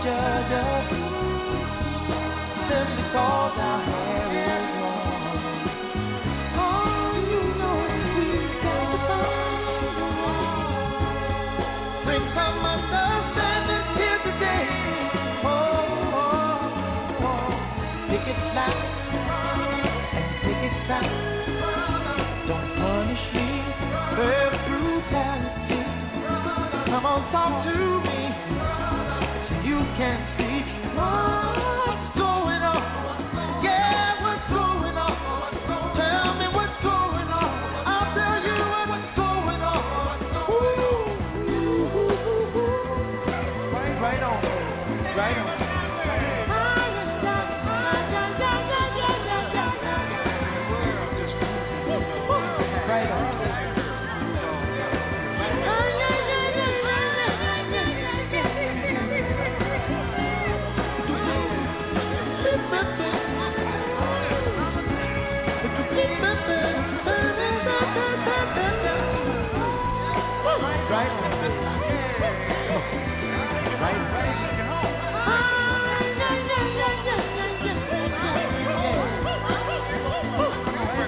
judge 0.06 0.52
us? 0.54 0.86
Simply 2.68 3.04
cause 3.12 3.58
our 3.58 3.80
hair 3.90 4.28
is 4.46 4.66
long. 4.82 5.58
Oh, 6.62 7.10
you 7.30 7.42
know 7.58 7.76
we've 8.14 8.54
got 8.62 8.86
to 8.92 8.98
find 9.08 9.66
a 9.82 10.08
way. 10.22 10.46
Bring 12.06 12.24
some 12.38 12.58
understanding 12.74 13.86
here 13.98 14.20
today. 14.28 14.66
Oh, 15.42 16.18
oh, 16.22 17.26
oh. 17.26 17.50
Pick 18.10 18.26
it 18.30 18.40
loud 18.54 18.86
and 20.18 20.30
pick 20.46 20.60
it 20.70 20.76
sound. 20.86 21.14
Don't 22.46 22.70
punish 22.78 23.24
me 23.34 23.50
with 24.18 24.54
brutality. 24.70 25.82
Come 26.90 27.06
on, 27.06 27.20
talk 27.32 27.64
to 27.66 27.76
me 28.06 28.35
so 29.96 30.35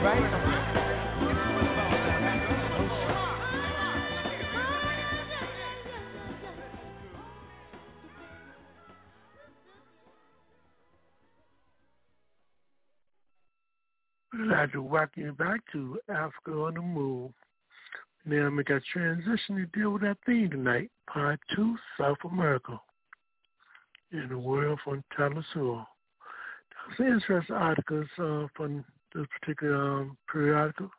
Right 0.01 0.88
Like 14.35 14.73
to 14.73 14.83
welcome 14.83 15.23
you 15.23 15.33
back 15.33 15.61
to 15.73 15.99
Africa 16.11 16.51
on 16.51 16.75
the 16.75 16.83
Move. 16.83 17.31
Now 18.27 18.51
make 18.51 18.69
a 18.69 18.79
transition 18.93 19.57
to 19.57 19.67
deal 19.67 19.91
with 19.93 20.03
our 20.03 20.17
theme 20.27 20.51
tonight, 20.51 20.91
Part 21.11 21.41
2, 21.57 21.77
South 21.99 22.19
America, 22.31 22.79
in 24.13 24.29
the 24.29 24.37
world 24.37 24.81
from 24.85 25.03
Telesur. 25.19 25.87
There's 26.99 27.15
interesting 27.15 27.57
articles 27.57 28.07
uh, 28.19 28.49
from 28.55 28.85
this 29.15 29.25
particular 29.41 30.01
um, 30.01 30.19
periodical. 30.31 30.91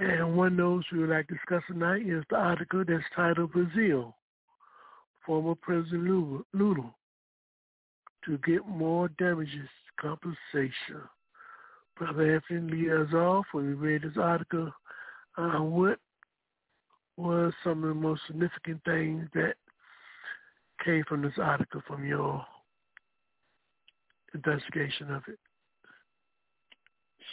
And 0.00 0.34
one 0.34 0.52
of 0.52 0.56
those 0.56 0.84
we 0.92 1.00
would 1.00 1.10
like 1.10 1.28
to 1.28 1.34
discuss 1.34 1.62
tonight 1.68 2.06
is 2.06 2.24
the 2.30 2.36
article 2.36 2.84
that's 2.88 3.04
titled 3.14 3.52
Brazil, 3.52 4.16
former 5.26 5.54
President 5.56 6.04
Lula, 6.04 6.40
Lula 6.54 6.94
to 8.24 8.38
get 8.38 8.66
more 8.66 9.08
damages 9.18 9.68
compensation. 10.00 11.02
Brother 11.96 12.34
Anthony 12.34 12.72
lead 12.72 12.92
us 12.92 13.14
off 13.14 13.46
when 13.52 13.66
we 13.66 13.74
read 13.74 14.02
this 14.02 14.16
article. 14.20 14.72
Uh, 15.36 15.60
what 15.60 15.98
was 17.16 17.52
some 17.62 17.84
of 17.84 17.88
the 17.88 17.94
most 17.94 18.22
significant 18.26 18.82
things 18.84 19.28
that 19.34 19.54
came 20.84 21.04
from 21.08 21.22
this 21.22 21.38
article 21.40 21.82
from 21.86 22.04
your 22.04 22.44
investigation 24.34 25.12
of 25.12 25.22
it? 25.28 25.38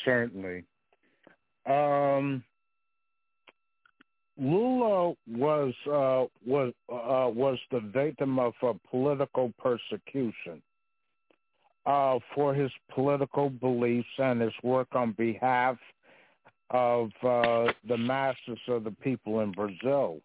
Certainly. 0.05 0.63
Um, 1.65 2.43
Lula 4.37 5.13
was 5.27 5.73
uh, 5.87 6.25
was 6.45 6.73
uh, 6.89 7.29
was 7.29 7.59
the 7.71 7.79
victim 7.79 8.39
of 8.39 8.53
a 8.63 8.73
political 8.89 9.53
persecution 9.59 10.61
uh, 11.85 12.19
for 12.35 12.53
his 12.53 12.71
political 12.93 13.49
beliefs 13.49 14.07
and 14.17 14.41
his 14.41 14.53
work 14.63 14.87
on 14.93 15.13
behalf 15.13 15.77
of 16.69 17.09
uh, 17.23 17.71
the 17.87 17.97
masses 17.97 18.59
of 18.67 18.83
the 18.83 18.95
people 19.03 19.41
in 19.41 19.51
Brazil. 19.51 20.19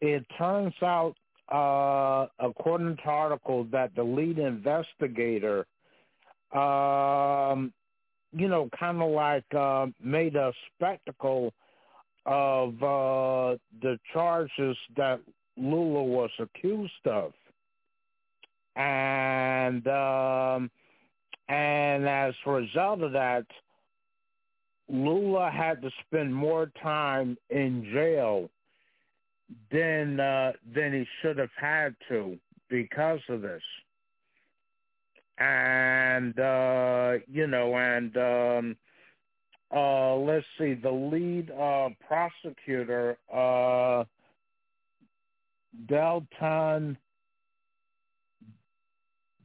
It 0.00 0.24
turns 0.38 0.74
out, 0.82 1.14
uh, 1.52 2.26
according 2.38 2.96
to 2.96 3.04
article, 3.04 3.64
that 3.70 3.94
the 3.94 4.02
lead 4.02 4.38
investigator, 4.38 5.66
um, 6.52 7.72
you 8.32 8.48
know, 8.48 8.68
kind 8.78 9.02
of 9.02 9.10
like 9.10 9.44
uh, 9.54 9.86
made 10.02 10.36
a 10.36 10.52
spectacle 10.74 11.52
of 12.26 12.74
uh, 12.82 13.56
the 13.82 13.98
charges 14.12 14.76
that 14.96 15.20
Lula 15.56 16.02
was 16.02 16.30
accused 16.38 17.06
of, 17.06 17.32
and 18.76 19.86
um, 19.86 20.70
and 21.48 22.08
as 22.08 22.34
a 22.46 22.50
result 22.50 23.02
of 23.02 23.12
that, 23.12 23.46
Lula 24.88 25.50
had 25.50 25.80
to 25.82 25.90
spend 26.06 26.34
more 26.34 26.70
time 26.82 27.36
in 27.50 27.84
jail 27.92 28.50
than 29.70 30.20
uh, 30.20 30.52
than 30.74 30.92
he 30.92 31.06
should 31.20 31.38
have 31.38 31.50
had 31.56 31.94
to 32.08 32.38
because 32.68 33.20
of 33.28 33.42
this. 33.42 33.62
And 35.38 36.38
uh, 36.38 37.14
you 37.30 37.46
know, 37.46 37.76
and 37.76 38.16
um, 38.16 38.76
uh, 39.74 40.14
let's 40.16 40.46
see, 40.58 40.74
the 40.74 40.90
lead 40.90 41.50
uh, 41.50 41.88
prosecutor, 42.06 43.16
uh, 43.32 44.04
Deltan 45.86 46.96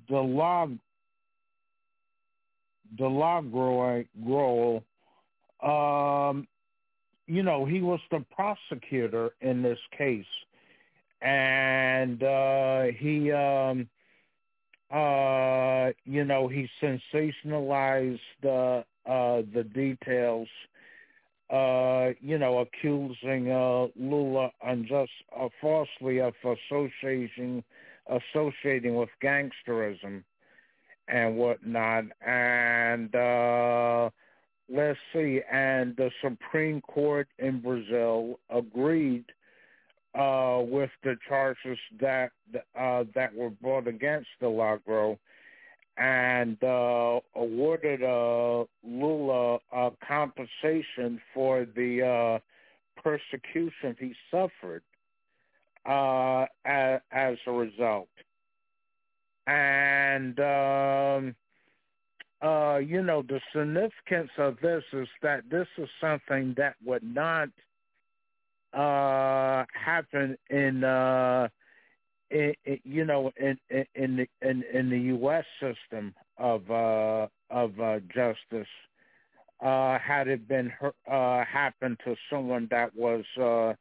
Delag 0.09 0.79
um, 5.61 6.47
you 7.27 7.43
know, 7.43 7.65
he 7.65 7.81
was 7.81 7.99
the 8.09 8.25
prosecutor 8.33 9.31
in 9.41 9.61
this 9.61 9.77
case, 9.95 10.25
and 11.21 12.23
uh, 12.23 12.83
he, 12.97 13.31
um, 13.31 13.87
uh, 14.91 15.91
you 16.05 16.23
know, 16.25 16.47
he 16.47 16.67
sensationalized 16.81 18.19
uh, 18.43 18.83
the 19.05 19.63
details. 19.73 20.47
Uh, 21.51 22.11
you 22.21 22.37
know, 22.37 22.59
accusing 22.59 23.51
uh, 23.51 23.87
Lula 23.95 24.51
unjust, 24.63 25.11
uh, 25.35 25.49
falsely 25.59 26.21
of 26.21 26.35
associating 26.43 27.63
associating 28.09 28.95
with 28.95 29.09
gangsterism 29.23 30.23
and 31.07 31.37
whatnot. 31.37 32.05
And 32.25 33.13
uh, 33.15 34.09
let's 34.69 34.99
see, 35.13 35.41
and 35.51 35.95
the 35.95 36.11
Supreme 36.21 36.81
Court 36.81 37.27
in 37.39 37.61
Brazil 37.61 38.39
agreed 38.49 39.25
uh, 40.15 40.61
with 40.63 40.89
the 41.03 41.15
charges 41.27 41.77
that 41.99 42.31
uh, 42.79 43.03
that 43.15 43.33
were 43.33 43.51
brought 43.51 43.87
against 43.87 44.27
Delagro 44.41 45.17
and 45.97 46.57
uh, 46.63 47.19
awarded 47.35 48.01
uh, 48.01 48.63
Lula 48.83 49.59
compensation 50.07 51.21
for 51.33 51.67
the 51.75 52.39
uh, 52.39 53.01
persecution 53.01 53.95
he 53.99 54.13
suffered 54.31 54.81
uh, 55.85 56.45
as, 56.65 57.01
as 57.11 57.37
a 57.47 57.51
result. 57.51 58.09
And 59.47 60.39
um, 60.39 61.35
uh, 62.41 62.77
you 62.77 63.03
know, 63.03 63.23
the 63.23 63.41
significance 63.53 64.31
of 64.37 64.57
this 64.61 64.83
is 64.93 65.07
that 65.21 65.43
this 65.49 65.67
is 65.77 65.89
something 65.99 66.53
that 66.57 66.75
would 66.85 67.03
not 67.03 67.49
uh, 68.73 69.65
happen 69.73 70.37
in 70.49 70.83
uh, 70.83 71.47
in, 72.29 72.53
in, 72.65 72.79
you 72.83 73.05
know, 73.05 73.31
in 73.37 73.57
in 73.95 74.17
the 74.17 74.27
in, 74.47 74.63
in 74.71 74.89
the 74.89 74.99
U.S. 74.99 75.45
system 75.59 76.13
of 76.37 76.69
uh, 76.69 77.27
of 77.49 77.79
uh, 77.79 77.99
justice, 78.13 78.67
uh, 79.61 79.97
had 79.99 80.27
it 80.27 80.47
been 80.47 80.71
uh, 81.09 81.43
happened 81.45 81.97
to 82.05 82.15
someone 82.29 82.67
that 82.71 82.95
was, 82.95 83.23
uh, 83.41 83.73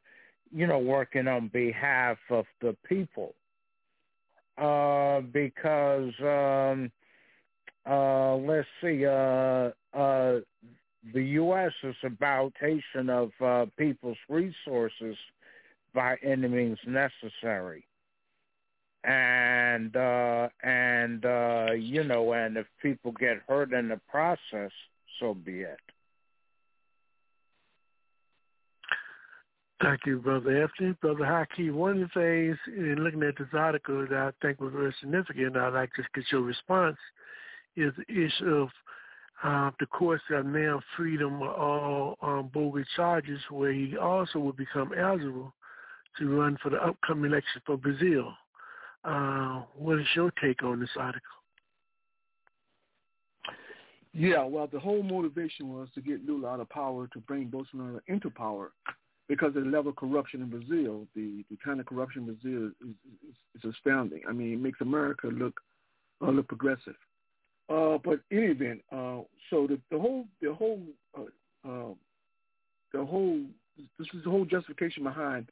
you 0.51 0.67
know, 0.67 0.79
working 0.79 1.27
on 1.27 1.49
behalf 1.49 2.17
of 2.29 2.45
the 2.61 2.75
people, 2.87 3.33
uh, 4.57 5.21
because 5.21 6.13
um, 6.21 6.91
uh, 7.89 8.35
let's 8.35 8.67
see, 8.81 9.05
uh, 9.05 9.71
uh, 9.93 10.39
the 11.13 11.23
U.S. 11.23 11.71
is 11.83 11.95
about 12.03 12.53
taking 12.59 13.09
of 13.09 13.31
uh, 13.43 13.65
people's 13.77 14.17
resources 14.27 15.15
by 15.93 16.17
any 16.23 16.47
means 16.47 16.77
necessary 16.85 17.85
and 19.03 19.95
uh 19.95 20.49
and 20.63 21.25
uh 21.25 21.67
you 21.77 22.03
know 22.03 22.33
and 22.33 22.57
if 22.57 22.65
people 22.81 23.13
get 23.13 23.37
hurt 23.47 23.71
in 23.71 23.87
the 23.87 23.99
process 24.09 24.71
so 25.19 25.33
be 25.33 25.61
it 25.61 25.79
Thank 29.81 30.05
you, 30.05 30.19
Brother 30.19 30.61
Anthony. 30.63 30.93
Brother 31.01 31.23
Haki, 31.23 31.71
one 31.71 32.03
of 32.03 32.09
the 32.13 32.19
things 32.19 32.57
in 32.67 32.95
looking 33.01 33.23
at 33.23 33.37
this 33.37 33.47
article 33.53 34.05
that 34.09 34.13
I 34.13 34.31
think 34.45 34.59
was 34.59 34.73
very 34.73 34.93
significant, 34.99 35.55
I'd 35.55 35.73
like 35.73 35.93
to 35.93 36.03
get 36.13 36.25
your 36.31 36.41
response, 36.41 36.97
is 37.77 37.93
the 37.95 38.25
issue 38.25 38.45
of 38.45 38.69
uh, 39.41 39.71
the 39.79 39.85
courts 39.85 40.23
have 40.29 40.45
now 40.45 40.81
freed 40.97 41.21
him 41.21 41.41
of 41.41 41.47
all 41.47 42.17
um, 42.21 42.49
bogus 42.53 42.87
charges 42.97 43.39
where 43.49 43.71
he 43.71 43.95
also 43.95 44.39
will 44.39 44.51
become 44.51 44.91
eligible 44.97 45.53
to 46.17 46.37
run 46.37 46.57
for 46.61 46.69
the 46.71 46.85
upcoming 46.85 47.31
election 47.31 47.61
for 47.65 47.77
Brazil. 47.77 48.33
Uh, 49.05 49.61
what 49.75 49.97
is 49.97 50.07
your 50.13 50.29
take 50.43 50.61
on 50.61 50.81
this 50.81 50.89
article? 50.99 51.21
Yeah, 54.13 54.43
well, 54.43 54.67
the 54.67 54.79
whole 54.79 55.03
motivation 55.03 55.69
was 55.69 55.87
to 55.95 56.01
get 56.01 56.25
Lula 56.25 56.49
out 56.49 56.59
of 56.59 56.67
power 56.67 57.07
to 57.13 57.19
bring 57.19 57.47
Bolsonaro 57.47 58.01
into 58.07 58.29
power 58.29 58.71
because 59.29 59.55
of 59.55 59.63
the 59.63 59.69
level 59.69 59.91
of 59.91 59.95
corruption 59.95 60.41
in 60.41 60.49
Brazil. 60.49 61.07
The 61.15 61.45
the 61.49 61.57
kind 61.63 61.79
of 61.79 61.85
corruption 61.85 62.27
in 62.27 62.33
Brazil 62.33 62.67
is, 62.67 62.95
is, 63.29 63.63
is 63.63 63.75
astounding. 63.75 64.23
I 64.27 64.33
mean, 64.33 64.53
it 64.53 64.59
makes 64.59 64.81
America 64.81 65.27
look 65.27 65.61
uh, 66.21 66.31
look 66.31 66.47
progressive. 66.49 66.95
Uh, 67.69 67.99
but 68.03 68.19
in 68.31 68.39
any 68.39 68.47
event, 68.47 68.81
uh, 68.91 69.21
so 69.49 69.67
the, 69.67 69.79
the 69.91 69.99
whole 69.99 70.25
the 70.41 70.53
whole 70.53 70.81
uh, 71.17 71.69
uh, 71.69 71.93
the 72.91 73.05
whole 73.05 73.39
this 73.97 74.07
is 74.13 74.23
the 74.23 74.29
whole 74.29 74.45
justification 74.45 75.03
behind 75.03 75.49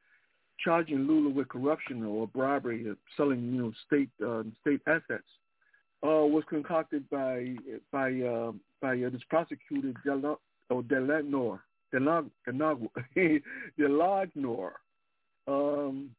charging 0.64 1.00
Lula 1.08 1.30
with 1.30 1.48
corruption 1.50 2.04
or 2.04 2.28
bribery, 2.28 2.90
of 2.90 2.98
selling 3.16 3.54
you 3.54 3.62
know 3.62 3.72
state 3.86 4.10
uh, 4.26 4.42
state 4.62 4.82
assets, 4.88 5.30
uh, 6.04 6.26
was 6.26 6.44
concocted 6.50 7.08
by 7.12 7.56
by 7.92 8.20
uh, 8.22 8.52
by 8.82 8.96
this 8.96 9.22
prosecutor 9.30 9.94
Del 10.04 10.40
or 10.70 11.62
Delagnor 11.94 12.30
Delagnor 12.48 13.42
Delagnor. 13.80 14.72
Um, 15.48 16.10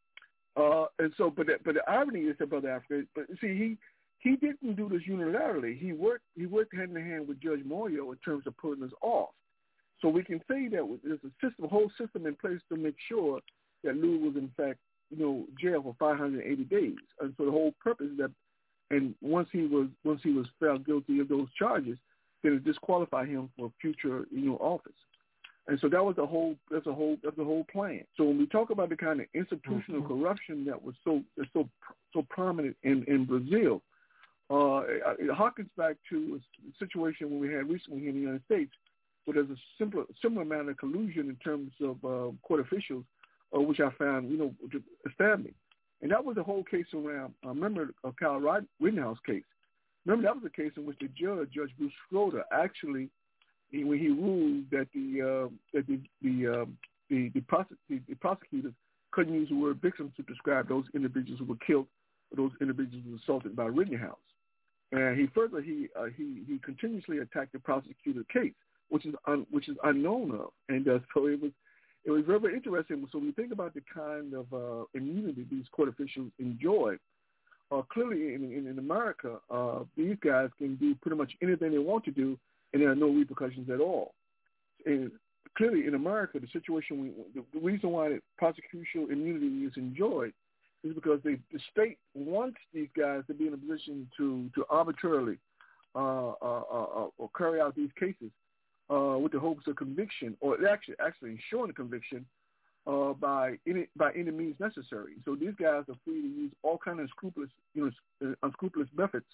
uh, 0.56 0.86
and 0.98 1.12
so, 1.16 1.30
but 1.34 1.46
but 1.64 1.74
the 1.74 1.88
irony 1.88 2.20
is 2.20 2.36
that 2.38 2.50
Brother 2.50 2.70
Africa, 2.70 3.06
but 3.14 3.26
see, 3.40 3.56
he 3.56 3.78
he 4.20 4.36
didn't 4.36 4.76
do 4.76 4.88
this 4.88 5.02
unilaterally. 5.08 5.78
He 5.78 5.92
worked 5.92 6.24
he 6.34 6.46
worked 6.46 6.74
hand 6.74 6.96
in 6.96 7.04
hand 7.04 7.28
with 7.28 7.40
Judge 7.40 7.64
Moro 7.64 8.10
in 8.12 8.18
terms 8.24 8.46
of 8.46 8.56
putting 8.56 8.82
us 8.82 8.90
off. 9.02 9.30
So 10.00 10.08
we 10.08 10.22
can 10.22 10.40
say 10.48 10.68
that 10.68 10.98
there's 11.04 11.18
a 11.24 11.46
system, 11.46 11.64
a 11.64 11.68
whole 11.68 11.90
system 12.00 12.26
in 12.26 12.34
place 12.36 12.60
to 12.70 12.76
make 12.76 12.96
sure 13.08 13.40
that 13.84 13.96
Lou 13.96 14.18
was 14.18 14.36
in 14.36 14.50
fact, 14.56 14.78
you 15.10 15.18
know, 15.18 15.44
jailed 15.60 15.84
for 15.84 15.96
580 15.98 16.64
days. 16.64 16.94
And 17.20 17.34
so 17.36 17.44
the 17.44 17.50
whole 17.50 17.74
purpose 17.80 18.08
that, 18.18 18.30
and 18.90 19.14
once 19.20 19.48
he 19.52 19.66
was 19.66 19.88
once 20.04 20.20
he 20.22 20.32
was 20.32 20.46
found 20.60 20.86
guilty 20.86 21.20
of 21.20 21.28
those 21.28 21.48
charges, 21.58 21.98
then 22.42 22.54
it 22.54 22.64
disqualified 22.64 23.28
him 23.28 23.50
for 23.56 23.70
future, 23.80 24.26
you 24.30 24.46
know, 24.46 24.56
office. 24.56 24.92
And 25.68 25.78
so 25.80 25.88
that 25.88 26.04
was 26.04 26.16
the 26.16 26.26
whole 26.26 26.56
that's 26.70 26.86
a 26.86 26.92
whole 26.92 27.16
that's 27.22 27.36
the 27.36 27.44
whole 27.44 27.64
plan. 27.70 28.04
So 28.16 28.24
when 28.24 28.38
we 28.38 28.46
talk 28.46 28.70
about 28.70 28.88
the 28.88 28.96
kind 28.96 29.20
of 29.20 29.26
institutional 29.34 30.00
mm-hmm. 30.00 30.20
corruption 30.20 30.64
that 30.64 30.82
was 30.82 30.94
so 31.04 31.22
so 31.52 31.68
so 32.12 32.26
prominent 32.28 32.76
in 32.82 33.04
in 33.04 33.26
Brazil, 33.26 33.82
uh, 34.50 34.82
it 35.18 35.30
harkens 35.30 35.68
back 35.76 35.96
to 36.08 36.40
a 36.40 36.84
situation 36.84 37.30
when 37.30 37.40
we 37.40 37.52
had 37.52 37.68
recently 37.68 38.00
here 38.00 38.10
in 38.10 38.14
the 38.14 38.22
United 38.22 38.44
States, 38.46 38.72
where 39.24 39.34
there's 39.34 39.50
a 39.50 39.60
similar 39.78 40.04
similar 40.22 40.42
amount 40.42 40.70
of 40.70 40.76
collusion 40.78 41.28
in 41.28 41.36
terms 41.36 41.72
of 41.80 41.96
uh, 42.04 42.32
court 42.42 42.60
officials 42.60 43.04
uh, 43.54 43.60
which 43.60 43.80
I 43.80 43.90
found, 43.92 44.30
you 44.30 44.36
know, 44.36 44.54
astounding. 45.08 45.54
And 46.02 46.10
that 46.10 46.24
was 46.24 46.36
the 46.36 46.42
whole 46.42 46.64
case 46.64 46.86
around, 46.94 47.34
I 47.44 47.48
uh, 47.48 47.50
remember 47.50 47.90
uh, 48.04 48.10
Kyle 48.18 48.40
Rittenhouse 48.80 49.18
case. 49.26 49.42
Remember 50.06 50.28
that 50.28 50.36
was 50.36 50.44
a 50.44 50.56
case 50.56 50.72
in 50.76 50.86
which 50.86 50.98
the 51.00 51.08
judge, 51.08 51.50
Judge 51.50 51.70
Bruce 51.76 51.92
Schroeder, 52.08 52.44
actually, 52.52 53.10
he, 53.70 53.84
when 53.84 53.98
he 53.98 54.08
ruled 54.08 54.64
that 54.70 54.88
the 54.94 55.22
uh, 55.22 55.48
that 55.74 55.86
the 55.86 56.00
the, 56.22 56.62
uh, 56.62 56.64
the 57.10 57.30
the, 57.34 57.40
prosec- 57.40 57.76
the 57.88 58.14
prosecutors 58.20 58.72
couldn't 59.10 59.34
use 59.34 59.48
the 59.48 59.56
word 59.56 59.80
victim 59.80 60.12
to 60.16 60.22
describe 60.22 60.68
those 60.68 60.84
individuals 60.94 61.38
who 61.40 61.46
were 61.46 61.56
killed, 61.66 61.86
or 62.30 62.36
those 62.36 62.52
individuals 62.60 63.02
who 63.04 63.12
were 63.12 63.18
assaulted 63.22 63.56
by 63.56 63.64
Rittenhouse. 63.64 64.16
And 64.92 65.18
he 65.18 65.26
further 65.34 65.60
he 65.60 65.88
uh, 65.98 66.06
he 66.16 66.42
he 66.46 66.58
continuously 66.64 67.18
attacked 67.18 67.52
the 67.52 67.58
prosecutor 67.58 68.24
case, 68.32 68.54
which 68.88 69.04
is 69.06 69.14
un, 69.26 69.46
which 69.50 69.68
is 69.68 69.76
unknown 69.84 70.32
of, 70.32 70.50
and 70.68 70.88
uh, 70.88 70.98
so 71.14 71.26
it 71.26 71.40
was 71.40 71.52
it 72.04 72.10
was 72.10 72.24
very, 72.26 72.40
very 72.40 72.54
interesting. 72.54 73.06
So 73.12 73.18
you 73.18 73.32
think 73.32 73.52
about 73.52 73.74
the 73.74 73.82
kind 73.92 74.32
of 74.32 74.46
uh, 74.52 74.84
immunity 74.94 75.46
these 75.50 75.66
court 75.72 75.90
officials 75.90 76.30
enjoy, 76.38 76.96
uh, 77.70 77.82
clearly 77.92 78.34
in, 78.34 78.50
in, 78.50 78.66
in 78.66 78.78
America, 78.78 79.36
uh, 79.50 79.80
these 79.96 80.16
guys 80.24 80.48
can 80.56 80.76
do 80.76 80.94
pretty 81.02 81.18
much 81.18 81.32
anything 81.42 81.70
they 81.72 81.78
want 81.78 82.04
to 82.06 82.10
do, 82.10 82.38
and 82.72 82.82
there 82.82 82.90
are 82.90 82.96
no 82.96 83.08
repercussions 83.08 83.70
at 83.70 83.80
all. 83.80 84.14
And 84.86 85.10
clearly 85.56 85.86
in 85.86 85.94
America, 85.94 86.38
the 86.38 86.48
situation, 86.52 87.00
we, 87.00 87.08
the, 87.34 87.44
the 87.52 87.64
reason 87.64 87.90
why 87.90 88.08
the 88.10 88.20
prosecutorial 88.40 89.10
immunity 89.10 89.64
is 89.64 89.72
enjoyed 89.76 90.32
is 90.84 90.94
because 90.94 91.20
they, 91.24 91.36
the 91.52 91.60
state 91.72 91.98
wants 92.14 92.58
these 92.72 92.88
guys 92.96 93.22
to 93.26 93.34
be 93.34 93.48
in 93.48 93.54
a 93.54 93.56
position 93.56 94.08
to, 94.16 94.48
to 94.54 94.64
arbitrarily 94.70 95.38
uh, 95.94 96.32
uh, 96.40 96.62
uh, 96.70 97.06
or 97.18 97.30
carry 97.36 97.60
out 97.60 97.74
these 97.74 97.90
cases 97.98 98.30
uh, 98.90 99.18
with 99.18 99.32
the 99.32 99.40
hopes 99.40 99.66
of 99.66 99.76
conviction, 99.76 100.36
or 100.40 100.56
actually 100.68 100.94
actually 101.04 101.30
ensuring 101.30 101.70
a 101.70 101.74
conviction 101.74 102.24
uh, 102.86 103.12
by 103.14 103.58
any 103.66 103.86
by 103.96 104.12
any 104.12 104.30
means 104.30 104.54
necessary. 104.60 105.14
So 105.24 105.34
these 105.34 105.54
guys 105.60 105.84
are 105.88 105.98
free 106.04 106.22
to 106.22 106.28
use 106.28 106.52
all 106.62 106.78
kind 106.78 107.00
of 107.00 107.08
scrupulous, 107.10 107.50
you 107.74 107.90
know, 108.20 108.34
unscrupulous 108.42 108.88
methods 108.96 109.26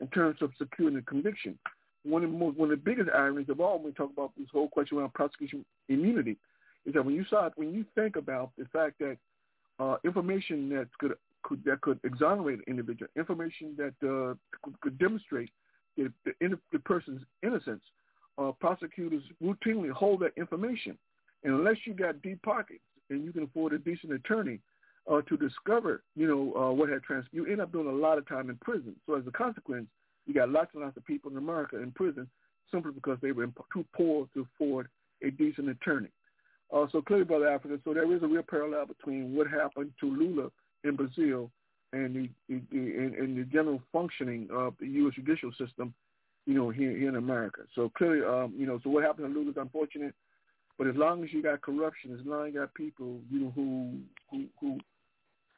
in 0.00 0.06
terms 0.08 0.38
of 0.40 0.50
securing 0.58 0.96
a 0.96 1.02
conviction. 1.02 1.58
One 2.04 2.24
of 2.24 2.32
the 2.32 2.36
most, 2.36 2.56
one 2.56 2.70
of 2.70 2.78
the 2.78 2.90
biggest 2.90 3.10
ironies 3.14 3.48
of 3.48 3.60
all 3.60 3.76
when 3.76 3.86
we 3.86 3.92
talk 3.92 4.10
about 4.12 4.32
this 4.36 4.48
whole 4.52 4.68
question 4.68 4.98
around 4.98 5.14
prosecution 5.14 5.64
immunity 5.88 6.36
is 6.84 6.94
that 6.94 7.04
when 7.04 7.14
you 7.14 7.24
when 7.56 7.72
you 7.72 7.84
think 7.94 8.16
about 8.16 8.50
the 8.58 8.64
fact 8.72 8.98
that 8.98 9.16
uh, 9.78 9.96
information 10.04 10.68
that 10.70 10.88
could, 10.98 11.14
could 11.42 11.62
that 11.64 11.80
could 11.80 12.00
exonerate 12.04 12.58
an 12.58 12.64
individual, 12.66 13.08
information 13.16 13.76
that 13.76 13.94
uh, 14.02 14.34
could, 14.62 14.80
could 14.80 14.98
demonstrate 14.98 15.50
the, 15.96 16.12
the, 16.24 16.58
the 16.72 16.78
person's 16.80 17.22
innocence, 17.42 17.82
uh, 18.38 18.50
prosecutors 18.60 19.22
routinely 19.42 19.90
hold 19.90 20.20
that 20.20 20.32
information. 20.36 20.96
And 21.44 21.54
unless 21.54 21.76
you 21.84 21.94
got 21.94 22.22
deep 22.22 22.42
pockets 22.42 22.80
and 23.10 23.24
you 23.24 23.32
can 23.32 23.44
afford 23.44 23.72
a 23.72 23.78
decent 23.78 24.12
attorney 24.12 24.60
uh, 25.10 25.20
to 25.22 25.36
discover, 25.36 26.02
you 26.14 26.26
know, 26.26 26.54
uh, 26.60 26.72
what 26.72 26.88
had 26.88 27.02
transpired, 27.02 27.32
you 27.32 27.46
end 27.46 27.60
up 27.60 27.72
doing 27.72 27.88
a 27.88 27.92
lot 27.92 28.18
of 28.18 28.28
time 28.28 28.48
in 28.48 28.56
prison. 28.56 28.94
So 29.06 29.14
as 29.16 29.26
a 29.26 29.32
consequence, 29.32 29.86
you 30.26 30.34
got 30.34 30.50
lots 30.50 30.70
and 30.74 30.82
lots 30.82 30.96
of 30.96 31.04
people 31.04 31.30
in 31.30 31.36
America 31.36 31.80
in 31.80 31.90
prison 31.92 32.28
simply 32.70 32.92
because 32.92 33.18
they 33.20 33.32
were 33.32 33.46
too 33.72 33.84
poor 33.94 34.26
to 34.34 34.46
afford 34.54 34.88
a 35.22 35.30
decent 35.30 35.68
attorney. 35.68 36.08
Uh, 36.72 36.86
so 36.90 37.02
clearly, 37.02 37.24
Brother 37.24 37.48
Africa, 37.48 37.78
so 37.84 37.92
there 37.92 38.10
is 38.14 38.22
a 38.22 38.26
real 38.26 38.42
parallel 38.42 38.86
between 38.86 39.36
what 39.36 39.46
happened 39.46 39.92
to 40.00 40.06
Lula 40.06 40.48
in 40.84 40.96
Brazil 40.96 41.50
and 41.92 42.14
the, 42.16 42.30
and, 42.48 43.14
and 43.14 43.36
the 43.36 43.44
general 43.44 43.80
functioning 43.92 44.48
of 44.50 44.74
the 44.80 44.86
U.S. 44.86 45.14
judicial 45.14 45.50
system, 45.58 45.92
you 46.46 46.54
know, 46.54 46.70
here, 46.70 46.96
here 46.96 47.10
in 47.10 47.16
America. 47.16 47.62
So 47.74 47.90
clearly, 47.96 48.24
um, 48.24 48.54
you 48.56 48.66
know, 48.66 48.80
so 48.82 48.88
what 48.88 49.04
happened 49.04 49.32
to 49.32 49.38
Lula 49.38 49.50
is 49.50 49.56
unfortunate, 49.58 50.14
but 50.78 50.86
as 50.86 50.96
long 50.96 51.22
as 51.22 51.32
you 51.32 51.42
got 51.42 51.60
corruption, 51.60 52.18
as 52.18 52.26
long 52.26 52.46
as 52.46 52.54
you 52.54 52.60
got 52.60 52.72
people, 52.72 53.20
you 53.30 53.40
know, 53.40 53.52
who 53.54 53.98
who 54.30 54.44
who 54.58 54.78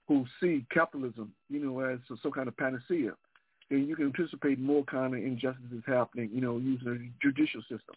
who 0.09 0.25
see 0.41 0.67
capitalism, 0.73 1.33
you 1.49 1.65
know, 1.65 1.79
as 1.81 2.01
some 2.21 2.33
kind 2.33 2.49
of 2.49 2.57
panacea, 2.57 3.13
then 3.75 3.87
you 3.87 3.97
can 3.97 4.07
anticipate 4.07 4.59
more 4.59 4.85
kind 4.85 5.15
of 5.15 5.21
injustices 5.21 5.83
happening, 5.87 6.31
you 6.33 6.41
know, 6.41 6.59
using 6.59 6.87
the 6.87 7.11
judicial 7.23 7.61
system. 7.63 7.95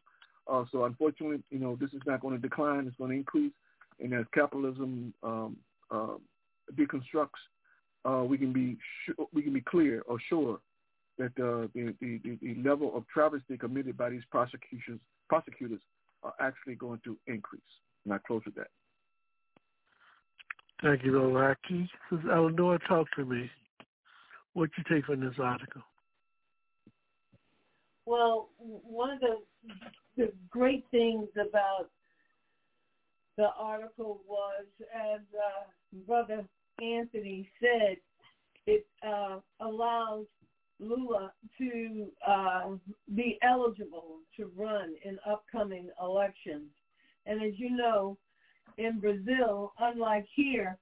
Uh, 0.51 0.63
so 0.71 0.85
unfortunately, 0.85 1.43
you 1.49 1.59
know, 1.59 1.77
this 1.79 1.91
is 1.93 2.01
not 2.05 2.21
going 2.21 2.35
to 2.35 2.41
decline; 2.41 2.87
it's 2.87 2.95
going 2.97 3.11
to 3.11 3.17
increase. 3.17 3.51
And 3.99 4.13
as 4.13 4.25
capitalism 4.33 5.13
um, 5.23 5.57
uh, 5.91 6.15
deconstructs, 6.75 7.41
uh, 8.05 8.23
we 8.23 8.37
can 8.37 8.53
be 8.53 8.77
sh- 9.05 9.19
we 9.33 9.41
can 9.41 9.53
be 9.53 9.61
clear 9.61 10.03
or 10.07 10.17
sure 10.29 10.59
that 11.17 11.31
uh, 11.39 11.67
the, 11.73 11.93
the, 11.99 12.37
the 12.41 12.55
level 12.63 12.95
of 12.95 13.07
travesty 13.07 13.57
committed 13.57 13.97
by 13.97 14.09
these 14.09 14.21
prosecutions 14.29 14.99
prosecutors 15.27 15.81
are 16.23 16.33
actually 16.39 16.75
going 16.75 16.99
to 17.03 17.17
increase. 17.27 17.61
And 18.05 18.13
I 18.13 18.19
close 18.19 18.41
with 18.45 18.55
that. 18.55 18.67
Thank 20.81 21.03
you, 21.03 21.19
Rocky. 21.19 21.89
Sister 22.09 22.31
Eleanor, 22.31 22.77
talk 22.87 23.07
to 23.15 23.25
me. 23.25 23.49
What 24.57 24.71
you 24.75 24.83
take 24.91 25.05
from 25.05 25.19
this 25.19 25.35
article? 25.37 25.83
Well, 28.07 28.49
one 28.57 29.11
of 29.11 29.19
the 29.19 29.35
the 30.17 30.31
great 30.49 30.83
things 30.89 31.27
about 31.35 31.91
the 33.37 33.49
article 33.55 34.21
was, 34.27 34.65
as 34.95 35.19
uh, 35.35 35.67
Brother 36.07 36.43
Anthony 36.81 37.47
said, 37.59 37.97
it 38.65 38.87
uh, 39.07 39.41
allows 39.59 40.25
Lula 40.79 41.33
to 41.59 42.07
uh, 42.27 42.69
be 43.13 43.37
eligible 43.43 44.21
to 44.37 44.51
run 44.55 44.95
in 45.05 45.19
upcoming 45.29 45.91
elections. 46.01 46.71
And 47.27 47.43
as 47.43 47.53
you 47.57 47.77
know, 47.77 48.17
in 48.79 48.99
Brazil, 48.99 49.73
unlike 49.79 50.25
here, 50.33 50.79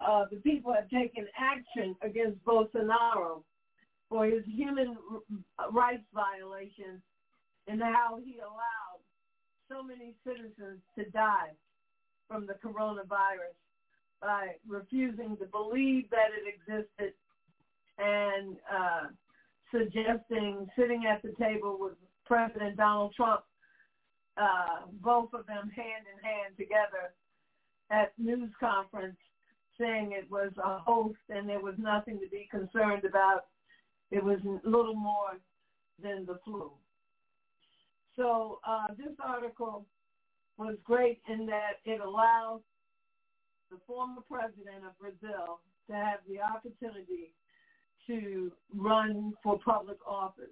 uh, 0.00 0.24
the 0.30 0.36
people 0.36 0.72
have 0.72 0.88
taken 0.88 1.26
action 1.36 1.96
against 2.02 2.42
Bolsonaro 2.44 3.42
for 4.08 4.24
his 4.26 4.44
human 4.46 4.96
rights 5.72 6.04
violations 6.14 7.02
and 7.66 7.82
how 7.82 8.18
he 8.24 8.38
allowed 8.38 9.02
so 9.68 9.82
many 9.82 10.14
citizens 10.24 10.80
to 10.96 11.04
die 11.10 11.52
from 12.26 12.46
the 12.46 12.54
coronavirus 12.54 13.56
by 14.20 14.48
refusing 14.66 15.36
to 15.36 15.44
believe 15.46 16.08
that 16.10 16.28
it 16.34 16.54
existed 16.54 17.12
and 17.98 18.56
uh, 18.72 19.06
suggesting 19.70 20.68
sitting 20.76 21.04
at 21.06 21.22
the 21.22 21.32
table 21.38 21.76
with 21.78 21.94
President 22.24 22.76
Donald 22.76 23.14
Trump, 23.14 23.42
uh, 24.36 24.86
both 25.02 25.32
of 25.34 25.46
them 25.46 25.70
hand 25.74 26.04
in 26.12 26.22
hand 26.22 26.54
together 26.56 27.12
at 27.90 28.12
news 28.18 28.50
conference, 28.60 29.16
saying 29.80 30.12
it 30.12 30.30
was 30.30 30.52
a 30.62 30.78
hoax 30.78 31.18
and 31.28 31.48
there 31.48 31.60
was 31.60 31.74
nothing 31.78 32.18
to 32.20 32.28
be 32.28 32.48
concerned 32.50 33.04
about. 33.04 33.46
It 34.10 34.22
was 34.22 34.38
little 34.64 34.94
more 34.94 35.38
than 36.02 36.24
the 36.26 36.38
flu. 36.44 36.70
So 38.16 38.58
uh, 38.66 38.88
this 38.96 39.14
article 39.24 39.86
was 40.56 40.76
great 40.84 41.20
in 41.28 41.46
that 41.46 41.78
it 41.84 42.00
allows 42.00 42.60
the 43.70 43.78
former 43.86 44.22
president 44.28 44.84
of 44.86 44.98
Brazil 44.98 45.60
to 45.88 45.94
have 45.94 46.20
the 46.28 46.40
opportunity 46.40 47.32
to 48.06 48.50
run 48.74 49.34
for 49.42 49.58
public 49.64 49.98
office. 50.06 50.44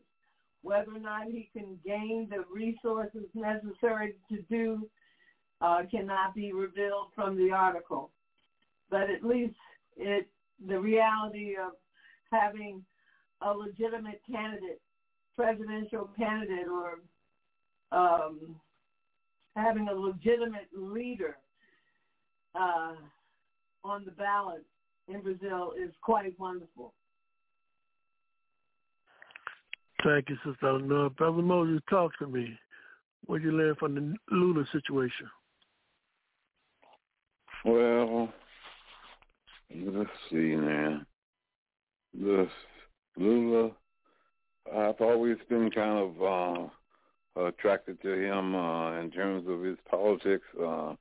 Whether 0.62 0.94
or 0.94 1.00
not 1.00 1.26
he 1.26 1.48
can 1.52 1.78
gain 1.84 2.28
the 2.30 2.44
resources 2.52 3.24
necessary 3.34 4.14
to 4.30 4.42
do 4.50 4.88
uh, 5.60 5.82
cannot 5.90 6.34
be 6.34 6.52
revealed 6.52 7.08
from 7.14 7.36
the 7.36 7.50
article. 7.50 8.10
But 8.90 9.10
at 9.10 9.24
least 9.24 9.54
it 9.96 10.28
the 10.66 10.78
reality 10.78 11.54
of 11.54 11.72
having 12.32 12.82
a 13.42 13.52
legitimate 13.52 14.20
candidate, 14.30 14.80
presidential 15.36 16.08
candidate, 16.16 16.66
or 16.68 17.00
um, 17.92 18.56
having 19.54 19.88
a 19.88 19.92
legitimate 19.92 20.68
leader 20.74 21.36
uh, 22.54 22.94
on 23.84 24.04
the 24.04 24.12
ballot 24.12 24.64
in 25.08 25.20
Brazil 25.20 25.72
is 25.78 25.92
quite 26.02 26.38
wonderful. 26.38 26.94
Thank 30.04 30.28
you, 30.28 30.36
Sister 30.44 30.68
Eleanor. 30.68 31.10
Brother 31.10 31.42
Moses, 31.42 31.82
talk 31.88 32.16
to 32.18 32.26
me. 32.26 32.58
What 33.26 33.38
did 33.38 33.46
you 33.46 33.52
learn 33.52 33.74
from 33.76 33.94
the 33.94 34.14
Lula 34.30 34.64
situation? 34.72 35.28
Well, 37.64 38.32
let's 39.74 40.10
see 40.30 40.54
now. 40.56 41.02
The 42.14 42.48
Lula, 43.16 43.70
I've 44.74 45.00
always 45.00 45.36
been 45.48 45.70
kind 45.70 45.98
of 45.98 46.70
uh, 47.36 47.44
attracted 47.46 48.00
to 48.02 48.12
him 48.12 48.54
uh, 48.54 49.00
in 49.00 49.10
terms 49.10 49.46
of 49.48 49.62
his 49.62 49.76
politics. 49.88 50.46
Uh, 50.60 50.94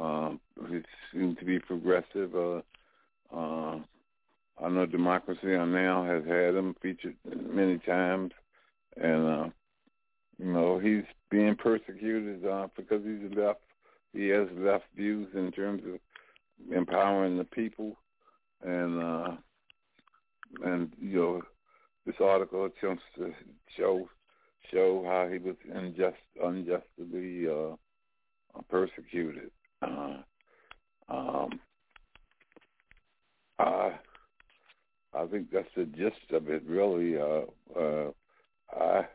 uh, 0.00 0.32
he 0.68 0.80
seems 1.12 1.38
to 1.38 1.44
be 1.44 1.58
progressive. 1.58 2.34
Uh, 2.34 2.60
uh, 3.34 3.78
I 4.62 4.68
know 4.68 4.86
Democracy 4.86 5.46
Now! 5.46 6.04
has 6.04 6.24
had 6.24 6.54
him 6.54 6.76
featured 6.82 7.16
many 7.24 7.78
times, 7.78 8.32
and 8.96 9.26
uh, 9.26 9.48
you 10.38 10.52
know 10.52 10.78
he's 10.78 11.04
being 11.30 11.56
persecuted 11.56 12.46
uh, 12.46 12.68
because 12.76 13.02
he's 13.04 13.36
left. 13.36 13.60
He 14.12 14.28
has 14.28 14.48
left 14.56 14.84
views 14.96 15.28
in 15.34 15.52
terms 15.52 15.82
of 15.86 16.00
empowering 16.74 17.38
the 17.38 17.44
people, 17.44 17.96
and 18.62 19.02
uh, 19.02 19.32
and 20.64 20.92
you 21.00 21.18
know 21.18 21.42
this 22.06 22.16
article 22.20 22.64
attempts 22.64 23.02
to 23.16 23.32
show 23.76 24.08
show 24.70 25.04
how 25.06 25.28
he 25.30 25.38
was 25.38 25.56
unjust 25.74 26.16
unjustly 26.42 27.46
uh, 27.48 27.76
persecuted. 28.68 29.50
Uh, 29.82 30.18
um, 31.08 31.60
I 33.58 33.92
I 35.12 35.26
think 35.26 35.50
that's 35.52 35.68
the 35.76 35.84
gist 35.84 36.32
of 36.32 36.48
it, 36.48 36.62
really. 36.66 37.16
Uh, 37.16 37.78
uh, 37.78 38.10
I, 38.72 39.06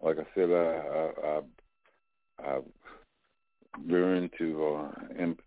like 0.00 0.18
I 0.18 0.26
said, 0.34 0.50
I, 0.50 1.10
I, 1.24 1.40
I, 2.44 2.48
I 2.48 2.60
learned 3.84 4.30
to 4.38 4.64
uh, 4.64 4.90
em- 5.18 5.38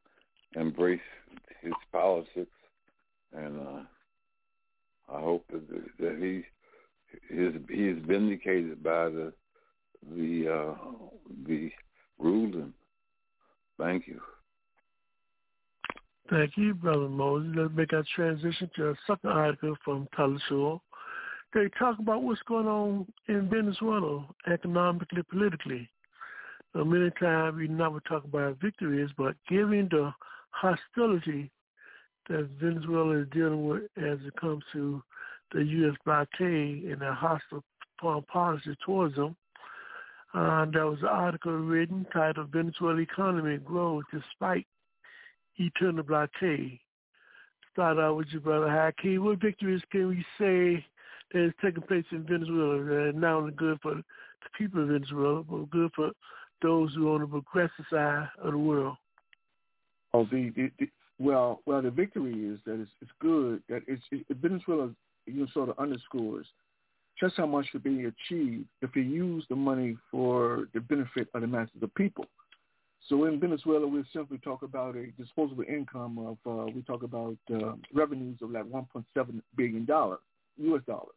embrace 0.56 1.00
his 1.62 1.74
politics, 1.92 2.52
and 3.36 3.60
uh, 3.60 3.82
I 5.14 5.20
hope 5.20 5.46
that, 5.52 5.68
that 6.00 6.18
he 6.20 6.44
is 7.34 7.56
he 7.70 7.88
is 7.88 7.98
vindicated 8.06 8.84
by 8.84 9.10
the 9.10 9.34
the 10.16 10.48
uh, 10.52 10.76
the 11.48 11.72
ruling. 12.18 12.74
Thank 13.78 14.08
you. 14.08 14.20
Thank 16.30 16.58
you, 16.58 16.76
Brother 16.76 17.10
Moses. 17.10 17.52
Let's 17.56 17.74
make 17.74 17.94
our 17.94 18.04
transition 18.16 18.70
to 18.76 18.90
a 18.90 18.96
second 19.08 19.32
article 19.32 19.76
from 19.84 20.08
Tyler 20.16 20.38
Shore. 20.48 20.82
they 21.56 21.70
talk 21.80 21.98
about 21.98 22.22
what's 22.22 22.42
going 22.48 22.68
on 22.68 23.08
in 23.28 23.50
Venezuela 23.50 24.28
economically, 24.52 25.24
politically. 25.24 25.90
Uh, 26.76 26.84
many 26.84 27.10
times 27.20 27.58
we 27.58 27.68
never 27.68 28.00
talk 28.02 28.24
about 28.26 28.60
victories, 28.62 29.10
but 29.18 29.36
given 29.50 29.88
the 29.90 30.14
hostility 30.52 31.52
that 32.30 32.50
Venezuela 32.62 33.22
is 33.22 33.28
dealing 33.32 33.68
with 33.68 33.84
as 33.98 34.20
it 34.26 34.36
comes 34.40 34.64
to 34.74 35.02
the 35.52 35.64
U.S. 35.64 35.96
blockade 36.06 36.84
and 36.86 37.02
the 37.02 37.14
hostile 37.14 37.64
foreign 38.00 38.24
policy 38.24 38.76
towards 38.86 39.16
them, 39.16 39.36
uh, 40.34 40.66
there 40.72 40.86
was 40.86 41.00
an 41.02 41.08
article 41.08 41.54
written 41.54 42.06
titled 42.14 42.52
Venezuela 42.52 43.00
Economy 43.00 43.58
Grows 43.58 44.04
Despite 44.14 44.68
Eternal 45.58 46.04
Blockade. 46.04 46.80
Start 47.74 47.98
out 47.98 48.18
with 48.18 48.28
your 48.28 48.42
brother 48.42 48.68
Haki. 48.68 49.20
What 49.20 49.42
victories 49.42 49.82
can 49.92 50.08
we 50.10 50.26
say 50.38 50.86
that 51.34 51.46
is 51.46 51.54
taking 51.64 51.84
place 51.84 52.06
in 52.12 52.24
Venezuela 52.24 52.84
that 52.84 52.94
are 52.94 53.14
not 53.14 53.34
only 53.34 53.52
good 53.54 53.80
for 53.82 53.96
the 53.96 54.04
people 54.58 54.84
of 54.84 54.90
Venezuela, 54.90 55.44
but 55.44 55.70
good 55.72 55.92
for 55.96 56.12
those 56.62 56.94
who 56.94 57.10
are 57.10 57.16
on 57.16 57.22
the 57.22 57.28
progressive 57.28 57.86
side 57.90 58.30
of 58.44 58.52
the 58.52 58.58
world? 58.58 58.98
Oh, 60.14 60.26
the, 60.26 60.52
the, 60.56 60.72
the 60.80 60.90
well, 61.20 61.62
well, 61.66 61.82
the 61.82 61.92
victory 61.92 62.46
is 62.46 62.60
that 62.66 62.80
it's, 62.80 62.92
it's 63.02 63.12
good 63.20 63.62
that 63.70 63.82
it's 63.88 64.04
it, 64.12 64.26
Venezuela. 64.42 64.90
You 65.26 65.42
know, 65.42 65.48
sort 65.54 65.70
of 65.70 65.78
underscores 65.78 66.48
just 67.20 67.36
how 67.36 67.46
much 67.46 67.68
could 67.72 67.84
be 67.84 68.06
achieved 68.06 68.66
if 68.82 68.96
you 68.96 69.02
use 69.02 69.44
the 69.50 69.56
money 69.56 69.98
for 70.10 70.68
the 70.74 70.80
benefit 70.80 71.28
of 71.34 71.42
the 71.42 71.48
masses 71.48 71.82
of 71.82 71.94
people. 71.96 72.26
So 73.08 73.26
in 73.26 73.40
Venezuela, 73.40 73.88
we 73.88 74.04
simply 74.14 74.38
talk 74.40 74.62
about 74.62 74.96
a 74.96 75.08
disposable 75.18 75.64
income 75.68 76.18
of, 76.20 76.38
uh, 76.46 76.72
we 76.74 76.82
talk 76.82 77.04
about 77.04 77.38
uh, 77.54 77.74
revenues 77.94 78.38
of 78.42 78.52
like 78.52 78.66
1.7 78.66 79.04
billion 79.56 79.86
dollars, 79.86 80.20
U.S. 80.58 80.82
dollars. 80.86 81.10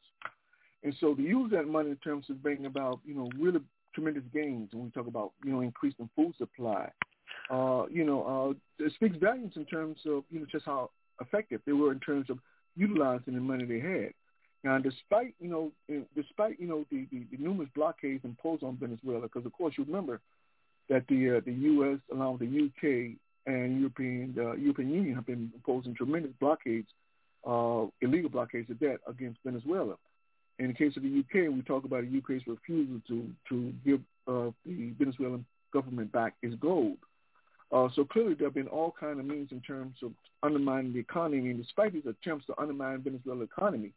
And 0.82 0.94
so 1.01 1.14
to 1.14 1.23
use 1.23 1.51
that 1.52 1.66
money 1.66 1.90
in 1.90 1.97
terms 1.97 2.27
of 2.31 2.43
bringing 2.43 2.66
about, 2.66 3.01
you 3.05 3.14
know, 3.14 3.31
really 3.39 3.60
tremendous 3.94 4.24
gains 4.32 4.70
when 4.73 4.85
we 4.85 4.90
talk 4.90 5.06
about, 5.06 5.32
you 5.44 5.52
know, 5.52 5.60
increasing 5.60 6.09
food 6.16 6.35
supply, 6.39 6.89
uh, 7.53 7.85
you 7.91 8.05
know, 8.05 8.57
uh, 8.81 8.85
it 8.85 8.93
speaks 8.95 9.16
volumes 9.19 9.53
in 9.57 9.66
terms 9.66 9.99
of, 10.07 10.24
you 10.31 10.41
know, 10.41 10.47
just 10.51 10.65
how 10.65 10.91
effective 11.20 11.61
they 11.66 11.73
were 11.73 11.93
in 11.93 12.01
terms 12.01 12.31
of 12.31 12.39
utilizing 12.77 13.35
the 13.35 13.41
money 13.41 13.66
they 13.66 13.79
had. 13.79 14.12
Now, 14.65 14.79
despite 14.79 15.35
you 15.41 15.51
know, 15.51 15.73
despite 16.15 16.59
you 16.61 16.69
know 16.69 16.87
the, 16.91 17.07
the, 17.11 17.27
the 17.33 17.43
numerous 17.43 17.69
blockades 17.74 18.24
imposed 18.24 18.62
on 18.62 18.77
Venezuela, 18.77 19.23
because 19.23 19.45
of 19.45 19.53
course 19.53 19.74
you 19.77 19.85
remember 19.85 20.20
that 20.89 21.05
the 21.09 21.39
uh, 21.39 21.41
the 21.45 21.53
U.S. 21.53 21.99
along 22.12 22.39
with 22.39 22.41
the 22.43 22.47
U.K. 22.47 23.16
and 23.47 23.81
European 23.81 24.35
European 24.37 24.91
Union 24.91 25.15
have 25.16 25.27
been 25.27 25.51
imposing 25.55 25.97
tremendous 25.97 26.31
blockades, 26.39 26.87
uh, 27.45 27.87
illegal 28.01 28.31
blockades 28.31 28.70
of 28.70 28.79
debt 28.79 29.01
against 29.09 29.41
Venezuela. 29.45 29.97
In 30.61 30.69
the 30.69 30.74
case 30.74 30.97
of 30.97 31.03
the 31.03 31.09
U.K., 31.09 31.49
we 31.49 31.62
talk 31.62 31.85
about 31.85 32.03
the 32.03 32.11
U.K.'s 32.11 32.43
refusal 32.47 33.01
to 33.09 33.29
to 33.49 33.73
give 33.85 34.01
uh, 34.29 34.53
the 34.65 34.93
Venezuelan 34.97 35.45
government 35.73 36.12
back 36.12 36.35
its 36.41 36.55
gold. 36.55 36.99
Uh, 37.73 37.89
so 37.94 38.05
clearly, 38.05 38.35
there 38.35 38.49
have 38.49 38.55
been 38.55 38.69
all 38.69 38.94
kind 38.99 39.19
of 39.19 39.24
means 39.24 39.51
in 39.51 39.61
terms 39.61 39.97
of 40.03 40.12
undermining 40.43 40.93
the 40.93 40.99
economy. 40.99 41.51
And 41.51 41.62
despite 41.62 41.94
these 41.94 42.07
attempts 42.07 42.47
to 42.47 42.61
undermine 42.61 43.03
Venezuela's 43.03 43.49
economy, 43.57 43.93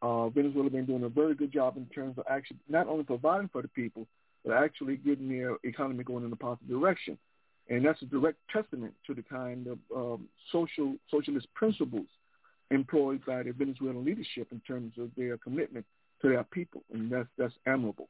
uh, 0.00 0.30
Venezuela 0.30 0.64
has 0.64 0.72
been 0.72 0.86
doing 0.86 1.04
a 1.04 1.08
very 1.08 1.34
good 1.34 1.52
job 1.52 1.76
in 1.76 1.84
terms 1.86 2.16
of 2.16 2.24
actually 2.30 2.58
not 2.68 2.86
only 2.86 3.04
providing 3.04 3.48
for 3.48 3.60
the 3.60 3.68
people, 3.68 4.06
but 4.44 4.54
actually 4.54 4.96
getting 4.96 5.28
their 5.28 5.56
economy 5.64 6.02
going 6.02 6.24
in 6.24 6.32
a 6.32 6.36
positive 6.36 6.68
direction. 6.68 7.18
And 7.68 7.84
that's 7.84 8.00
a 8.02 8.06
direct 8.06 8.38
testament 8.50 8.94
to 9.06 9.14
the 9.14 9.22
kind 9.22 9.66
of 9.66 9.78
um, 9.94 10.28
social 10.50 10.96
socialist 11.10 11.46
principles 11.54 12.06
employed 12.70 13.20
by 13.26 13.42
the 13.42 13.52
Venezuelan 13.52 14.04
leadership 14.04 14.48
in 14.50 14.60
terms 14.60 14.94
of 14.98 15.10
their 15.16 15.36
commitment 15.36 15.84
to 16.22 16.28
their 16.28 16.44
people, 16.44 16.82
and 16.92 17.10
that's 17.10 17.28
that's 17.36 17.54
admirable. 17.66 18.08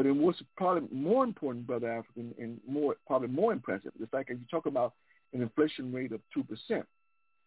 But 0.00 0.06
in 0.06 0.22
what's 0.22 0.42
probably 0.56 0.88
more 0.90 1.24
important, 1.24 1.66
brother 1.66 1.92
African, 1.92 2.34
and 2.38 2.58
more 2.66 2.96
probably 3.06 3.28
more 3.28 3.52
impressive, 3.52 3.92
the 4.00 4.06
fact 4.06 4.30
that 4.30 4.36
you 4.36 4.46
talk 4.50 4.64
about 4.64 4.94
an 5.34 5.42
inflation 5.42 5.92
rate 5.92 6.10
of 6.12 6.22
two 6.32 6.42
percent 6.42 6.86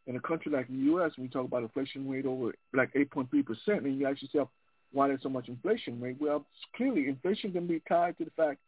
in 0.06 0.16
a 0.18 0.20
country 0.20 0.52
like 0.52 0.68
the 0.68 0.76
U.S., 0.76 1.14
we 1.18 1.30
talk 1.30 1.46
about 1.46 1.64
inflation 1.64 2.08
rate 2.08 2.28
over 2.28 2.54
like 2.72 2.94
8.3 2.94 3.44
percent, 3.44 3.86
and 3.88 4.00
you 4.00 4.06
ask 4.06 4.22
yourself 4.22 4.50
why 4.92 5.08
there's 5.08 5.24
so 5.24 5.30
much 5.30 5.48
inflation 5.48 6.00
rate. 6.00 6.18
Well, 6.20 6.46
clearly 6.76 7.08
inflation 7.08 7.54
can 7.54 7.66
be 7.66 7.82
tied 7.90 8.20
to 8.20 8.26
the 8.26 8.32
fact 8.38 8.60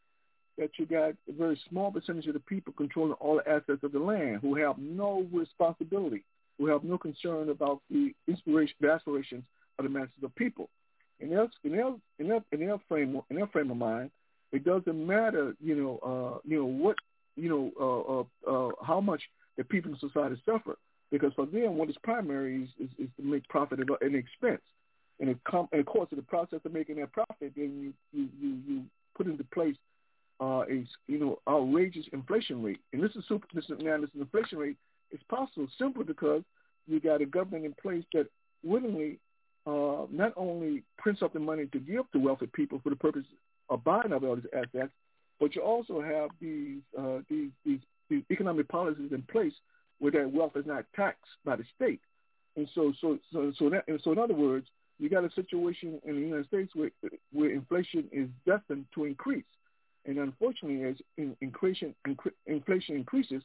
that 0.58 0.72
you 0.80 0.88
got 0.88 1.10
a 1.30 1.34
very 1.38 1.62
small 1.70 1.92
percentage 1.92 2.26
of 2.26 2.34
the 2.34 2.40
people 2.40 2.74
controlling 2.76 3.14
all 3.14 3.36
the 3.36 3.48
assets 3.48 3.84
of 3.84 3.92
the 3.92 4.00
land 4.00 4.40
who 4.42 4.56
have 4.56 4.80
no 4.80 5.28
responsibility, 5.32 6.24
who 6.58 6.66
have 6.66 6.84
no 6.84 6.98
concern 6.98 7.50
about 7.50 7.82
the 7.92 8.16
inspiration, 8.28 8.74
the 8.82 8.90
aspirations 8.92 9.44
of 9.78 9.84
the 9.84 9.92
masses 9.92 10.24
of 10.24 10.34
people. 10.34 10.72
In 11.20 11.30
their 11.30 11.48
in 11.64 11.72
their 11.72 11.88
in 12.20 12.28
their, 12.28 12.44
in 12.52 12.60
their 12.60 12.78
frame 12.90 13.22
in 13.30 13.36
their 13.38 13.48
frame 13.48 13.72
of 13.72 13.78
mind, 13.78 14.12
it 14.52 14.64
doesn't 14.64 15.08
matter, 15.08 15.56
you 15.62 15.76
know, 15.76 16.00
uh, 16.04 16.40
you 16.44 16.58
know 16.60 16.66
what, 16.66 16.96
you 17.36 17.50
know, 17.50 18.26
uh, 18.48 18.52
uh, 18.52 18.68
uh, 18.68 18.72
how 18.86 19.02
much 19.02 19.22
the 19.58 19.64
people 19.64 19.92
in 19.92 20.00
society 20.00 20.42
suffer, 20.46 20.78
because 21.12 21.34
for 21.34 21.46
them, 21.46 21.76
what 21.76 21.90
is 21.90 21.96
primary 22.04 22.64
is, 22.64 22.70
is, 22.80 22.90
is 22.98 23.10
to 23.18 23.24
make 23.24 23.48
profit 23.50 23.80
at 23.80 23.88
any 24.04 24.18
expense. 24.18 24.62
And, 25.20 25.30
it 25.30 25.38
com- 25.46 25.70
and 25.72 25.80
of 25.80 25.86
course, 25.86 26.10
in 26.12 26.18
the 26.18 26.24
process 26.24 26.60
of 26.66 26.74
making 26.74 26.98
that 26.98 27.12
profit, 27.14 27.54
then 27.56 27.80
you 27.82 27.94
you 28.12 28.30
you, 28.42 28.58
you 28.68 28.84
put 29.16 29.28
into 29.28 29.46
place 29.46 29.76
uh, 30.42 30.64
a 30.70 30.86
you 31.08 31.20
know 31.20 31.40
outrageous 31.48 32.06
inflation 32.12 32.62
rate. 32.62 32.80
And 32.92 33.02
this 33.02 33.16
is 33.16 33.24
super. 33.28 33.48
This 33.54 33.66
is 33.66 33.78
now 33.82 34.00
this 34.00 34.10
inflation 34.20 34.58
rate 34.58 34.78
is 35.12 35.22
possible 35.30 35.68
simply 35.78 36.04
because 36.04 36.44
you 36.88 37.00
got 37.00 37.22
a 37.22 37.26
government 37.26 37.66
in 37.66 37.74
place 37.82 38.04
that 38.14 38.28
willingly 38.64 39.20
uh, 39.66 40.06
not 40.12 40.34
only 40.36 40.84
prints 40.98 41.22
up 41.22 41.34
the 41.34 41.40
money 41.40 41.66
to 41.68 41.80
give 41.80 42.10
to 42.12 42.20
wealthy 42.20 42.48
people 42.48 42.80
for 42.84 42.90
the 42.90 42.96
purpose 42.96 43.26
of 43.70 43.84
buying 43.84 44.14
up 44.14 44.24
all 44.24 44.36
these 44.36 44.46
assets, 44.54 44.92
but 45.40 45.56
you 45.56 45.62
also 45.62 46.02
have 46.02 46.30
these, 46.40 46.82
uh, 46.98 47.20
these, 47.30 47.50
these, 47.66 47.80
these 48.10 48.24
economic 48.32 48.68
policies 48.68 49.12
in 49.12 49.22
place 49.24 49.54
where 50.00 50.12
that 50.12 50.32
wealth 50.32 50.56
is 50.56 50.66
not 50.66 50.86
taxed 50.96 51.32
by 51.44 51.56
the 51.56 51.64
state. 51.76 52.02
And 52.56 52.70
so, 52.76 52.94
so, 53.02 53.18
so, 53.34 53.52
so, 53.58 53.70
that, 53.70 53.86
so 54.04 54.12
in 54.12 54.20
other 54.20 54.34
words, 54.34 54.68
you 55.00 55.10
got 55.10 55.26
a 55.26 55.32
situation 55.34 56.00
in 56.06 56.16
the 56.16 56.22
United 56.22 56.48
States 56.48 56.72
where, 56.74 56.92
where 57.34 57.50
inflation 57.50 58.06
is 58.12 58.30
destined 58.46 58.86
to 58.94 59.06
increase. 59.06 59.44
And 60.06 60.20
unfortunately, 60.20 60.84
as 60.88 60.96
in, 61.18 61.36
inflation, 61.42 61.96
inflation 62.46 62.96
increases, 62.96 63.42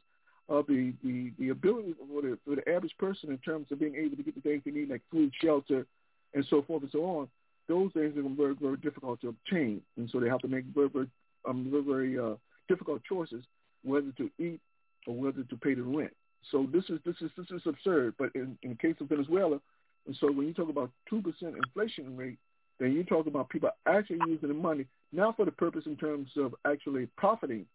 uh, 0.49 0.61
the, 0.67 0.93
the, 1.03 1.31
the 1.39 1.49
ability 1.49 1.95
for 1.97 2.21
the, 2.21 2.37
for 2.45 2.55
the 2.55 2.69
average 2.69 2.95
person 2.99 3.31
in 3.31 3.37
terms 3.39 3.67
of 3.71 3.79
being 3.79 3.95
able 3.95 4.15
to 4.15 4.23
get 4.23 4.35
the 4.35 4.41
things 4.41 4.61
they 4.65 4.71
need, 4.71 4.89
like 4.89 5.01
food, 5.11 5.31
shelter, 5.41 5.85
and 6.33 6.45
so 6.49 6.61
forth 6.61 6.83
and 6.83 6.91
so 6.91 7.03
on, 7.05 7.27
those 7.67 7.91
things 7.93 8.17
are 8.17 8.35
very, 8.35 8.55
very 8.55 8.77
difficult 8.77 9.21
to 9.21 9.29
obtain. 9.29 9.81
And 9.97 10.09
so 10.11 10.19
they 10.19 10.29
have 10.29 10.41
to 10.41 10.47
make 10.47 10.65
very, 10.65 10.89
very, 10.89 11.07
um, 11.47 11.67
very, 11.69 11.83
very 11.83 12.19
uh, 12.19 12.35
difficult 12.67 13.01
choices 13.03 13.43
whether 13.83 14.11
to 14.17 14.29
eat 14.37 14.59
or 15.07 15.15
whether 15.15 15.43
to 15.43 15.57
pay 15.57 15.73
the 15.73 15.81
rent. 15.81 16.13
So 16.51 16.67
this 16.71 16.83
is 16.89 16.99
this 17.05 17.15
is 17.21 17.31
this 17.37 17.47
is 17.51 17.61
absurd. 17.65 18.15
But 18.17 18.29
in, 18.35 18.57
in 18.63 18.71
the 18.71 18.75
case 18.75 18.95
of 18.99 19.09
Venezuela, 19.09 19.59
and 20.05 20.15
so 20.19 20.31
when 20.31 20.47
you 20.47 20.53
talk 20.53 20.69
about 20.69 20.91
two 21.09 21.21
percent 21.21 21.55
inflation 21.55 22.17
rate, 22.17 22.37
then 22.79 22.93
you 22.93 23.03
talk 23.03 23.27
about 23.27 23.49
people 23.49 23.69
actually 23.85 24.19
using 24.27 24.47
the 24.47 24.53
money 24.53 24.85
not 25.11 25.35
for 25.35 25.45
the 25.45 25.51
purpose 25.51 25.83
in 25.85 25.95
terms 25.95 26.29
of 26.37 26.55
actually 26.65 27.07
profiting 27.17 27.65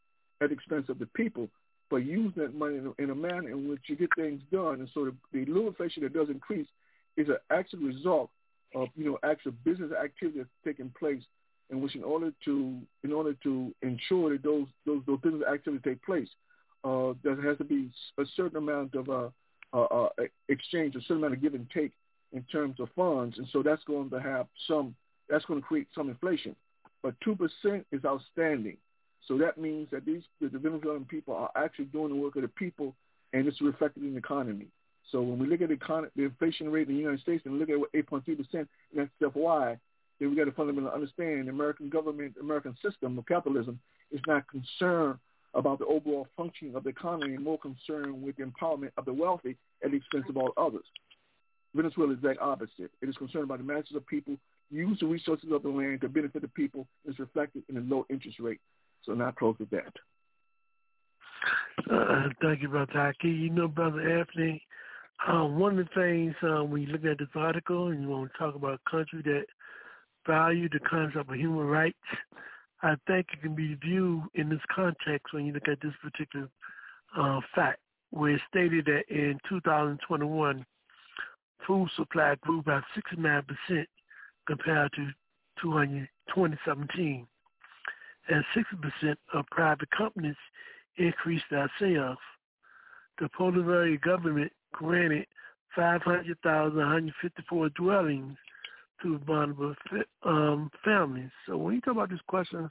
at 0.40 0.48
the 0.48 0.54
expense 0.54 0.86
of 0.88 0.98
the 0.98 1.06
people, 1.06 1.48
but 1.90 1.96
using 1.96 2.42
that 2.42 2.54
money 2.54 2.76
in 2.76 2.86
a, 2.86 3.02
in 3.02 3.10
a 3.10 3.14
manner 3.14 3.50
in 3.50 3.68
which 3.68 3.82
you 3.86 3.96
get 3.96 4.08
things 4.16 4.42
done. 4.50 4.80
And 4.80 4.88
so 4.92 5.04
the, 5.04 5.14
the 5.32 5.44
little 5.50 5.68
inflation 5.68 6.02
that 6.02 6.12
does 6.12 6.28
increase 6.28 6.66
is 7.16 7.28
an 7.28 7.38
actual 7.50 7.80
result 7.80 8.30
of 8.76 8.88
you 8.94 9.04
know 9.04 9.18
actual 9.24 9.52
business 9.64 9.90
activity 9.92 10.38
that's 10.38 10.50
taking 10.64 10.92
place 10.98 11.22
in 11.70 11.80
which 11.80 11.96
in 11.96 12.04
order 12.04 12.30
to 12.44 12.80
in 13.02 13.12
order 13.12 13.34
to 13.42 13.74
ensure 13.82 14.30
that 14.30 14.42
those 14.42 14.66
those, 14.84 15.02
those 15.06 15.18
business 15.20 15.42
activities 15.52 15.82
take 15.84 16.04
place, 16.04 16.28
uh, 16.84 17.14
there 17.24 17.40
has 17.42 17.58
to 17.58 17.64
be 17.64 17.90
a 18.18 18.24
certain 18.36 18.58
amount 18.58 18.94
of 18.94 19.08
uh, 19.08 19.28
uh, 19.72 19.84
uh, 19.84 20.08
exchange, 20.48 20.94
a 20.94 21.00
certain 21.00 21.18
amount 21.18 21.34
of 21.34 21.42
give 21.42 21.54
and 21.54 21.68
take 21.70 21.92
in 22.32 22.42
terms 22.44 22.78
of 22.78 22.88
funds, 22.94 23.38
and 23.38 23.46
so 23.52 23.62
that's 23.62 23.82
going 23.84 24.10
to 24.10 24.20
have 24.20 24.46
some 24.68 24.94
that's 25.28 25.44
going 25.46 25.60
to 25.60 25.66
create 25.66 25.88
some 25.94 26.08
inflation. 26.08 26.54
But 27.02 27.14
two 27.24 27.34
percent 27.34 27.86
is 27.92 28.04
outstanding, 28.04 28.76
so 29.26 29.38
that 29.38 29.58
means 29.58 29.88
that 29.90 30.04
these 30.04 30.22
the 30.40 30.58
Venezuelan 30.58 31.06
people 31.06 31.34
are 31.34 31.50
actually 31.56 31.86
doing 31.86 32.10
the 32.10 32.16
work 32.16 32.36
of 32.36 32.42
the 32.42 32.48
people, 32.48 32.94
and 33.32 33.48
it's 33.48 33.60
reflected 33.62 34.02
in 34.02 34.12
the 34.12 34.18
economy. 34.18 34.66
So 35.10 35.22
when 35.22 35.38
we 35.38 35.46
look 35.46 35.62
at 35.62 35.68
the, 35.68 35.76
econ- 35.76 36.10
the 36.16 36.24
inflation 36.24 36.70
rate 36.70 36.88
in 36.88 36.94
the 36.94 37.00
United 37.00 37.20
States 37.20 37.42
and 37.46 37.58
look 37.58 37.70
at 37.70 37.78
what 37.78 37.92
8.3 37.92 38.24
percent, 38.36 38.68
that's 38.94 39.34
why, 39.34 39.78
then 40.18 40.30
we 40.30 40.36
got 40.36 40.44
to 40.44 40.52
fundamentally 40.52 40.92
understand 40.92 41.46
the 41.46 41.50
American 41.50 41.88
government, 41.88 42.34
American 42.40 42.76
system 42.82 43.18
of 43.18 43.26
capitalism 43.26 43.78
is 44.10 44.20
not 44.26 44.44
concerned 44.48 45.18
about 45.54 45.78
the 45.78 45.86
overall 45.86 46.26
functioning 46.36 46.74
of 46.74 46.84
the 46.84 46.90
economy 46.90 47.34
and 47.34 47.44
more 47.44 47.58
concerned 47.58 48.22
with 48.22 48.36
the 48.36 48.44
empowerment 48.44 48.90
of 48.96 49.04
the 49.04 49.12
wealthy 49.12 49.56
at 49.84 49.90
the 49.90 49.96
expense 49.96 50.24
of 50.28 50.36
all 50.36 50.52
others. 50.56 50.84
Venezuela 51.74 52.12
is 52.14 52.20
that 52.22 52.40
opposite. 52.40 52.90
It 53.00 53.08
is 53.08 53.16
concerned 53.16 53.44
about 53.44 53.58
the 53.58 53.64
masses 53.64 53.94
of 53.94 54.06
people, 54.06 54.36
use 54.70 54.98
the 55.00 55.06
resources 55.06 55.50
of 55.52 55.62
the 55.62 55.68
land 55.68 56.00
to 56.00 56.08
benefit 56.08 56.42
the 56.42 56.48
people, 56.48 56.86
It's 57.04 57.18
reflected 57.18 57.62
in 57.68 57.76
a 57.76 57.80
low 57.80 58.06
interest 58.10 58.38
rate. 58.40 58.60
So 59.04 59.12
now 59.12 59.30
close 59.30 59.56
with 59.58 59.70
that. 59.70 59.92
Uh, 61.90 62.28
thank 62.42 62.62
you, 62.62 62.68
Brother 62.68 62.92
Haki. 62.94 63.38
You 63.38 63.50
know, 63.50 63.68
Brother 63.68 64.18
Anthony, 64.18 64.62
Um, 65.26 65.58
one 65.58 65.78
of 65.78 65.86
the 65.86 66.00
things 66.00 66.34
um, 66.42 66.70
when 66.70 66.82
you 66.82 66.88
look 66.88 67.04
at 67.04 67.18
this 67.18 67.28
article 67.34 67.88
and 67.88 68.02
you 68.02 68.08
want 68.08 68.30
to 68.30 68.38
talk 68.38 68.54
about 68.54 68.80
a 68.86 68.90
country 68.90 69.22
that 69.24 69.46
value 70.26 70.68
the 70.68 70.80
concept 70.80 71.30
of 71.30 71.34
human 71.34 71.66
rights, 71.66 71.96
I 72.82 72.94
think 73.06 73.26
it 73.32 73.40
can 73.40 73.54
be 73.54 73.74
viewed 73.74 74.24
in 74.34 74.50
this 74.50 74.60
context 74.74 75.32
when 75.32 75.46
you 75.46 75.52
look 75.52 75.68
at 75.68 75.80
this 75.80 75.94
particular 76.02 76.48
uh, 77.16 77.40
fact, 77.54 77.80
where 78.10 78.32
it's 78.32 78.42
stated 78.48 78.84
that 78.86 79.04
in 79.08 79.38
2021, 79.48 80.64
food 81.66 81.88
supply 81.96 82.34
grew 82.42 82.62
by 82.62 82.80
69% 82.96 83.42
compared 84.46 84.92
to 84.92 85.08
2017, 85.62 87.26
and 88.28 88.44
60% 88.54 89.16
of 89.32 89.46
private 89.46 89.90
companies 89.90 90.36
increased 90.98 91.44
their 91.50 91.70
sales. 91.80 92.18
The 93.18 93.30
Bolivarian 93.38 94.00
government 94.02 94.52
granted 94.72 95.26
500,154 95.74 97.68
dwellings 97.70 98.36
to 99.02 99.18
vulnerable 99.18 99.74
um, 100.24 100.70
families. 100.84 101.30
So 101.46 101.56
when 101.56 101.74
you 101.74 101.80
talk 101.80 101.92
about 101.92 102.10
this 102.10 102.20
question 102.28 102.68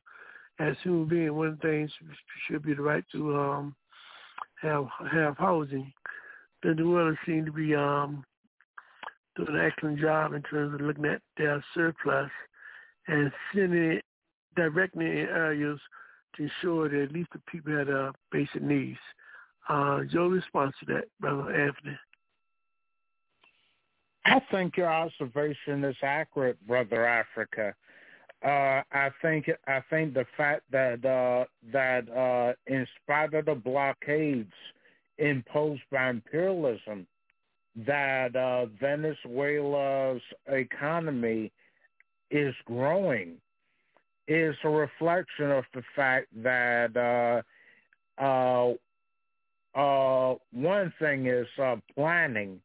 as 0.59 0.75
human 0.83 1.07
being, 1.07 1.35
one 1.35 1.47
of 1.49 1.59
the 1.59 1.67
things 1.67 1.91
should 2.47 2.63
be 2.63 2.73
the 2.73 2.81
right 2.81 3.03
to 3.11 3.37
um, 3.37 3.75
have 4.61 4.87
have 5.11 5.37
housing. 5.37 5.91
The 6.63 6.73
dwellers 6.73 7.17
seem 7.25 7.45
to 7.45 7.51
be 7.51 7.75
um, 7.75 8.23
doing 9.35 9.49
an 9.55 9.65
excellent 9.65 9.99
job 9.99 10.33
in 10.33 10.41
terms 10.43 10.73
of 10.73 10.81
looking 10.81 11.05
at 11.05 11.21
their 11.37 11.63
surplus 11.73 12.31
and 13.07 13.31
sending 13.53 13.91
it 13.91 14.03
directly 14.55 15.05
in 15.05 15.27
areas 15.27 15.79
to 16.35 16.43
ensure 16.43 16.89
that 16.89 17.03
at 17.03 17.11
least 17.11 17.29
the 17.33 17.41
people 17.51 17.77
have 17.77 17.87
their 17.87 18.11
basic 18.31 18.61
needs. 18.61 18.97
Uh, 19.67 20.01
your 20.09 20.29
response 20.29 20.75
to 20.79 20.93
that, 20.93 21.05
Brother 21.19 21.51
Anthony? 21.51 21.97
I 24.25 24.41
think 24.51 24.77
your 24.77 24.91
observation 24.91 25.83
is 25.83 25.95
accurate, 26.01 26.57
Brother 26.67 27.05
Africa. 27.05 27.73
Uh, 28.43 28.81
I 28.91 29.09
think 29.21 29.49
I 29.67 29.81
think 29.89 30.13
the 30.13 30.25
fact 30.37 30.63
that 30.71 31.03
uh, 31.05 31.45
that 31.71 32.09
uh, 32.11 32.53
in 32.67 32.85
spite 33.01 33.33
of 33.33 33.45
the 33.45 33.55
blockades 33.55 34.51
imposed 35.17 35.81
by 35.91 36.09
imperialism, 36.09 37.07
that 37.87 38.35
uh, 38.35 38.67
Venezuela's 38.79 40.21
economy 40.47 41.51
is 42.29 42.53
growing 42.65 43.33
is 44.27 44.55
a 44.63 44.69
reflection 44.69 45.51
of 45.51 45.63
the 45.73 45.83
fact 45.95 46.27
that 46.43 47.43
uh, 49.75 50.35
one 50.51 50.93
thing 50.99 51.27
is 51.27 51.47
uh, 51.61 51.75
planning, 51.93 52.61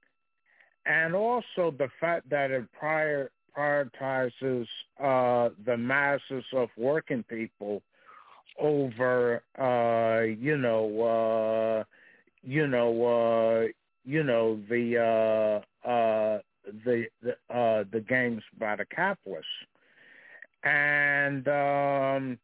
and 0.87 1.15
also 1.15 1.75
the 1.77 1.89
fact 2.01 2.31
that 2.31 2.51
it 2.51 2.65
prior, 2.73 3.31
prioritizes 3.57 4.67
uh, 5.03 5.51
the 5.67 5.77
masses 5.77 6.45
of 6.53 6.69
working 6.77 7.25
people 7.25 7.83
over, 8.59 9.43
uh, 9.59 10.23
you 10.23 10.57
know, 10.57 11.03
uh, 11.03 11.85
you 12.43 12.67
know, 12.69 13.69
you 14.05 14.23
know 14.23 14.61
the 14.69 15.63
the 16.85 17.07
the, 17.23 17.87
the 17.93 18.01
games 18.09 18.43
by 18.59 18.77
the 18.77 18.85
capitalists, 18.85 19.49
and 20.63 21.49
um, 21.49 22.39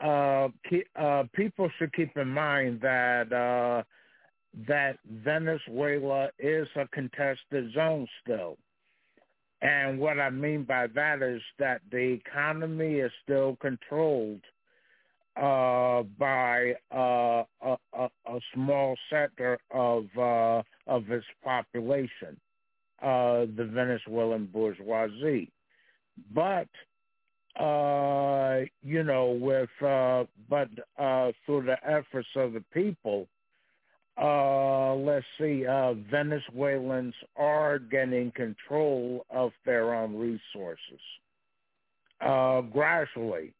uh, 0.00 0.48
keep, 0.68 0.86
uh, 0.96 1.24
people 1.34 1.70
should 1.78 1.92
keep 1.92 2.16
in 2.16 2.28
mind 2.28 2.80
that 2.80 3.32
uh, 3.32 3.82
that 4.66 4.98
Venezuela 5.08 6.28
is 6.38 6.66
a 6.76 6.88
contested 6.88 7.72
zone 7.74 8.06
still. 8.22 8.56
And 9.62 9.98
what 9.98 10.18
I 10.18 10.30
mean 10.30 10.64
by 10.64 10.86
that 10.88 11.22
is 11.22 11.42
that 11.58 11.82
the 11.90 11.98
economy 11.98 12.94
is 12.94 13.12
still 13.22 13.56
controlled 13.60 14.40
uh, 15.36 16.02
by 16.18 16.74
uh, 16.94 17.44
a, 17.62 17.76
a, 17.92 18.10
a, 18.26 18.40
small 18.54 18.96
sector 19.08 19.58
of 19.70 20.06
uh, 20.18 20.62
of 20.86 21.10
its 21.10 21.26
population, 21.44 22.38
uh, 23.02 23.46
the 23.56 23.68
Venezuelan 23.72 24.46
bourgeoisie. 24.46 25.52
But 26.34 26.68
uh, 27.60 28.60
you 28.82 29.02
know, 29.02 29.32
with 29.32 29.68
uh, 29.86 30.24
but 30.48 30.68
uh, 30.98 31.30
through 31.44 31.64
the 31.64 31.76
efforts 31.86 32.28
of 32.36 32.54
the 32.54 32.64
people, 32.72 33.28
uh, 34.20 34.94
let's 34.94 35.26
see, 35.38 35.66
uh, 35.66 35.94
Venezuelans 36.10 37.14
are 37.36 37.78
getting 37.78 38.32
control 38.32 39.26
of 39.30 39.52
their 39.66 39.94
own 39.94 40.16
resources 40.16 41.00
uh, 42.20 42.62
gradually. 42.62 43.52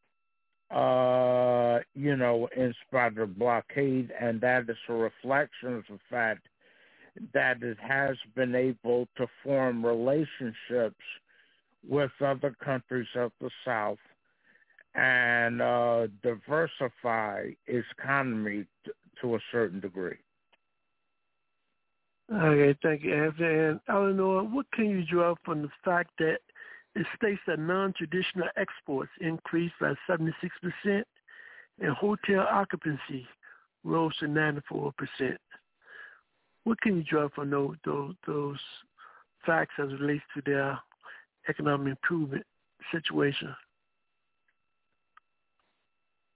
Uh, 0.70 1.80
you 1.94 2.16
know, 2.16 2.48
in 2.56 2.72
spite 2.86 3.18
of 3.18 3.36
blockade, 3.36 4.12
and 4.20 4.40
that 4.40 4.70
is 4.70 4.76
a 4.88 4.92
reflection 4.92 5.74
of 5.74 5.84
the 5.90 5.98
fact 6.08 6.46
that 7.34 7.60
it 7.60 7.76
has 7.80 8.16
been 8.36 8.54
able 8.54 9.08
to 9.16 9.26
form 9.42 9.84
relationships 9.84 11.02
with 11.88 12.10
other 12.20 12.54
countries 12.64 13.08
of 13.14 13.32
the 13.40 13.50
South 13.64 13.98
and 14.94 15.62
uh, 15.62 16.06
diversify 16.22 17.50
its 17.66 17.86
economy 17.98 18.66
t- 18.84 18.90
to 19.20 19.36
a 19.36 19.38
certain 19.52 19.80
degree. 19.80 20.16
Okay, 22.32 22.78
thank 22.82 23.02
you, 23.02 23.14
Anthony. 23.14 23.54
And 23.54 23.80
Eleanor, 23.88 24.44
what 24.44 24.66
can 24.72 24.88
you 24.88 25.04
draw 25.04 25.34
from 25.44 25.62
the 25.62 25.70
fact 25.84 26.10
that 26.18 26.38
it 26.94 27.06
states 27.16 27.40
that 27.46 27.58
non-traditional 27.58 28.48
exports 28.56 29.10
increased 29.20 29.74
by 29.80 29.94
76% 30.08 30.32
and 30.84 31.92
hotel 31.96 32.46
occupancy 32.50 33.26
rose 33.84 34.16
to 34.18 34.26
94%? 34.26 34.92
What 36.64 36.80
can 36.80 36.96
you 36.96 37.02
draw 37.02 37.28
from 37.30 37.50
those, 37.50 37.76
those, 38.26 38.58
facts 39.46 39.72
as 39.78 39.88
it 39.88 40.00
relates 40.00 40.22
to 40.34 40.42
their 40.44 40.78
economic 41.50 41.90
improvement 41.90 42.44
situation? 42.92 43.54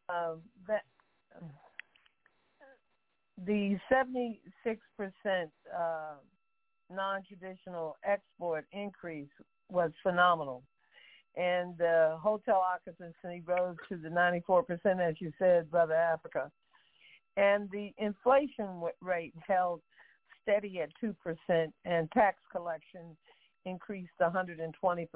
Um, 0.09 0.43
that 0.69 0.83
the 3.47 3.79
76% 3.91 4.37
uh, 5.77 6.15
non-traditional 6.91 7.97
export 8.05 8.67
increase 8.73 9.29
was 9.71 9.91
phenomenal. 10.03 10.63
And 11.37 11.77
the 11.79 12.17
hotel 12.23 12.63
occupancy 12.63 13.43
rose 13.45 13.77
to 13.89 13.97
the 13.97 14.09
94%, 14.09 15.01
as 15.01 15.15
you 15.21 15.33
said, 15.39 15.71
Brother 15.71 15.95
Africa. 15.95 16.51
And 17.37 17.69
the 17.71 17.93
inflation 17.99 18.83
rate 19.01 19.35
held 19.45 19.81
steady 20.43 20.81
at 20.81 20.91
2%, 21.03 21.73
and 21.85 22.11
tax 22.13 22.39
collection 22.53 23.17
increased 23.67 24.13
120%. 24.21 25.09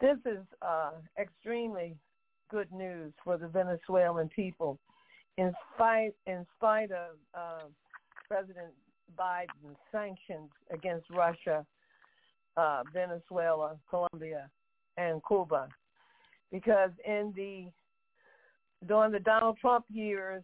This 0.00 0.16
is 0.24 0.44
uh, 0.62 0.92
extremely 1.20 1.96
good 2.50 2.70
news 2.72 3.12
for 3.24 3.36
the 3.36 3.48
Venezuelan 3.48 4.28
people 4.28 4.78
in 5.38 5.52
spite 5.74 6.14
in 6.26 6.44
spite 6.56 6.90
of 6.90 7.16
uh, 7.34 7.66
President 8.28 8.72
Biden's 9.18 9.76
sanctions 9.90 10.50
against 10.70 11.08
Russia, 11.10 11.64
uh, 12.56 12.82
Venezuela, 12.92 13.76
Colombia, 13.88 14.50
and 14.96 15.22
Cuba, 15.26 15.68
because 16.50 16.90
in 17.06 17.32
the 17.36 17.68
during 18.86 19.12
the 19.12 19.20
Donald 19.20 19.58
Trump 19.60 19.84
years, 19.88 20.42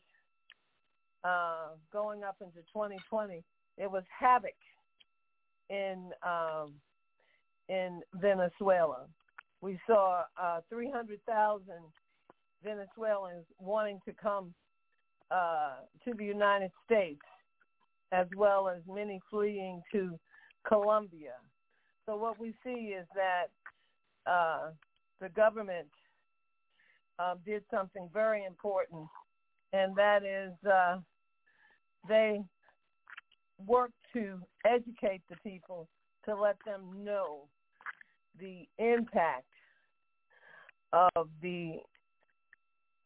uh, 1.24 1.68
going 1.92 2.24
up 2.24 2.36
into 2.40 2.58
2020, 2.72 3.42
it 3.78 3.90
was 3.90 4.02
havoc 4.16 4.54
in 5.70 6.10
um, 6.26 6.74
in 7.68 8.00
Venezuela. 8.14 9.06
We 9.60 9.78
saw 9.86 10.24
uh, 10.40 10.60
300,000 10.68 11.64
Venezuelans 12.62 13.46
wanting 13.58 14.00
to 14.04 14.12
come 14.12 14.52
uh, 15.30 15.76
to 16.04 16.12
the 16.14 16.24
United 16.24 16.70
States, 16.84 17.22
as 18.12 18.26
well 18.36 18.68
as 18.68 18.82
many 18.86 19.20
fleeing 19.30 19.82
to 19.92 20.18
Colombia. 20.66 21.32
So 22.06 22.16
what 22.16 22.38
we 22.38 22.54
see 22.62 22.92
is 22.92 23.06
that 23.14 23.46
uh, 24.30 24.70
the 25.20 25.30
government 25.30 25.88
uh, 27.18 27.36
did 27.46 27.62
something 27.70 28.08
very 28.12 28.44
important, 28.44 29.08
and 29.72 29.94
that 29.96 30.24
is 30.24 30.52
uh, 30.70 30.98
they 32.08 32.42
worked 33.66 33.94
to 34.14 34.40
educate 34.64 35.22
the 35.28 35.36
people 35.44 35.88
to 36.24 36.34
let 36.34 36.56
them 36.64 37.04
know 37.04 37.42
the 38.40 38.66
impact 38.78 39.44
of 40.92 41.28
the 41.42 41.78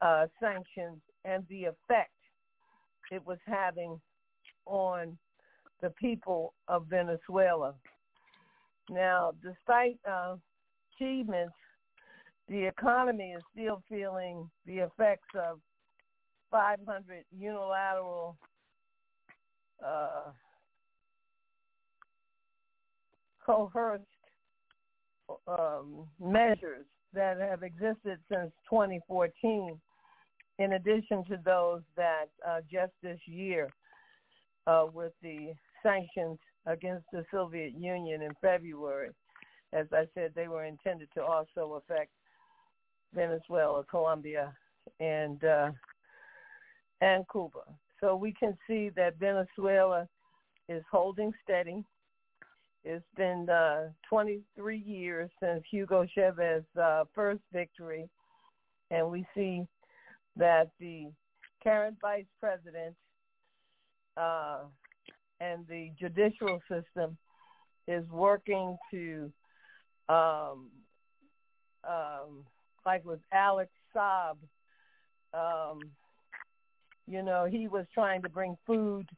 uh, 0.01 0.27
sanctions 0.41 1.01
and 1.25 1.45
the 1.49 1.65
effect 1.65 2.13
it 3.11 3.27
was 3.27 3.39
having 3.47 4.01
on 4.67 5.17
the 5.81 5.91
people 5.91 6.55
of 6.69 6.87
Venezuela. 6.87 7.75
Now, 8.91 9.33
despite 9.43 9.99
uh, 10.09 10.37
achievements, 10.95 11.55
the 12.49 12.67
economy 12.67 13.35
is 13.37 13.43
still 13.53 13.83
feeling 13.89 14.49
the 14.67 14.79
effects 14.79 15.29
of 15.35 15.61
500 16.51 17.25
unilateral 17.37 18.37
uh, 19.85 20.31
coerced 23.49 24.05
um, 25.47 26.07
measures 26.21 26.85
that 27.15 27.39
have 27.41 27.63
existed 27.63 28.19
since 28.31 28.53
2014, 28.69 29.81
in 30.59 30.73
addition 30.75 31.25
to 31.25 31.39
those 31.45 31.81
that 31.97 32.27
uh, 32.47 32.61
just 32.71 32.93
this 33.03 33.19
year 33.27 33.71
uh, 34.67 34.85
with 34.93 35.13
the 35.23 35.53
sanctions 35.83 36.39
against 36.67 37.07
the 37.13 37.25
Soviet 37.31 37.73
Union 37.79 38.23
in 38.23 38.33
February. 38.43 39.11
As 39.73 39.87
I 39.93 40.05
said, 40.15 40.33
they 40.35 40.49
were 40.49 40.65
intended 40.65 41.09
to 41.15 41.23
also 41.23 41.81
affect 41.83 42.11
Venezuela, 43.15 43.85
Colombia, 43.85 44.53
and 45.01 45.43
uh, 45.45 45.71
and 47.01 47.25
Cuba. 47.31 47.61
So 48.01 48.17
we 48.17 48.33
can 48.33 48.57
see 48.67 48.91
that 48.97 49.19
Venezuela 49.19 50.09
is 50.69 50.83
holding 50.91 51.33
steady. 51.45 51.85
It's 52.85 53.05
been 53.17 53.49
uh, 53.51 53.89
23 54.09 54.79
years 54.79 55.31
since 55.43 55.63
Hugo 55.71 56.07
Chavez's 56.15 56.65
uh, 56.81 57.05
first 57.15 57.41
victory, 57.53 58.09
and 58.91 59.11
we 59.11 59.27
see 59.35 59.65
that 60.37 60.71
the 60.79 61.11
current 61.63 61.97
vice 62.01 62.25
president 62.41 62.95
uh, 64.17 64.61
and 65.41 65.67
the 65.69 65.91
judicial 65.99 66.61
system 66.69 67.17
is 67.87 68.09
working 68.11 68.77
to, 68.91 69.31
um, 70.09 70.71
um, 71.89 72.45
like 72.87 73.05
with 73.05 73.21
Alex 73.33 73.71
Saab, 73.95 74.37
um, 75.35 75.81
you 77.07 77.23
know, 77.23 77.47
he 77.51 77.69
was 77.69 77.87
trying 77.93 78.23
to 78.23 78.29
bring 78.29 78.57
food 78.67 79.09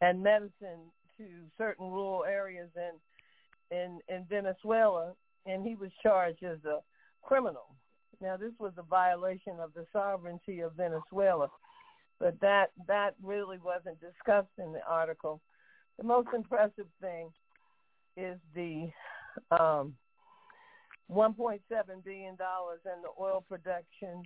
and 0.00 0.22
medicine 0.22 0.90
to 1.18 1.24
certain 1.56 1.90
rural 1.90 2.24
areas 2.24 2.70
in 2.76 3.76
in 3.76 4.00
in 4.08 4.24
Venezuela, 4.24 5.12
and 5.46 5.66
he 5.66 5.74
was 5.74 5.90
charged 6.02 6.42
as 6.42 6.64
a 6.64 6.80
criminal. 7.22 7.74
Now, 8.20 8.36
this 8.36 8.52
was 8.58 8.72
a 8.78 8.82
violation 8.82 9.60
of 9.60 9.72
the 9.74 9.84
sovereignty 9.92 10.60
of 10.60 10.72
Venezuela, 10.74 11.48
but 12.18 12.40
that 12.40 12.70
that 12.86 13.14
really 13.22 13.58
wasn't 13.58 13.98
discussed 14.00 14.56
in 14.58 14.72
the 14.72 14.84
article. 14.88 15.40
The 15.98 16.04
most 16.04 16.28
impressive 16.34 16.86
thing 17.00 17.30
is 18.16 18.38
the 18.54 18.88
um, 19.50 19.94
1.7 21.10 21.60
billion 22.04 22.36
dollars 22.36 22.80
in 22.84 23.02
the 23.02 23.22
oil 23.22 23.44
production 23.48 24.22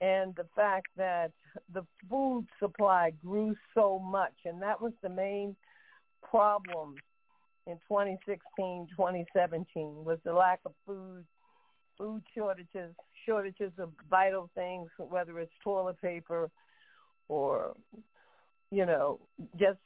and 0.00 0.34
the 0.36 0.46
fact 0.54 0.88
that 0.96 1.30
the 1.72 1.84
food 2.10 2.46
supply 2.58 3.12
grew 3.22 3.54
so 3.74 3.98
much 3.98 4.34
and 4.44 4.60
that 4.60 4.80
was 4.80 4.92
the 5.02 5.08
main 5.08 5.56
problem 6.34 6.96
in 7.68 7.74
2016 7.88 8.88
2017 8.90 10.04
was 10.04 10.18
the 10.24 10.32
lack 10.32 10.58
of 10.66 10.72
food 10.84 11.24
food 11.96 12.20
shortages 12.36 12.92
shortages 13.24 13.70
of 13.78 13.90
vital 14.10 14.50
things 14.56 14.88
whether 14.98 15.38
it's 15.38 15.52
toilet 15.62 15.96
paper 16.02 16.50
or 17.28 17.76
you 18.72 18.84
know 18.84 19.20
just 19.60 19.78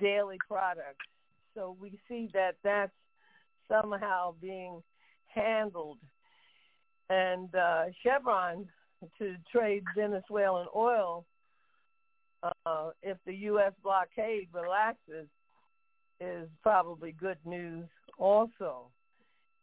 daily 0.00 0.38
products 0.48 1.04
so 1.54 1.76
we 1.78 1.98
see 2.08 2.30
that 2.32 2.52
that's 2.64 2.92
somehow 3.70 4.34
being 4.40 4.82
handled 5.26 5.98
and 7.10 7.54
uh 7.54 7.84
Chevron 8.02 8.66
to 9.18 9.34
trade 9.52 9.84
Venezuelan 9.94 10.66
oil 10.74 11.26
uh, 12.42 12.90
if 13.02 13.18
the 13.26 13.34
U.S. 13.34 13.72
blockade 13.82 14.48
relaxes 14.54 15.28
is 16.20 16.48
probably 16.62 17.12
good 17.12 17.38
news 17.44 17.86
also. 18.18 18.86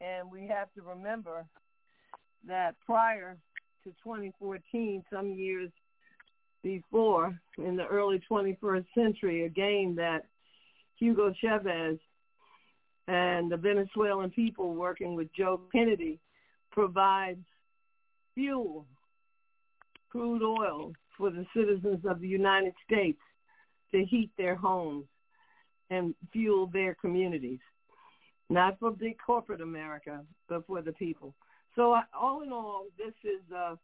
And 0.02 0.30
we 0.32 0.48
have 0.48 0.72
to 0.74 0.82
remember 0.82 1.46
that 2.48 2.76
prior 2.86 3.38
to 3.84 3.90
2014, 4.04 5.04
some 5.12 5.34
years 5.34 5.72
before, 6.64 7.38
in 7.58 7.76
the 7.76 7.86
early 7.86 8.22
21st 8.30 8.86
century, 8.96 9.46
again, 9.46 9.96
that 9.98 10.26
Hugo 10.98 11.34
Chavez 11.40 12.00
and 13.08 13.52
the 13.52 13.58
Venezuelan 13.58 14.32
people 14.32 14.74
working 14.74 15.16
with 15.16 15.28
Joe 15.34 15.62
Kennedy 15.72 16.20
provides 16.72 17.46
fuel 18.34 18.86
crude 20.10 20.44
oil 20.44 20.94
for 21.18 21.30
the 21.30 21.46
citizens 21.56 22.04
of 22.06 22.20
the 22.20 22.28
United 22.28 22.74
States 22.86 23.20
to 23.92 24.04
heat 24.04 24.32
their 24.38 24.56
homes 24.56 25.06
and 25.90 26.16
fuel 26.32 26.68
their 26.68 26.96
communities. 26.96 27.60
Not 28.50 28.80
for 28.80 28.92
big 28.92 29.18
corporate 29.24 29.62
America, 29.62 30.22
but 30.48 30.66
for 30.68 30.82
the 30.82 30.94
people. 30.94 31.34
So 31.76 32.00
all 32.18 32.42
in 32.42 32.52
all, 32.52 32.86
this 32.98 33.14
is 33.24 33.42
uh, 33.54 33.76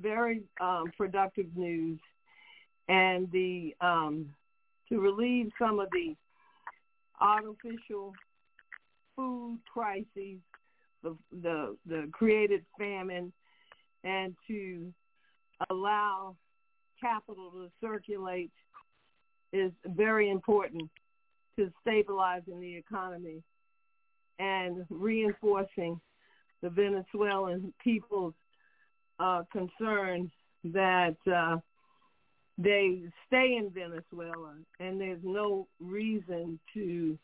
very 0.00 0.42
um, 0.60 0.92
productive 0.96 1.46
news, 1.56 1.98
and 2.88 3.30
the 3.32 3.74
um, 3.80 4.26
to 4.88 5.00
relieve 5.00 5.50
some 5.58 5.80
of 5.80 5.88
the 5.90 6.14
artificial 7.20 8.12
food 9.16 9.58
crises, 9.72 10.38
the 11.02 11.16
the, 11.42 11.76
the 11.86 12.08
created 12.12 12.64
famine, 12.78 13.32
and 14.04 14.36
to 14.46 14.92
allow 15.70 16.36
capital 17.00 17.50
to 17.50 17.70
circulate 17.80 18.52
is 19.52 19.72
very 19.86 20.30
important 20.30 20.90
to 21.56 21.70
stabilizing 21.80 22.60
the 22.60 22.76
economy 22.76 23.42
and 24.38 24.84
reinforcing 24.90 26.00
the 26.62 26.70
Venezuelan 26.70 27.72
people's 27.82 28.34
uh, 29.18 29.42
concern 29.52 30.30
that 30.64 31.16
uh, 31.32 31.56
they 32.58 33.02
stay 33.26 33.56
in 33.58 33.70
Venezuela 33.70 34.54
and 34.80 35.00
there's 35.00 35.20
no 35.22 35.66
reason 35.80 36.58
to 36.74 37.18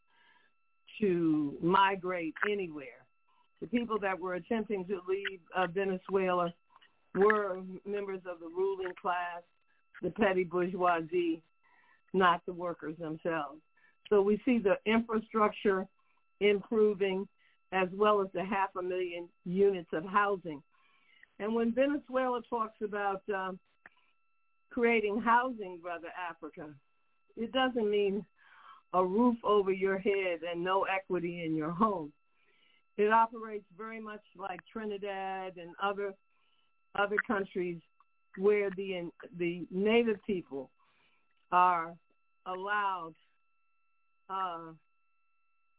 to 1.01 1.57
migrate 1.63 2.35
anywhere. 2.51 3.07
The 3.63 3.67
people 3.67 3.99
that 4.01 4.19
were 4.19 4.35
attempting 4.35 4.85
to 4.87 5.01
leave 5.09 5.41
uh, 5.57 5.67
Venezuela 5.69 6.53
were 7.15 7.61
members 7.87 8.21
of 8.31 8.41
the 8.41 8.47
ruling 8.47 8.93
class, 9.01 9.43
the 10.03 10.11
petty 10.11 10.45
bourgeoisie, 10.45 11.43
not 12.13 12.43
the 12.47 12.53
workers 12.53 12.97
themselves. 12.99 13.61
So 14.13 14.21
we 14.21 14.39
see 14.45 14.59
the 14.59 14.75
infrastructure 14.85 15.87
improving 16.41 17.27
as 17.73 17.89
well 17.95 18.21
as 18.21 18.27
the 18.35 18.45
half 18.45 18.69
a 18.79 18.83
million 18.83 19.27
units 19.47 19.89
of 19.95 20.05
housing. 20.05 20.63
And 21.39 21.55
when 21.55 21.73
Venezuela 21.73 22.43
talks 22.51 22.77
about 22.85 23.23
um, 23.35 23.59
creating 24.69 25.23
housing, 25.23 25.79
Brother 25.81 26.09
Africa, 26.29 26.75
it 27.39 27.53
doesn't 27.53 27.91
mean 27.91 28.23
a 28.93 29.03
roof 29.03 29.37
over 29.45 29.73
your 29.73 29.97
head 29.97 30.41
and 30.47 30.63
no 30.63 30.83
equity 30.83 31.47
in 31.47 31.57
your 31.57 31.71
home. 31.71 32.13
It 32.99 33.11
operates 33.11 33.65
very 33.79 33.99
much 33.99 34.21
like 34.37 34.61
Trinidad 34.71 35.57
and 35.57 35.71
other 35.83 36.13
other 36.95 37.17
countries 37.27 37.81
where 38.37 38.69
the 38.77 39.11
the 39.39 39.67
native 39.71 40.19
people 40.27 40.69
are 41.51 41.95
allowed 42.45 43.15
uh, 44.31 44.73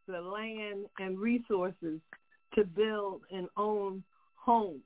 the 0.07 0.21
land 0.21 0.85
and 0.99 1.19
resources 1.19 1.99
to 2.55 2.63
build 2.63 3.21
and 3.31 3.47
own 3.57 4.03
homes. 4.35 4.81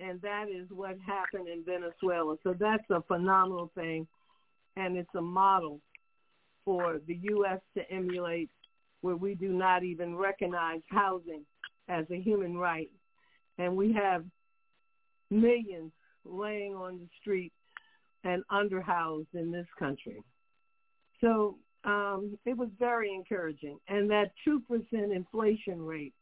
And 0.00 0.20
that 0.22 0.46
is 0.48 0.66
what 0.70 0.96
happened 1.06 1.48
in 1.48 1.64
Venezuela. 1.64 2.36
So 2.42 2.54
that's 2.58 2.84
a 2.90 3.02
phenomenal 3.02 3.70
thing. 3.74 4.06
And 4.76 4.96
it's 4.96 5.14
a 5.16 5.20
model 5.20 5.80
for 6.64 7.00
the 7.06 7.18
U.S. 7.22 7.60
to 7.76 7.90
emulate 7.90 8.50
where 9.02 9.16
we 9.16 9.34
do 9.34 9.50
not 9.50 9.84
even 9.84 10.16
recognize 10.16 10.80
housing 10.90 11.44
as 11.88 12.06
a 12.10 12.20
human 12.20 12.56
right. 12.56 12.90
And 13.58 13.76
we 13.76 13.92
have 13.92 14.24
millions 15.30 15.92
laying 16.24 16.74
on 16.74 16.98
the 16.98 17.08
street 17.20 17.52
and 18.24 18.42
underhoused 18.50 19.26
in 19.34 19.52
this 19.52 19.66
country. 19.78 20.22
So 21.20 21.58
um, 21.84 22.38
it 22.44 22.56
was 22.56 22.68
very 22.78 23.12
encouraging. 23.12 23.78
And 23.88 24.10
that 24.10 24.32
2% 24.46 24.60
inflation 24.92 25.84
rate 25.84 26.14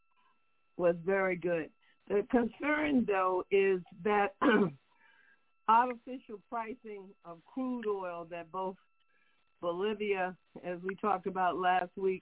was 0.77 0.95
very 1.05 1.35
good. 1.35 1.69
The 2.09 2.25
concern, 2.29 3.05
though, 3.07 3.43
is 3.49 3.79
that 4.03 4.35
artificial 5.69 6.41
pricing 6.49 7.05
of 7.23 7.37
crude 7.45 7.87
oil 7.87 8.27
that 8.29 8.51
both 8.51 8.75
Bolivia, 9.61 10.35
as 10.65 10.79
we 10.83 10.95
talked 10.95 11.27
about 11.27 11.57
last 11.57 11.91
week, 11.95 12.21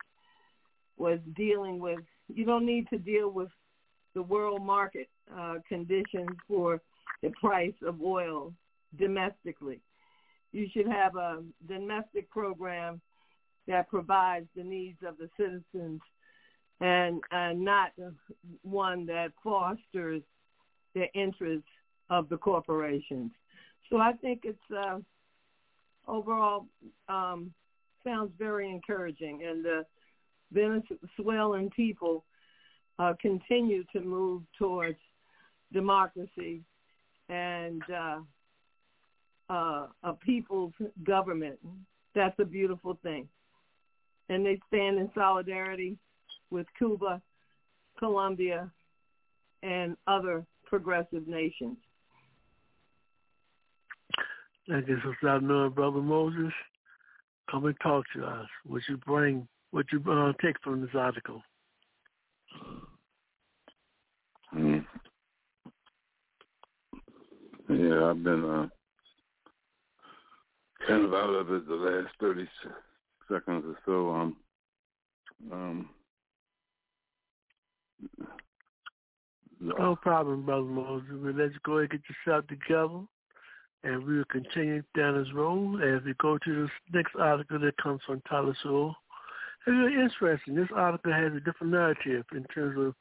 was 0.97 1.19
dealing 1.35 1.79
with. 1.79 1.99
You 2.31 2.45
don't 2.45 2.65
need 2.65 2.87
to 2.89 2.99
deal 2.99 3.29
with 3.31 3.49
the 4.13 4.21
world 4.21 4.61
market 4.61 5.09
uh, 5.35 5.55
conditions 5.67 6.29
for 6.47 6.79
the 7.23 7.31
price 7.41 7.73
of 7.85 8.01
oil 8.01 8.53
domestically. 8.99 9.81
You 10.51 10.67
should 10.71 10.87
have 10.87 11.15
a 11.15 11.43
domestic 11.67 12.29
program 12.29 13.01
that 13.67 13.89
provides 13.89 14.47
the 14.55 14.63
needs 14.63 14.97
of 15.05 15.17
the 15.17 15.29
citizens 15.37 16.01
and, 16.79 17.21
and 17.31 17.63
not 17.63 17.91
one 18.63 19.05
that 19.05 19.31
fosters 19.43 20.21
the 20.95 21.05
interests 21.13 21.67
of 22.09 22.27
the 22.29 22.37
corporations. 22.37 23.31
So 23.89 23.97
I 23.97 24.13
think 24.13 24.41
it's 24.43 24.57
uh, 24.75 24.97
overall 26.07 26.65
um, 27.07 27.53
sounds 28.03 28.31
very 28.37 28.69
encouraging, 28.69 29.43
and 29.47 29.63
the 29.63 29.85
Venezuelan 30.51 31.69
people 31.69 32.25
uh, 32.99 33.13
continue 33.21 33.83
to 33.93 34.01
move 34.01 34.43
towards 34.57 34.97
democracy 35.71 36.61
and 37.29 37.81
uh, 37.93 38.19
uh, 39.49 39.87
a 40.03 40.13
people's 40.13 40.73
government. 41.03 41.59
That's 42.13 42.37
a 42.39 42.45
beautiful 42.45 42.97
thing. 43.03 43.27
And 44.31 44.45
they 44.45 44.61
stand 44.69 44.97
in 44.97 45.11
solidarity 45.13 45.97
with 46.51 46.65
Cuba, 46.77 47.21
Colombia, 47.99 48.71
and 49.61 49.97
other 50.07 50.45
progressive 50.63 51.27
nations. 51.27 51.75
Thank 54.69 54.87
you, 54.87 54.95
Sister 54.97 55.41
knowing 55.41 55.71
Brother 55.71 55.99
Moses. 55.99 56.53
Come 57.49 57.65
and 57.65 57.75
talk 57.83 58.05
to 58.15 58.23
us. 58.23 58.47
What 58.65 58.83
you 58.87 58.95
bring, 58.95 59.45
what 59.71 59.85
you 59.91 60.01
uh, 60.09 60.31
take 60.41 60.55
from 60.63 60.79
this 60.79 60.91
article. 60.95 61.41
Mm. 64.55 64.85
Yeah, 67.69 68.05
I've 68.05 68.23
been 68.23 68.45
uh, 68.45 68.67
kind 70.87 71.03
of 71.03 71.13
out 71.13 71.35
of 71.35 71.51
it 71.51 71.67
the 71.67 71.75
last 71.75 72.13
30 72.21 72.47
seconds 73.29 73.63
or 73.65 73.77
so. 73.85 74.09
Um, 74.11 74.35
um, 75.51 75.89
no 79.59 79.95
problem, 79.95 80.45
Brother 80.45 80.63
Moses. 80.63 81.09
We'll 81.11 81.33
let 81.33 81.53
you 81.53 81.59
go 81.63 81.77
ahead 81.77 81.91
and 81.91 82.01
get 82.01 82.15
yourself 82.25 82.47
together, 82.47 83.01
and 83.83 84.03
we 84.03 84.17
will 84.17 84.25
continue 84.25 84.81
down 84.97 85.21
this 85.21 85.33
road 85.33 85.81
as 85.83 86.03
we 86.03 86.13
go 86.19 86.37
to 86.37 86.63
this 86.63 86.71
next 86.93 87.15
article 87.19 87.59
that 87.59 87.77
comes 87.77 88.01
from 88.05 88.21
Telesur. 88.21 88.93
It's 89.59 89.67
really 89.67 89.93
interesting. 89.93 90.55
This 90.55 90.69
article 90.75 91.13
has 91.13 91.33
a 91.33 91.39
different 91.39 91.73
narrative 91.73 92.25
in 92.33 92.43
terms 92.45 92.75
of 92.79 92.95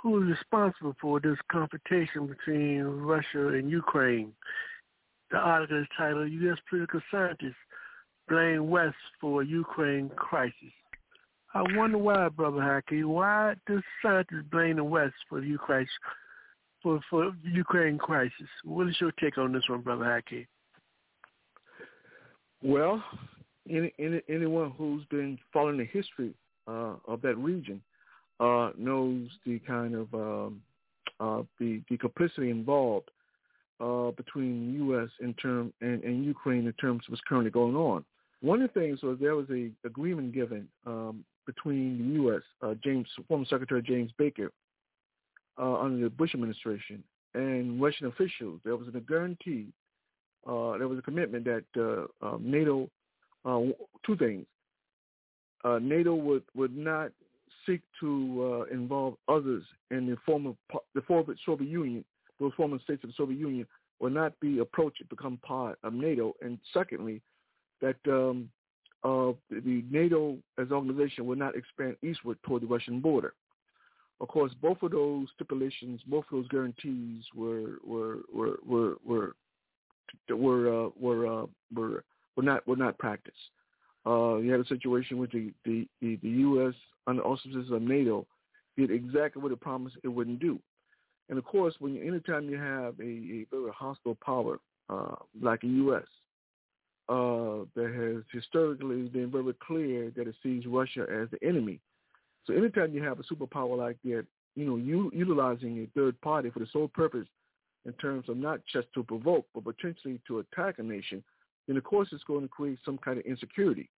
who 0.00 0.22
is 0.22 0.38
responsible 0.38 0.94
for 1.00 1.18
this 1.18 1.38
confrontation 1.50 2.28
between 2.28 2.82
Russia 2.82 3.48
and 3.48 3.68
Ukraine. 3.68 4.32
The 5.32 5.38
article 5.38 5.80
is 5.80 5.88
titled 5.98 6.30
U.S. 6.30 6.58
Political 6.70 7.00
Scientists 7.10 7.56
Blame 8.28 8.68
West 8.68 8.96
for 9.20 9.42
Ukraine 9.42 10.10
Crisis. 10.16 10.72
I 11.54 11.62
wonder 11.74 11.98
why, 11.98 12.28
Brother 12.28 12.58
Haki, 12.58 13.04
why 13.04 13.54
does 13.66 13.82
scientists 14.02 14.44
blame 14.50 14.76
the 14.76 14.84
West 14.84 15.14
for 15.28 15.40
the 15.40 15.46
Ukraine, 15.46 15.86
for, 16.82 17.00
for 17.08 17.32
Ukraine 17.44 17.98
crisis? 17.98 18.48
What 18.64 18.88
is 18.88 18.96
your 19.00 19.12
take 19.12 19.38
on 19.38 19.52
this 19.52 19.62
one, 19.68 19.80
Brother 19.80 20.04
Haki? 20.04 20.46
Well, 22.62 23.02
any, 23.70 23.92
any, 23.98 24.20
anyone 24.28 24.72
who's 24.76 25.04
been 25.06 25.38
following 25.52 25.78
the 25.78 25.84
history 25.84 26.34
uh, 26.68 26.94
of 27.06 27.22
that 27.22 27.36
region 27.36 27.80
uh, 28.40 28.70
knows 28.76 29.28
the 29.46 29.58
kind 29.60 29.94
of 29.94 30.12
um, 30.14 30.62
uh, 31.20 31.42
the 31.58 31.80
the 31.88 31.96
complicity 31.96 32.50
involved 32.50 33.10
uh, 33.80 34.10
between 34.10 34.74
U.S. 34.74 35.08
in 35.20 35.32
term 35.34 35.72
and, 35.80 36.02
and 36.02 36.24
Ukraine 36.24 36.66
in 36.66 36.72
terms 36.74 37.02
of 37.06 37.12
what's 37.12 37.22
currently 37.26 37.50
going 37.50 37.76
on. 37.76 38.04
One 38.42 38.62
of 38.62 38.72
the 38.72 38.80
things 38.80 39.02
was 39.02 39.18
there 39.20 39.34
was 39.34 39.46
a 39.50 39.70
agreement 39.84 40.32
given 40.32 40.68
um, 40.86 41.24
between 41.46 41.98
the 41.98 42.14
U.S. 42.22 42.42
Uh, 42.62 42.74
James 42.82 43.06
former 43.28 43.46
Secretary 43.48 43.82
James 43.82 44.10
Baker 44.18 44.52
uh, 45.58 45.80
under 45.80 46.04
the 46.04 46.10
Bush 46.10 46.34
administration 46.34 47.02
and 47.34 47.80
Russian 47.80 48.06
officials. 48.06 48.60
There 48.64 48.76
was 48.76 48.88
a 48.88 49.00
guarantee. 49.00 49.68
Uh, 50.46 50.78
there 50.78 50.88
was 50.88 50.98
a 50.98 51.02
commitment 51.02 51.44
that 51.44 51.64
uh, 51.76 52.26
um, 52.26 52.42
NATO 52.44 52.88
uh, 53.44 53.60
two 54.04 54.16
things. 54.16 54.46
Uh, 55.64 55.78
NATO 55.80 56.14
would 56.14 56.42
would 56.54 56.76
not 56.76 57.10
seek 57.66 57.80
to 58.00 58.66
involve 58.70 59.14
others 59.28 59.64
in 59.90 60.06
the 60.06 60.16
former 60.24 60.52
the 60.94 61.00
former 61.02 61.34
Soviet 61.44 61.68
Union, 61.68 62.04
those 62.38 62.52
former 62.56 62.78
states 62.80 63.02
of 63.02 63.10
the 63.10 63.14
Soviet 63.16 63.38
Union, 63.38 63.66
will 63.98 64.10
not 64.10 64.38
be 64.40 64.58
approached 64.58 64.98
to 64.98 65.04
become 65.06 65.38
part 65.38 65.78
of 65.82 65.92
NATO. 65.92 66.34
And 66.42 66.58
secondly, 66.72 67.22
that 67.80 67.96
um, 68.06 68.48
uh, 69.04 69.32
the 69.50 69.84
NATO 69.90 70.36
as 70.58 70.68
an 70.68 70.72
organization 70.72 71.26
will 71.26 71.36
not 71.36 71.56
expand 71.56 71.96
eastward 72.02 72.38
toward 72.44 72.62
the 72.62 72.66
Russian 72.66 73.00
border. 73.00 73.34
Of 74.20 74.28
course, 74.28 74.52
both 74.62 74.82
of 74.82 74.92
those 74.92 75.28
stipulations, 75.34 76.00
both 76.06 76.24
of 76.30 76.38
those 76.38 76.48
guarantees 76.48 77.24
were 77.34 77.76
were 77.84 78.20
were 78.32 78.56
were 78.66 78.96
were 79.04 79.34
were 80.28 80.86
uh, 80.86 80.88
were, 80.98 81.42
uh, 81.42 81.46
were 81.74 82.04
were 82.34 82.42
not 82.42 82.66
were 82.66 82.76
not 82.76 82.98
practiced. 82.98 83.36
Uh, 84.06 84.36
you 84.36 84.52
had 84.52 84.60
a 84.60 84.66
situation 84.66 85.18
with 85.18 85.32
the, 85.32 85.52
the, 85.64 85.86
the, 86.00 86.16
the 86.22 86.28
U.S. 86.28 86.74
under 87.08 87.22
auspices 87.22 87.72
of 87.72 87.82
NATO 87.82 88.24
did 88.76 88.90
exactly 88.90 89.42
what 89.42 89.50
it 89.50 89.60
promised 89.60 89.96
it 90.04 90.08
wouldn't 90.08 90.38
do. 90.38 90.60
And 91.28 91.38
of 91.38 91.44
course, 91.44 91.74
when 91.80 91.94
you, 91.94 92.06
anytime 92.06 92.48
you 92.48 92.56
have 92.56 92.94
a, 93.00 93.02
a 93.02 93.46
very 93.50 93.72
hostile 93.72 94.16
power 94.24 94.60
uh, 94.88 95.16
like 95.42 95.62
the 95.62 95.68
U.S., 95.68 96.04
uh, 97.08 97.64
that 97.74 97.92
has 97.94 98.24
historically 98.32 99.02
been 99.08 99.30
very 99.30 99.54
clear 99.66 100.10
that 100.16 100.26
it 100.26 100.34
sees 100.42 100.66
Russia 100.66 101.06
as 101.10 101.28
the 101.30 101.38
enemy. 101.46 101.80
So 102.46 102.54
anytime 102.54 102.92
you 102.92 103.02
have 103.02 103.20
a 103.20 103.22
superpower 103.22 103.76
like 103.76 103.98
that, 104.04 104.26
you 104.54 104.64
know, 104.64 104.76
you, 104.76 105.10
utilizing 105.14 105.78
a 105.78 105.98
third 105.98 106.20
party 106.20 106.50
for 106.50 106.60
the 106.60 106.66
sole 106.72 106.88
purpose 106.88 107.26
in 107.84 107.92
terms 107.94 108.28
of 108.28 108.36
not 108.36 108.60
just 108.72 108.88
to 108.94 109.02
provoke, 109.02 109.46
but 109.54 109.64
potentially 109.64 110.20
to 110.26 110.40
attack 110.40 110.78
a 110.78 110.82
nation, 110.82 111.22
then 111.66 111.76
of 111.76 111.84
course 111.84 112.08
it's 112.12 112.24
going 112.24 112.42
to 112.42 112.48
create 112.48 112.78
some 112.84 112.98
kind 112.98 113.18
of 113.18 113.24
insecurity. 113.24 113.88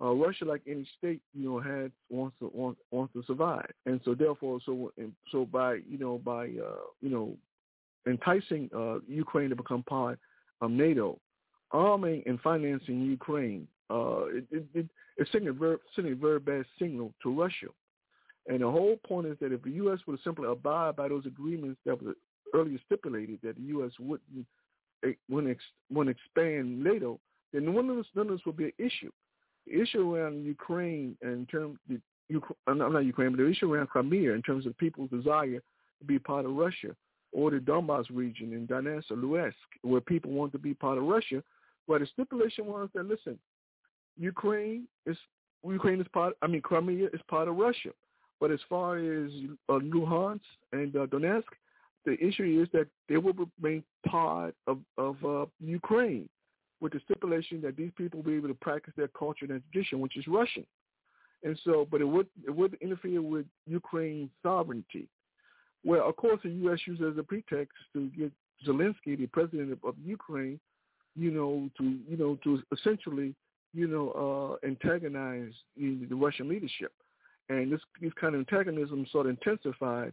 Uh, 0.00 0.12
Russia, 0.12 0.44
like 0.44 0.62
any 0.66 0.86
state, 0.98 1.20
you 1.34 1.44
know, 1.48 1.60
had 1.60 1.92
wants 2.10 2.36
to 2.40 2.50
wants, 2.52 2.80
wants 2.90 3.12
to 3.12 3.22
survive, 3.26 3.70
and 3.86 4.00
so 4.04 4.12
therefore, 4.12 4.58
so 4.66 4.92
so 5.30 5.44
by 5.44 5.74
you 5.88 5.98
know 5.98 6.18
by 6.18 6.46
uh, 6.46 6.82
you 7.00 7.08
know 7.08 7.36
enticing 8.06 8.68
uh, 8.76 8.98
Ukraine 9.06 9.50
to 9.50 9.56
become 9.56 9.84
part 9.84 10.18
of 10.60 10.72
NATO, 10.72 11.20
arming 11.74 12.22
and 12.24 12.40
financing 12.40 13.02
Ukraine, 13.02 13.68
uh, 13.90 14.26
it, 14.26 14.44
it, 14.50 14.64
it, 14.74 14.86
it's 15.18 15.30
sending 15.32 15.50
a, 15.50 15.52
very, 15.52 15.76
sending 15.94 16.14
a 16.14 16.16
very 16.16 16.38
bad 16.38 16.64
signal 16.78 17.12
to 17.22 17.32
Russia. 17.32 17.66
And 18.46 18.60
the 18.60 18.70
whole 18.70 18.98
point 19.06 19.26
is 19.26 19.36
that 19.40 19.52
if 19.52 19.62
the 19.62 19.70
U.S. 19.72 19.98
would 20.06 20.20
simply 20.22 20.48
abide 20.48 20.96
by 20.96 21.08
those 21.08 21.26
agreements 21.26 21.80
that 21.84 22.02
were 22.02 22.14
earlier 22.54 22.78
stipulated, 22.86 23.38
that 23.42 23.56
the 23.56 23.62
U.S. 23.62 23.92
wouldn't 23.98 24.46
wouldn't, 25.28 25.50
ex, 25.50 25.62
wouldn't 25.90 26.16
expand 26.16 26.82
NATO, 26.82 27.20
then 27.52 27.66
none 27.66 27.90
of 27.90 27.96
this 27.96 28.06
none 28.14 28.28
of 28.28 28.32
this 28.32 28.46
would 28.46 28.56
be 28.56 28.64
an 28.64 28.72
issue. 28.78 29.10
The 29.66 29.80
issue 29.80 30.14
around 30.14 30.44
Ukraine 30.44 31.16
in 31.22 31.46
terms 31.50 31.78
the 31.88 32.00
I'm 32.66 32.78
not 32.78 33.04
Ukraine, 33.04 33.30
but 33.30 33.38
the 33.38 33.50
issue 33.50 33.72
around 33.72 33.88
Crimea 33.88 34.32
in 34.32 34.42
terms 34.42 34.66
of 34.66 34.76
people's 34.78 35.10
desire 35.10 35.60
to 35.98 36.04
be 36.06 36.18
part 36.18 36.46
of 36.46 36.54
Russia, 36.54 36.96
or 37.32 37.50
the 37.50 37.58
Donbass 37.58 38.06
region 38.10 38.52
in 38.52 38.66
Donetsk 38.66 39.10
or 39.10 39.16
Luhansk, 39.16 39.52
where 39.82 40.00
people 40.00 40.30
want 40.30 40.52
to 40.52 40.58
be 40.58 40.72
part 40.74 40.98
of 40.98 41.04
Russia, 41.04 41.42
where 41.86 41.98
the 41.98 42.06
stipulation 42.06 42.66
was 42.66 42.88
that 42.94 43.06
listen, 43.06 43.38
Ukraine 44.16 44.86
is 45.06 45.16
Ukraine 45.64 46.00
is 46.00 46.06
part. 46.12 46.34
I 46.42 46.46
mean, 46.46 46.62
Crimea 46.62 47.08
is 47.12 47.20
part 47.28 47.48
of 47.48 47.56
Russia, 47.56 47.90
but 48.40 48.50
as 48.50 48.60
far 48.68 48.98
as 48.98 49.30
uh, 49.68 49.74
Luhansk 49.74 50.40
and 50.72 50.94
uh, 50.94 51.06
Donetsk, 51.06 51.44
the 52.04 52.12
issue 52.24 52.62
is 52.62 52.68
that 52.72 52.86
they 53.08 53.16
will 53.16 53.34
remain 53.60 53.82
part 54.06 54.54
of 54.66 54.78
of 54.98 55.24
uh, 55.24 55.46
Ukraine 55.60 56.28
with 56.80 56.92
the 56.92 57.00
stipulation 57.04 57.60
that 57.62 57.76
these 57.76 57.92
people 57.96 58.20
will 58.20 58.30
be 58.30 58.36
able 58.36 58.48
to 58.48 58.54
practice 58.54 58.92
their 58.96 59.08
culture 59.08 59.46
and 59.48 59.62
tradition, 59.72 60.00
which 60.00 60.16
is 60.16 60.26
Russian. 60.26 60.66
And 61.42 61.58
so, 61.64 61.86
but 61.90 62.00
it 62.00 62.08
would 62.08 62.26
it 62.46 62.54
would 62.54 62.76
interfere 62.80 63.22
with 63.22 63.46
Ukraine's 63.66 64.30
sovereignty. 64.42 65.08
Well, 65.84 66.08
of 66.08 66.16
course, 66.16 66.40
the 66.42 66.50
U.S. 66.50 66.80
uses 66.86 67.04
as 67.12 67.18
a 67.18 67.22
pretext 67.22 67.74
to 67.92 68.08
get 68.16 68.32
Zelensky, 68.66 69.18
the 69.18 69.26
president 69.26 69.72
of, 69.72 69.78
of 69.84 69.94
Ukraine, 70.02 70.58
you 71.16 71.30
know, 71.30 71.68
to 71.78 71.98
you 72.08 72.16
know 72.16 72.38
to 72.44 72.62
essentially 72.72 73.34
you 73.72 73.86
know 73.86 74.58
uh, 74.62 74.66
antagonize 74.66 75.52
the, 75.76 76.06
the 76.08 76.14
Russian 76.14 76.48
leadership, 76.48 76.92
and 77.48 77.72
this 77.72 77.80
this 78.00 78.12
kind 78.20 78.34
of 78.34 78.40
antagonism 78.40 79.06
sort 79.10 79.26
of 79.26 79.30
intensified, 79.30 80.12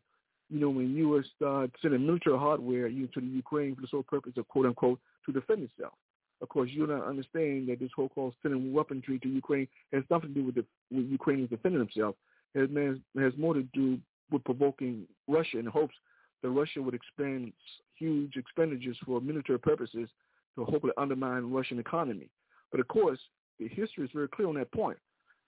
you 0.50 0.60
know, 0.60 0.70
when 0.70 0.96
U.S. 0.98 1.26
started 1.36 1.72
sending 1.82 2.06
military 2.06 2.38
hardware 2.38 2.88
you 2.88 3.02
know, 3.02 3.08
to 3.14 3.22
the 3.22 3.28
Ukraine 3.28 3.76
for 3.76 3.82
the 3.82 3.88
sole 3.88 4.04
purpose 4.04 4.34
of 4.38 4.48
quote 4.48 4.66
unquote 4.66 5.00
to 5.26 5.32
defend 5.32 5.64
itself. 5.64 5.94
of 6.42 6.50
course, 6.50 6.70
you 6.72 6.86
don't 6.86 7.04
understand 7.04 7.70
that 7.70 7.80
this 7.80 7.92
whole 7.96 8.10
call 8.10 8.34
sending 8.42 8.74
weaponry 8.74 9.20
to 9.20 9.30
Ukraine 9.30 9.68
has 9.94 10.04
nothing 10.10 10.34
to 10.34 10.36
do 10.36 10.46
with, 10.46 10.56
the, 10.56 10.66
with 10.92 11.06
Ukrainians 11.06 11.50
defending 11.50 11.80
themselves. 11.80 12.18
It 12.54 12.70
has 13.18 13.34
more 13.38 13.54
to 13.54 13.64
do 13.74 14.00
with 14.32 14.44
provoking 14.44 15.06
Russia 15.28 15.60
in 15.60 15.66
hopes 15.66 15.96
that 16.42 16.50
Russia 16.50 16.82
would 16.82 16.94
expend 16.94 17.54
huge 17.96 18.36
expenditures 18.36 18.98
for 19.06 19.22
military 19.22 19.60
purposes 19.60 20.10
to 20.56 20.66
hopefully 20.66 20.94
undermine 20.98 21.42
the 21.42 21.48
Russian 21.48 21.80
economy. 21.80 22.30
But 22.72 22.80
of 22.80 22.88
course, 22.88 23.20
the 23.60 23.68
history 23.68 24.06
is 24.06 24.12
very 24.14 24.28
clear 24.28 24.48
on 24.48 24.56
that 24.56 24.72
point. 24.72 24.98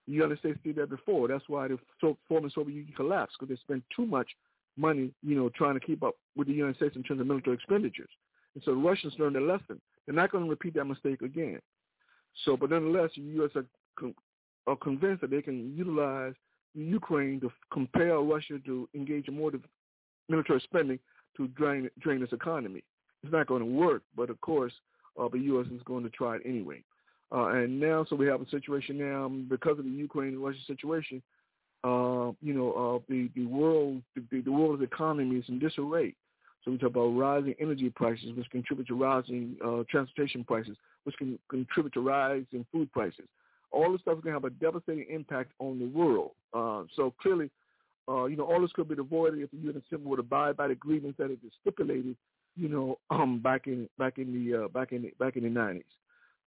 The 0.08 0.14
United 0.14 0.40
States 0.40 0.60
did 0.64 0.76
that 0.76 0.90
before. 0.90 1.28
That's 1.28 1.48
why 1.48 1.68
the 1.70 1.78
former 2.28 2.50
Soviet 2.50 2.76
Union 2.76 2.94
collapsed 2.96 3.38
because 3.40 3.56
they 3.56 3.60
spent 3.62 3.84
too 3.96 4.06
much 4.06 4.28
money, 4.78 5.12
you 5.22 5.36
know, 5.36 5.50
trying 5.50 5.76
to 5.76 5.80
keep 5.80 6.04
up 6.04 6.16
with 6.36 6.48
the 6.48 6.54
United 6.54 6.76
States 6.76 6.96
in 6.96 7.04
terms 7.04 7.22
of 7.22 7.28
military 7.28 7.56
expenditures. 7.56 8.10
And 8.56 8.64
so 8.64 8.72
the 8.72 8.78
Russians 8.78 9.14
learned 9.18 9.36
their 9.36 9.44
lesson. 9.44 9.80
They're 10.06 10.16
not 10.16 10.32
going 10.32 10.44
to 10.44 10.50
repeat 10.50 10.74
that 10.76 10.86
mistake 10.86 11.22
again. 11.22 11.60
So, 12.44 12.58
but 12.58 12.70
nonetheless, 12.70 13.12
the 13.16 13.22
U.S. 13.22 13.52
are, 13.56 13.66
con- 13.98 14.16
are 14.68 14.76
convinced 14.76 15.22
that 15.22 15.30
they 15.30 15.42
can 15.42 15.74
utilize 15.76 16.34
Ukraine 16.74 17.40
to 17.42 17.52
compel 17.72 18.26
Russia 18.26 18.60
to 18.66 18.90
engage 18.96 19.28
in 19.28 19.38
more 19.38 19.52
military 20.28 20.60
spending 20.62 21.00
to 21.38 21.48
drain 21.50 21.90
drain 22.00 22.22
its 22.22 22.34
economy. 22.34 22.84
It's 23.24 23.32
not 23.32 23.48
going 23.48 23.62
to 23.62 23.66
work, 23.66 24.02
but 24.16 24.30
of 24.30 24.40
course, 24.42 24.74
uh, 25.19 25.27
the 25.30 25.40
U.S. 25.40 25.68
is 25.73 25.81
going 25.84 26.03
to 26.03 26.10
try 26.10 26.35
it 26.35 26.41
anyway. 26.45 26.84
Uh, 27.31 27.48
and 27.48 27.80
now, 27.80 28.06
so 28.10 28.15
we 28.15 28.27
have 28.27 28.41
a 28.41 28.49
situation 28.49 28.98
now 28.98 29.27
because 29.49 29.80
of 29.80 29.85
the 29.85 29.91
Ukraine 29.91 30.30
and 30.30 30.44
Russia 30.44 30.60
situation. 30.68 31.22
Uh, 31.84 32.31
you 32.41 32.53
know, 32.53 32.72
uh, 32.72 32.99
the 33.10 33.30
the 33.35 33.45
world 33.45 34.02
the, 34.15 34.41
the 34.41 34.52
world's 34.52 34.84
economy 34.84 35.38
is 35.38 35.45
in 35.49 35.60
disarray. 35.60 36.15
So 36.64 36.72
we 36.72 36.77
talk 36.77 36.91
about 36.91 37.07
rising 37.07 37.56
energy 37.60 37.90
prices, 37.90 38.31
which 38.38 38.49
contribute 38.49 38.88
to 38.88 38.95
rising 38.95 39.57
uh, 39.64 39.84
transportation 39.90 40.45
prices, 40.45 40.77
which 41.03 41.15
can 41.18 41.38
contribute 41.49 41.94
to 41.94 42.02
rising 42.02 42.65
food 42.72 42.91
prices. 42.94 43.26
All 43.72 43.91
this 43.91 44.02
stuff 44.02 44.19
is 44.19 44.23
going 44.23 44.34
to 44.34 44.40
have 44.40 44.45
a 44.45 44.49
devastating 44.52 45.07
impact 45.10 45.52
on 45.60 45.80
the 45.80 45.88
world. 45.88 46.31
Uh, 46.53 46.84
so 46.95 47.14
clearly, 47.22 47.49
uh, 48.07 48.26
you 48.26 48.38
know, 48.38 48.45
all 48.45 48.61
this 48.61 48.72
could 48.73 48.88
be 48.88 48.95
avoided 48.98 49.41
if 49.41 49.52
the 49.52 49.57
UN 49.57 49.81
Assembly 49.85 50.07
would 50.07 50.19
abide 50.19 50.56
by 50.56 50.68
the 50.68 50.73
agreements 50.73 51.18
that 51.18 51.31
it 51.31 51.40
stipulated, 51.60 52.15
you 52.56 52.70
know, 52.70 53.00
um, 53.10 53.40
back 53.40 53.68
in 53.68 53.90
back 53.98 54.18
in 54.18 54.34
the 54.34 54.66
uh, 54.66 54.68
back 54.70 54.92
in 54.92 55.04
the, 55.04 55.14
back 55.20 55.36
in 55.36 55.44
the 55.44 55.50
nineties. 55.50 55.84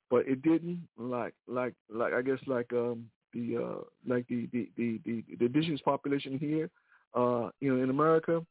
But 0.09 0.27
it 0.27 0.41
didn't. 0.41 0.87
Like 0.97 1.33
like 1.47 1.73
like 1.89 2.13
I 2.13 2.21
guess 2.21 2.39
like 2.47 2.71
um, 2.73 3.09
the 3.33 3.57
uh, 3.57 3.83
like 4.07 4.27
the 4.27 4.47
the, 4.51 4.69
the 4.77 4.99
the 5.05 5.23
the 5.39 5.45
indigenous 5.45 5.81
population 5.81 6.37
here, 6.37 6.69
uh, 7.15 7.49
you 7.59 7.75
know, 7.75 7.83
in 7.83 7.89
America, 7.89 8.45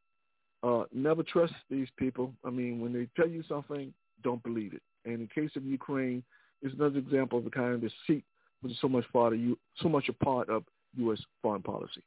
uh, 0.62 0.84
never 0.92 1.22
trust 1.22 1.54
these 1.70 1.88
people. 1.96 2.32
I 2.44 2.50
mean, 2.50 2.80
when 2.80 2.92
they 2.92 3.08
tell 3.16 3.28
you 3.28 3.42
something, 3.48 3.92
don't 4.22 4.42
believe 4.42 4.74
it. 4.74 4.82
And 5.04 5.14
in 5.14 5.28
case 5.34 5.54
of 5.56 5.64
Ukraine, 5.64 6.22
is 6.62 6.72
another 6.74 6.98
example 6.98 7.38
of 7.38 7.44
the 7.44 7.50
kind 7.50 7.74
of 7.74 7.80
deceit 7.80 8.24
which 8.62 8.72
is 8.72 8.78
so 8.80 8.88
much 8.88 9.04
part 9.12 9.32
of 9.32 9.40
you, 9.40 9.58
so 9.80 9.88
much 9.88 10.08
a 10.08 10.24
part 10.24 10.48
of 10.48 10.64
U.S. 10.96 11.18
foreign 11.42 11.62
policy. 11.62 12.02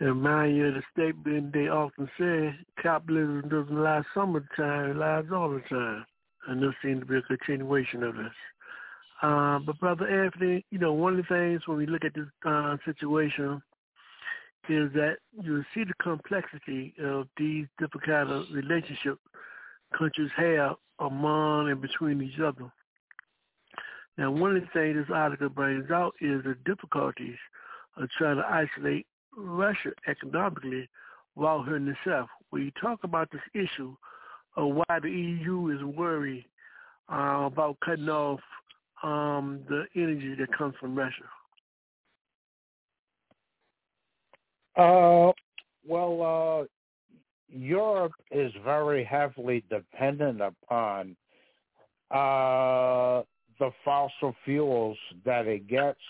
And 0.00 0.22
mind 0.22 0.56
you, 0.56 0.72
the 0.72 0.82
statement 0.92 1.52
they 1.52 1.68
often 1.68 2.08
say, 2.18 2.54
capitalism 2.82 3.48
doesn't 3.48 3.82
last 3.82 4.06
some 4.14 4.34
of 4.34 4.42
the 4.42 4.62
time, 4.62 4.90
it 4.90 4.96
lies 4.96 5.24
all 5.32 5.50
the 5.50 5.62
time. 5.68 6.04
And 6.48 6.62
this 6.62 6.74
seems 6.82 7.00
to 7.00 7.06
be 7.06 7.16
a 7.16 7.22
continuation 7.22 8.02
of 8.02 8.16
this. 8.16 8.32
Uh, 9.22 9.60
but 9.60 9.78
Brother 9.78 10.08
Anthony, 10.08 10.64
you 10.70 10.78
know, 10.78 10.92
one 10.92 11.18
of 11.18 11.24
the 11.28 11.34
things 11.34 11.62
when 11.66 11.78
we 11.78 11.86
look 11.86 12.04
at 12.04 12.14
this 12.14 12.26
uh, 12.44 12.76
situation 12.84 13.62
is 14.68 14.92
that 14.94 15.16
you 15.40 15.62
see 15.74 15.84
the 15.84 15.94
complexity 16.02 16.94
of 17.02 17.28
these 17.36 17.66
different 17.78 18.06
kind 18.06 18.30
of 18.30 18.46
relationships 18.52 19.20
countries 19.96 20.30
have 20.36 20.76
among 20.98 21.70
and 21.70 21.80
between 21.80 22.22
each 22.22 22.40
other. 22.40 22.72
Now, 24.18 24.30
one 24.30 24.56
of 24.56 24.62
the 24.62 24.68
things 24.72 24.96
this 24.96 25.14
article 25.14 25.48
brings 25.48 25.90
out 25.90 26.14
is 26.20 26.42
the 26.44 26.56
difficulties 26.64 27.36
of 27.96 28.08
trying 28.18 28.36
to 28.36 28.46
isolate 28.46 29.06
Russia 29.36 29.90
economically 30.08 30.88
while 31.34 31.62
hurting 31.62 31.88
itself. 31.88 32.28
When 32.50 32.62
you 32.62 32.70
talk 32.80 33.04
about 33.04 33.30
this 33.30 33.40
issue 33.54 33.94
of 34.56 34.74
why 34.74 34.98
the 35.00 35.10
EU 35.10 35.70
is 35.70 35.82
worried 35.82 36.44
uh, 37.10 37.44
about 37.46 37.78
cutting 37.84 38.08
off 38.08 38.40
um, 39.02 39.60
the 39.68 39.84
energy 39.96 40.34
that 40.38 40.56
comes 40.56 40.74
from 40.78 40.94
Russia. 40.94 41.24
Uh, 44.76 45.32
well, 45.86 46.62
uh, 46.62 46.66
Europe 47.48 48.12
is 48.30 48.52
very 48.64 49.04
heavily 49.04 49.62
dependent 49.68 50.40
upon 50.40 51.16
uh, 52.10 53.22
the 53.58 53.70
fossil 53.84 54.34
fuels 54.44 54.96
that 55.24 55.46
it 55.46 55.66
gets 55.68 56.00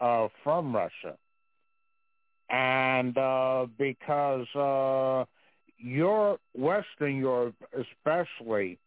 uh, 0.00 0.28
from 0.42 0.74
Russia. 0.74 1.16
And 2.54 3.18
uh, 3.18 3.66
because 3.78 4.46
uh, 4.54 5.24
Europe, 5.78 6.40
Western 6.54 7.16
Europe 7.16 7.56
especially, 7.72 8.78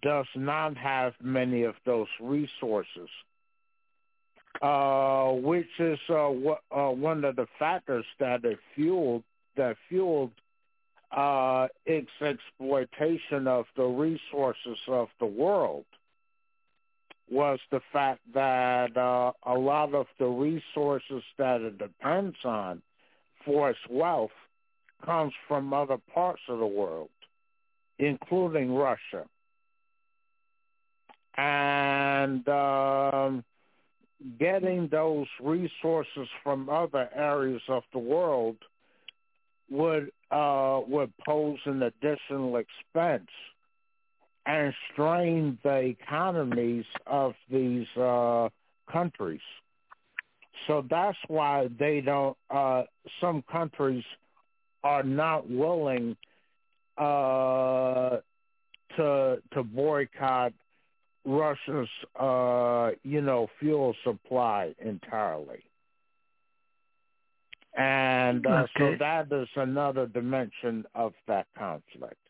does 0.00 0.26
not 0.34 0.76
have 0.76 1.12
many 1.20 1.64
of 1.64 1.74
those 1.84 2.06
resources 2.20 3.08
uh, 4.62 5.30
which 5.32 5.68
is 5.78 5.98
uh, 6.08 6.14
w- 6.14 6.56
uh, 6.70 6.90
one 6.90 7.24
of 7.24 7.36
the 7.36 7.46
factors 7.58 8.04
that 8.18 8.42
fueled 8.74 9.22
that 9.56 9.76
fueled 9.88 10.32
uh, 11.12 11.68
its 11.86 12.10
exploitation 12.20 13.46
of 13.46 13.66
the 13.76 13.84
resources 13.84 14.78
of 14.88 15.08
the 15.20 15.26
world 15.26 15.84
was 17.30 17.58
the 17.70 17.80
fact 17.92 18.20
that 18.34 18.96
uh, 18.96 19.32
a 19.44 19.54
lot 19.54 19.94
of 19.94 20.06
the 20.18 20.26
resources 20.26 21.22
that 21.36 21.60
it 21.60 21.78
depends 21.78 22.36
on 22.44 22.82
for 23.44 23.70
its 23.70 23.78
wealth 23.88 24.30
comes 25.04 25.32
from 25.46 25.72
other 25.72 25.98
parts 26.12 26.42
of 26.48 26.58
the 26.58 26.66
world, 26.66 27.10
including 27.98 28.74
Russia. 28.74 29.24
And 31.36 32.48
um, 32.48 33.44
getting 34.38 34.88
those 34.88 35.26
resources 35.40 36.28
from 36.42 36.68
other 36.68 37.08
areas 37.14 37.62
of 37.68 37.84
the 37.92 37.98
world 37.98 38.56
would 39.70 40.10
uh, 40.30 40.80
would 40.86 41.12
pose 41.24 41.58
an 41.64 41.82
additional 41.82 42.56
expense 42.56 43.30
and 44.48 44.72
strain 44.90 45.58
the 45.62 45.76
economies 45.76 46.86
of 47.06 47.34
these 47.50 47.86
uh, 48.00 48.48
countries. 48.90 49.42
So 50.66 50.84
that's 50.90 51.18
why 51.28 51.68
they 51.78 52.00
don't. 52.00 52.36
Uh, 52.50 52.84
some 53.20 53.44
countries 53.52 54.02
are 54.82 55.02
not 55.02 55.48
willing 55.48 56.16
uh, 56.96 58.16
to 58.96 59.42
to 59.52 59.62
boycott 59.62 60.54
Russia's, 61.26 61.88
uh, 62.18 62.90
you 63.04 63.20
know, 63.20 63.48
fuel 63.60 63.94
supply 64.02 64.74
entirely. 64.82 65.62
And 67.76 68.46
uh, 68.46 68.50
okay. 68.50 68.70
so 68.78 68.96
that 68.98 69.30
is 69.30 69.48
another 69.56 70.06
dimension 70.06 70.86
of 70.94 71.12
that 71.28 71.46
conflict. 71.56 72.27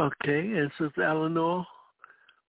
Okay, 0.00 0.38
and 0.38 0.70
Sister 0.78 1.02
Eleanor, 1.02 1.66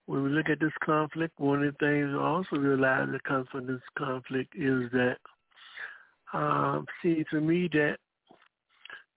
when 0.05 0.21
we 0.21 0.30
look 0.30 0.49
at 0.49 0.59
this 0.59 0.73
conflict, 0.84 1.39
one 1.39 1.63
of 1.63 1.73
the 1.73 1.85
things 1.85 2.11
we 2.11 2.19
also 2.19 2.57
realize 2.57 3.07
that 3.11 3.23
comes 3.23 3.47
from 3.51 3.65
this 3.65 3.81
conflict 3.97 4.53
is 4.55 4.84
that 4.91 5.17
um, 6.31 6.85
seems 7.01 7.26
to 7.31 7.41
me 7.41 7.67
that 7.73 7.97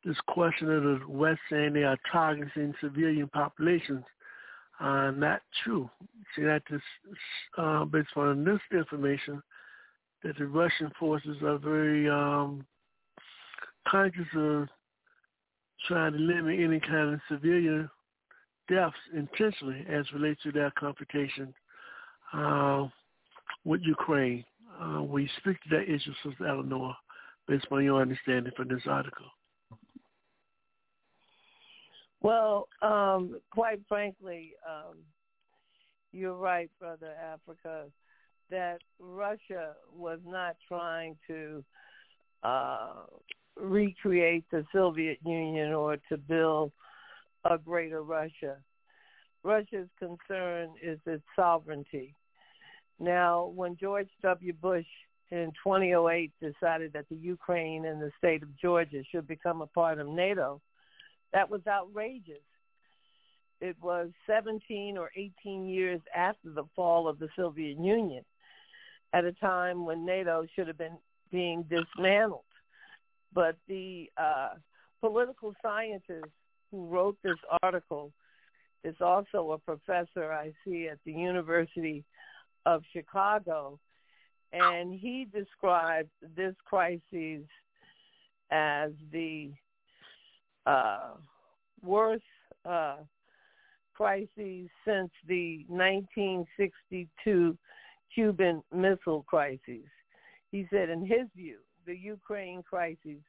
this 0.03 0.17
question 0.29 0.71
of 0.71 0.83
the 0.83 1.01
West 1.07 1.41
saying 1.51 1.75
they 1.75 1.85
are 1.85 1.99
targeting 2.11 2.73
civilian 2.81 3.29
populations 3.29 4.05
are 4.81 5.13
not 5.13 5.43
true. 5.63 5.91
See 6.35 6.43
that 6.45 6.63
this, 6.71 6.81
uh, 7.59 7.85
based 7.85 8.17
on 8.17 8.45
this 8.45 8.61
information, 8.73 9.43
that 10.25 10.39
the 10.39 10.47
Russian 10.47 10.91
forces 10.99 11.37
are 11.43 11.59
very 11.59 12.09
um, 12.09 12.65
conscious 13.87 14.27
of 14.35 14.69
trying 15.87 16.13
to 16.13 16.19
limit 16.19 16.61
any 16.61 16.81
kind 16.81 17.13
of 17.13 17.21
civilian 17.29 17.91
deaths 18.69 18.97
intentionally 19.15 19.85
as 19.89 20.05
relates 20.13 20.43
to 20.43 20.53
their 20.53 20.71
confrontation 20.79 21.53
uh, 22.33 22.87
with 23.65 23.81
Ukraine. 23.83 24.45
Uh, 24.81 25.03
we 25.03 25.29
speak 25.39 25.61
to 25.63 25.69
that 25.71 25.83
issue, 25.83 26.13
Sister 26.25 26.47
Eleanor, 26.47 26.95
based 27.47 27.67
on 27.71 27.85
your 27.85 28.01
understanding 28.01 28.53
from 28.57 28.69
this 28.69 28.83
article. 28.87 29.27
Well, 32.23 32.69
um, 32.83 33.41
quite 33.51 33.81
frankly, 33.89 34.53
um, 34.69 34.99
you're 36.13 36.37
right, 36.37 36.71
Brother 36.79 37.13
Africa, 37.21 37.87
that 38.51 38.79
Russia 39.01 39.73
was 39.95 40.21
not 40.25 40.57
trying 40.69 41.17
to 41.27 41.65
uh, 42.45 42.93
recreate 43.57 44.45
the 44.53 44.65
Soviet 44.73 45.19
Union 45.25 45.73
or 45.73 45.97
to 46.09 46.17
build 46.17 46.71
a 47.45 47.59
greater 47.59 48.03
Russia. 48.03 48.57
Russia's 49.43 49.89
concern 49.99 50.71
is 50.83 50.99
its 51.07 51.25
sovereignty. 51.35 52.15
Now, 53.01 53.53
when 53.55 53.77
George 53.77 54.09
W. 54.23 54.53
Bush 54.53 54.87
in 55.31 55.53
2008 55.65 56.31
decided 56.41 56.93
that 56.93 57.09
the 57.09 57.17
Ukraine 57.17 57.87
and 57.87 58.01
the 58.01 58.13
state 58.19 58.43
of 58.43 58.57
Georgia 58.57 59.03
should 59.11 59.27
become 59.27 59.63
a 59.63 59.67
part 59.67 59.99
of 59.99 60.07
NATO, 60.07 60.61
that 61.33 61.51
was 61.51 61.63
outrageous. 61.67 62.43
It 63.61 63.77
was 63.81 64.11
17 64.27 64.99
or 64.99 65.11
18 65.17 65.67
years 65.67 66.01
after 66.15 66.51
the 66.51 66.65
fall 66.77 67.09
of 67.09 67.19
the 67.19 67.29
Soviet 67.37 67.79
Union, 67.79 68.25
at 69.13 69.25
a 69.25 69.33
time 69.33 69.85
when 69.85 70.05
NATO 70.05 70.47
should 70.55 70.69
have 70.69 70.79
been 70.79 70.99
being 71.31 71.65
dismantled. 71.65 72.45
But 73.33 73.57
the 73.69 74.11
uh, 74.17 74.51
political 75.01 75.55
scientist 75.63 76.27
who 76.73 76.87
wrote 76.87 77.17
this 77.23 77.39
article 77.63 78.11
is 78.83 78.97
also 79.01 79.53
a 79.53 79.59
professor 79.59 80.33
I 80.33 80.53
see 80.65 80.89
at 80.89 80.99
the 81.05 81.13
University 81.13 82.05
of 82.67 82.83
Chicago, 82.93 83.79
and 84.53 84.93
he 84.93 85.27
described 85.33 86.11
this 86.35 86.55
crisis 86.65 87.45
as 88.51 88.91
the 89.13 89.53
uh, 90.67 91.13
worst 91.83 92.25
uh, 92.65 92.97
crisis 93.95 94.69
since 94.85 95.11
the 95.29 95.65
1962 95.69 97.57
Cuban 98.15 98.63
Missile 98.75 99.25
Crisis. 99.29 99.89
He 100.51 100.67
said, 100.71 100.91
in 100.91 101.01
his 101.01 101.29
view, 101.37 101.59
the 101.87 101.97
Ukraine 101.97 102.63
crisis 102.63 103.23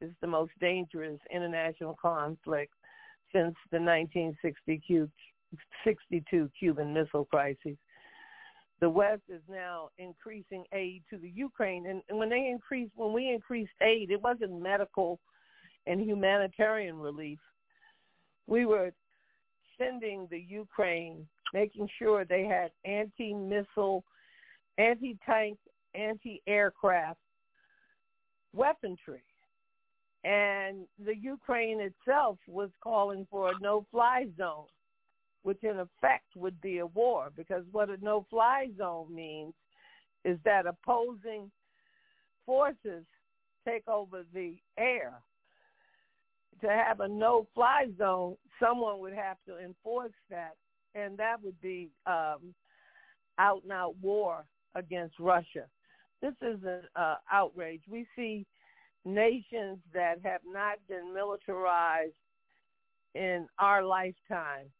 is 0.00 0.10
the 0.20 0.26
most 0.26 0.52
dangerous 0.60 1.20
international 1.34 1.96
conflict 2.00 2.72
since 3.32 3.54
the 3.70 3.80
1962 3.80 6.50
Cuban 6.58 6.92
Missile 6.92 7.24
Crisis. 7.26 7.76
The 8.80 8.88
West 8.88 9.22
is 9.28 9.42
now 9.48 9.90
increasing 9.98 10.64
aid 10.72 11.04
to 11.10 11.18
the 11.18 11.28
Ukraine, 11.28 11.86
and, 11.86 12.02
when 12.18 12.30
they 12.30 12.48
increased, 12.48 12.92
when 12.96 13.12
we 13.12 13.28
increased 13.28 13.70
aid, 13.82 14.10
it 14.10 14.22
wasn't 14.22 14.58
medical 14.60 15.20
and 15.86 16.00
humanitarian 16.00 16.98
relief. 16.98 17.38
We 18.46 18.64
were 18.64 18.90
sending 19.76 20.26
the 20.30 20.40
Ukraine, 20.40 21.28
making 21.52 21.90
sure 21.98 22.24
they 22.24 22.44
had 22.44 22.72
anti-missile, 22.84 24.02
anti-tank, 24.78 25.58
anti-aircraft 25.94 27.20
weaponry. 28.54 29.22
And 30.22 30.86
the 31.04 31.16
Ukraine 31.16 31.80
itself 31.80 32.38
was 32.46 32.70
calling 32.82 33.26
for 33.30 33.50
a 33.50 33.58
no-fly 33.60 34.26
zone, 34.36 34.66
which 35.42 35.62
in 35.62 35.78
effect 35.78 36.26
would 36.36 36.60
be 36.60 36.78
a 36.78 36.86
war, 36.86 37.30
because 37.34 37.64
what 37.72 37.88
a 37.88 37.96
no-fly 38.02 38.68
zone 38.76 39.14
means 39.14 39.54
is 40.24 40.38
that 40.44 40.66
opposing 40.66 41.50
forces 42.44 43.04
take 43.66 43.88
over 43.88 44.24
the 44.34 44.56
air. 44.78 45.14
To 46.60 46.68
have 46.68 47.00
a 47.00 47.08
no-fly 47.08 47.86
zone, 47.96 48.36
someone 48.62 48.98
would 48.98 49.14
have 49.14 49.38
to 49.46 49.58
enforce 49.58 50.12
that, 50.28 50.52
and 50.94 51.16
that 51.16 51.42
would 51.42 51.58
be 51.62 51.88
um, 52.06 52.54
out-and-out 53.38 53.94
war 54.02 54.44
against 54.74 55.18
Russia. 55.18 55.64
This 56.20 56.34
is 56.42 56.58
an 56.64 56.82
uh, 56.94 57.14
outrage. 57.32 57.80
We 57.88 58.06
see 58.14 58.44
nations 59.04 59.78
that 59.94 60.16
have 60.22 60.42
not 60.46 60.78
been 60.88 61.12
militarized 61.14 62.14
in 63.14 63.46
our 63.58 63.82
lifetime 63.82 64.70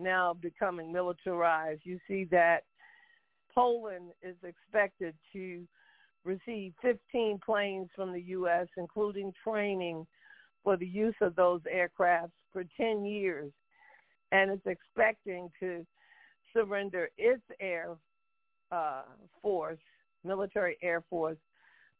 now 0.00 0.34
becoming 0.40 0.90
militarized. 0.92 1.82
You 1.84 1.98
see 2.08 2.24
that 2.30 2.64
Poland 3.54 4.12
is 4.22 4.36
expected 4.42 5.14
to 5.32 5.66
receive 6.24 6.72
15 6.82 7.38
planes 7.44 7.88
from 7.94 8.12
the 8.12 8.22
U.S., 8.22 8.66
including 8.76 9.32
training 9.44 10.06
for 10.64 10.76
the 10.76 10.86
use 10.86 11.14
of 11.20 11.36
those 11.36 11.60
aircrafts 11.62 12.32
for 12.52 12.64
10 12.76 13.04
years, 13.04 13.52
and 14.32 14.50
it's 14.50 14.66
expecting 14.66 15.50
to 15.60 15.86
surrender 16.52 17.08
its 17.16 17.42
air 17.60 17.96
uh, 18.72 19.02
force, 19.40 19.78
military 20.24 20.76
air 20.82 21.02
force, 21.08 21.38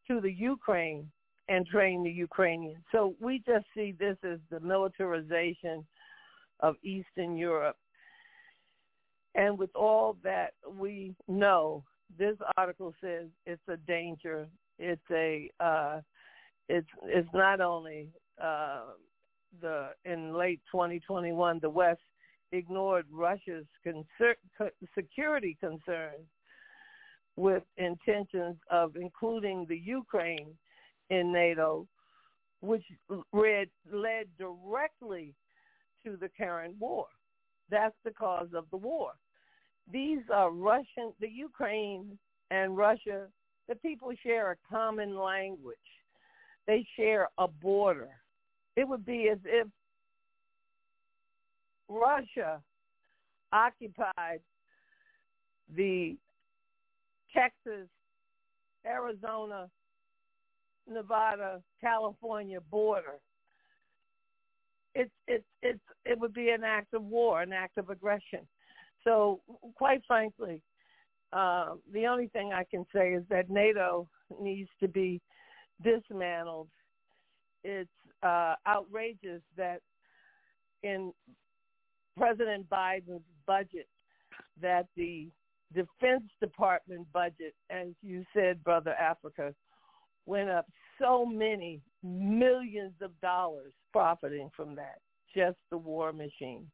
to 0.06 0.20
the 0.20 0.32
Ukraine 0.32 1.10
and 1.50 1.66
train 1.66 2.04
the 2.04 2.10
Ukrainians. 2.10 2.82
So 2.92 3.16
we 3.20 3.42
just 3.44 3.66
see 3.74 3.92
this 3.98 4.16
as 4.22 4.38
the 4.50 4.60
militarization 4.60 5.84
of 6.60 6.76
Eastern 6.84 7.36
Europe. 7.36 7.76
And 9.34 9.58
with 9.58 9.74
all 9.74 10.16
that 10.22 10.52
we 10.78 11.14
know, 11.26 11.82
this 12.16 12.36
article 12.56 12.94
says 13.00 13.26
it's 13.46 13.68
a 13.68 13.76
danger. 13.76 14.46
It's 14.78 15.02
a 15.10 15.50
uh, 15.58 16.00
it's 16.68 16.88
it's 17.04 17.28
not 17.34 17.60
only 17.60 18.08
uh, 18.42 18.82
the 19.60 19.88
in 20.04 20.32
late 20.34 20.60
2021 20.70 21.58
the 21.60 21.70
West 21.70 22.00
ignored 22.52 23.06
Russia's 23.12 23.66
security 24.94 25.56
concerns 25.60 26.26
with 27.36 27.62
intentions 27.76 28.56
of 28.70 28.96
including 28.96 29.66
the 29.68 29.78
Ukraine 29.78 30.56
in 31.10 31.32
NATO, 31.32 31.86
which 32.60 32.84
led, 33.32 33.68
led 33.92 34.26
directly 34.38 35.34
to 36.04 36.16
the 36.16 36.30
current 36.38 36.74
war. 36.78 37.06
That's 37.70 37.94
the 38.04 38.10
cause 38.12 38.48
of 38.54 38.64
the 38.70 38.76
war. 38.76 39.12
These 39.92 40.22
are 40.32 40.50
Russian, 40.50 41.12
the 41.20 41.28
Ukraine 41.28 42.18
and 42.50 42.76
Russia, 42.76 43.26
the 43.68 43.74
people 43.76 44.12
share 44.22 44.52
a 44.52 44.56
common 44.68 45.16
language. 45.18 45.76
They 46.66 46.86
share 46.96 47.28
a 47.38 47.48
border. 47.48 48.10
It 48.76 48.86
would 48.86 49.04
be 49.04 49.28
as 49.30 49.38
if 49.44 49.66
Russia 51.88 52.60
occupied 53.52 54.40
the 55.76 56.16
Texas, 57.32 57.88
Arizona, 58.86 59.68
Nevada, 60.90 61.62
California 61.80 62.60
border. 62.70 63.18
It's 64.94 65.10
it's 65.28 65.44
it's 65.62 65.80
it 66.04 66.18
would 66.18 66.34
be 66.34 66.50
an 66.50 66.64
act 66.64 66.94
of 66.94 67.04
war, 67.04 67.42
an 67.42 67.52
act 67.52 67.78
of 67.78 67.90
aggression. 67.90 68.40
So 69.04 69.40
quite 69.76 70.02
frankly, 70.06 70.62
uh, 71.32 71.74
the 71.92 72.06
only 72.06 72.26
thing 72.28 72.52
I 72.52 72.64
can 72.70 72.84
say 72.94 73.12
is 73.12 73.22
that 73.30 73.50
NATO 73.50 74.08
needs 74.40 74.68
to 74.80 74.88
be 74.88 75.20
dismantled. 75.82 76.68
It's 77.62 77.88
uh, 78.22 78.54
outrageous 78.66 79.42
that 79.56 79.80
in 80.82 81.12
President 82.16 82.68
Biden's 82.68 83.22
budget 83.46 83.86
that 84.60 84.86
the 84.96 85.28
Defense 85.72 86.24
Department 86.40 87.06
budget, 87.12 87.54
as 87.70 87.88
you 88.02 88.24
said, 88.34 88.62
Brother 88.64 88.94
Africa, 88.94 89.54
went 90.26 90.50
up 90.50 90.66
so 91.00 91.24
many 91.26 91.80
millions 92.02 92.92
of 93.00 93.18
dollars 93.20 93.72
profiting 93.92 94.50
from 94.56 94.74
that, 94.76 94.98
just 95.34 95.58
the 95.70 95.78
war 95.78 96.12
machine. 96.12 96.66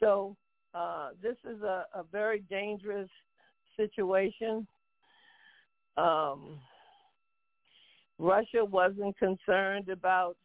So 0.00 0.36
uh, 0.74 1.10
this 1.22 1.36
is 1.50 1.62
a, 1.62 1.86
a 1.94 2.02
very 2.12 2.40
dangerous 2.50 3.08
situation. 3.76 4.66
Um, 5.96 6.58
Russia 8.18 8.64
wasn't 8.64 9.16
concerned 9.18 9.88
about 9.88 10.36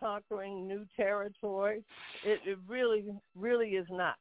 conquering 0.00 0.66
new 0.66 0.84
territory. 0.96 1.84
It, 2.24 2.40
it 2.44 2.58
really, 2.68 3.04
really 3.36 3.70
is 3.70 3.86
not 3.90 4.16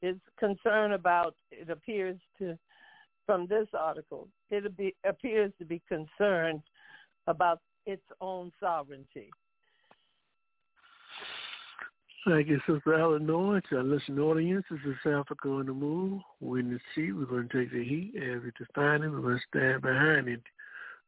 It's 0.00 0.20
concerned 0.38 0.94
about, 0.94 1.34
it 1.50 1.70
appears 1.70 2.18
to, 2.38 2.58
from 3.26 3.46
this 3.46 3.68
article, 3.78 4.28
it 4.50 4.76
be, 4.76 4.94
appears 5.04 5.52
to 5.58 5.64
be 5.64 5.80
concerned 5.88 6.62
about 7.26 7.60
its 7.86 8.02
own 8.20 8.52
sovereignty. 8.60 9.30
Thank 12.26 12.48
you, 12.48 12.60
Sister 12.68 12.94
Eleanor. 12.94 13.60
To 13.60 13.76
our 13.78 13.82
listening 13.82 14.20
audience, 14.20 14.64
this 14.70 14.78
is 14.86 14.94
Africa 15.04 15.48
on 15.48 15.66
the 15.66 15.72
Move. 15.72 16.20
We're 16.40 16.60
in 16.60 16.70
the 16.70 16.78
seat. 16.94 17.10
We're 17.10 17.24
going 17.24 17.48
to 17.48 17.58
take 17.58 17.72
the 17.72 17.82
heat 17.82 18.12
as 18.16 18.42
we 18.44 18.52
define 18.56 19.02
it. 19.02 19.10
We're 19.10 19.22
going 19.22 19.38
to 19.38 19.58
stand 19.58 19.82
behind 19.82 20.28
it. 20.28 20.40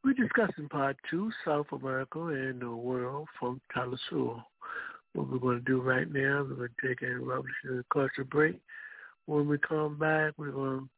We're 0.03 0.15
discussing 0.15 0.69
part 0.69 0.97
two, 1.09 1.31
South 1.45 1.67
America 1.71 2.19
and 2.27 2.61
the 2.61 2.71
world 2.71 3.29
from 3.39 3.61
Telesur. 3.75 4.43
What 5.13 5.31
we're 5.31 5.39
going 5.39 5.61
to 5.61 5.65
do 5.65 5.81
right 5.81 6.13
now, 6.13 6.45
we're 6.49 6.57
going 6.57 6.69
to 6.81 6.89
take 6.89 7.03
a 7.03 7.15
revolutionary 7.15 7.85
culture 7.93 8.25
break. 8.25 8.61
When 9.27 9.47
we 9.47 9.57
come 9.59 9.97
back, 9.97 10.33
we're 10.37 10.51
going 10.51 10.81
to 10.81 10.89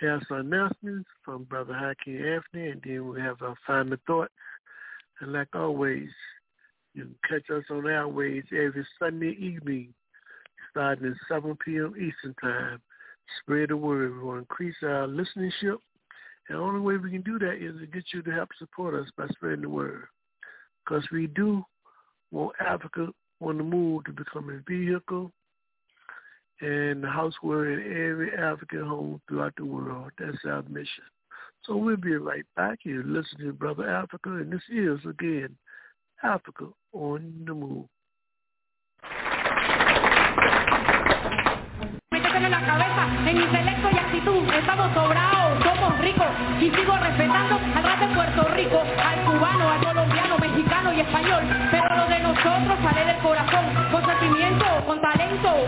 have 0.00 0.22
some 0.28 0.38
announcements 0.38 1.08
from 1.24 1.44
Brother 1.44 1.74
Hakeem 1.74 2.24
Anthony, 2.24 2.70
and 2.70 2.82
then 2.84 3.08
we 3.08 3.20
have 3.20 3.42
our 3.42 3.56
final 3.66 3.96
thoughts. 4.06 4.32
And 5.20 5.32
like 5.32 5.48
always, 5.54 6.08
you 6.94 7.04
can 7.04 7.14
catch 7.28 7.50
us 7.50 7.64
on 7.70 7.86
our 7.86 8.08
ways 8.08 8.44
every 8.52 8.86
Sunday 8.98 9.36
evening 9.40 9.92
starting 10.70 11.06
at 11.06 11.14
7 11.28 11.56
p.m. 11.64 11.94
Eastern 11.96 12.34
Time. 12.40 12.80
Spread 13.40 13.70
the 13.70 13.76
word. 13.76 14.16
We 14.16 14.24
want 14.24 14.36
to 14.36 14.40
increase 14.40 14.76
our 14.82 15.06
listenership. 15.06 15.78
And 16.48 16.58
the 16.58 16.62
only 16.62 16.80
way 16.80 16.96
we 16.96 17.10
can 17.10 17.22
do 17.22 17.38
that 17.40 17.56
is 17.60 17.78
to 17.80 17.86
get 17.86 18.04
you 18.12 18.22
to 18.22 18.30
help 18.30 18.48
support 18.58 18.94
us 18.94 19.10
by 19.16 19.26
spreading 19.32 19.62
the 19.62 19.68
word. 19.68 20.04
Because 20.84 21.04
we 21.12 21.26
do 21.26 21.64
want 22.30 22.54
Africa 22.60 23.08
on 23.40 23.58
the 23.58 23.64
move 23.64 24.04
to 24.04 24.12
become 24.12 24.50
a 24.50 24.70
vehicle 24.70 25.32
and 26.60 27.02
the 27.02 27.08
house 27.08 27.34
in 27.42 27.82
every 28.10 28.32
African 28.36 28.84
home 28.84 29.20
throughout 29.28 29.54
the 29.56 29.64
world. 29.64 30.10
That's 30.18 30.38
our 30.44 30.62
mission. 30.62 31.04
So 31.64 31.76
we'll 31.76 31.96
be 31.96 32.16
right 32.16 32.44
back 32.56 32.78
here 32.82 33.02
listening 33.04 33.48
to 33.48 33.52
Brother 33.52 33.88
Africa, 33.88 34.30
and 34.30 34.52
this 34.52 34.62
is, 34.70 34.98
again, 35.08 35.56
Africa 36.22 36.66
on 36.92 37.44
the 37.46 37.54
move. 37.54 37.86
En 42.38 42.52
la 42.52 42.64
cabeza, 42.64 43.28
en 43.28 43.36
intelecto 43.36 43.90
y 43.90 43.98
actitud, 43.98 44.48
estamos 44.54 44.94
sobrados, 44.94 45.62
somos 45.64 45.98
ricos 45.98 46.30
y 46.60 46.70
sigo 46.70 46.96
respetando 46.96 47.56
al 47.56 48.00
de 48.00 48.14
Puerto 48.14 48.54
Rico, 48.54 48.80
al 48.80 49.24
cubano, 49.24 49.68
al 49.68 49.84
colombiano, 49.84 50.38
mexicano 50.38 50.92
y 50.94 51.00
español, 51.00 51.42
pero 51.70 51.96
lo 51.96 52.06
de 52.08 52.20
nosotros 52.20 52.78
sale 52.80 53.04
del 53.04 53.18
corazón, 53.18 53.64
con 53.90 54.06
sentimiento, 54.06 54.64
con 54.86 55.00
talento, 55.00 55.66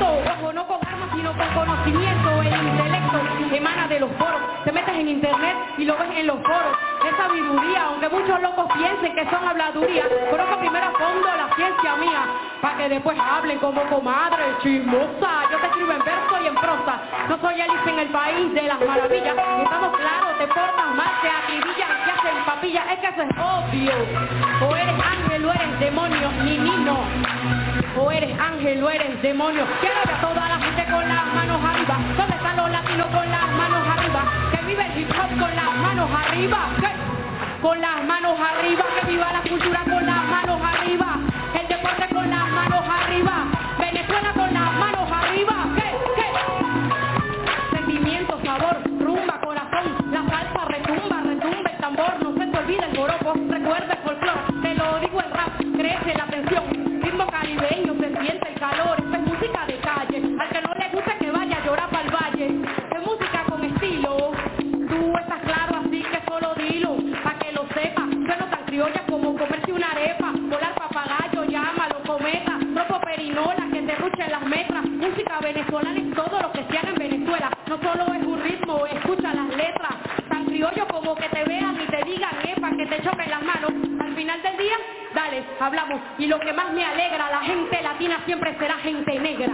no 0.00 0.66
con 0.66 0.86
armas 0.86 1.10
sino 1.14 1.36
con 1.36 1.48
conocimiento, 1.54 2.42
el 2.42 2.68
intelecto 2.68 3.20
emana 3.54 3.86
de 3.88 4.00
los 4.00 4.10
foros, 4.12 4.40
te 4.64 4.72
metes 4.72 4.94
en 4.94 5.08
internet 5.08 5.56
y 5.76 5.84
lo 5.84 5.96
ves 5.98 6.08
en 6.16 6.26
los 6.26 6.38
foros, 6.40 6.76
es 7.06 7.16
sabiduría, 7.16 7.84
aunque 7.84 8.08
muchos 8.08 8.40
locos 8.40 8.66
piensen 8.72 9.14
que 9.14 9.24
son 9.28 9.46
habladuría, 9.46 10.04
conozco 10.30 10.58
primero 10.58 10.86
a 10.86 10.92
fondo 10.92 11.28
la 11.36 11.54
ciencia 11.54 11.96
mía, 11.96 12.22
para 12.62 12.76
que 12.78 12.88
después 12.88 13.18
hablen 13.18 13.58
como 13.58 13.82
comadre 13.84 14.44
chismosa, 14.62 15.50
yo 15.50 15.58
te 15.58 15.66
escribo 15.66 15.92
en 15.92 16.02
en 17.86 17.98
el 17.98 18.08
país 18.08 18.52
de 18.52 18.62
las 18.62 18.80
maravillas, 18.80 19.34
y 19.34 19.62
estamos 19.62 19.96
claros, 19.96 20.38
te 20.38 20.46
portas 20.48 20.94
mal, 20.94 21.10
te 21.22 21.28
acribillan, 21.28 21.88
te 22.04 22.10
hacen 22.10 22.44
papilla, 22.44 22.84
es 22.92 22.98
que 22.98 23.06
eso 23.06 23.22
es 23.22 23.30
obvio, 23.38 23.92
o 24.68 24.76
eres 24.76 24.94
ángel 25.00 25.44
o 25.46 25.52
eres 25.52 25.80
demonio, 25.80 26.30
ni 26.44 26.58
ni 26.58 26.76
no, 26.84 27.04
o 27.96 28.10
eres 28.10 28.38
ángel 28.38 28.82
o 28.82 28.90
eres 28.90 29.22
demonio, 29.22 29.64
quiero 29.80 29.96
a 30.00 30.20
toda 30.20 30.48
la 30.48 30.58
gente 30.58 30.84
con 30.90 31.08
las 31.08 31.26
manos 31.34 31.60
arriba, 31.64 31.96
¿dónde 32.16 32.36
están 32.36 32.56
los 32.56 32.70
latinos 32.70 33.06
con 33.06 33.30
las 33.30 33.48
manos 33.50 33.88
arriba? 33.88 34.24
Que 34.50 34.66
vive 34.66 34.86
el 34.86 35.00
hip 35.00 35.10
hop 35.10 35.38
con 35.38 35.56
las 35.56 35.76
manos 35.76 36.10
arriba, 36.10 36.58
¿qué? 36.80 36.90
con 37.62 37.80
las 37.80 38.04
manos 38.04 38.38
arriba, 38.38 38.84
que 39.00 39.06
viva 39.06 39.32
la 39.32 39.42
cultura 39.42 39.80
con 39.84 40.06
las 40.06 40.24
manos 40.24 40.60
arriba, 40.62 41.18
venezolana 75.40 75.98
es 75.98 76.14
todo 76.14 76.40
lo 76.40 76.52
que 76.52 76.64
se 76.64 76.88
en 76.88 76.94
Venezuela, 76.94 77.50
no 77.66 77.78
solo 77.78 78.14
es 78.14 78.24
un 78.24 78.42
ritmo, 78.42 78.86
escucha 78.86 79.34
las 79.34 79.48
letras, 79.48 79.94
tan 80.28 80.44
criollo 80.46 80.86
como 80.88 81.14
que 81.14 81.28
te 81.28 81.44
vean 81.44 81.80
y 81.80 81.86
te 81.86 82.04
digan, 82.04 82.30
epa, 82.44 82.70
que 82.76 82.86
te 82.86 83.02
choquen 83.02 83.30
las 83.30 83.42
manos, 83.42 83.72
al 84.00 84.14
final 84.14 84.42
del 84.42 84.56
día, 84.56 84.76
dale, 85.14 85.44
hablamos, 85.58 86.00
y 86.18 86.26
lo 86.26 86.38
que 86.40 86.52
más 86.52 86.72
me 86.72 86.84
alegra, 86.84 87.30
la 87.30 87.40
gente 87.40 87.82
latina 87.82 88.20
siempre 88.26 88.56
será 88.58 88.76
gente 88.78 89.18
negra. 89.18 89.52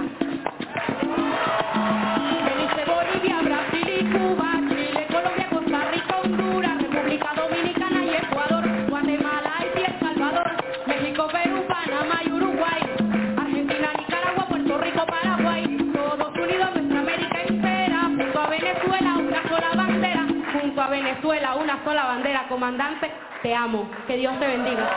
Comandante, 22.57 23.13
te 23.43 23.55
amo, 23.55 23.87
que 24.07 24.17
Dios 24.17 24.41
te 24.41 24.47
bendiga. 24.47 24.89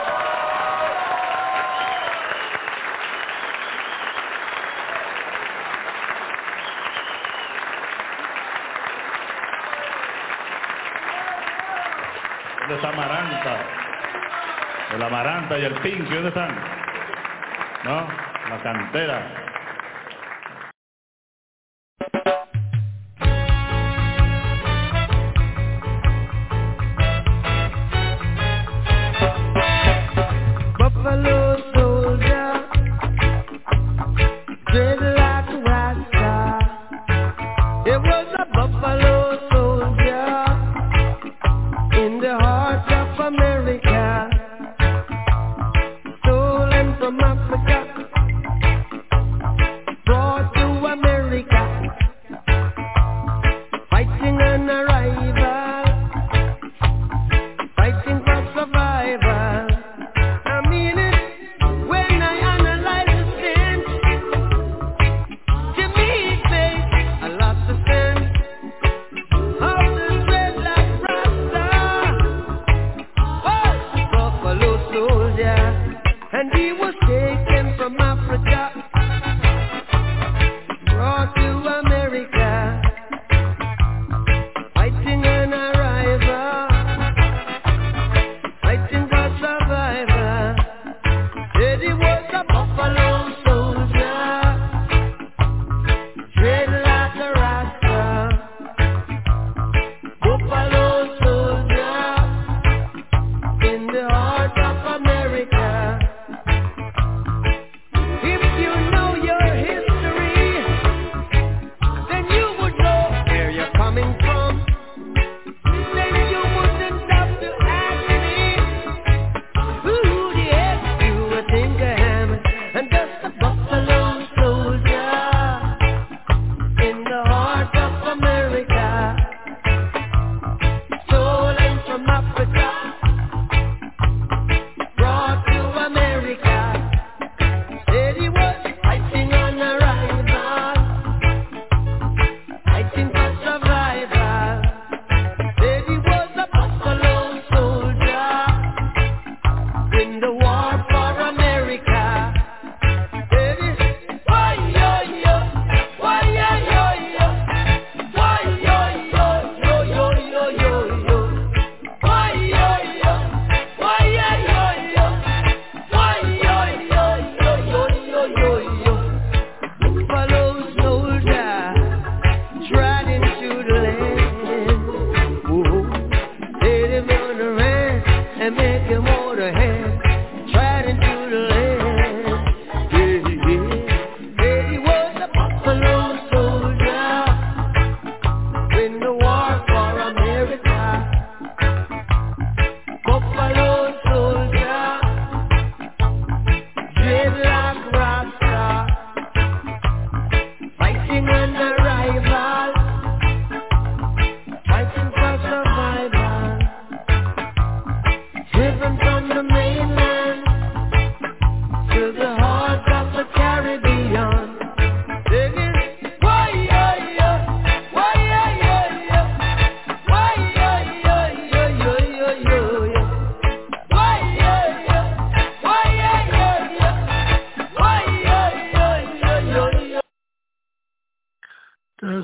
¿Dónde 12.60 12.74
está 12.76 12.88
Amaranta? 12.88 13.56
El 14.94 15.02
Amaranta 15.02 15.58
y 15.58 15.64
el 15.66 15.74
Pinky, 15.80 16.14
¿dónde 16.14 16.28
están? 16.28 16.56
¿No? 17.84 18.06
La 18.48 18.62
cantera. 18.62 19.49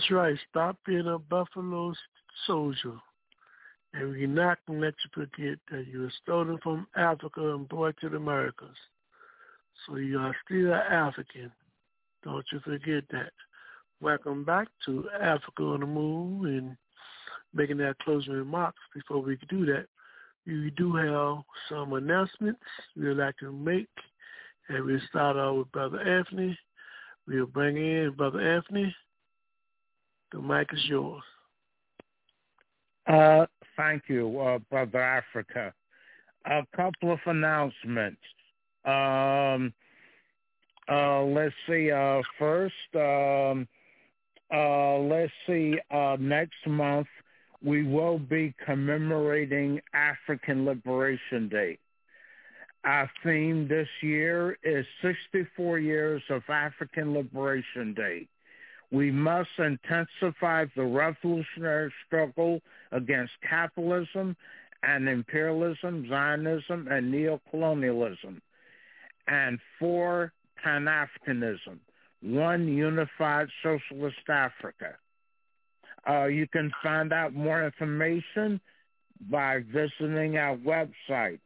That's 0.07 0.15
right. 0.15 0.39
Stop 0.51 0.77
being 0.87 1.09
a 1.09 1.19
buffalo 1.19 1.93
soldier. 2.47 2.95
And 3.93 4.11
we're 4.11 4.29
not 4.29 4.59
going 4.69 4.81
to 4.81 4.87
let 4.87 4.95
you 5.03 5.11
forget 5.13 5.59
that 5.73 5.89
you 5.89 6.03
were 6.03 6.13
stolen 6.23 6.59
from 6.63 6.87
Africa 6.95 7.55
and 7.55 7.69
brought 7.69 7.97
to 8.01 8.09
the 8.09 8.17
Americas. 8.17 8.77
So 9.85 9.97
you 9.97 10.21
are 10.21 10.37
still 10.45 10.75
African. 10.75 11.51
Don't 12.23 12.45
you 12.53 12.61
forget 12.61 13.03
that. 13.11 13.33
Welcome 14.01 14.45
back 14.45 14.69
to 14.85 15.09
Africa 15.21 15.65
on 15.65 15.81
the 15.81 15.87
Move 15.87 16.45
and 16.45 16.77
making 17.53 17.79
that 17.79 17.99
closing 17.99 18.35
remarks 18.35 18.79
before 18.95 19.21
we 19.21 19.37
do 19.49 19.67
that. 19.67 19.87
We 20.47 20.73
do 20.77 20.95
have 20.95 21.39
some 21.69 21.95
announcements 21.95 22.61
we 22.97 23.09
would 23.09 23.17
like 23.17 23.39
to 23.39 23.51
make. 23.51 23.89
And 24.69 24.85
we'll 24.85 25.01
start 25.09 25.37
off 25.37 25.57
with 25.57 25.73
Brother 25.73 26.01
Anthony. 26.01 26.57
We'll 27.27 27.47
bring 27.47 27.77
in 27.77 28.13
Brother 28.17 28.41
Anthony. 28.41 28.95
The 30.33 30.41
mic 30.41 30.69
is 30.73 30.85
yours. 30.87 31.23
Uh, 33.07 33.47
thank 33.77 34.05
you, 34.09 34.41
uh, 34.41 34.59
Brother 34.71 35.01
Africa. 35.01 35.73
A 36.47 36.63
couple 36.75 37.13
of 37.13 37.19
announcements. 37.27 38.21
Um, 38.85 39.73
uh, 40.89 41.23
let's 41.23 41.55
see. 41.69 41.91
Uh, 41.91 42.23
first, 42.39 42.75
um, 42.95 43.67
uh, 44.53 44.99
let's 44.99 45.33
see. 45.47 45.79
Uh, 45.91 46.17
next 46.21 46.67
month 46.67 47.09
we 47.63 47.83
will 47.83 48.19
be 48.19 48.55
commemorating 48.65 49.81
African 49.95 50.65
Liberation 50.65 51.49
Day. 51.49 51.79
Our 52.85 53.11
theme 53.25 53.67
this 53.67 53.89
year 54.03 54.57
is 54.63 54.87
64 55.03 55.81
years 55.81 56.23
of 56.31 56.43
African 56.49 57.15
Liberation 57.15 57.95
Day. 57.95 58.29
We 58.91 59.11
must 59.11 59.51
intensify 59.59 60.67
the 60.77 60.85
revolutionary 60.85 61.93
struggle 62.07 62.61
against 62.93 63.33
capitalism 63.49 64.37
and 64.83 65.09
imperialism, 65.09 66.09
Zionism, 66.09 66.87
and 66.89 67.13
neocolonialism, 67.13 68.41
and 69.27 69.59
for 69.79 70.33
Pan-Africanism, 70.63 71.79
one 72.23 72.69
unified 72.69 73.49
socialist 73.63 74.29
Africa. 74.29 74.97
Uh, 76.09 76.27
you 76.27 76.47
can 76.47 76.71
find 76.83 77.13
out 77.13 77.35
more 77.35 77.65
information 77.65 78.61
by 79.29 79.65
visiting 79.73 80.37
our 80.37 80.57
website, 80.59 81.41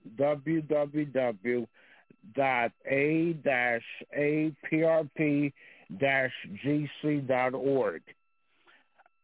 www.a-aprp-gc.org. 5.98 8.02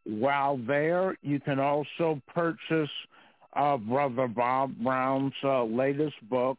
While 0.05 0.57
there, 0.57 1.17
you 1.21 1.39
can 1.39 1.59
also 1.59 2.21
purchase 2.33 2.89
uh, 3.53 3.77
Brother 3.77 4.27
Bob 4.27 4.73
Brown's 4.81 5.33
uh, 5.43 5.63
latest 5.63 6.15
book, 6.29 6.57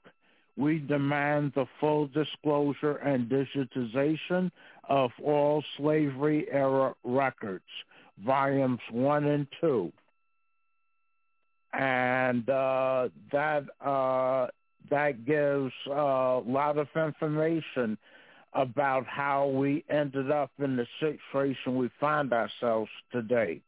We 0.57 0.81
Demand 0.81 1.53
the 1.55 1.67
Full 1.81 2.09
Disclosure 2.09 2.97
and 2.97 3.31
Digitization 3.31 4.51
of 4.89 5.11
All 5.23 5.63
Slavery 5.77 6.47
Era 6.51 6.95
Records, 7.05 7.65
Volumes 8.25 8.81
1 8.91 9.25
and 9.25 9.47
2 9.61 9.93
and 11.75 12.49
uh, 12.49 13.09
that 13.31 13.63
uh, 13.85 14.47
that 14.91 15.27
gives 15.27 15.71
a 15.87 16.41
lot 16.47 16.79
of 16.79 16.89
information 16.97 17.99
about 18.55 19.07
how 19.07 19.49
we 19.49 19.85
ended 19.91 20.31
up 20.31 20.51
in 20.59 20.77
the 20.77 20.87
situation 21.01 21.77
we 21.77 21.91
find 22.01 22.33
ourselves 22.33 22.91
today. 23.13 23.61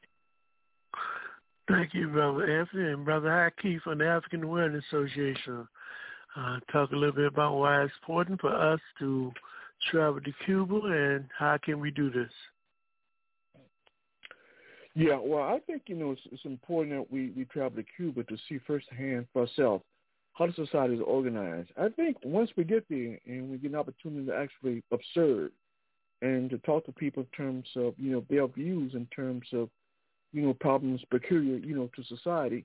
Thank 1.66 1.94
you, 1.94 2.08
Brother 2.08 2.60
Anthony 2.60 2.92
and 2.92 3.06
Brother 3.06 3.28
Haki 3.28 3.80
from 3.80 3.98
the 3.98 4.06
African 4.06 4.42
Awareness 4.42 4.84
Association. 4.88 5.66
Uh, 6.36 6.58
talk 6.70 6.90
a 6.90 6.96
little 6.96 7.14
bit 7.14 7.26
about 7.26 7.54
why 7.54 7.84
it's 7.84 7.92
important 8.02 8.40
for 8.40 8.54
us 8.54 8.80
to 8.98 9.32
travel 9.90 10.20
to 10.20 10.32
Cuba 10.44 10.80
and 10.84 11.24
how 11.38 11.56
can 11.62 11.80
we 11.80 11.90
do 11.90 12.10
this. 12.10 12.30
Yeah, 14.94 15.18
well, 15.20 15.42
I 15.42 15.58
think 15.66 15.82
you 15.86 15.96
know 15.96 16.12
it's, 16.12 16.20
it's 16.30 16.44
important 16.44 16.96
that 16.96 17.12
we 17.12 17.32
we 17.36 17.44
travel 17.46 17.82
to 17.82 17.84
Cuba 17.96 18.22
to 18.24 18.36
see 18.48 18.58
firsthand 18.66 19.26
for 19.32 19.42
ourselves 19.42 19.82
how 20.34 20.46
the 20.46 20.52
society 20.52 20.94
is 20.94 21.00
organized. 21.04 21.70
I 21.76 21.88
think 21.88 22.16
once 22.24 22.50
we 22.56 22.64
get 22.64 22.84
there 22.88 23.18
and 23.26 23.50
we 23.50 23.58
get 23.58 23.70
an 23.70 23.76
opportunity 23.76 24.26
to 24.26 24.36
actually 24.36 24.82
observe 24.92 25.50
and 26.22 26.50
to 26.50 26.58
talk 26.58 26.84
to 26.86 26.92
people 26.92 27.22
in 27.22 27.44
terms 27.44 27.66
of 27.76 27.94
you 27.98 28.12
know 28.12 28.24
their 28.30 28.46
views 28.46 28.94
in 28.94 29.06
terms 29.06 29.46
of 29.52 29.68
you 30.32 30.42
know 30.42 30.54
problems 30.54 31.00
peculiar 31.10 31.56
you 31.56 31.74
know 31.74 31.90
to 31.96 32.04
society, 32.04 32.64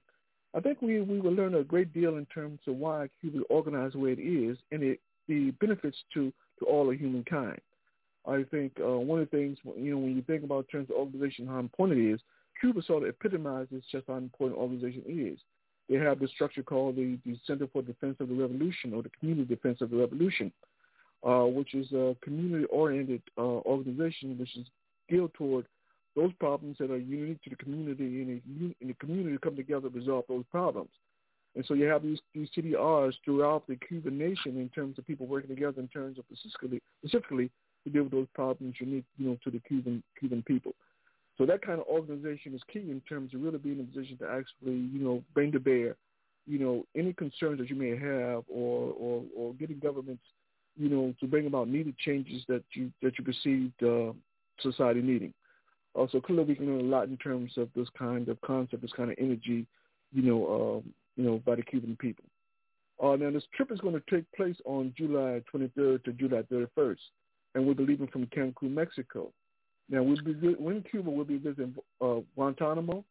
I 0.55 0.59
think 0.59 0.81
we 0.81 1.01
we 1.01 1.19
will 1.19 1.33
learn 1.33 1.55
a 1.55 1.63
great 1.63 1.93
deal 1.93 2.17
in 2.17 2.25
terms 2.27 2.59
of 2.67 2.75
why 2.75 3.09
Cuba 3.21 3.39
is 3.39 3.43
organized 3.49 3.95
the 3.95 3.99
way 3.99 4.11
it 4.11 4.19
is 4.21 4.57
and 4.71 4.83
it 4.83 4.99
the 5.27 5.51
benefits 5.59 5.97
to 6.13 6.31
to 6.59 6.65
all 6.65 6.91
of 6.91 6.97
humankind. 6.97 7.59
I 8.29 8.43
think 8.51 8.73
uh, 8.79 8.99
one 8.99 9.19
of 9.19 9.29
the 9.29 9.37
things, 9.37 9.57
you 9.75 9.91
know, 9.91 9.97
when 9.97 10.15
you 10.15 10.21
think 10.21 10.43
about 10.43 10.67
terms 10.69 10.89
of 10.89 10.97
organization, 10.97 11.47
how 11.47 11.59
important 11.59 11.99
it 11.99 12.13
is, 12.13 12.19
Cuba 12.61 12.81
sort 12.83 13.03
of 13.03 13.09
epitomizes 13.09 13.83
just 13.91 14.05
how 14.07 14.17
important 14.17 14.59
organization 14.59 15.03
is. 15.07 15.39
They 15.89 15.95
have 15.95 16.19
this 16.19 16.29
structure 16.31 16.61
called 16.61 16.97
the, 16.97 17.17
the 17.25 17.37
Center 17.47 17.67
for 17.71 17.81
Defense 17.81 18.17
of 18.19 18.29
the 18.29 18.35
Revolution 18.35 18.93
or 18.93 19.01
the 19.01 19.09
Community 19.19 19.55
Defense 19.55 19.81
of 19.81 19.89
the 19.89 19.97
Revolution, 19.97 20.51
uh, 21.25 21.45
which 21.45 21.73
is 21.73 21.91
a 21.91 22.15
community-oriented 22.21 23.23
uh, 23.37 23.41
organization 23.41 24.37
which 24.37 24.55
is 24.55 24.67
geared 25.09 25.33
toward 25.33 25.65
those 26.15 26.31
problems 26.39 26.77
that 26.79 26.91
are 26.91 26.97
unique 26.97 27.41
to 27.43 27.49
the 27.49 27.55
community 27.55 28.21
and 28.21 28.41
the, 28.59 28.75
and 28.81 28.89
the 28.89 28.93
community 28.95 29.37
come 29.41 29.55
together 29.55 29.89
to 29.89 29.97
resolve 29.97 30.25
those 30.27 30.43
problems. 30.51 30.89
And 31.55 31.65
so 31.65 31.73
you 31.73 31.85
have 31.85 32.03
these, 32.03 32.19
these 32.35 32.49
CDRs 32.55 33.13
throughout 33.25 33.65
the 33.67 33.75
Cuban 33.75 34.17
nation 34.17 34.57
in 34.57 34.69
terms 34.69 34.99
of 34.99 35.07
people 35.07 35.25
working 35.25 35.49
together 35.49 35.81
in 35.81 35.87
terms 35.87 36.19
of 36.19 36.25
specifically, 36.31 36.81
specifically 36.99 37.49
to 37.83 37.89
deal 37.89 38.03
with 38.03 38.11
those 38.11 38.27
problems 38.33 38.75
unique, 38.79 39.05
you 39.17 39.29
know, 39.29 39.37
to 39.43 39.51
the 39.51 39.59
Cuban 39.59 40.03
Cuban 40.19 40.43
people. 40.43 40.73
So 41.37 41.45
that 41.45 41.61
kind 41.61 41.79
of 41.79 41.87
organization 41.87 42.53
is 42.53 42.61
key 42.71 42.79
in 42.79 43.01
terms 43.07 43.33
of 43.33 43.41
really 43.41 43.57
being 43.57 43.79
in 43.79 43.85
a 43.85 43.87
position 43.87 44.17
to 44.17 44.25
actually, 44.25 44.75
you 44.75 44.99
know, 44.99 45.23
bring 45.33 45.51
to 45.53 45.59
bear, 45.59 45.95
you 46.45 46.59
know, 46.59 46.85
any 46.95 47.13
concerns 47.13 47.59
that 47.59 47.69
you 47.69 47.75
may 47.75 47.91
have 47.91 48.43
or 48.49 48.93
or, 48.97 49.23
or 49.35 49.53
getting 49.53 49.79
governments, 49.79 50.23
you 50.77 50.89
know, 50.89 51.13
to 51.19 51.27
bring 51.27 51.47
about 51.47 51.69
needed 51.69 51.97
changes 51.97 52.43
that 52.49 52.63
you 52.73 52.91
that 53.01 53.17
you 53.17 53.23
perceived 53.23 53.83
uh, 53.83 54.11
society 54.61 55.01
needing. 55.01 55.33
Also, 55.95 56.19
clearly 56.19 56.43
we 56.43 56.55
can 56.55 56.67
learn 56.67 56.85
a 56.85 56.89
lot 56.89 57.07
in 57.07 57.17
terms 57.17 57.53
of 57.57 57.69
this 57.75 57.87
kind 57.97 58.27
of 58.29 58.39
concept, 58.41 58.81
this 58.81 58.91
kind 58.91 59.09
of 59.09 59.17
energy, 59.17 59.65
you 60.13 60.21
know, 60.21 60.81
um, 60.83 60.93
you 61.15 61.23
know, 61.23 61.41
by 61.45 61.55
the 61.55 61.63
Cuban 61.63 61.97
people. 61.99 62.25
Uh, 63.01 63.15
now, 63.15 63.31
this 63.31 63.43
trip 63.55 63.71
is 63.71 63.79
going 63.79 63.93
to 63.93 64.03
take 64.09 64.29
place 64.33 64.57
on 64.65 64.93
July 64.97 65.41
23rd 65.53 66.03
to 66.03 66.11
July 66.13 66.41
31st 66.51 66.97
and 67.55 67.65
we'll 67.65 67.75
be 67.75 67.85
leaving 67.85 68.07
from 68.07 68.25
Cancun, 68.27 68.71
Mexico. 68.71 69.31
Now, 69.89 70.03
we'll 70.03 70.21
be 70.23 70.55
we're 70.59 70.73
in 70.73 70.83
Cuba. 70.83 71.09
We'll 71.09 71.25
be 71.25 71.37
visiting 71.37 71.73
uh, 71.99 72.19
Guantanamo, 72.35 73.03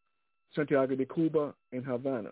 Santiago 0.55 0.95
de 0.95 1.05
Cuba, 1.05 1.53
and 1.73 1.85
Havana. 1.85 2.31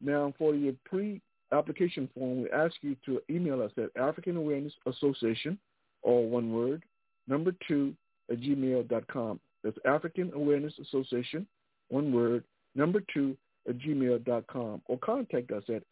Now, 0.00 0.32
for 0.38 0.54
your 0.54 0.74
pre 0.84 1.20
application 1.52 2.08
form, 2.14 2.42
we 2.42 2.50
ask 2.50 2.76
you 2.82 2.94
to 3.06 3.20
email 3.30 3.62
us 3.62 3.72
at 3.78 3.90
African 4.00 4.36
Awareness 4.36 4.74
Association, 4.86 5.58
all 6.02 6.28
one 6.28 6.52
word, 6.52 6.84
number 7.26 7.52
two 7.66 7.94
at 8.30 8.40
gmail.com. 8.40 9.40
That's 9.64 9.78
African 9.86 10.30
Awareness 10.34 10.74
Association, 10.80 11.46
one 11.88 12.12
word, 12.12 12.44
number 12.74 13.02
two 13.12 13.36
at 13.68 13.78
gmail.com. 13.78 14.82
Or 14.86 14.98
contact 14.98 15.50
us 15.50 15.64
at 15.68 15.82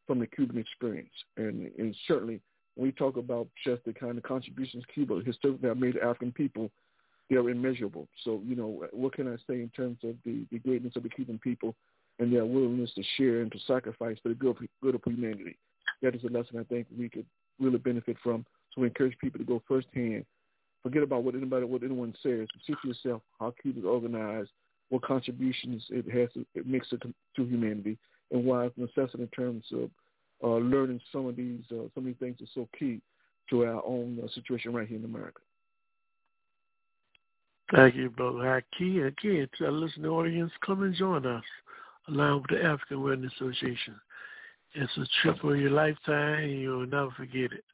from 0.07 0.19
the 0.19 0.27
Cuban 0.27 0.59
experience. 0.59 1.13
And, 1.37 1.71
and 1.79 1.95
certainly 2.09 2.41
when 2.75 2.89
we 2.89 2.93
talk 2.93 3.17
about 3.17 3.47
just 3.65 3.85
the 3.85 3.93
kind 3.93 4.19
of 4.19 4.25
contributions 4.25 4.85
Cuba 4.93 5.21
historically 5.25 5.69
have 5.69 5.79
made 5.79 5.95
to 5.95 6.03
African 6.03 6.33
people, 6.33 6.71
they're 7.31 7.49
immeasurable. 7.49 8.09
So, 8.25 8.41
you 8.45 8.57
know, 8.57 8.85
what 8.93 9.15
can 9.15 9.29
I 9.29 9.37
say 9.49 9.61
in 9.61 9.71
terms 9.75 9.99
of 10.03 10.17
the, 10.25 10.45
the 10.51 10.59
greatness 10.59 10.97
of 10.97 11.05
the 11.05 11.09
Cuban 11.09 11.39
people 11.39 11.75
and 12.19 12.33
their 12.33 12.45
willingness 12.45 12.93
to 12.95 13.03
share 13.17 13.41
and 13.41 13.51
to 13.53 13.59
sacrifice 13.67 14.19
for 14.23 14.29
the 14.31 14.35
good, 14.35 14.57
good 14.83 14.95
of 14.95 15.03
humanity? 15.05 15.57
That 16.03 16.15
is 16.15 16.25
a 16.25 16.29
lesson 16.29 16.59
I 16.59 16.65
think 16.65 16.87
we 16.99 17.09
could 17.09 17.27
really 17.59 17.79
benefit 17.79 18.17
from. 18.23 18.45
So 18.75 18.81
we 18.81 18.89
encourage 18.89 19.17
people 19.19 19.39
to 19.39 19.45
go 19.45 19.63
firsthand. 19.67 20.25
Forget 20.83 21.03
about 21.03 21.23
what 21.23 21.35
anybody, 21.35 21.65
what 21.65 21.83
anyone 21.83 22.15
says. 22.23 22.47
See 22.67 22.75
for 22.83 22.89
yourself 22.89 23.23
how 23.39 23.55
Cuba 23.63 23.81
is 23.81 23.87
organized, 23.87 24.51
what 24.91 25.03
contributions 25.03 25.85
it 25.91 26.11
has, 26.11 26.33
to, 26.35 26.47
it 26.55 26.67
makes 26.67 26.89
to, 26.91 26.99
to 26.99 27.45
humanity, 27.45 27.99
and 28.31 28.45
why 28.45 28.67
it's 28.67 28.79
necessary 28.79 29.25
in 29.25 29.29
terms 29.29 29.65
of 29.73 29.91
uh, 30.43 30.57
learning 30.57 31.01
some 31.13 31.27
of 31.27 31.37
these, 31.37 31.61
uh, 31.71 31.89
some 31.95 31.99
of 31.99 32.05
these 32.05 32.17
things 32.21 32.37
are 32.41 32.51
so 32.55 32.69
key 32.79 33.01
to 33.51 33.65
our 33.65 33.85
own 33.85 34.19
uh, 34.23 34.29
situation 34.35 34.73
right 34.73 34.89
here 34.89 34.99
in 34.99 35.05
America. 35.05 35.41
Thank 37.75 37.95
you, 37.95 38.11
Brother 38.11 38.39
Haki. 38.39 39.07
Again, 39.07 39.49
to 39.59 39.65
our 39.65 39.73
listening 39.73 40.11
audience, 40.11 40.53
come 40.65 40.83
and 40.83 40.95
join 40.95 41.25
us 41.25 41.45
along 42.09 42.43
with 42.43 42.61
the 42.61 42.65
African 42.65 42.99
Awareness 42.99 43.33
Association. 43.37 43.99
It's 44.75 44.97
a 44.97 45.07
trip 45.23 45.43
of 45.43 45.57
your 45.57 45.71
lifetime, 45.71 46.45
and 46.45 46.61
you'll 46.61 46.87
never 46.87 47.11
forget 47.13 47.53
it. 47.53 47.65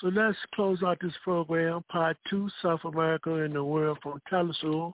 So 0.00 0.08
let's 0.08 0.38
close 0.54 0.82
out 0.82 0.98
this 1.00 1.12
program, 1.22 1.84
Part 1.90 2.16
2, 2.30 2.48
South 2.62 2.80
America 2.84 3.32
and 3.42 3.54
the 3.54 3.62
World 3.62 3.98
from 4.02 4.20
Telesur, 4.30 4.92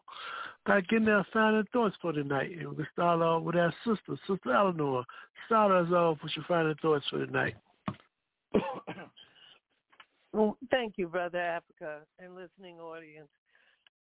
by 0.70 0.80
getting 0.82 1.08
our 1.08 1.26
final 1.32 1.64
thoughts 1.72 1.96
for 2.00 2.12
tonight. 2.12 2.52
And 2.56 2.76
we'll 2.76 2.86
start 2.92 3.20
off 3.20 3.42
with 3.42 3.56
our 3.56 3.74
sister, 3.84 4.16
Sister 4.28 4.54
Eleanor. 4.54 5.02
Start 5.46 5.72
us 5.72 5.92
off 5.92 6.18
with 6.22 6.30
your 6.36 6.44
final 6.46 6.74
thoughts 6.80 7.04
for 7.10 7.26
tonight. 7.26 7.56
well, 10.32 10.56
thank 10.70 10.94
you, 10.96 11.08
Brother 11.08 11.40
Africa 11.40 12.02
and 12.20 12.36
listening 12.36 12.78
audience. 12.78 13.26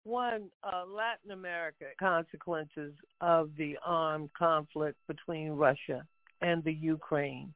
One, 0.04 0.50
uh, 0.62 0.84
Latin 0.86 1.32
America 1.32 1.86
consequences 1.98 2.92
of 3.22 3.50
the 3.58 3.78
armed 3.86 4.32
conflict 4.38 4.98
between 5.08 5.52
Russia 5.52 6.06
and 6.42 6.62
the 6.66 6.74
Ukraine. 6.74 7.54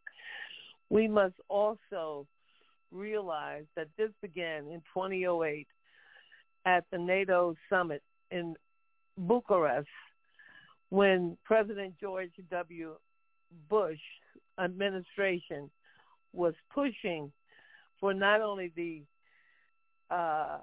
We 0.89 1.09
must 1.09 1.35
also 1.49 2.25
realize 2.93 3.65
that 3.75 3.89
this 3.97 4.11
began 4.21 4.67
in 4.67 4.81
2008 4.93 5.67
at 6.65 6.85
the 6.93 6.97
NATO 6.97 7.57
summit 7.69 8.03
in 8.31 8.55
Bucharest 9.17 9.87
when 10.89 11.37
President 11.43 11.95
George 11.99 12.31
W. 12.49 12.95
Bush 13.69 13.99
administration 14.59 15.69
was 16.33 16.53
pushing 16.73 17.31
for 17.99 18.13
not 18.13 18.41
only 18.41 18.71
the 18.75 19.03
uh, 20.13 20.57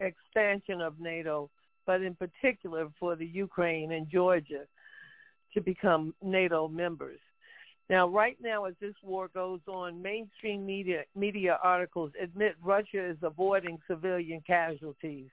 expansion 0.00 0.80
of 0.80 1.00
NATO, 1.00 1.50
but 1.86 2.02
in 2.02 2.14
particular 2.14 2.88
for 2.98 3.16
the 3.16 3.26
Ukraine 3.26 3.92
and 3.92 4.08
Georgia 4.08 4.64
to 5.54 5.60
become 5.60 6.14
NATO 6.22 6.68
members. 6.68 7.20
Now, 7.90 8.08
right 8.08 8.36
now, 8.40 8.64
as 8.64 8.74
this 8.80 8.94
war 9.02 9.28
goes 9.34 9.60
on, 9.66 10.00
mainstream 10.00 10.64
media 10.64 11.02
media 11.14 11.58
articles 11.62 12.12
admit 12.20 12.54
Russia 12.62 13.04
is 13.10 13.18
avoiding 13.22 13.78
civilian 13.86 14.40
casualties, 14.46 15.28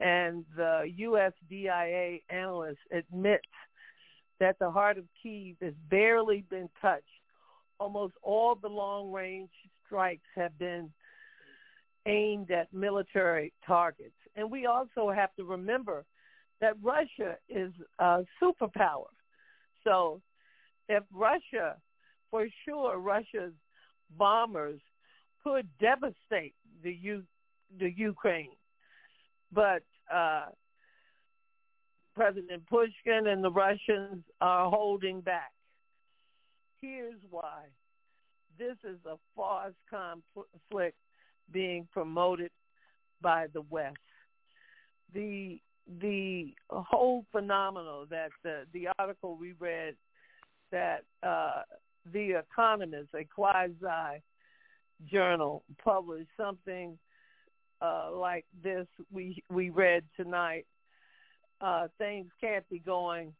and 0.00 0.44
the 0.56 0.90
USDIA 1.00 2.22
analyst 2.28 2.80
admits 2.90 3.44
that 4.40 4.58
the 4.58 4.70
heart 4.70 4.98
of 4.98 5.04
Kiev 5.22 5.56
has 5.62 5.74
barely 5.88 6.44
been 6.50 6.68
touched. 6.80 7.04
Almost 7.78 8.14
all 8.22 8.54
the 8.54 8.68
long-range 8.68 9.50
strikes 9.86 10.26
have 10.34 10.58
been 10.58 10.90
aimed 12.06 12.50
at 12.50 12.72
military 12.72 13.52
targets, 13.66 14.16
and 14.36 14.50
we 14.50 14.66
also 14.66 15.10
have 15.10 15.34
to 15.36 15.44
remember 15.44 16.04
that 16.60 16.74
Russia 16.82 17.36
is 17.48 17.72
a 17.98 18.24
superpower. 18.42 19.06
So 19.84 20.20
if 20.88 21.02
Russia, 21.12 21.76
for 22.30 22.46
sure, 22.64 22.98
Russia's 22.98 23.52
bombers 24.16 24.80
could 25.42 25.68
devastate 25.80 26.54
the 26.82 26.92
U, 26.92 27.22
the 27.78 27.90
Ukraine, 27.90 28.56
but 29.54 29.82
uh, 30.12 30.46
President 32.14 32.66
Pushkin 32.66 33.26
and 33.26 33.42
the 33.42 33.50
Russians 33.50 34.24
are 34.40 34.68
holding 34.68 35.20
back. 35.20 35.52
Here's 36.80 37.20
why: 37.30 37.64
this 38.58 38.76
is 38.84 38.98
a 39.06 39.16
false 39.34 39.74
conflict 39.88 40.96
being 41.52 41.86
promoted 41.92 42.50
by 43.20 43.46
the 43.52 43.62
West. 43.62 43.96
The 45.12 45.60
the 46.00 46.54
whole 46.70 47.24
phenomenon 47.30 48.06
that 48.10 48.30
the, 48.42 48.62
the 48.72 48.88
article 48.98 49.36
we 49.36 49.52
read 49.60 49.94
that 50.72 51.04
uh, 51.22 51.62
The 52.12 52.38
Economist, 52.38 53.10
a 53.14 53.24
quasi 53.24 54.22
journal, 55.10 55.62
published 55.82 56.30
something 56.36 56.98
uh, 57.84 58.10
like 58.16 58.44
this 58.62 58.86
we 59.12 59.42
we 59.50 59.70
read 59.70 60.04
tonight. 60.16 60.66
Uh, 61.60 61.88
things 61.98 62.26
can't 62.40 62.68
be 62.68 62.78
going 62.78 63.32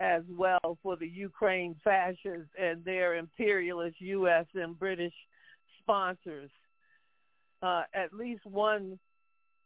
as 0.00 0.22
well 0.30 0.78
for 0.82 0.96
the 0.96 1.06
Ukraine 1.06 1.76
fascists 1.84 2.50
and 2.58 2.84
their 2.84 3.16
imperialist 3.16 4.00
U.S. 4.00 4.46
and 4.54 4.78
British 4.78 5.12
sponsors. 5.80 6.50
Uh, 7.62 7.82
at 7.94 8.12
least 8.14 8.44
one, 8.46 8.98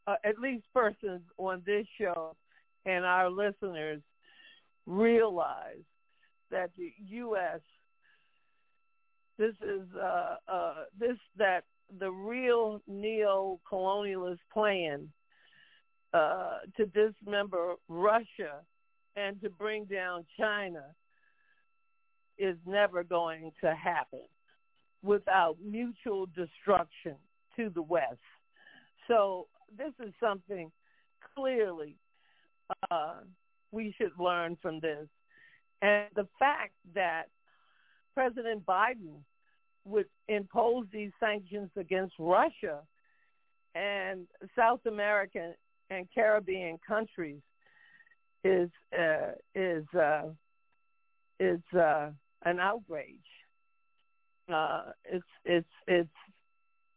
uh, 0.06 0.16
at 0.24 0.38
least 0.38 0.64
persons 0.74 1.22
on 1.38 1.62
this 1.64 1.86
show 1.98 2.34
and 2.84 3.04
our 3.04 3.30
listeners 3.30 4.02
realize 4.86 5.84
that 6.50 6.70
the 6.76 6.92
U.S. 7.08 7.60
This 9.38 9.54
is 9.62 9.86
uh, 9.96 10.36
uh, 10.48 10.74
this 10.98 11.16
that 11.38 11.64
the 11.98 12.10
real 12.10 12.80
neo-colonialist 12.86 14.38
plan 14.52 15.08
uh, 16.12 16.58
to 16.76 16.86
dismember 16.86 17.74
Russia 17.88 18.62
and 19.16 19.40
to 19.42 19.50
bring 19.50 19.84
down 19.84 20.24
China 20.38 20.84
is 22.38 22.56
never 22.66 23.04
going 23.04 23.52
to 23.62 23.74
happen 23.74 24.22
without 25.02 25.56
mutual 25.64 26.26
destruction 26.26 27.14
to 27.56 27.70
the 27.70 27.82
West. 27.82 28.18
So 29.06 29.46
this 29.76 29.92
is 30.04 30.12
something 30.18 30.72
clearly 31.34 31.96
uh, 32.90 33.20
we 33.70 33.94
should 33.98 34.12
learn 34.18 34.56
from 34.62 34.80
this. 34.80 35.06
And 35.82 36.06
the 36.14 36.26
fact 36.38 36.72
that 36.94 37.24
President 38.14 38.64
Biden 38.64 39.22
would 39.84 40.06
impose 40.28 40.86
these 40.92 41.10
sanctions 41.20 41.70
against 41.76 42.14
Russia 42.18 42.80
and 43.74 44.26
South 44.56 44.80
American 44.86 45.54
and 45.90 46.06
Caribbean 46.14 46.78
countries 46.86 47.40
is 48.42 48.70
uh, 48.98 49.32
is 49.54 49.84
uh, 49.94 50.28
is 51.40 51.60
uh, 51.76 52.10
an 52.44 52.60
outrage. 52.60 53.16
Uh, 54.52 54.92
it's 55.04 55.24
it's 55.44 55.68
it's 55.86 56.08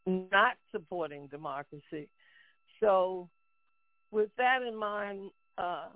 not 0.06 0.56
supporting 0.72 1.28
democracy. 1.28 2.10
So, 2.80 3.30
with 4.12 4.30
that 4.38 4.62
in 4.62 4.76
mind, 4.76 5.32
uh, 5.58 5.90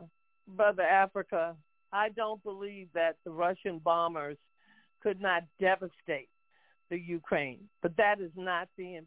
Brother 0.47 0.83
Africa, 0.83 1.55
I 1.93 2.09
don't 2.09 2.41
believe 2.43 2.87
that 2.93 3.17
the 3.23 3.31
Russian 3.31 3.79
bombers 3.79 4.37
could 5.01 5.21
not 5.21 5.43
devastate 5.59 6.29
the 6.91 6.99
Ukraine, 6.99 7.61
but 7.81 7.97
that 7.97 8.19
is 8.19 8.31
not 8.35 8.67
the 8.77 8.99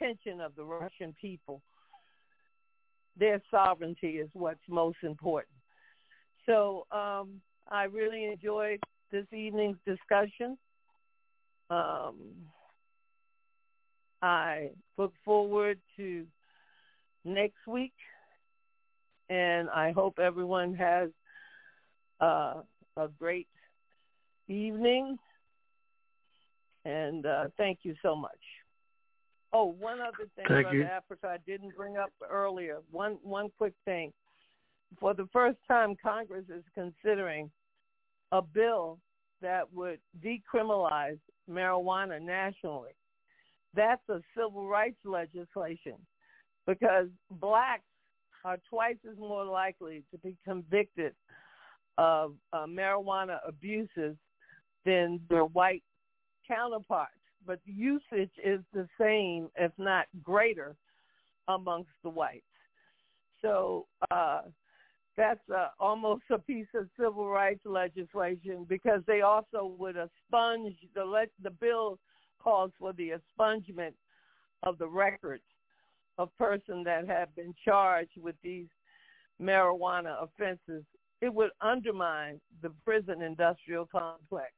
intention 0.00 0.40
of 0.40 0.56
the 0.56 0.64
Russian 0.64 1.14
people. 1.20 1.62
Their 3.16 3.40
sovereignty 3.50 4.12
is 4.18 4.30
what's 4.32 4.58
most 4.68 4.96
important. 5.02 5.54
So 6.46 6.86
um, 6.90 7.40
I 7.70 7.84
really 7.84 8.24
enjoyed 8.24 8.80
this 9.12 9.26
evening's 9.32 9.76
discussion. 9.86 10.56
Um, 11.68 12.16
I 14.22 14.70
look 14.96 15.12
forward 15.24 15.78
to 15.98 16.24
next 17.24 17.66
week, 17.66 17.92
and 19.28 19.68
I 19.68 19.92
hope 19.92 20.18
everyone 20.18 20.74
has 20.74 21.10
uh, 22.20 22.62
a 22.96 23.08
great 23.18 23.48
evening. 24.48 25.18
And 26.84 27.26
uh, 27.26 27.44
thank 27.56 27.80
you 27.82 27.94
so 28.02 28.16
much. 28.16 28.38
Oh, 29.52 29.74
one 29.78 30.00
other 30.00 30.28
thing, 30.36 30.44
Thank 30.48 30.62
Brother 30.62 30.76
you. 30.76 30.84
Africa, 30.84 31.26
I 31.26 31.38
didn't 31.46 31.76
bring 31.76 31.96
up 31.96 32.12
earlier. 32.30 32.78
One 32.90 33.18
one 33.22 33.48
quick 33.58 33.74
thing. 33.84 34.12
For 34.98 35.12
the 35.12 35.28
first 35.32 35.58
time, 35.68 35.96
Congress 36.02 36.44
is 36.48 36.64
considering 36.74 37.50
a 38.32 38.42
bill 38.42 38.98
that 39.42 39.72
would 39.72 39.98
decriminalize 40.24 41.18
marijuana 41.48 42.20
nationally. 42.20 42.90
That's 43.74 44.02
a 44.08 44.20
civil 44.36 44.68
rights 44.68 44.98
legislation 45.04 45.94
because 46.66 47.08
blacks 47.30 47.82
are 48.44 48.58
twice 48.68 48.96
as 49.10 49.18
more 49.18 49.44
likely 49.44 50.04
to 50.12 50.18
be 50.18 50.36
convicted 50.44 51.12
of 51.98 52.34
uh, 52.52 52.66
marijuana 52.66 53.38
abuses 53.46 54.16
than 54.84 55.20
their 55.28 55.44
white 55.44 55.82
counterparts. 56.50 57.12
But 57.46 57.60
usage 57.64 58.32
is 58.44 58.60
the 58.74 58.86
same, 59.00 59.48
if 59.56 59.72
not 59.78 60.06
greater, 60.22 60.76
amongst 61.48 61.90
the 62.02 62.10
whites. 62.10 62.44
So 63.40 63.86
uh, 64.10 64.42
that's 65.16 65.40
uh, 65.54 65.68
almost 65.78 66.24
a 66.30 66.38
piece 66.38 66.66
of 66.74 66.88
civil 66.98 67.28
rights 67.28 67.60
legislation 67.64 68.66
because 68.68 69.00
they 69.06 69.22
also 69.22 69.74
would 69.78 69.96
expunge 69.96 70.76
the 70.94 71.04
le- 71.04 71.26
the 71.42 71.50
bill 71.50 71.98
calls 72.42 72.72
for 72.78 72.92
the 72.92 73.12
expungement 73.12 73.94
of 74.62 74.78
the 74.78 74.86
records 74.86 75.42
of 76.18 76.30
persons 76.38 76.84
that 76.84 77.08
have 77.08 77.34
been 77.34 77.54
charged 77.64 78.18
with 78.20 78.34
these 78.42 78.66
marijuana 79.40 80.22
offenses. 80.22 80.84
It 81.22 81.32
would 81.32 81.50
undermine 81.60 82.40
the 82.62 82.70
prison 82.84 83.22
industrial 83.22 83.86
complex. 83.86 84.52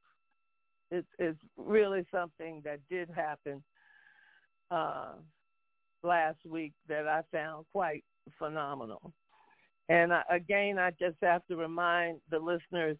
It's, 0.93 1.07
it's 1.17 1.39
really 1.57 2.05
something 2.11 2.61
that 2.65 2.79
did 2.89 3.09
happen 3.09 3.63
uh, 4.69 5.13
last 6.03 6.37
week 6.47 6.73
that 6.87 7.07
I 7.07 7.21
found 7.31 7.65
quite 7.71 8.03
phenomenal. 8.37 9.11
And 9.89 10.13
I, 10.13 10.21
again, 10.29 10.77
I 10.77 10.91
just 10.91 11.17
have 11.21 11.45
to 11.47 11.55
remind 11.55 12.19
the 12.29 12.39
listeners 12.39 12.97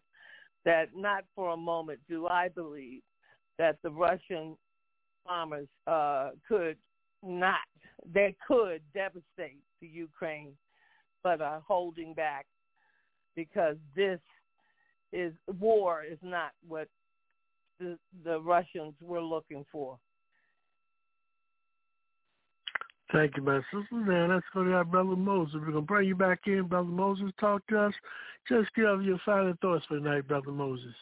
that 0.64 0.88
not 0.94 1.24
for 1.34 1.52
a 1.52 1.56
moment 1.56 2.00
do 2.08 2.26
I 2.26 2.48
believe 2.48 3.02
that 3.58 3.76
the 3.82 3.90
Russian 3.90 4.56
bombers 5.24 5.68
uh, 5.86 6.30
could 6.48 6.76
not, 7.22 7.54
they 8.12 8.34
could 8.46 8.80
devastate 8.92 9.62
the 9.80 9.86
Ukraine, 9.86 10.52
but 11.22 11.40
are 11.40 11.62
holding 11.66 12.12
back 12.12 12.46
because 13.36 13.76
this 13.94 14.20
is 15.12 15.32
war 15.60 16.02
is 16.02 16.18
not 16.22 16.50
what 16.66 16.88
the, 17.78 17.98
the 18.24 18.40
Russians 18.40 18.94
were 19.00 19.22
looking 19.22 19.64
for. 19.70 19.98
Thank 23.12 23.36
you, 23.36 23.42
my 23.42 23.60
sister. 23.72 23.86
Now 23.92 24.34
let's 24.34 24.46
go 24.52 24.64
to 24.64 24.72
our 24.72 24.84
brother 24.84 25.14
Moses. 25.14 25.54
We're 25.54 25.66
gonna 25.66 25.82
bring 25.82 26.08
you 26.08 26.16
back 26.16 26.40
in, 26.46 26.66
brother 26.66 26.88
Moses. 26.88 27.30
Talk 27.38 27.64
to 27.68 27.78
us. 27.78 27.94
Just 28.48 28.74
give 28.74 28.86
us 28.86 29.04
your 29.04 29.20
final 29.24 29.54
thoughts 29.62 29.84
for 29.86 29.98
tonight, 29.98 30.26
brother 30.26 30.50
Moses. 30.50 30.94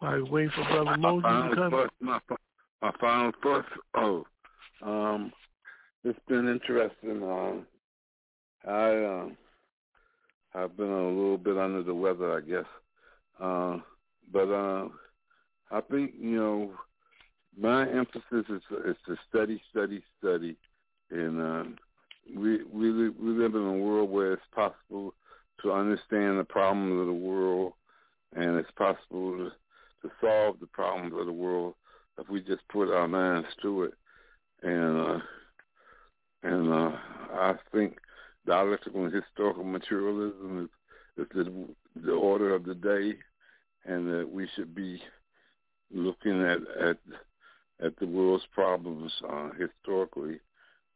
While 0.00 0.16
we 0.16 0.22
wait 0.22 0.50
for 0.52 0.64
brother 0.64 0.98
Moses 0.98 1.22
final 1.22 1.50
to 1.50 1.56
come. 1.56 1.70
thoughts, 1.70 1.94
my, 2.00 2.18
my 2.82 2.92
final 3.00 3.32
thoughts. 3.40 3.68
Oh, 3.94 4.26
um, 4.82 5.32
it's 6.02 6.18
been 6.26 6.48
interesting. 6.48 7.22
Um, 7.22 7.66
I 8.66 9.04
um, 9.04 9.36
I've 10.54 10.76
been 10.76 10.90
a 10.90 11.08
little 11.08 11.38
bit 11.38 11.56
under 11.56 11.82
the 11.82 11.94
weather, 11.94 12.36
I 12.36 12.40
guess. 12.40 12.66
Uh, 13.40 13.78
but 14.32 14.50
uh, 14.50 14.88
I 15.70 15.80
think 15.90 16.12
you 16.18 16.36
know 16.36 16.72
my 17.58 17.88
emphasis 17.88 18.46
is 18.48 18.62
is 18.86 18.96
to 19.06 19.16
study, 19.28 19.60
study, 19.70 20.02
study, 20.18 20.56
and 21.10 21.40
uh, 21.40 21.64
we 22.36 22.62
we 22.64 22.90
li- 22.90 23.14
we 23.20 23.30
live 23.30 23.54
in 23.54 23.62
a 23.62 23.72
world 23.72 24.10
where 24.10 24.32
it's 24.32 24.42
possible 24.54 25.14
to 25.62 25.72
understand 25.72 26.38
the 26.38 26.44
problems 26.44 27.00
of 27.00 27.06
the 27.06 27.12
world, 27.12 27.72
and 28.34 28.56
it's 28.56 28.70
possible 28.72 29.36
to, 29.36 29.50
to 30.02 30.14
solve 30.20 30.60
the 30.60 30.66
problems 30.66 31.14
of 31.18 31.26
the 31.26 31.32
world 31.32 31.74
if 32.18 32.28
we 32.28 32.40
just 32.40 32.66
put 32.68 32.92
our 32.92 33.08
minds 33.08 33.48
to 33.62 33.84
it. 33.84 33.94
And 34.62 35.00
uh, 35.00 35.18
and 36.42 36.72
uh, 36.72 36.96
I 37.32 37.54
think 37.72 37.98
dialectical 38.46 39.04
and 39.04 39.14
historical 39.14 39.64
materialism 39.64 40.64
is, 40.64 41.24
is 41.24 41.28
the, 41.34 41.68
the 42.04 42.12
order 42.12 42.54
of 42.54 42.64
the 42.64 42.74
day, 42.74 43.14
and 43.84 44.06
that 44.08 44.28
we 44.30 44.48
should 44.54 44.74
be 44.74 45.00
looking 45.92 46.42
at 46.42 46.58
at 46.80 46.96
at 47.84 47.98
the 47.98 48.06
world's 48.06 48.44
problems 48.52 49.12
uh, 49.28 49.50
historically 49.58 50.38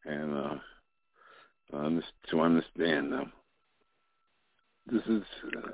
and 0.05 0.37
uh, 0.37 2.01
to 2.31 2.41
understand 2.41 3.13
them. 3.13 3.33
This 4.91 5.03
is 5.09 5.23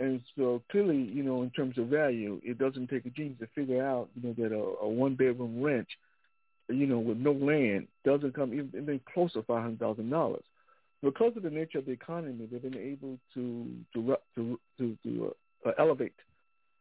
And 0.00 0.20
so 0.36 0.60
clearly, 0.72 0.96
you 0.96 1.22
know, 1.22 1.42
in 1.42 1.50
terms 1.50 1.78
of 1.78 1.86
value, 1.86 2.40
it 2.42 2.58
doesn't 2.58 2.88
take 2.88 3.06
a 3.06 3.10
genius 3.10 3.38
to 3.38 3.46
figure 3.54 3.86
out, 3.86 4.08
you 4.16 4.28
know, 4.28 4.34
that 4.36 4.52
a, 4.52 4.84
a 4.84 4.88
one 4.88 5.14
bedroom 5.14 5.62
ranch, 5.62 5.88
you 6.68 6.86
know, 6.86 6.98
with 6.98 7.18
no 7.18 7.30
land 7.30 7.86
doesn't 8.04 8.34
come 8.34 8.52
even, 8.52 8.70
even 8.74 9.00
close 9.12 9.32
to 9.34 9.42
five 9.42 9.62
hundred 9.62 9.78
thousand 9.78 10.10
dollars. 10.10 10.42
Because 11.02 11.36
of 11.36 11.42
the 11.42 11.50
nature 11.50 11.78
of 11.78 11.86
the 11.86 11.92
economy, 11.92 12.48
they've 12.50 12.62
been 12.62 12.76
able 12.76 13.18
to 13.34 13.66
to 13.94 14.16
to 14.34 14.58
to, 14.78 14.98
to 15.04 15.34
uh, 15.66 15.70
elevate 15.78 16.14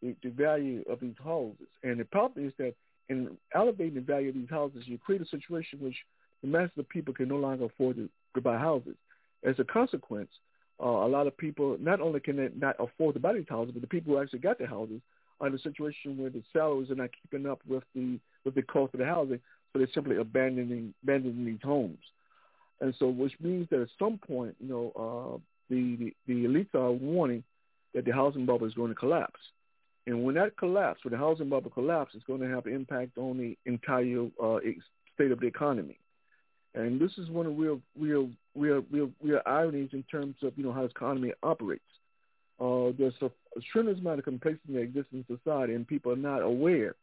the, 0.02 0.16
the 0.24 0.30
value 0.30 0.84
of 0.90 1.00
these 1.00 1.16
houses. 1.24 1.68
And 1.84 2.00
the 2.00 2.06
problem 2.06 2.48
is 2.48 2.54
that 2.58 2.74
in 3.10 3.38
elevating 3.54 3.96
the 3.96 4.02
value 4.02 4.30
of 4.30 4.36
these 4.36 4.50
houses, 4.50 4.84
you 4.86 4.98
create 4.98 5.22
a 5.22 5.26
situation 5.26 5.80
which 5.80 5.98
the 6.42 6.48
mass 6.48 6.70
of 6.78 6.88
people 6.90 7.14
can 7.14 7.28
no 7.28 7.38
longer 7.38 7.66
afford 7.66 7.98
to, 7.98 8.10
to 8.36 8.42
buy 8.42 8.58
houses. 8.58 8.96
As 9.44 9.56
a 9.60 9.64
consequence, 9.64 10.30
uh, 10.82 10.88
a 10.88 11.08
lot 11.08 11.28
of 11.28 11.38
people 11.38 11.78
not 11.80 12.02
only 12.02 12.20
can 12.20 12.38
they 12.38 12.50
not 12.56 12.76
afford 12.80 13.14
to 13.16 13.20
buy 13.20 13.34
these 13.34 13.46
houses, 13.50 13.74
but 13.74 13.82
the 13.82 13.88
people 13.88 14.14
who 14.14 14.22
actually 14.22 14.40
got 14.40 14.58
the 14.58 14.68
houses 14.68 15.02
are 15.40 15.48
in 15.48 15.54
a 15.54 15.60
situation 15.60 16.18
where 16.18 16.30
the 16.30 16.44
salaries 16.52 16.90
are 16.90 16.96
not 16.96 17.10
keeping 17.22 17.48
up 17.50 17.60
with 17.68 17.84
the 17.96 18.20
with 18.46 18.56
the 18.56 18.62
cost 18.62 18.94
of 18.94 19.00
the 19.00 19.06
housing, 19.06 19.40
so 19.72 19.80
they're 19.80 19.88
simply 19.94 20.18
abandoning 20.18 20.94
abandoning 21.04 21.46
these 21.46 21.62
homes. 21.64 22.00
And 22.82 22.94
so, 23.00 23.08
which 23.08 23.34
means 23.40 23.68
that 23.70 23.82
at 23.82 23.88
some 24.00 24.18
point, 24.18 24.56
you 24.60 24.68
know, 24.68 24.92
uh, 24.96 25.38
the, 25.70 25.96
the 25.96 26.14
the 26.28 26.46
elites 26.46 26.76
are 26.76 26.92
warning 26.92 27.44
that 27.94 28.06
the 28.06 28.12
housing 28.12 28.46
bubble 28.46 28.68
is 28.68 28.74
going 28.74 28.90
to 28.90 28.96
collapse. 28.96 29.40
And 30.06 30.24
when 30.24 30.36
that 30.36 30.58
collapses, 30.58 31.06
when 31.06 31.14
the 31.14 31.18
housing 31.18 31.50
bubble 31.50 31.72
collapses, 31.72 32.18
it's 32.18 32.26
going 32.26 32.42
to 32.42 32.50
have 32.50 32.66
an 32.66 32.74
impact 32.74 33.18
on 33.18 33.38
the 33.38 33.58
entire 33.66 34.28
uh, 34.42 34.58
state 35.16 35.32
of 35.32 35.40
the 35.40 35.48
economy. 35.48 35.98
And 36.76 37.00
this 37.00 37.12
is 37.18 37.30
one 37.30 37.46
of 37.46 37.56
the 37.56 37.62
real, 37.62 37.82
real, 37.98 38.30
real, 38.56 38.84
real, 38.92 39.12
real 39.22 39.42
ironies 39.46 39.90
in 39.94 40.04
terms 40.04 40.36
of 40.42 40.54
you 40.58 40.64
know 40.64 40.74
how 40.74 40.82
this 40.82 40.92
economy 40.92 41.32
operates. 41.44 41.84
Uh, 42.60 42.92
there's 42.98 43.14
a, 43.22 43.28
a 43.28 43.62
tremendous 43.72 44.02
amount 44.02 44.20
of 44.20 44.26
complacency 44.26 44.74
that 44.74 44.80
exists 44.80 45.14
in 45.14 45.26
society, 45.28 45.74
and 45.76 45.88
people 45.88 46.12
are 46.12 46.18
not 46.18 46.42
aware 46.42 46.96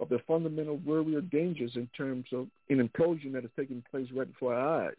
of 0.00 0.08
the 0.08 0.20
fundamental 0.26 0.80
real, 0.86 1.04
real 1.04 1.20
dangers 1.20 1.72
in 1.74 1.88
terms 1.96 2.26
of 2.32 2.46
an 2.70 2.78
implosion 2.86 3.32
that 3.32 3.44
is 3.44 3.50
taking 3.56 3.82
place 3.90 4.08
right 4.14 4.30
before 4.32 4.54
our 4.54 4.86
eyes, 4.86 4.96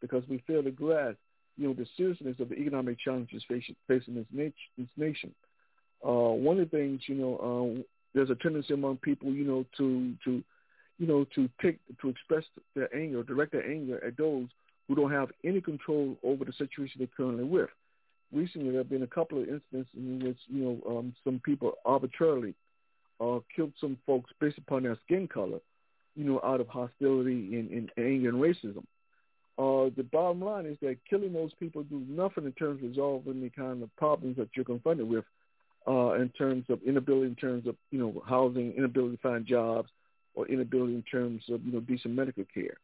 because 0.00 0.22
we 0.28 0.42
fail 0.46 0.62
to 0.62 0.70
grasp, 0.70 1.18
you 1.56 1.66
know, 1.66 1.74
the 1.74 1.86
seriousness 1.96 2.36
of 2.38 2.50
the 2.50 2.56
economic 2.56 2.98
challenges 2.98 3.42
facing, 3.48 3.74
facing 3.88 4.14
this, 4.14 4.26
nat- 4.32 4.52
this 4.78 4.88
nation. 4.96 5.34
Uh, 6.04 6.32
one 6.32 6.58
of 6.58 6.70
the 6.70 6.76
things, 6.76 7.02
you 7.06 7.14
know, 7.14 7.38
um, 7.42 7.84
there's 8.14 8.30
a 8.30 8.34
tendency 8.36 8.74
among 8.74 8.98
people, 8.98 9.30
you 9.30 9.44
know, 9.44 9.64
to 9.76 10.14
to 10.24 10.42
you 10.98 11.06
know, 11.06 11.26
to 11.34 11.48
take 11.62 11.78
to 12.00 12.08
express 12.08 12.44
their 12.74 12.94
anger, 12.96 13.22
direct 13.22 13.52
their 13.52 13.68
anger 13.68 14.02
at 14.04 14.16
those 14.16 14.46
who 14.88 14.94
don't 14.94 15.12
have 15.12 15.30
any 15.44 15.60
control 15.60 16.16
over 16.22 16.44
the 16.44 16.52
situation 16.52 16.98
they're 16.98 17.08
currently 17.16 17.44
with. 17.44 17.68
Recently, 18.32 18.70
there 18.70 18.80
have 18.80 18.90
been 18.90 19.02
a 19.02 19.06
couple 19.06 19.38
of 19.40 19.48
incidents 19.48 19.90
in 19.94 20.20
which 20.24 20.38
you 20.48 20.64
know 20.64 20.98
um, 20.98 21.14
some 21.24 21.40
people 21.44 21.74
arbitrarily 21.84 22.54
uh, 23.20 23.38
killed 23.54 23.72
some 23.80 23.98
folks 24.06 24.30
based 24.40 24.58
upon 24.58 24.82
their 24.82 24.98
skin 25.04 25.28
color, 25.28 25.60
you 26.14 26.24
know, 26.24 26.40
out 26.44 26.60
of 26.60 26.68
hostility 26.68 27.56
and, 27.56 27.70
and 27.70 27.90
anger 27.98 28.30
and 28.30 28.38
racism. 28.38 28.84
Uh, 29.58 29.90
the 29.96 30.04
bottom 30.12 30.42
line 30.42 30.66
is 30.66 30.76
that 30.82 30.98
killing 31.08 31.32
those 31.32 31.52
people 31.58 31.82
do 31.84 32.04
nothing 32.08 32.44
in 32.44 32.52
terms 32.52 32.82
of 32.82 32.90
resolving 32.90 33.40
the 33.40 33.48
kind 33.50 33.82
of 33.82 33.94
problems 33.96 34.36
that 34.36 34.48
you're 34.54 34.64
confronted 34.64 35.08
with, 35.08 35.24
uh, 35.88 36.12
in 36.14 36.28
terms 36.30 36.64
of 36.68 36.80
inability, 36.82 37.26
in 37.26 37.36
terms 37.36 37.66
of 37.66 37.76
you 37.90 37.98
know 37.98 38.22
housing, 38.26 38.72
inability 38.72 39.16
to 39.16 39.22
find 39.22 39.46
jobs, 39.46 39.90
or 40.34 40.46
inability 40.48 40.94
in 40.94 41.02
terms 41.02 41.42
of 41.50 41.64
you 41.64 41.72
know 41.72 41.80
decent 41.80 42.14
medical 42.14 42.44
care. 42.52 42.76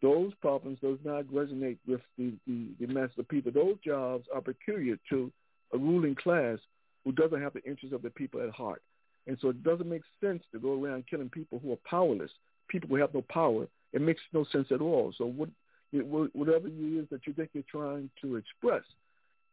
Those 0.00 0.32
problems 0.40 0.78
does 0.80 0.98
not 1.04 1.24
resonate 1.24 1.78
with 1.86 2.00
the, 2.16 2.32
the, 2.46 2.68
the 2.80 2.86
mass 2.86 3.10
of 3.18 3.28
people. 3.28 3.50
Those 3.52 3.76
jobs 3.84 4.26
are 4.32 4.40
peculiar 4.40 4.96
to 5.10 5.30
a 5.74 5.78
ruling 5.78 6.14
class 6.14 6.58
who 7.04 7.12
doesn't 7.12 7.42
have 7.42 7.52
the 7.52 7.64
interests 7.64 7.94
of 7.94 8.02
the 8.02 8.10
people 8.10 8.40
at 8.40 8.50
heart. 8.50 8.82
And 9.26 9.36
so 9.40 9.48
it 9.48 9.62
doesn't 9.64 9.88
make 9.88 10.02
sense 10.22 10.42
to 10.52 10.58
go 10.58 10.82
around 10.82 11.04
killing 11.10 11.28
people 11.28 11.58
who 11.58 11.72
are 11.72 11.78
powerless, 11.88 12.30
people 12.68 12.88
who 12.88 12.96
have 12.96 13.12
no 13.12 13.22
power. 13.22 13.66
It 13.92 14.00
makes 14.00 14.20
no 14.32 14.44
sense 14.52 14.68
at 14.70 14.80
all. 14.80 15.12
So 15.18 15.26
what, 15.26 15.48
whatever 15.90 16.68
it 16.68 16.72
is 16.72 17.06
that 17.10 17.26
you 17.26 17.32
think 17.32 17.50
you're 17.52 17.64
trying 17.68 18.10
to 18.22 18.36
express, 18.36 18.82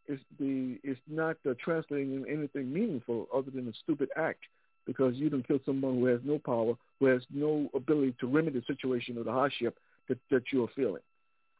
is 0.08 0.20
the 0.40 0.80
it's 0.84 1.00
not 1.08 1.38
uh, 1.50 1.54
translating 1.64 2.14
in 2.14 2.26
anything 2.28 2.72
meaningful 2.72 3.28
other 3.34 3.52
than 3.52 3.68
a 3.68 3.74
stupid 3.84 4.10
act 4.16 4.44
because 4.86 5.16
you 5.16 5.30
don't 5.30 5.48
kill 5.48 5.60
someone 5.66 5.96
who 5.96 6.06
has 6.06 6.20
no 6.24 6.40
power, 6.40 6.76
who 7.00 7.08
has 7.08 7.22
no 7.34 7.70
ability 7.74 8.16
to 8.20 8.28
remedy 8.28 8.60
the 8.60 8.66
situation 8.66 9.18
or 9.18 9.24
the 9.24 9.32
hardship 9.32 9.78
that, 10.08 10.18
that 10.30 10.44
you're 10.52 10.70
feeling. 10.76 11.02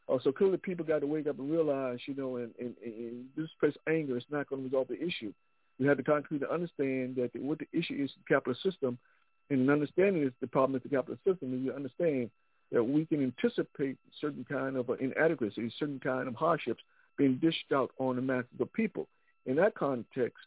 Uh, 0.08 0.18
so 0.22 0.30
clearly 0.30 0.56
people 0.56 0.84
got 0.84 1.00
to 1.00 1.06
wake 1.06 1.26
up 1.26 1.38
and 1.38 1.50
realize, 1.50 1.98
you 2.06 2.14
know, 2.14 2.36
and, 2.36 2.52
and, 2.60 2.74
and 2.84 3.24
this 3.36 3.48
place 3.58 3.74
anger 3.88 4.16
is 4.16 4.24
not 4.30 4.48
going 4.48 4.62
to 4.62 4.68
resolve 4.68 4.86
the 4.88 5.02
issue. 5.02 5.32
We 5.80 5.86
have 5.86 5.96
to 5.96 6.04
concretely 6.04 6.46
understand 6.50 7.16
that 7.16 7.32
the, 7.32 7.40
what 7.40 7.58
the 7.58 7.66
issue 7.72 7.94
is 8.02 8.10
the 8.16 8.34
capitalist 8.34 8.62
system, 8.62 8.98
and 9.50 9.68
understanding 9.68 10.22
is 10.22 10.32
the 10.40 10.46
problem 10.46 10.74
with 10.74 10.84
the 10.84 10.88
capitalist 10.88 11.24
system 11.24 11.54
is 11.54 11.60
you 11.62 11.72
understand 11.72 12.30
that 12.72 12.82
we 12.82 13.04
can 13.06 13.22
anticipate 13.22 13.96
certain 14.20 14.44
kind 14.48 14.76
of 14.76 14.90
inadequacies, 15.00 15.72
certain 15.78 16.00
kind 16.00 16.28
of 16.28 16.34
hardships 16.34 16.82
being 17.16 17.36
dished 17.36 17.72
out 17.74 17.90
on 17.98 18.16
the 18.16 18.22
masses 18.22 18.48
of 18.60 18.72
people. 18.72 19.08
In 19.46 19.56
that 19.56 19.74
context, 19.74 20.38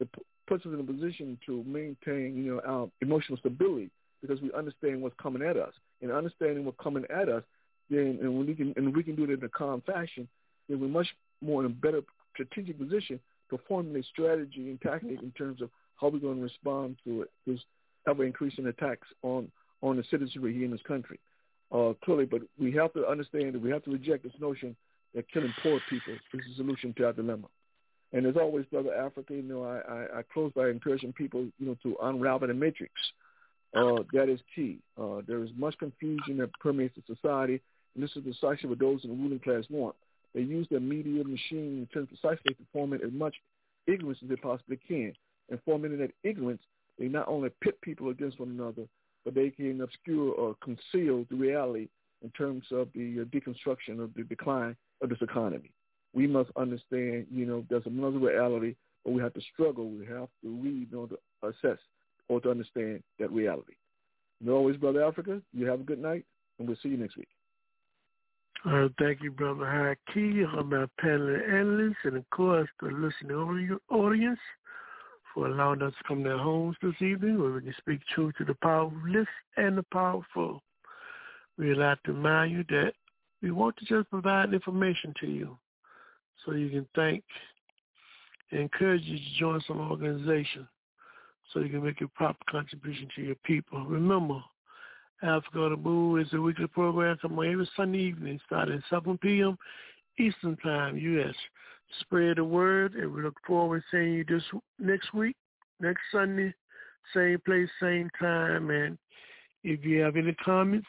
it 0.00 0.08
puts 0.46 0.66
us 0.66 0.72
in 0.72 0.80
a 0.80 0.84
position 0.84 1.38
to 1.46 1.62
maintain, 1.64 2.36
you 2.36 2.54
know, 2.54 2.60
our 2.66 2.88
emotional 3.00 3.38
stability 3.38 3.90
because 4.20 4.40
we 4.40 4.52
understand 4.52 5.00
what's 5.00 5.14
coming 5.20 5.42
at 5.42 5.56
us. 5.56 5.72
And 6.00 6.12
understanding 6.12 6.64
what's 6.64 6.80
coming 6.82 7.04
at 7.10 7.28
us, 7.28 7.42
then 7.90 8.18
and 8.20 8.46
we 8.46 8.54
can 8.54 8.72
and 8.76 8.94
we 8.94 9.02
can 9.02 9.16
do 9.16 9.24
it 9.24 9.30
in 9.30 9.42
a 9.42 9.48
calm 9.48 9.82
fashion, 9.86 10.28
then 10.68 10.80
we're 10.80 10.88
much 10.88 11.08
more 11.40 11.64
in 11.64 11.66
a 11.66 11.74
better 11.74 12.02
strategic 12.34 12.78
position 12.78 13.18
to 13.50 13.58
formulate 13.66 14.04
strategy 14.04 14.68
and 14.68 14.80
tactic 14.80 15.20
in 15.22 15.32
terms 15.32 15.60
of 15.62 15.70
how 16.00 16.08
we're 16.08 16.18
going 16.18 16.36
to 16.36 16.42
respond 16.42 16.96
to 17.04 17.22
it. 17.22 17.30
This 17.46 17.58
ever 18.08 18.24
increasing 18.24 18.66
attacks 18.66 19.08
on 19.22 19.50
on 19.82 19.96
the 19.96 20.04
citizenry 20.10 20.54
here 20.54 20.64
in 20.64 20.70
this 20.70 20.80
country. 20.86 21.18
Uh, 21.70 21.92
clearly, 22.04 22.24
but 22.24 22.40
we 22.58 22.72
have 22.72 22.92
to 22.94 23.06
understand 23.06 23.54
that 23.54 23.60
we 23.60 23.70
have 23.70 23.84
to 23.84 23.90
reject 23.90 24.22
this 24.22 24.32
notion 24.40 24.74
that 25.14 25.30
killing 25.32 25.54
poor 25.62 25.80
people 25.88 26.14
is 26.14 26.20
the 26.32 26.54
solution 26.56 26.94
to 26.96 27.06
our 27.06 27.12
dilemma. 27.12 27.48
And 28.12 28.26
as 28.26 28.36
always, 28.36 28.64
Brother 28.66 28.94
Africa, 28.94 29.34
you 29.34 29.42
know, 29.42 29.64
I, 29.64 29.92
I, 29.92 30.18
I 30.18 30.22
close 30.32 30.52
by 30.54 30.68
encouraging 30.68 31.12
people, 31.12 31.46
you 31.58 31.66
know, 31.66 31.76
to 31.82 31.96
unravel 32.02 32.48
the 32.48 32.54
matrix. 32.54 32.92
Uh, 33.74 34.02
that 34.14 34.30
is 34.30 34.40
key. 34.54 34.78
Uh, 34.98 35.20
there 35.26 35.44
is 35.44 35.50
much 35.56 35.76
confusion 35.78 36.38
that 36.38 36.50
permeates 36.58 36.94
the 36.96 37.14
society, 37.14 37.60
and 37.94 38.02
this 38.02 38.10
is 38.16 38.22
precisely 38.22 38.68
what 38.68 38.78
those 38.78 39.04
in 39.04 39.10
the 39.10 39.16
ruling 39.16 39.40
class 39.40 39.64
want. 39.68 39.94
They 40.34 40.40
use 40.40 40.66
their 40.70 40.80
media 40.80 41.22
machine 41.22 41.86
to 41.92 42.06
precisely 42.06 42.54
to 42.54 42.64
foment 42.72 43.02
as 43.04 43.12
much 43.12 43.34
ignorance 43.86 44.18
as 44.22 44.28
they 44.28 44.36
possibly 44.36 44.78
can. 44.88 45.12
And 45.50 45.60
fomenting 45.66 45.98
that 45.98 46.12
ignorance, 46.22 46.62
they 46.98 47.08
not 47.08 47.28
only 47.28 47.50
pit 47.62 47.78
people 47.82 48.08
against 48.08 48.40
one 48.40 48.50
another, 48.50 48.86
but 49.24 49.34
they 49.34 49.50
can 49.50 49.80
obscure 49.80 50.32
or 50.32 50.56
conceal 50.62 51.26
the 51.30 51.36
reality 51.36 51.88
in 52.22 52.30
terms 52.30 52.64
of 52.70 52.88
the 52.94 53.20
uh, 53.20 53.24
deconstruction 53.24 54.02
of 54.02 54.14
the 54.14 54.22
decline 54.24 54.76
of 55.02 55.08
this 55.08 55.22
economy 55.22 55.72
we 56.14 56.26
must 56.26 56.50
understand, 56.56 57.26
you 57.30 57.46
know, 57.46 57.64
there's 57.68 57.86
another 57.86 58.18
reality, 58.18 58.74
but 59.04 59.12
we 59.12 59.22
have 59.22 59.34
to 59.34 59.40
struggle. 59.52 59.88
We 59.88 60.06
have 60.06 60.28
to 60.42 60.48
read 60.48 60.88
in 60.90 60.98
order 60.98 61.16
to 61.42 61.48
assess 61.48 61.78
or 62.28 62.40
to 62.40 62.50
understand 62.50 63.02
that 63.18 63.30
reality. 63.30 63.74
And 64.40 64.50
always, 64.50 64.76
Brother 64.76 65.04
Africa, 65.04 65.40
you 65.52 65.66
have 65.66 65.80
a 65.80 65.84
good 65.84 66.00
night, 66.00 66.24
and 66.58 66.68
we'll 66.68 66.76
see 66.82 66.90
you 66.90 66.96
next 66.96 67.16
week. 67.16 67.28
Uh, 68.68 68.88
thank 68.98 69.22
you, 69.22 69.30
Brother 69.30 69.64
Haki, 69.64 70.44
on 70.56 70.70
my 70.70 70.86
panel 71.00 71.36
analysts, 71.48 71.98
and 72.04 72.16
of 72.16 72.28
course 72.30 72.68
the 72.82 72.88
listening 72.88 73.78
audience 73.88 74.40
for 75.32 75.46
allowing 75.46 75.82
us 75.82 75.92
to 75.98 76.08
come 76.08 76.24
to 76.24 76.30
their 76.30 76.38
homes 76.38 76.76
this 76.82 77.00
evening 77.00 77.40
where 77.40 77.52
we 77.52 77.60
can 77.60 77.74
speak 77.78 78.00
truth 78.12 78.34
to 78.38 78.44
the 78.44 78.56
powerless 78.60 79.28
and 79.56 79.78
the 79.78 79.84
powerful. 79.92 80.60
We'd 81.56 81.76
like 81.76 82.02
to 82.04 82.12
remind 82.12 82.50
you 82.50 82.64
that 82.70 82.94
we 83.42 83.50
want 83.50 83.76
to 83.76 83.84
just 83.84 84.10
provide 84.10 84.52
information 84.52 85.14
to 85.20 85.26
you 85.26 85.56
so 86.44 86.52
you 86.52 86.70
can 86.70 86.86
thank 86.94 87.24
and 88.50 88.60
encourage 88.60 89.02
you 89.02 89.18
to 89.18 89.38
join 89.38 89.60
some 89.66 89.80
organization 89.80 90.66
so 91.52 91.60
you 91.60 91.68
can 91.68 91.84
make 91.84 92.00
a 92.00 92.08
proper 92.08 92.38
contribution 92.50 93.08
to 93.14 93.22
your 93.22 93.34
people. 93.36 93.84
Remember, 93.84 94.40
Africa 95.22 95.60
on 95.60 95.82
the 95.82 96.20
is 96.20 96.32
a 96.32 96.40
weekly 96.40 96.66
program 96.68 97.16
coming 97.20 97.50
every 97.50 97.68
Sunday 97.76 97.98
evening 97.98 98.38
starting 98.46 98.76
at 98.76 98.82
7 98.88 99.18
p.m. 99.18 99.58
Eastern 100.18 100.56
Time, 100.58 100.96
U.S. 100.96 101.34
Spread 102.00 102.36
the 102.36 102.44
word, 102.44 102.94
and 102.94 103.12
we 103.12 103.22
look 103.22 103.36
forward 103.46 103.82
to 103.90 103.96
seeing 103.96 104.14
you 104.14 104.24
this 104.24 104.42
next 104.78 105.12
week, 105.14 105.36
next 105.80 106.02
Sunday, 106.12 106.54
same 107.14 107.38
place, 107.44 107.68
same 107.80 108.10
time. 108.20 108.70
And 108.70 108.98
if 109.64 109.84
you 109.84 110.00
have 110.00 110.16
any 110.16 110.34
comments, 110.44 110.86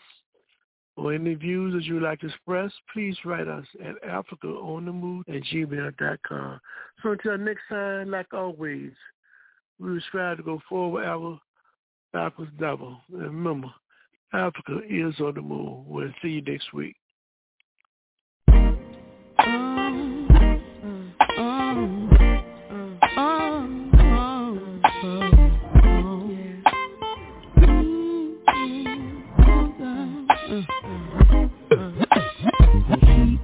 or 0.99 1.13
any 1.13 1.33
views 1.33 1.73
that 1.73 1.83
you 1.83 1.95
would 1.95 2.03
like 2.03 2.19
to 2.19 2.27
express, 2.27 2.71
please 2.93 3.15
write 3.23 3.47
us 3.47 3.65
at 3.83 4.01
africaonthemove 4.03 5.21
at 5.29 5.43
gmail.com. 5.43 6.59
So 7.01 7.11
until 7.11 7.37
next 7.37 7.61
time, 7.69 8.11
like 8.11 8.33
always, 8.33 8.91
we 9.79 10.01
strive 10.07 10.37
to 10.37 10.43
go 10.43 10.61
forward 10.67 11.05
ever, 11.05 11.37
backwards 12.11 12.51
double. 12.59 12.99
And 13.13 13.21
remember, 13.21 13.69
Africa 14.33 14.81
is 14.89 15.15
on 15.19 15.35
the 15.35 15.41
move. 15.41 15.85
We'll 15.87 16.13
see 16.21 16.29
you 16.29 16.41
next 16.41 16.73
week. 16.73 16.95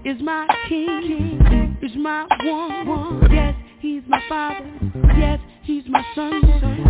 Is 0.05 0.21
my 0.21 0.47
king, 0.69 1.77
is 1.81 1.95
my 1.97 2.27
one, 2.43 2.87
one. 2.87 3.31
Yes, 3.31 3.55
he's 3.79 4.03
my 4.07 4.21
father, 4.29 4.69
yes, 5.17 5.39
he's 5.63 5.83
my 5.87 6.05
son. 6.13 6.43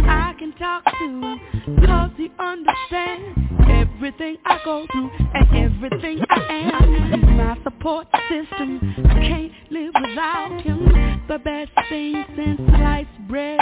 I 0.07 0.33
can 0.37 0.51
talk 0.57 0.83
to 0.83 1.05
him, 1.05 1.39
cause 1.85 2.11
he 2.17 2.29
understands 2.37 3.39
everything 3.69 4.35
I 4.45 4.59
go 4.65 4.85
through 4.91 5.09
and 5.33 5.73
everything 5.73 6.19
I 6.29 6.69
am. 6.73 7.13
He's 7.13 7.29
my 7.37 7.57
support 7.63 8.07
system, 8.29 8.95
I 9.09 9.13
can't 9.13 9.51
live 9.71 9.93
without 10.01 10.61
him. 10.61 11.21
The 11.29 11.39
best 11.39 11.71
thing 11.87 12.23
since 12.35 12.59
sliced 12.67 13.27
bread 13.29 13.61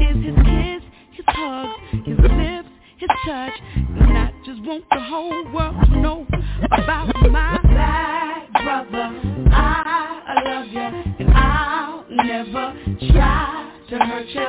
is 0.00 0.16
his 0.24 0.36
kiss, 0.36 0.82
his 1.10 1.26
hugs, 1.26 1.72
his 2.06 2.18
lips, 2.18 2.68
his 2.98 3.10
touch. 3.26 3.52
And 3.74 4.16
I 4.16 4.32
just 4.46 4.62
want 4.62 4.84
the 4.90 5.00
whole 5.00 5.52
world 5.52 5.76
to 5.86 5.98
know 5.98 6.26
about 6.70 7.12
my 7.30 7.58
black 7.64 8.21
brother. 8.62 9.20
I 9.52 10.42
love 10.44 10.66
you 10.68 10.80
and 10.80 11.30
I'll 11.34 12.04
never 12.08 12.74
try 13.12 13.72
to 13.90 13.98
hurt 13.98 14.28
you. 14.28 14.46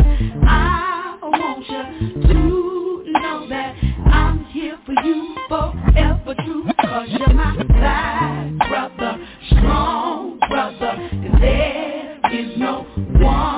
I 0.48 1.18
want 1.22 1.68
you 1.68 1.84
to 2.22 3.04
know 3.12 3.48
that 3.50 3.76
I'm 4.08 4.46
here 4.46 4.78
for 4.86 4.94
you 5.04 5.36
forever 5.48 6.36
true. 6.46 6.66
Cause 6.82 7.08
you're 7.10 7.34
my 7.34 7.64
black 7.64 8.70
brother, 8.70 9.28
strong 9.48 10.40
brother. 10.40 11.10
And 11.12 11.42
there 11.42 12.20
is 12.32 12.58
no 12.58 12.86
one 13.20 13.53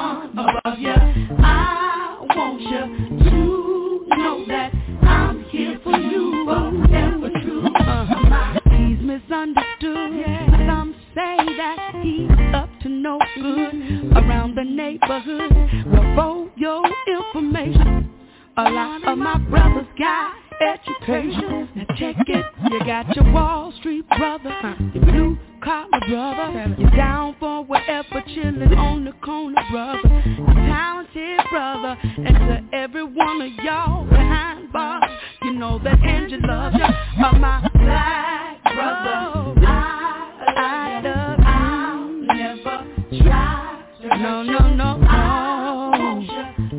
the 14.56 14.64
neighborhood. 14.64 15.52
Well, 15.88 16.16
for 16.16 16.52
your 16.58 16.84
information, 17.08 18.10
a 18.58 18.64
lot 18.64 19.06
of 19.08 19.18
my 19.18 19.38
brothers 19.38 19.88
got 20.00 20.34
education. 20.62 21.70
Now 21.76 21.86
check 21.98 22.16
it, 22.28 22.46
you 22.72 22.80
got 22.86 23.14
your 23.16 23.32
Wall 23.34 23.74
Street 23.80 24.08
brother, 24.18 24.50
uh, 24.50 24.76
your 24.94 25.04
blue 25.04 25.38
collar 25.62 26.00
brother, 26.08 26.76
you 26.78 26.90
down 26.92 27.36
for 27.40 27.66
whatever, 27.66 28.22
chillin' 28.30 28.78
on 28.78 29.04
the 29.04 29.12
corner 29.24 29.62
brother, 29.70 30.24
your 30.38 30.48
talented 30.48 31.40
brother, 31.52 31.98
and 32.02 32.28
to 32.72 32.78
every 32.78 33.04
one 33.04 33.42
of 33.42 33.52
y'all 33.64 34.06
behind 34.06 34.72
bars, 34.72 35.04
you 35.44 35.54
know 35.54 35.80
that 35.84 36.00
Angie 36.02 36.38
loves 36.38 36.78
you, 36.78 37.30
my 37.40 37.70
black 37.74 38.64
brother. 38.64 39.62
I, 39.68 40.22
I 40.58 41.02
love. 41.04 41.40
I'll 41.40 42.08
never 42.36 42.86
try 43.22 43.45
no, 44.18 44.44
no, 44.44 44.60
no, 44.76 44.98
no. 44.98 45.08
I 45.08 45.98
want 46.00 46.22
you 46.24 46.70
to 46.70 46.76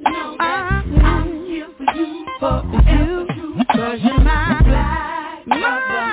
know 0.00 0.36
that 0.38 0.44
I'm 0.44 1.46
here 1.46 1.68
for 1.76 1.84
you, 1.94 2.06
for 2.38 2.56
you, 2.88 3.64
cause 3.72 4.00
you're 4.02 4.20
my 4.20 4.62
black 4.62 5.44
brother. 5.46 6.04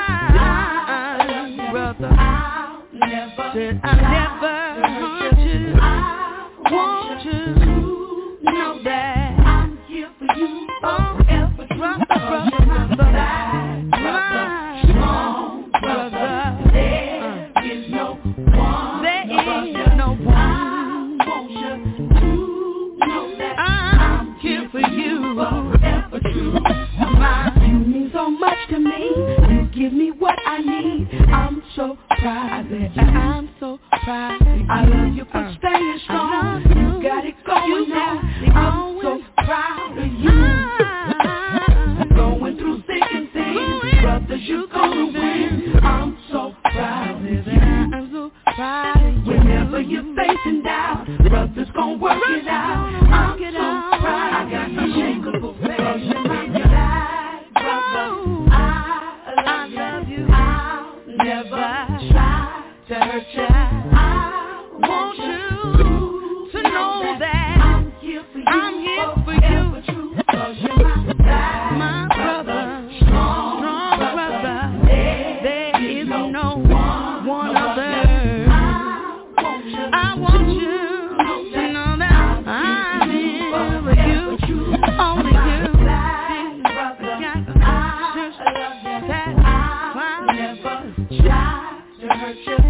brother. 1.71 2.11
I'll 2.17 2.83
never, 2.93 3.53
never 3.53 4.57
want 4.81 5.37
you. 5.39 5.61
I 5.79 5.87
want 6.71 7.25
you 7.25 7.31
to 7.43 7.71
know 8.43 8.71
that 8.83 9.39
I'm 9.39 9.77
here 9.87 10.11
for 10.17 10.25
you, 10.35 10.67
forever, 10.81 11.67
brother, 11.77 12.05
brother, 12.07 12.65
brother, 12.65 12.95
brother, 12.95 13.89
brother. 13.91 15.32
To 28.73 28.79
me. 28.79 29.09
You 29.53 29.69
give 29.73 29.93
me 29.93 30.11
what 30.17 30.35
I 30.47 30.57
need. 30.59 31.07
I'm 31.29 31.61
so 31.75 31.97
proud. 32.09 32.65
I'm 32.97 33.49
so 33.59 33.79
proud. 34.03 34.41
I 34.41 34.85
love 34.85 35.13
you 35.13 35.25
for 35.25 35.55
staying 35.59 35.99
strong. 36.05 36.63
You 36.69 37.03
got 37.03 37.23
it 37.25 37.35
going 37.45 37.89
now. 37.89 38.19
I'm 38.55 38.99
so 39.01 39.21
proud 39.37 39.97
of 39.97 40.07
you. 40.07 40.31
Going 42.15 42.57
through 42.57 42.81
thick 42.87 43.03
and 43.13 43.29
thin, 43.31 43.81
brothers, 44.01 44.41
you 44.41 44.67
gonna 44.73 45.05
win. 45.05 45.75
I'm 45.83 46.17
so 46.31 46.55
proud 46.63 47.17
of 47.17 47.23
you. 47.23 47.41
I'm 47.51 48.11
so 48.11 48.31
proud 48.55 49.05
of 49.05 49.13
you. 49.13 49.33
Whenever 49.33 49.81
you're 49.81 50.15
facing 50.15 50.63
down, 50.63 51.17
brothers 51.29 51.67
gonna 51.75 51.97
work 51.97 52.21
it 52.27 52.47
out. 52.47 53.02
Are 92.23 92.62